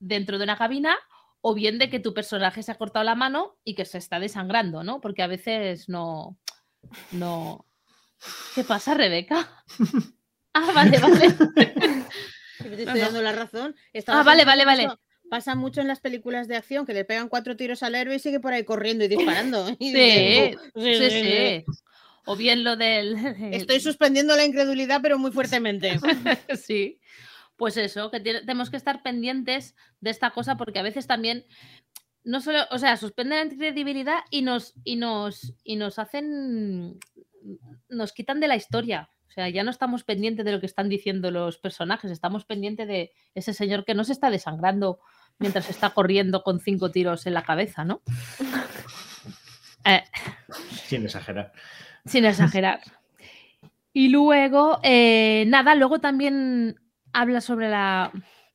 dentro 0.00 0.38
de 0.38 0.44
una 0.44 0.56
cabina 0.56 0.96
o 1.40 1.54
bien 1.54 1.78
de 1.78 1.90
que 1.90 2.00
tu 2.00 2.14
personaje 2.14 2.62
se 2.62 2.72
ha 2.72 2.76
cortado 2.78 3.04
la 3.04 3.14
mano 3.14 3.56
y 3.64 3.74
que 3.74 3.84
se 3.84 3.98
está 3.98 4.18
desangrando, 4.18 4.82
¿no? 4.82 5.00
Porque 5.00 5.22
a 5.22 5.26
veces 5.26 5.88
no. 5.88 6.38
No. 7.12 7.66
¿Qué 8.54 8.64
pasa, 8.64 8.94
Rebeca? 8.94 9.64
Ah, 10.56 10.70
vale, 10.72 10.98
vale. 11.00 11.32
Te 12.62 12.82
estoy 12.84 13.00
dando 13.00 13.20
la 13.22 13.32
razón. 13.32 13.74
Ah, 14.06 14.22
vale, 14.22 14.44
vale, 14.44 14.64
mucho- 14.64 15.00
Pasa 15.34 15.56
mucho 15.56 15.80
en 15.80 15.88
las 15.88 15.98
películas 15.98 16.46
de 16.46 16.54
acción 16.54 16.86
que 16.86 16.94
le 16.94 17.04
pegan 17.04 17.28
cuatro 17.28 17.56
tiros 17.56 17.82
al 17.82 17.96
héroe 17.96 18.14
y 18.14 18.18
sigue 18.20 18.38
por 18.38 18.52
ahí 18.52 18.62
corriendo 18.62 19.04
y 19.04 19.08
disparando. 19.16 19.66
Sí, 19.80 19.92
dices, 19.92 20.56
"Oh, 20.74 20.80
sí, 20.80 21.10
sí. 21.10 21.64
O 22.24 22.36
bien 22.36 22.62
lo 22.62 22.76
del... 22.76 23.16
Estoy 23.52 23.80
suspendiendo 23.80 24.36
la 24.36 24.44
incredulidad, 24.44 25.00
pero 25.02 25.18
muy 25.18 25.32
fuertemente. 25.32 25.98
sí. 26.56 27.00
Pues 27.56 27.76
eso, 27.76 28.12
que 28.12 28.20
tenemos 28.20 28.70
que 28.70 28.76
estar 28.76 29.02
pendientes 29.02 29.74
de 30.00 30.10
esta 30.10 30.30
cosa 30.30 30.56
porque 30.56 30.78
a 30.78 30.84
veces 30.84 31.08
también 31.08 31.44
no 32.22 32.40
solo, 32.40 32.60
o 32.70 32.78
sea, 32.78 32.96
suspenden 32.96 33.48
la 33.48 33.56
credibilidad 33.56 34.20
y 34.30 34.42
nos 34.42 34.74
y 34.84 34.94
nos 34.94 35.52
y 35.64 35.74
nos 35.74 35.98
hacen 35.98 37.00
nos 37.88 38.12
quitan 38.12 38.38
de 38.38 38.46
la 38.46 38.54
historia. 38.54 39.10
O 39.28 39.32
sea, 39.34 39.48
ya 39.48 39.64
no 39.64 39.72
estamos 39.72 40.04
pendientes 40.04 40.44
de 40.44 40.52
lo 40.52 40.60
que 40.60 40.66
están 40.66 40.88
diciendo 40.88 41.32
los 41.32 41.58
personajes, 41.58 42.12
estamos 42.12 42.44
pendientes 42.44 42.86
de 42.86 43.10
ese 43.34 43.52
señor 43.52 43.84
que 43.84 43.94
no 43.96 44.04
se 44.04 44.12
está 44.12 44.30
desangrando 44.30 45.00
mientras 45.38 45.68
está 45.70 45.90
corriendo 45.90 46.42
con 46.42 46.60
cinco 46.60 46.90
tiros 46.90 47.26
en 47.26 47.34
la 47.34 47.42
cabeza, 47.42 47.84
¿no? 47.84 48.02
Eh, 49.86 50.02
Sin 50.86 51.04
exagerar. 51.04 51.52
sin 52.06 52.24
exagerar. 52.24 52.80
Y 53.92 54.08
luego, 54.08 54.80
eh, 54.82 55.44
nada, 55.46 55.74
luego 55.74 56.00
también 56.00 56.80
habla 57.12 57.42
sobre 57.42 57.68
la. 57.68 58.10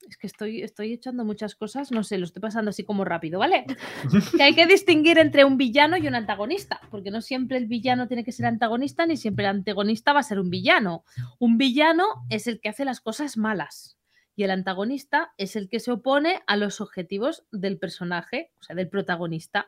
Es 0.09 0.17
que 0.17 0.25
estoy, 0.25 0.63
estoy 0.63 0.91
echando 0.93 1.23
muchas 1.23 1.53
cosas, 1.53 1.91
no 1.91 2.03
sé, 2.03 2.17
lo 2.17 2.25
estoy 2.25 2.41
pasando 2.41 2.69
así 2.69 2.83
como 2.83 3.05
rápido, 3.05 3.37
¿vale? 3.37 3.63
Que 4.35 4.41
hay 4.41 4.55
que 4.55 4.65
distinguir 4.65 5.19
entre 5.19 5.45
un 5.45 5.55
villano 5.55 5.97
y 5.97 6.07
un 6.07 6.15
antagonista, 6.15 6.81
porque 6.89 7.11
no 7.11 7.21
siempre 7.21 7.57
el 7.57 7.67
villano 7.67 8.07
tiene 8.07 8.23
que 8.23 8.31
ser 8.31 8.47
antagonista, 8.47 9.05
ni 9.05 9.15
siempre 9.15 9.45
el 9.45 9.51
antagonista 9.51 10.13
va 10.13 10.21
a 10.21 10.23
ser 10.23 10.39
un 10.39 10.49
villano. 10.49 11.03
Un 11.37 11.59
villano 11.59 12.05
es 12.31 12.47
el 12.47 12.59
que 12.59 12.69
hace 12.69 12.85
las 12.85 13.01
cosas 13.01 13.37
malas 13.37 13.98
y 14.39 14.43
el 14.43 14.51
antagonista 14.51 15.33
es 15.37 15.57
el 15.57 15.67
que 15.67 15.81
se 15.81 15.91
opone 15.91 16.41
a 16.47 16.55
los 16.55 16.79
objetivos 16.79 17.43
del 17.51 17.77
personaje, 17.77 18.53
o 18.61 18.63
sea, 18.63 18.73
del 18.73 18.87
protagonista. 18.87 19.67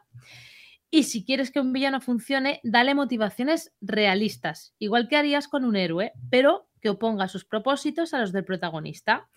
Y 0.89 1.03
si 1.03 1.26
quieres 1.26 1.52
que 1.52 1.60
un 1.60 1.73
villano 1.73 1.99
funcione, 1.99 2.61
dale 2.64 2.95
motivaciones 2.95 3.73
realistas, 3.81 4.73
igual 4.80 5.10
que 5.10 5.18
harías 5.18 5.49
con 5.49 5.65
un 5.65 5.76
héroe, 5.76 6.14
pero 6.30 6.69
que 6.80 6.88
oponga 6.88 7.27
sus 7.27 7.43
propósitos 7.43 8.14
a 8.14 8.19
los 8.19 8.31
del 8.31 8.45
protagonista. 8.45 9.27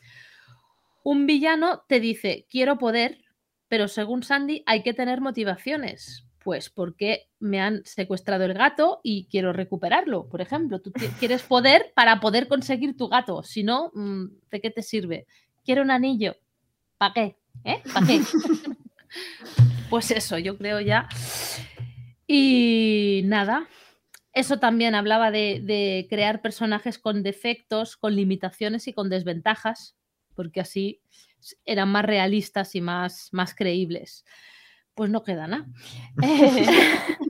Un 1.03 1.27
villano 1.27 1.83
te 1.89 1.99
dice, 1.99 2.47
quiero 2.49 2.79
poder, 2.79 3.19
pero 3.67 3.89
según 3.89 4.23
Sandy 4.23 4.63
hay 4.67 4.85
que 4.85 4.95
tener 4.95 5.21
motivaciones. 5.21 6.29
Pues 6.45 6.69
porque 6.69 7.31
me 7.41 7.61
han 7.61 7.85
secuestrado 7.87 8.45
el 8.45 8.53
gato 8.53 9.01
y 9.03 9.27
quiero 9.31 9.55
recuperarlo, 9.55 10.29
por 10.29 10.43
ejemplo. 10.43 10.81
Tú 10.81 10.93
quieres 11.19 11.43
poder 11.43 11.93
para 11.97 12.21
poder 12.21 12.49
conseguir 12.49 12.97
tu 12.97 13.09
gato. 13.09 13.43
Si 13.43 13.63
no, 13.63 13.91
mm, 13.95 14.27
¿de 14.51 14.61
qué 14.61 14.71
te 14.71 14.83
sirve? 14.83 15.27
Quiero 15.65 15.81
un 15.81 15.91
anillo. 15.91 16.37
¿Para 16.99 17.15
qué? 17.15 17.37
¿Eh? 17.65 17.83
¿Para 17.93 18.07
qué? 18.07 18.21
Pues 19.91 20.11
eso, 20.11 20.39
yo 20.39 20.59
creo 20.59 20.81
ya. 20.81 21.09
Y 22.27 23.23
nada, 23.27 23.69
eso 24.33 24.59
también 24.59 24.97
hablaba 24.97 25.31
de, 25.31 25.61
de 25.63 26.09
crear 26.11 26.43
personajes 26.43 26.99
con 26.99 27.23
defectos, 27.23 27.97
con 27.97 28.17
limitaciones 28.17 28.89
y 28.89 28.93
con 28.93 29.09
desventajas, 29.09 29.95
porque 30.35 30.61
así 30.61 31.01
eran 31.65 31.91
más 31.91 32.05
realistas 32.05 32.75
y 32.75 32.81
más, 32.81 33.29
más 33.31 33.55
creíbles. 33.55 34.25
Pues 34.95 35.11
no 35.11 35.25
queda 35.25 35.47
nada. 35.47 35.67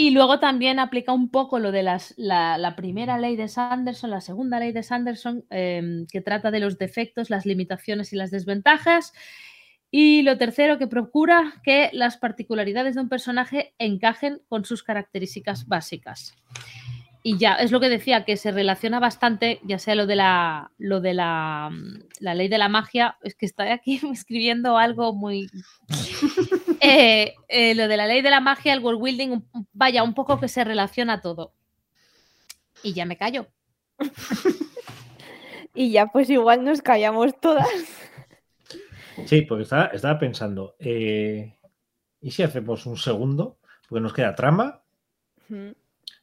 Y 0.00 0.12
luego 0.12 0.40
también 0.40 0.78
aplica 0.78 1.12
un 1.12 1.28
poco 1.28 1.58
lo 1.58 1.72
de 1.72 1.82
las, 1.82 2.14
la, 2.16 2.56
la 2.56 2.74
primera 2.74 3.18
ley 3.18 3.36
de 3.36 3.48
Sanderson, 3.48 4.08
la 4.08 4.22
segunda 4.22 4.58
ley 4.58 4.72
de 4.72 4.82
Sanderson, 4.82 5.44
em, 5.50 6.06
que 6.06 6.22
trata 6.22 6.50
de 6.50 6.58
los 6.58 6.78
defectos, 6.78 7.28
las 7.28 7.44
limitaciones 7.44 8.10
y 8.14 8.16
las 8.16 8.30
desventajas. 8.30 9.12
Y 9.90 10.22
lo 10.22 10.38
tercero, 10.38 10.78
que 10.78 10.86
procura 10.86 11.60
que 11.64 11.90
las 11.92 12.16
particularidades 12.16 12.94
de 12.94 13.02
un 13.02 13.10
personaje 13.10 13.74
encajen 13.78 14.40
con 14.48 14.64
sus 14.64 14.82
características 14.82 15.66
básicas. 15.66 16.34
Y 17.22 17.36
ya, 17.36 17.54
es 17.54 17.70
lo 17.70 17.80
que 17.80 17.88
decía, 17.88 18.24
que 18.24 18.36
se 18.36 18.50
relaciona 18.50 18.98
bastante, 18.98 19.60
ya 19.62 19.78
sea 19.78 19.94
lo 19.94 20.06
de 20.06 20.16
la, 20.16 20.70
lo 20.78 21.00
de 21.00 21.14
la, 21.14 21.68
mm, 21.70 22.04
la 22.20 22.34
ley 22.34 22.48
de 22.48 22.58
la 22.58 22.68
magia, 22.68 23.18
es 23.22 23.34
que 23.34 23.46
estoy 23.46 23.68
aquí 23.68 24.00
escribiendo 24.12 24.76
algo 24.78 25.12
muy... 25.12 25.50
Eh, 26.82 27.34
eh, 27.48 27.74
lo 27.74 27.88
de 27.88 27.96
la 27.98 28.06
ley 28.06 28.22
de 28.22 28.30
la 28.30 28.40
magia, 28.40 28.72
el 28.72 28.80
world 28.80 29.02
building, 29.02 29.42
vaya, 29.74 30.02
un 30.02 30.14
poco 30.14 30.40
que 30.40 30.48
se 30.48 30.64
relaciona 30.64 31.20
todo. 31.20 31.52
Y 32.82 32.94
ya 32.94 33.04
me 33.04 33.18
callo. 33.18 33.48
Y 35.74 35.92
ya 35.92 36.06
pues 36.06 36.28
igual 36.30 36.64
nos 36.64 36.82
callamos 36.82 37.38
todas. 37.40 37.68
Sí, 39.26 39.42
porque 39.42 39.64
estaba, 39.64 39.86
estaba 39.86 40.18
pensando, 40.18 40.76
eh, 40.78 41.58
¿y 42.20 42.30
si 42.30 42.42
hacemos 42.42 42.86
un 42.86 42.96
segundo? 42.96 43.58
Porque 43.88 44.02
nos 44.02 44.12
queda 44.12 44.34
trama. 44.34 44.82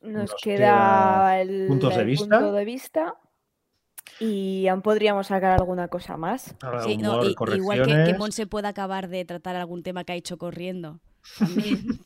Nos, 0.02 0.32
Nos 0.32 0.36
queda, 0.41 0.57
queda 0.57 1.41
el, 1.41 1.65
puntos 1.68 1.95
de 1.95 2.02
el 2.02 2.07
vista. 2.07 2.38
punto 2.40 2.52
de 2.53 2.65
vista 2.65 3.15
y 4.19 4.68
aún 4.68 4.82
podríamos 4.82 5.28
sacar 5.28 5.52
alguna 5.60 5.88
cosa 5.90 6.18
más. 6.18 6.56
Sí, 6.86 6.98
no, 6.98 7.19
humor, 7.19 7.26
y- 7.53 7.56
igual 7.57 7.84
que, 7.86 8.03
que. 8.11 8.18
Monse 8.18 8.48
pueda 8.48 8.69
acabar 8.69 9.07
de 9.10 9.26
tratar 9.26 9.56
algún 9.56 9.84
tema 9.84 10.03
que 10.03 10.14
ha 10.14 10.15
hecho 10.15 10.38
corriendo. 10.38 10.99
También. 11.40 11.99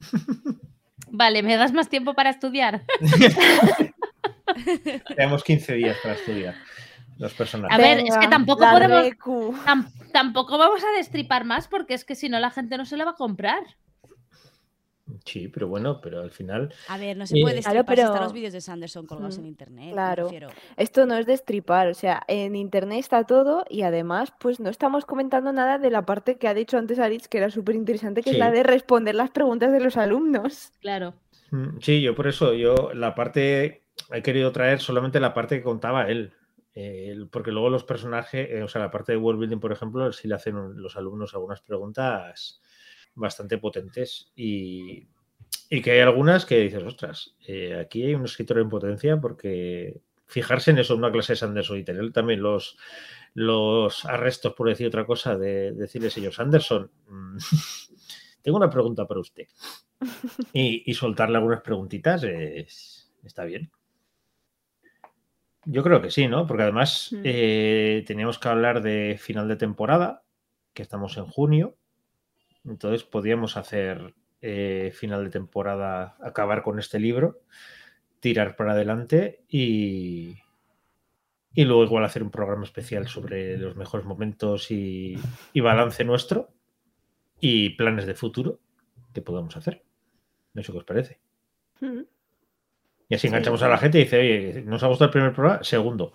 Vale, 1.10 1.42
¿me 1.42 1.56
das 1.56 1.72
más 1.72 1.88
tiempo 1.88 2.14
para 2.14 2.30
estudiar? 2.30 2.84
Tenemos 5.16 5.44
15 5.44 5.74
días 5.74 5.96
para 6.02 6.14
estudiar 6.14 6.54
los 7.18 7.32
personajes. 7.34 7.76
A 7.76 7.80
ver, 7.80 7.98
es 8.00 8.16
que 8.16 8.26
tampoco 8.28 8.62
la 8.62 8.72
podemos-. 8.72 9.10
Tam- 9.64 9.90
tampoco 10.12 10.58
vamos 10.58 10.82
a 10.82 10.96
destripar 10.96 11.44
más 11.44 11.68
porque 11.68 11.94
es 11.94 12.04
que 12.04 12.14
si 12.14 12.28
no 12.28 12.38
la 12.40 12.50
gente 12.50 12.76
no 12.76 12.84
se 12.84 12.96
la 12.96 13.04
va 13.04 13.12
a 13.12 13.16
comprar. 13.16 13.62
Sí, 15.26 15.48
pero 15.48 15.68
bueno, 15.68 16.00
pero 16.00 16.20
al 16.22 16.30
final. 16.30 16.72
A 16.88 16.96
ver, 16.96 17.16
no 17.16 17.26
se 17.26 17.36
Eh, 17.38 17.42
puede 17.42 17.60
Claro, 17.60 17.74
destripar 17.78 17.96
si 17.96 18.00
están 18.00 18.12
pero- 18.14 18.24
los 18.24 18.32
vídeos 18.32 18.52
de 18.54 18.60
Sanderson 18.62 19.06
colgados 19.06 19.36
Mm, 19.36 19.40
en 19.40 19.46
internet. 19.46 19.92
claro. 19.92 20.30
Esto 20.76 21.04
no 21.06 21.16
es 21.16 21.26
destripar, 21.26 21.88
o 21.88 21.94
sea, 21.94 22.22
en 22.26 22.56
internet 22.56 23.00
está 23.00 23.24
todo 23.24 23.64
y 23.68 23.82
además 23.82 24.32
pues 24.40 24.60
no 24.60 24.70
estamos 24.70 25.04
comentando 25.04 25.52
nada 25.52 25.78
de 25.78 25.90
la 25.90 26.06
parte 26.06 26.36
que 26.38 26.48
ha 26.48 26.54
dicho 26.54 26.78
antes 26.78 26.98
Aritz 26.98 27.28
que 27.28 27.36
era 27.38 27.50
súper 27.50 27.74
interesante, 27.74 28.22
que 28.22 28.30
Sí. 28.30 28.36
es 28.36 28.40
la 28.40 28.50
de 28.50 28.62
responder 28.62 29.14
las 29.14 29.30
preguntas 29.30 29.72
de 29.72 29.80
los 29.80 29.96
alumnos. 29.98 30.72
Claro. 30.80 31.14
mm, 31.50 31.78
Sí, 31.80 32.00
yo 32.00 32.14
por 32.14 32.26
eso, 32.26 32.54
yo 32.54 32.92
la 32.94 33.14
parte. 33.14 33.82
He 34.12 34.22
querido 34.22 34.50
traer 34.52 34.80
solamente 34.80 35.20
la 35.20 35.34
parte 35.34 35.58
que 35.58 35.62
contaba 35.64 36.08
él. 36.08 36.32
eh, 36.76 37.14
porque 37.30 37.52
luego 37.52 37.70
los 37.70 37.84
personajes, 37.84 38.50
eh, 38.50 38.62
o 38.64 38.66
sea, 38.66 38.80
la 38.80 38.90
parte 38.90 39.12
de 39.12 39.18
world 39.18 39.38
building, 39.38 39.60
por 39.60 39.70
ejemplo, 39.70 40.12
sí 40.12 40.26
le 40.26 40.34
hacen 40.34 40.56
los 40.82 40.96
alumnos 40.96 41.32
algunas 41.34 41.60
preguntas 41.60 42.60
bastante 43.14 43.58
potentes 43.58 44.30
y, 44.36 45.06
y 45.70 45.82
que 45.82 45.92
hay 45.92 46.00
algunas 46.00 46.46
que 46.46 46.58
dices, 46.60 46.82
ostras, 46.82 47.34
eh, 47.46 47.78
aquí 47.78 48.02
hay 48.04 48.14
un 48.14 48.24
escritor 48.24 48.58
en 48.58 48.68
potencia 48.68 49.20
porque 49.20 50.00
fijarse 50.26 50.70
en 50.72 50.78
eso 50.78 50.96
una 50.96 51.12
clase 51.12 51.34
de 51.34 51.36
Sanderson 51.36 51.78
y 51.78 51.84
tener 51.84 52.12
también 52.12 52.42
los, 52.42 52.76
los 53.34 54.04
arrestos, 54.04 54.54
por 54.54 54.68
decir 54.68 54.86
otra 54.86 55.04
cosa, 55.06 55.36
de, 55.36 55.72
decirle, 55.72 56.10
señor 56.10 56.32
Sanderson, 56.32 56.90
mm, 57.08 57.36
tengo 58.42 58.56
una 58.56 58.70
pregunta 58.70 59.06
para 59.06 59.20
usted. 59.20 59.46
Y, 60.52 60.82
y 60.90 60.94
soltarle 60.94 61.36
algunas 61.38 61.62
preguntitas 61.62 62.22
es- 62.24 63.10
está 63.24 63.44
bien. 63.44 63.70
Yo 65.66 65.82
creo 65.82 66.02
que 66.02 66.10
sí, 66.10 66.28
¿no? 66.28 66.46
Porque 66.46 66.64
además 66.64 67.10
Mm. 67.12 67.20
eh, 67.24 68.04
teníamos 68.06 68.38
que 68.38 68.48
hablar 68.48 68.82
de 68.82 69.16
final 69.18 69.48
de 69.48 69.56
temporada, 69.56 70.22
que 70.74 70.82
estamos 70.82 71.16
en 71.16 71.26
junio. 71.26 71.76
Entonces 72.64 73.04
podíamos 73.04 73.56
hacer 73.56 74.14
eh, 74.40 74.92
final 74.94 75.24
de 75.24 75.30
temporada, 75.30 76.16
acabar 76.20 76.62
con 76.62 76.78
este 76.78 76.98
libro, 76.98 77.40
tirar 78.20 78.56
para 78.56 78.72
adelante 78.72 79.42
y, 79.48 80.36
y 81.54 81.64
luego 81.64 81.84
igual 81.84 82.04
hacer 82.04 82.22
un 82.22 82.30
programa 82.30 82.64
especial 82.64 83.06
sobre 83.06 83.56
los 83.56 83.76
mejores 83.76 84.04
momentos 84.04 84.70
y, 84.70 85.16
balance 85.54 86.04
nuestro 86.04 86.50
y 87.40 87.70
planes 87.70 88.06
de 88.06 88.14
futuro 88.14 88.58
que 89.12 89.22
podamos 89.22 89.56
hacer. 89.56 89.82
No 90.52 90.62
sé 90.62 90.72
qué 90.72 90.78
os 90.78 90.84
parece. 90.84 91.20
Mm. 91.80 92.02
Y 93.08 93.14
así 93.14 93.22
Sí, 93.22 93.26
enganchamos 93.28 93.60
sí. 93.60 93.66
a 93.66 93.68
la 93.68 93.78
gente 93.78 93.98
y 93.98 94.04
dice, 94.04 94.18
oye, 94.18 94.62
¿nos 94.66 94.82
ha 94.82 94.86
gustado 94.88 95.06
el 95.06 95.12
primer 95.12 95.32
programa? 95.32 95.62
Segundo. 95.62 96.14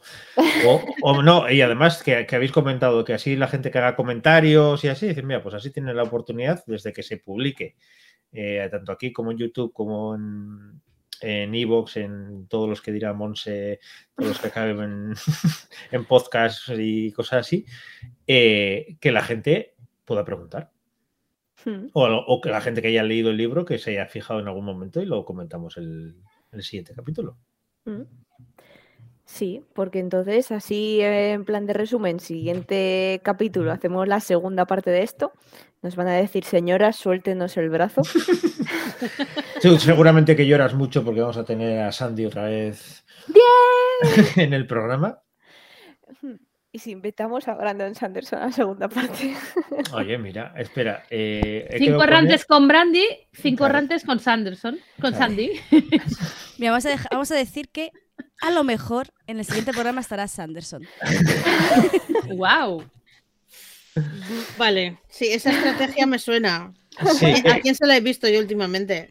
O, 0.65 0.83
o 1.03 1.21
no, 1.21 1.49
y 1.49 1.61
además 1.61 2.01
que, 2.03 2.25
que 2.25 2.35
habéis 2.35 2.51
comentado 2.51 3.05
que 3.05 3.13
así 3.13 3.35
la 3.35 3.47
gente 3.47 3.71
que 3.71 3.77
haga 3.77 3.95
comentarios 3.95 4.83
y 4.83 4.87
así, 4.87 5.07
dicen, 5.07 5.27
mira, 5.27 5.43
pues 5.43 5.55
así 5.55 5.71
tienen 5.71 5.95
la 5.95 6.03
oportunidad 6.03 6.63
desde 6.65 6.91
que 6.91 7.03
se 7.03 7.17
publique, 7.17 7.75
eh, 8.31 8.67
tanto 8.71 8.91
aquí 8.91 9.13
como 9.13 9.31
en 9.31 9.37
YouTube, 9.37 9.71
como 9.71 10.15
en 10.15 10.81
en 11.21 11.53
Evox, 11.55 11.97
en 11.97 12.47
todos 12.47 12.69
los 12.69 12.81
que 12.81 12.91
dirá 12.91 13.13
Monse, 13.13 13.79
todos 14.15 14.29
los 14.29 14.39
que 14.39 14.47
acaben 14.47 14.79
en, 14.79 15.13
en 15.91 16.05
podcast 16.05 16.69
y 16.77 17.11
cosas 17.11 17.41
así, 17.41 17.65
eh, 18.27 18.97
que 18.99 19.11
la 19.11 19.23
gente 19.23 19.75
pueda 20.05 20.25
preguntar. 20.25 20.71
Mm. 21.65 21.87
O, 21.93 22.05
o 22.05 22.41
que 22.41 22.49
la 22.49 22.61
gente 22.61 22.81
que 22.81 22.87
haya 22.87 23.03
leído 23.03 23.31
el 23.31 23.37
libro 23.37 23.65
que 23.65 23.79
se 23.79 23.91
haya 23.91 24.05
fijado 24.07 24.39
en 24.39 24.47
algún 24.47 24.63
momento 24.63 25.01
y 25.01 25.05
lo 25.05 25.25
comentamos 25.25 25.75
el, 25.77 26.15
el 26.51 26.63
siguiente 26.63 26.93
capítulo. 26.95 27.37
Mm. 27.85 28.03
Sí, 29.25 29.63
porque 29.73 29.99
entonces 29.99 30.51
así 30.51 30.99
en 31.01 31.45
plan 31.45 31.67
de 31.67 31.73
resumen, 31.73 32.19
siguiente 32.19 33.21
capítulo 33.23 33.71
hacemos 33.71 34.07
la 34.07 34.21
segunda 34.21 34.65
parte 34.65 34.89
de 34.89 35.03
esto 35.03 35.33
Nos 35.83 35.95
van 35.95 36.07
a 36.07 36.13
decir, 36.13 36.43
señoras, 36.43 36.95
suéltenos 36.95 37.55
el 37.57 37.69
brazo. 37.69 38.01
Sí, 39.61 39.77
seguramente 39.79 40.35
que 40.35 40.47
lloras 40.47 40.73
mucho 40.73 41.03
porque 41.03 41.19
vamos 41.19 41.37
a 41.37 41.43
tener 41.43 41.81
a 41.81 41.91
Sandy 41.91 42.25
otra 42.25 42.45
vez 42.45 43.05
en 44.37 44.53
el 44.53 44.65
programa. 44.67 45.21
Y 46.71 46.77
si 46.79 46.91
invitamos 46.91 47.47
a 47.47 47.55
Brandon 47.55 47.95
Sanderson 47.95 48.39
a 48.43 48.45
la 48.47 48.51
segunda 48.51 48.87
parte. 48.87 49.33
Oye, 49.93 50.17
mira, 50.19 50.53
espera. 50.55 51.03
eh, 51.09 51.67
Cinco 51.71 51.79
quedado 51.85 51.97
con 51.99 52.09
errantes 52.09 52.41
él. 52.41 52.47
con 52.47 52.67
Brandy, 52.67 53.05
cinco 53.33 53.57
Claro. 53.57 53.71
errantes 53.73 54.03
con 54.03 54.19
Sanderson, 54.19 54.79
con 55.01 55.11
Claro. 55.11 55.17
Sandy. 55.17 55.51
Mira, 56.59 56.71
vamos 56.71 56.85
a, 56.85 56.95
vamos 57.09 57.31
a 57.31 57.35
decir 57.35 57.69
que 57.69 57.91
a 58.41 58.51
lo 58.51 58.63
mejor 58.63 59.07
en 59.25 59.39
el 59.39 59.45
siguiente 59.45 59.71
programa 59.71 60.01
estará 60.01 60.27
Sanderson. 60.27 60.85
wow. 62.35 62.83
Vale, 64.57 64.99
sí, 65.09 65.27
esa 65.27 65.51
estrategia 65.51 66.05
me 66.05 66.19
suena. 66.19 66.71
Sí, 67.17 67.25
¿A 67.49 67.55
¿qué, 67.55 67.61
quién 67.61 67.75
se 67.75 67.87
la 67.87 67.97
he 67.97 68.01
visto 68.01 68.27
yo 68.29 68.39
últimamente? 68.39 69.09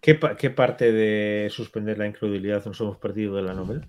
qué 0.00 0.14
pa- 0.14 0.36
qué 0.36 0.50
parte 0.50 0.92
de 0.92 1.48
suspender 1.50 1.98
la 1.98 2.06
incredulidad 2.06 2.64
nos 2.66 2.80
hemos 2.80 2.98
perdido 2.98 3.34
de 3.36 3.42
la 3.42 3.54
novela? 3.54 3.86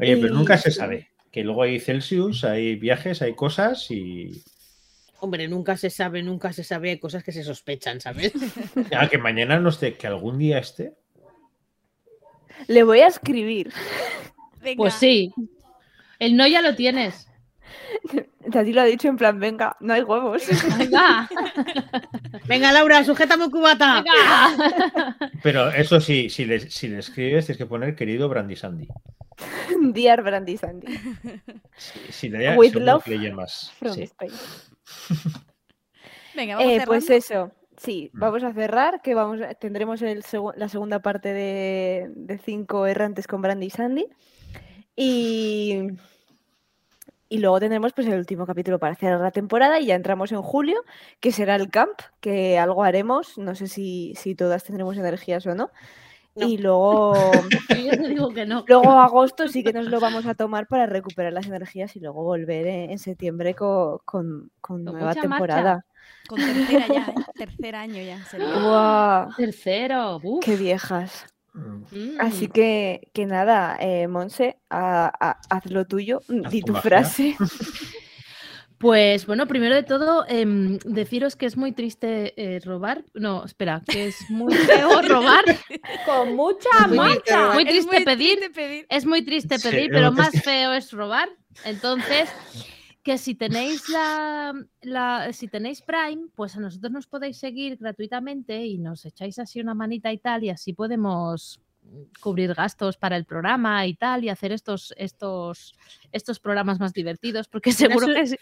Oye, 0.00 0.16
pero 0.16 0.34
nunca 0.34 0.58
se 0.58 0.70
sabe. 0.70 1.10
Que 1.30 1.44
luego 1.44 1.62
hay 1.62 1.80
Celsius, 1.80 2.44
hay 2.44 2.76
viajes, 2.76 3.22
hay 3.22 3.34
cosas 3.34 3.90
y. 3.90 4.42
Hombre, 5.20 5.48
nunca 5.48 5.76
se 5.76 5.90
sabe, 5.90 6.22
nunca 6.22 6.52
se 6.52 6.64
sabe, 6.64 6.90
hay 6.90 6.98
cosas 6.98 7.24
que 7.24 7.32
se 7.32 7.42
sospechan, 7.42 8.00
¿sabes? 8.00 8.32
Ah, 8.92 9.08
que 9.08 9.18
mañana 9.18 9.58
no 9.58 9.70
esté, 9.70 9.94
que 9.94 10.06
algún 10.06 10.38
día 10.38 10.58
esté. 10.58 10.94
Le 12.66 12.82
voy 12.82 13.00
a 13.00 13.08
escribir. 13.08 13.72
Venga. 14.62 14.76
Pues 14.76 14.94
sí. 14.94 15.32
El 16.18 16.36
no 16.36 16.46
ya 16.46 16.62
lo 16.62 16.74
tienes. 16.74 17.25
Tati 18.52 18.72
lo 18.72 18.80
ha 18.80 18.84
dicho 18.84 19.08
en 19.08 19.16
plan, 19.16 19.38
venga, 19.40 19.76
no 19.80 19.92
hay 19.94 20.02
huevos. 20.02 20.42
Venga, 20.78 21.28
Venga, 22.46 22.72
Laura, 22.72 23.02
sujétame 23.04 23.44
un 23.46 23.50
cubata. 23.50 24.02
venga. 24.04 25.16
Pero 25.42 25.68
eso 25.70 26.00
sí, 26.00 26.30
si 26.30 26.44
le, 26.44 26.60
si 26.70 26.88
le 26.88 26.98
escribes, 27.00 27.46
tienes 27.46 27.58
que 27.58 27.66
poner 27.66 27.96
querido 27.96 28.28
Brandy 28.28 28.54
Sandy. 28.56 28.88
Dear 29.80 30.22
Brandy 30.22 30.56
Sandy. 30.56 30.86
Si, 31.76 31.98
si 32.12 32.28
le 32.28 32.56
With 32.56 32.68
seguro 32.72 32.84
love 32.86 33.04
que 33.04 33.10
le 33.18 33.28
llamas. 33.28 33.72
From 33.78 33.92
Sí. 33.94 34.02
Spain. 34.04 34.30
Venga, 36.34 36.56
vamos 36.56 36.72
Eh, 36.72 36.82
pues 36.86 37.04
cerrando. 37.06 37.24
eso, 37.24 37.52
sí, 37.76 38.10
Mm. 38.12 38.18
vamos 38.20 38.42
a 38.44 38.52
cerrar, 38.52 39.00
que 39.02 39.14
vamos, 39.14 39.40
a- 39.40 39.54
tendremos 39.54 40.02
el 40.02 40.22
la 40.56 40.68
segunda 40.68 41.00
parte 41.00 41.32
de, 41.32 42.10
de 42.14 42.38
cinco 42.38 42.86
errantes 42.86 43.26
con 43.26 43.42
Brandy 43.42 43.66
y 43.66 43.70
Sandy. 43.70 44.06
Y, 44.94 45.88
y 47.28 47.38
luego 47.38 47.60
tendremos 47.60 47.92
pues 47.92 48.06
el 48.06 48.18
último 48.18 48.46
capítulo 48.46 48.78
para 48.78 48.94
cerrar 48.94 49.20
la 49.20 49.30
temporada 49.30 49.80
y 49.80 49.86
ya 49.86 49.94
entramos 49.94 50.32
en 50.32 50.42
julio, 50.42 50.84
que 51.20 51.32
será 51.32 51.56
el 51.56 51.70
camp, 51.70 51.98
que 52.20 52.58
algo 52.58 52.84
haremos, 52.84 53.36
no 53.38 53.54
sé 53.54 53.66
si, 53.68 54.14
si 54.16 54.34
todas 54.34 54.64
tendremos 54.64 54.96
energías 54.96 55.46
o 55.46 55.54
no. 55.54 55.70
No. 56.34 56.46
Y 56.46 56.58
luego, 56.58 57.32
Yo 57.70 57.90
te 57.96 58.08
digo 58.08 58.32
que 58.34 58.44
no. 58.44 58.64
luego 58.68 58.90
agosto 58.90 59.48
sí 59.48 59.62
que 59.64 59.72
nos 59.72 59.86
lo 59.88 60.00
vamos 60.00 60.26
a 60.26 60.34
tomar 60.34 60.66
para 60.66 60.84
recuperar 60.86 61.32
las 61.32 61.46
energías 61.46 61.96
y 61.96 62.00
luego 62.00 62.22
volver 62.24 62.66
en, 62.66 62.90
en 62.90 62.98
septiembre 62.98 63.54
co- 63.54 64.02
con, 64.04 64.50
con 64.60 64.84
Con 64.84 64.84
nueva 64.84 65.06
marcha. 65.06 65.20
temporada. 65.22 65.86
Con 66.28 66.38
tercera 66.38 66.86
ya, 66.88 67.06
¿eh? 67.08 67.14
Tercer 67.38 67.74
año 67.74 68.02
ya. 68.02 68.22
sería. 68.26 69.28
Tercero. 69.36 70.20
uf. 70.22 70.44
¡Qué 70.44 70.56
viejas! 70.56 71.26
Mm. 71.56 71.84
Mm. 71.90 72.20
Así 72.20 72.48
que, 72.48 73.08
que 73.12 73.26
nada, 73.26 73.76
eh, 73.80 74.06
Monse, 74.08 74.58
a- 74.70 75.10
a- 75.18 75.40
haz 75.50 75.66
lo 75.70 75.84
tuyo, 75.86 76.20
Haz 76.44 76.52
di 76.52 76.62
tu 76.62 76.74
frase. 76.74 77.34
Pues 78.78 79.24
bueno, 79.24 79.46
primero 79.46 79.74
de 79.74 79.82
todo, 79.84 80.26
em, 80.28 80.76
deciros 80.84 81.34
que 81.34 81.46
es 81.46 81.56
muy 81.56 81.72
triste 81.72 82.34
eh, 82.36 82.60
robar. 82.62 83.04
No, 83.14 83.42
espera, 83.42 83.82
que 83.86 84.08
es 84.08 84.16
muy 84.28 84.52
feo 84.54 85.00
robar. 85.00 85.44
Con 86.04 86.36
mucha 86.36 86.86
Muy 86.86 86.98
marcha. 86.98 87.54
Muy 87.54 87.62
Es 87.62 87.68
triste 87.70 88.00
pedir. 88.02 88.36
triste 88.38 88.50
pedir. 88.50 88.86
Es 88.90 89.06
muy 89.06 89.22
triste 89.24 89.58
pedir, 89.58 89.88
pero 89.90 90.12
muy 90.12 90.18
más 90.18 90.30
triste. 90.30 90.50
feo 90.50 90.74
es 90.74 90.92
robar. 90.92 91.30
Entonces, 91.64 92.28
que 93.06 93.18
si 93.18 93.36
tenéis 93.36 93.88
la, 93.88 94.52
la- 94.82 95.32
si 95.32 95.46
tenéis 95.46 95.80
Prime, 95.80 96.26
pues 96.34 96.56
a 96.56 96.60
nosotros 96.60 96.90
nos 96.90 97.06
podéis 97.06 97.38
seguir 97.38 97.76
gratuitamente 97.76 98.66
y 98.66 98.78
nos 98.78 99.04
echáis 99.04 99.38
así 99.38 99.60
una 99.60 99.74
manita 99.74 100.12
y 100.12 100.18
tal, 100.18 100.42
y 100.42 100.50
así 100.50 100.72
podemos 100.72 101.60
cubrir 102.18 102.52
gastos 102.52 102.96
para 102.96 103.16
el 103.16 103.24
programa 103.24 103.86
y 103.86 103.94
tal, 103.94 104.24
y 104.24 104.28
hacer 104.28 104.50
estos, 104.50 104.92
estos, 104.96 105.76
estos 106.10 106.40
programas 106.40 106.80
más 106.80 106.92
divertidos, 106.92 107.46
porque 107.46 107.70
seguro 108.02 108.08
que 108.08 108.26
sí. 108.26 108.36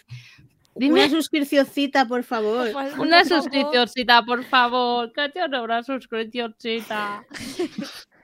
Una 0.73 0.85
Dime. 1.03 1.09
suscripcióncita, 1.11 2.07
por 2.07 2.23
favor. 2.23 2.69
Una 2.97 3.23
suscripcióncita, 3.23 4.23
por 4.23 4.43
favor. 4.45 5.13
Que 5.13 5.31
una 5.63 5.83
suscripcióncita. 5.83 7.23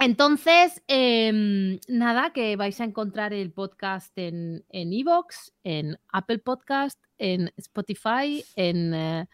Entonces, 0.00 0.80
em, 0.86 1.80
nada, 1.88 2.32
que 2.32 2.54
vais 2.56 2.80
a 2.80 2.84
encontrar 2.84 3.32
el 3.32 3.50
podcast 3.50 4.16
en 4.16 4.64
en 4.70 4.92
Evox, 4.92 5.52
en 5.64 5.98
Apple 6.12 6.38
Podcast, 6.38 7.02
en 7.18 7.52
Spotify, 7.56 8.44
en 8.54 8.94
eh, 8.94 9.28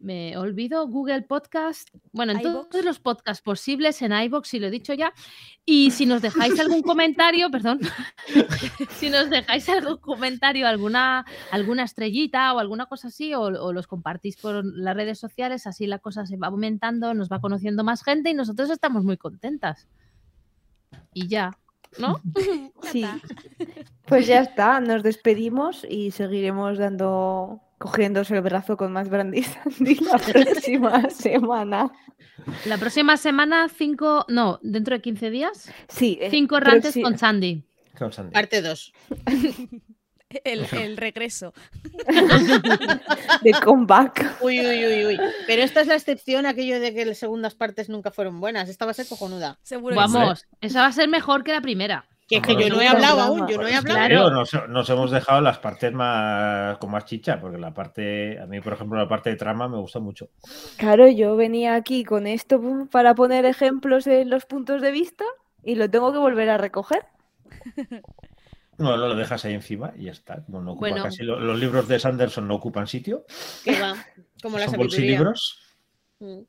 me 0.00 0.36
olvido, 0.36 0.86
Google 0.88 1.22
Podcast, 1.22 1.88
bueno, 2.12 2.32
en 2.32 2.42
todos 2.42 2.84
los 2.84 2.98
podcasts 2.98 3.42
posibles, 3.42 4.02
en 4.02 4.12
iVoox, 4.12 4.48
si 4.48 4.58
lo 4.58 4.66
he 4.66 4.70
dicho 4.70 4.94
ya. 4.94 5.12
Y 5.64 5.90
si 5.90 6.06
nos 6.06 6.22
dejáis 6.22 6.58
algún 6.58 6.82
comentario, 6.82 7.50
perdón, 7.50 7.80
si 8.98 9.10
nos 9.10 9.30
dejáis 9.30 9.68
algún 9.68 9.98
comentario, 9.98 10.66
alguna, 10.66 11.24
alguna 11.52 11.84
estrellita 11.84 12.52
o 12.54 12.58
alguna 12.58 12.86
cosa 12.86 13.08
así, 13.08 13.34
o, 13.34 13.42
o 13.42 13.72
los 13.72 13.86
compartís 13.86 14.36
por 14.36 14.64
las 14.64 14.96
redes 14.96 15.18
sociales, 15.18 15.66
así 15.66 15.86
la 15.86 15.98
cosa 15.98 16.26
se 16.26 16.36
va 16.36 16.48
aumentando, 16.48 17.14
nos 17.14 17.30
va 17.30 17.40
conociendo 17.40 17.84
más 17.84 18.02
gente 18.02 18.30
y 18.30 18.34
nosotros 18.34 18.70
estamos 18.70 19.04
muy 19.04 19.16
contentas. 19.16 19.86
Y 21.12 21.28
ya, 21.28 21.56
¿no? 21.98 22.20
Sí, 22.90 23.04
pues 24.06 24.26
ya 24.26 24.40
está, 24.40 24.80
nos 24.80 25.02
despedimos 25.02 25.86
y 25.88 26.10
seguiremos 26.10 26.78
dando, 26.78 27.60
cogiéndose 27.80 28.36
el 28.36 28.42
brazo 28.42 28.76
con 28.76 28.92
más 28.92 29.08
Brandy 29.08 29.42
Sandy 29.42 29.94
la 29.96 30.18
próxima 30.18 31.08
semana. 31.10 31.90
La 32.66 32.76
próxima 32.78 33.16
semana, 33.16 33.68
cinco, 33.68 34.26
no, 34.28 34.60
dentro 34.62 34.94
de 34.94 35.00
15 35.02 35.30
días, 35.30 35.72
Sí, 35.88 36.18
eh, 36.20 36.28
cinco 36.30 36.58
errantes 36.58 36.94
proxi- 36.94 37.02
con 37.02 37.18
Sandy. 37.18 37.64
Con 37.98 38.12
Sandy. 38.12 38.32
Parte 38.32 38.62
2. 38.62 38.92
El, 40.44 40.64
el 40.70 40.96
regreso. 40.96 41.52
de 43.42 43.52
comeback. 43.64 44.36
Uy, 44.40 44.60
uy, 44.60 44.84
uy, 44.86 45.06
uy. 45.06 45.20
Pero 45.48 45.62
esta 45.62 45.80
es 45.80 45.88
la 45.88 45.96
excepción, 45.96 46.46
aquello 46.46 46.78
de 46.78 46.94
que 46.94 47.04
las 47.04 47.18
segundas 47.18 47.56
partes 47.56 47.88
nunca 47.88 48.12
fueron 48.12 48.38
buenas. 48.40 48.68
Esta 48.68 48.84
va 48.84 48.92
a 48.92 48.94
ser 48.94 49.08
cojonuda. 49.08 49.58
Seguro 49.62 49.96
que 49.96 50.06
sí. 50.06 50.12
Vamos, 50.12 50.46
esa 50.60 50.82
va 50.82 50.86
a 50.86 50.92
ser 50.92 51.08
mejor 51.08 51.42
que 51.42 51.52
la 51.52 51.60
primera. 51.60 52.06
Que 52.30 52.36
es 52.36 52.42
que 52.42 52.54
yo 52.54 52.68
no 52.74 52.80
he 52.80 52.86
hablado 52.88 53.16
programa. 53.16 53.40
aún, 53.42 53.48
yo 53.48 53.56
no 53.58 53.66
he 53.68 53.74
hablado. 53.74 54.06
Claro. 54.08 54.30
Nos, 54.30 54.68
nos 54.68 54.88
hemos 54.90 55.10
dejado 55.10 55.40
las 55.40 55.58
partes 55.58 55.92
más 55.92 56.78
con 56.78 56.90
más 56.92 57.04
chicha, 57.04 57.40
porque 57.40 57.58
la 57.58 57.74
parte, 57.74 58.38
a 58.40 58.46
mí, 58.46 58.60
por 58.60 58.72
ejemplo, 58.74 58.96
la 58.98 59.08
parte 59.08 59.30
de 59.30 59.36
trama 59.36 59.68
me 59.68 59.76
gusta 59.78 59.98
mucho. 59.98 60.28
Claro, 60.76 61.08
yo 61.08 61.34
venía 61.36 61.74
aquí 61.74 62.04
con 62.04 62.26
esto 62.28 62.60
para 62.90 63.14
poner 63.14 63.44
ejemplos 63.44 64.06
en 64.06 64.30
los 64.30 64.46
puntos 64.46 64.80
de 64.80 64.92
vista 64.92 65.24
y 65.64 65.74
lo 65.74 65.90
tengo 65.90 66.12
que 66.12 66.18
volver 66.18 66.48
a 66.50 66.56
recoger. 66.58 67.04
No, 68.78 68.96
lo 68.96 69.14
dejas 69.14 69.44
ahí 69.44 69.52
encima 69.52 69.92
y 69.94 70.04
ya 70.04 70.12
está. 70.12 70.42
No 70.48 70.60
ocupa 70.60 70.88
Bueno. 70.88 71.02
casi 71.02 71.22
lo- 71.22 71.38
los 71.38 71.60
libros 71.60 71.86
de 71.86 71.98
Sanderson 71.98 72.48
no 72.48 72.54
ocupan 72.54 72.86
sitio. 72.86 73.26
Que 73.62 73.78
va. 73.78 73.94
Como 74.42 74.56
la 74.58 74.64
son 74.68 74.78
bolsilibros. 74.78 75.60
Mm. 76.18 76.40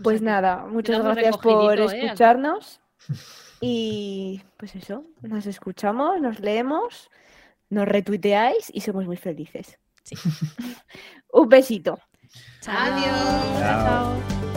Pues 0.00 0.22
nada, 0.22 0.64
muchas 0.68 1.02
gracias 1.02 1.38
por 1.38 1.80
¿eh? 1.80 2.14
Y 3.60 4.42
pues 4.56 4.74
eso, 4.74 5.04
nos 5.22 5.46
escuchamos, 5.46 6.20
nos 6.20 6.40
leemos, 6.40 7.10
nos 7.70 7.86
retuiteáis 7.86 8.70
y 8.72 8.80
somos 8.80 9.06
muy 9.06 9.16
felices. 9.16 9.78
Sí. 10.02 10.16
Un 11.32 11.48
besito. 11.48 11.98
Chao. 12.60 12.76
Adiós. 12.76 13.58
Chao. 13.58 13.84
Chao. 13.84 14.53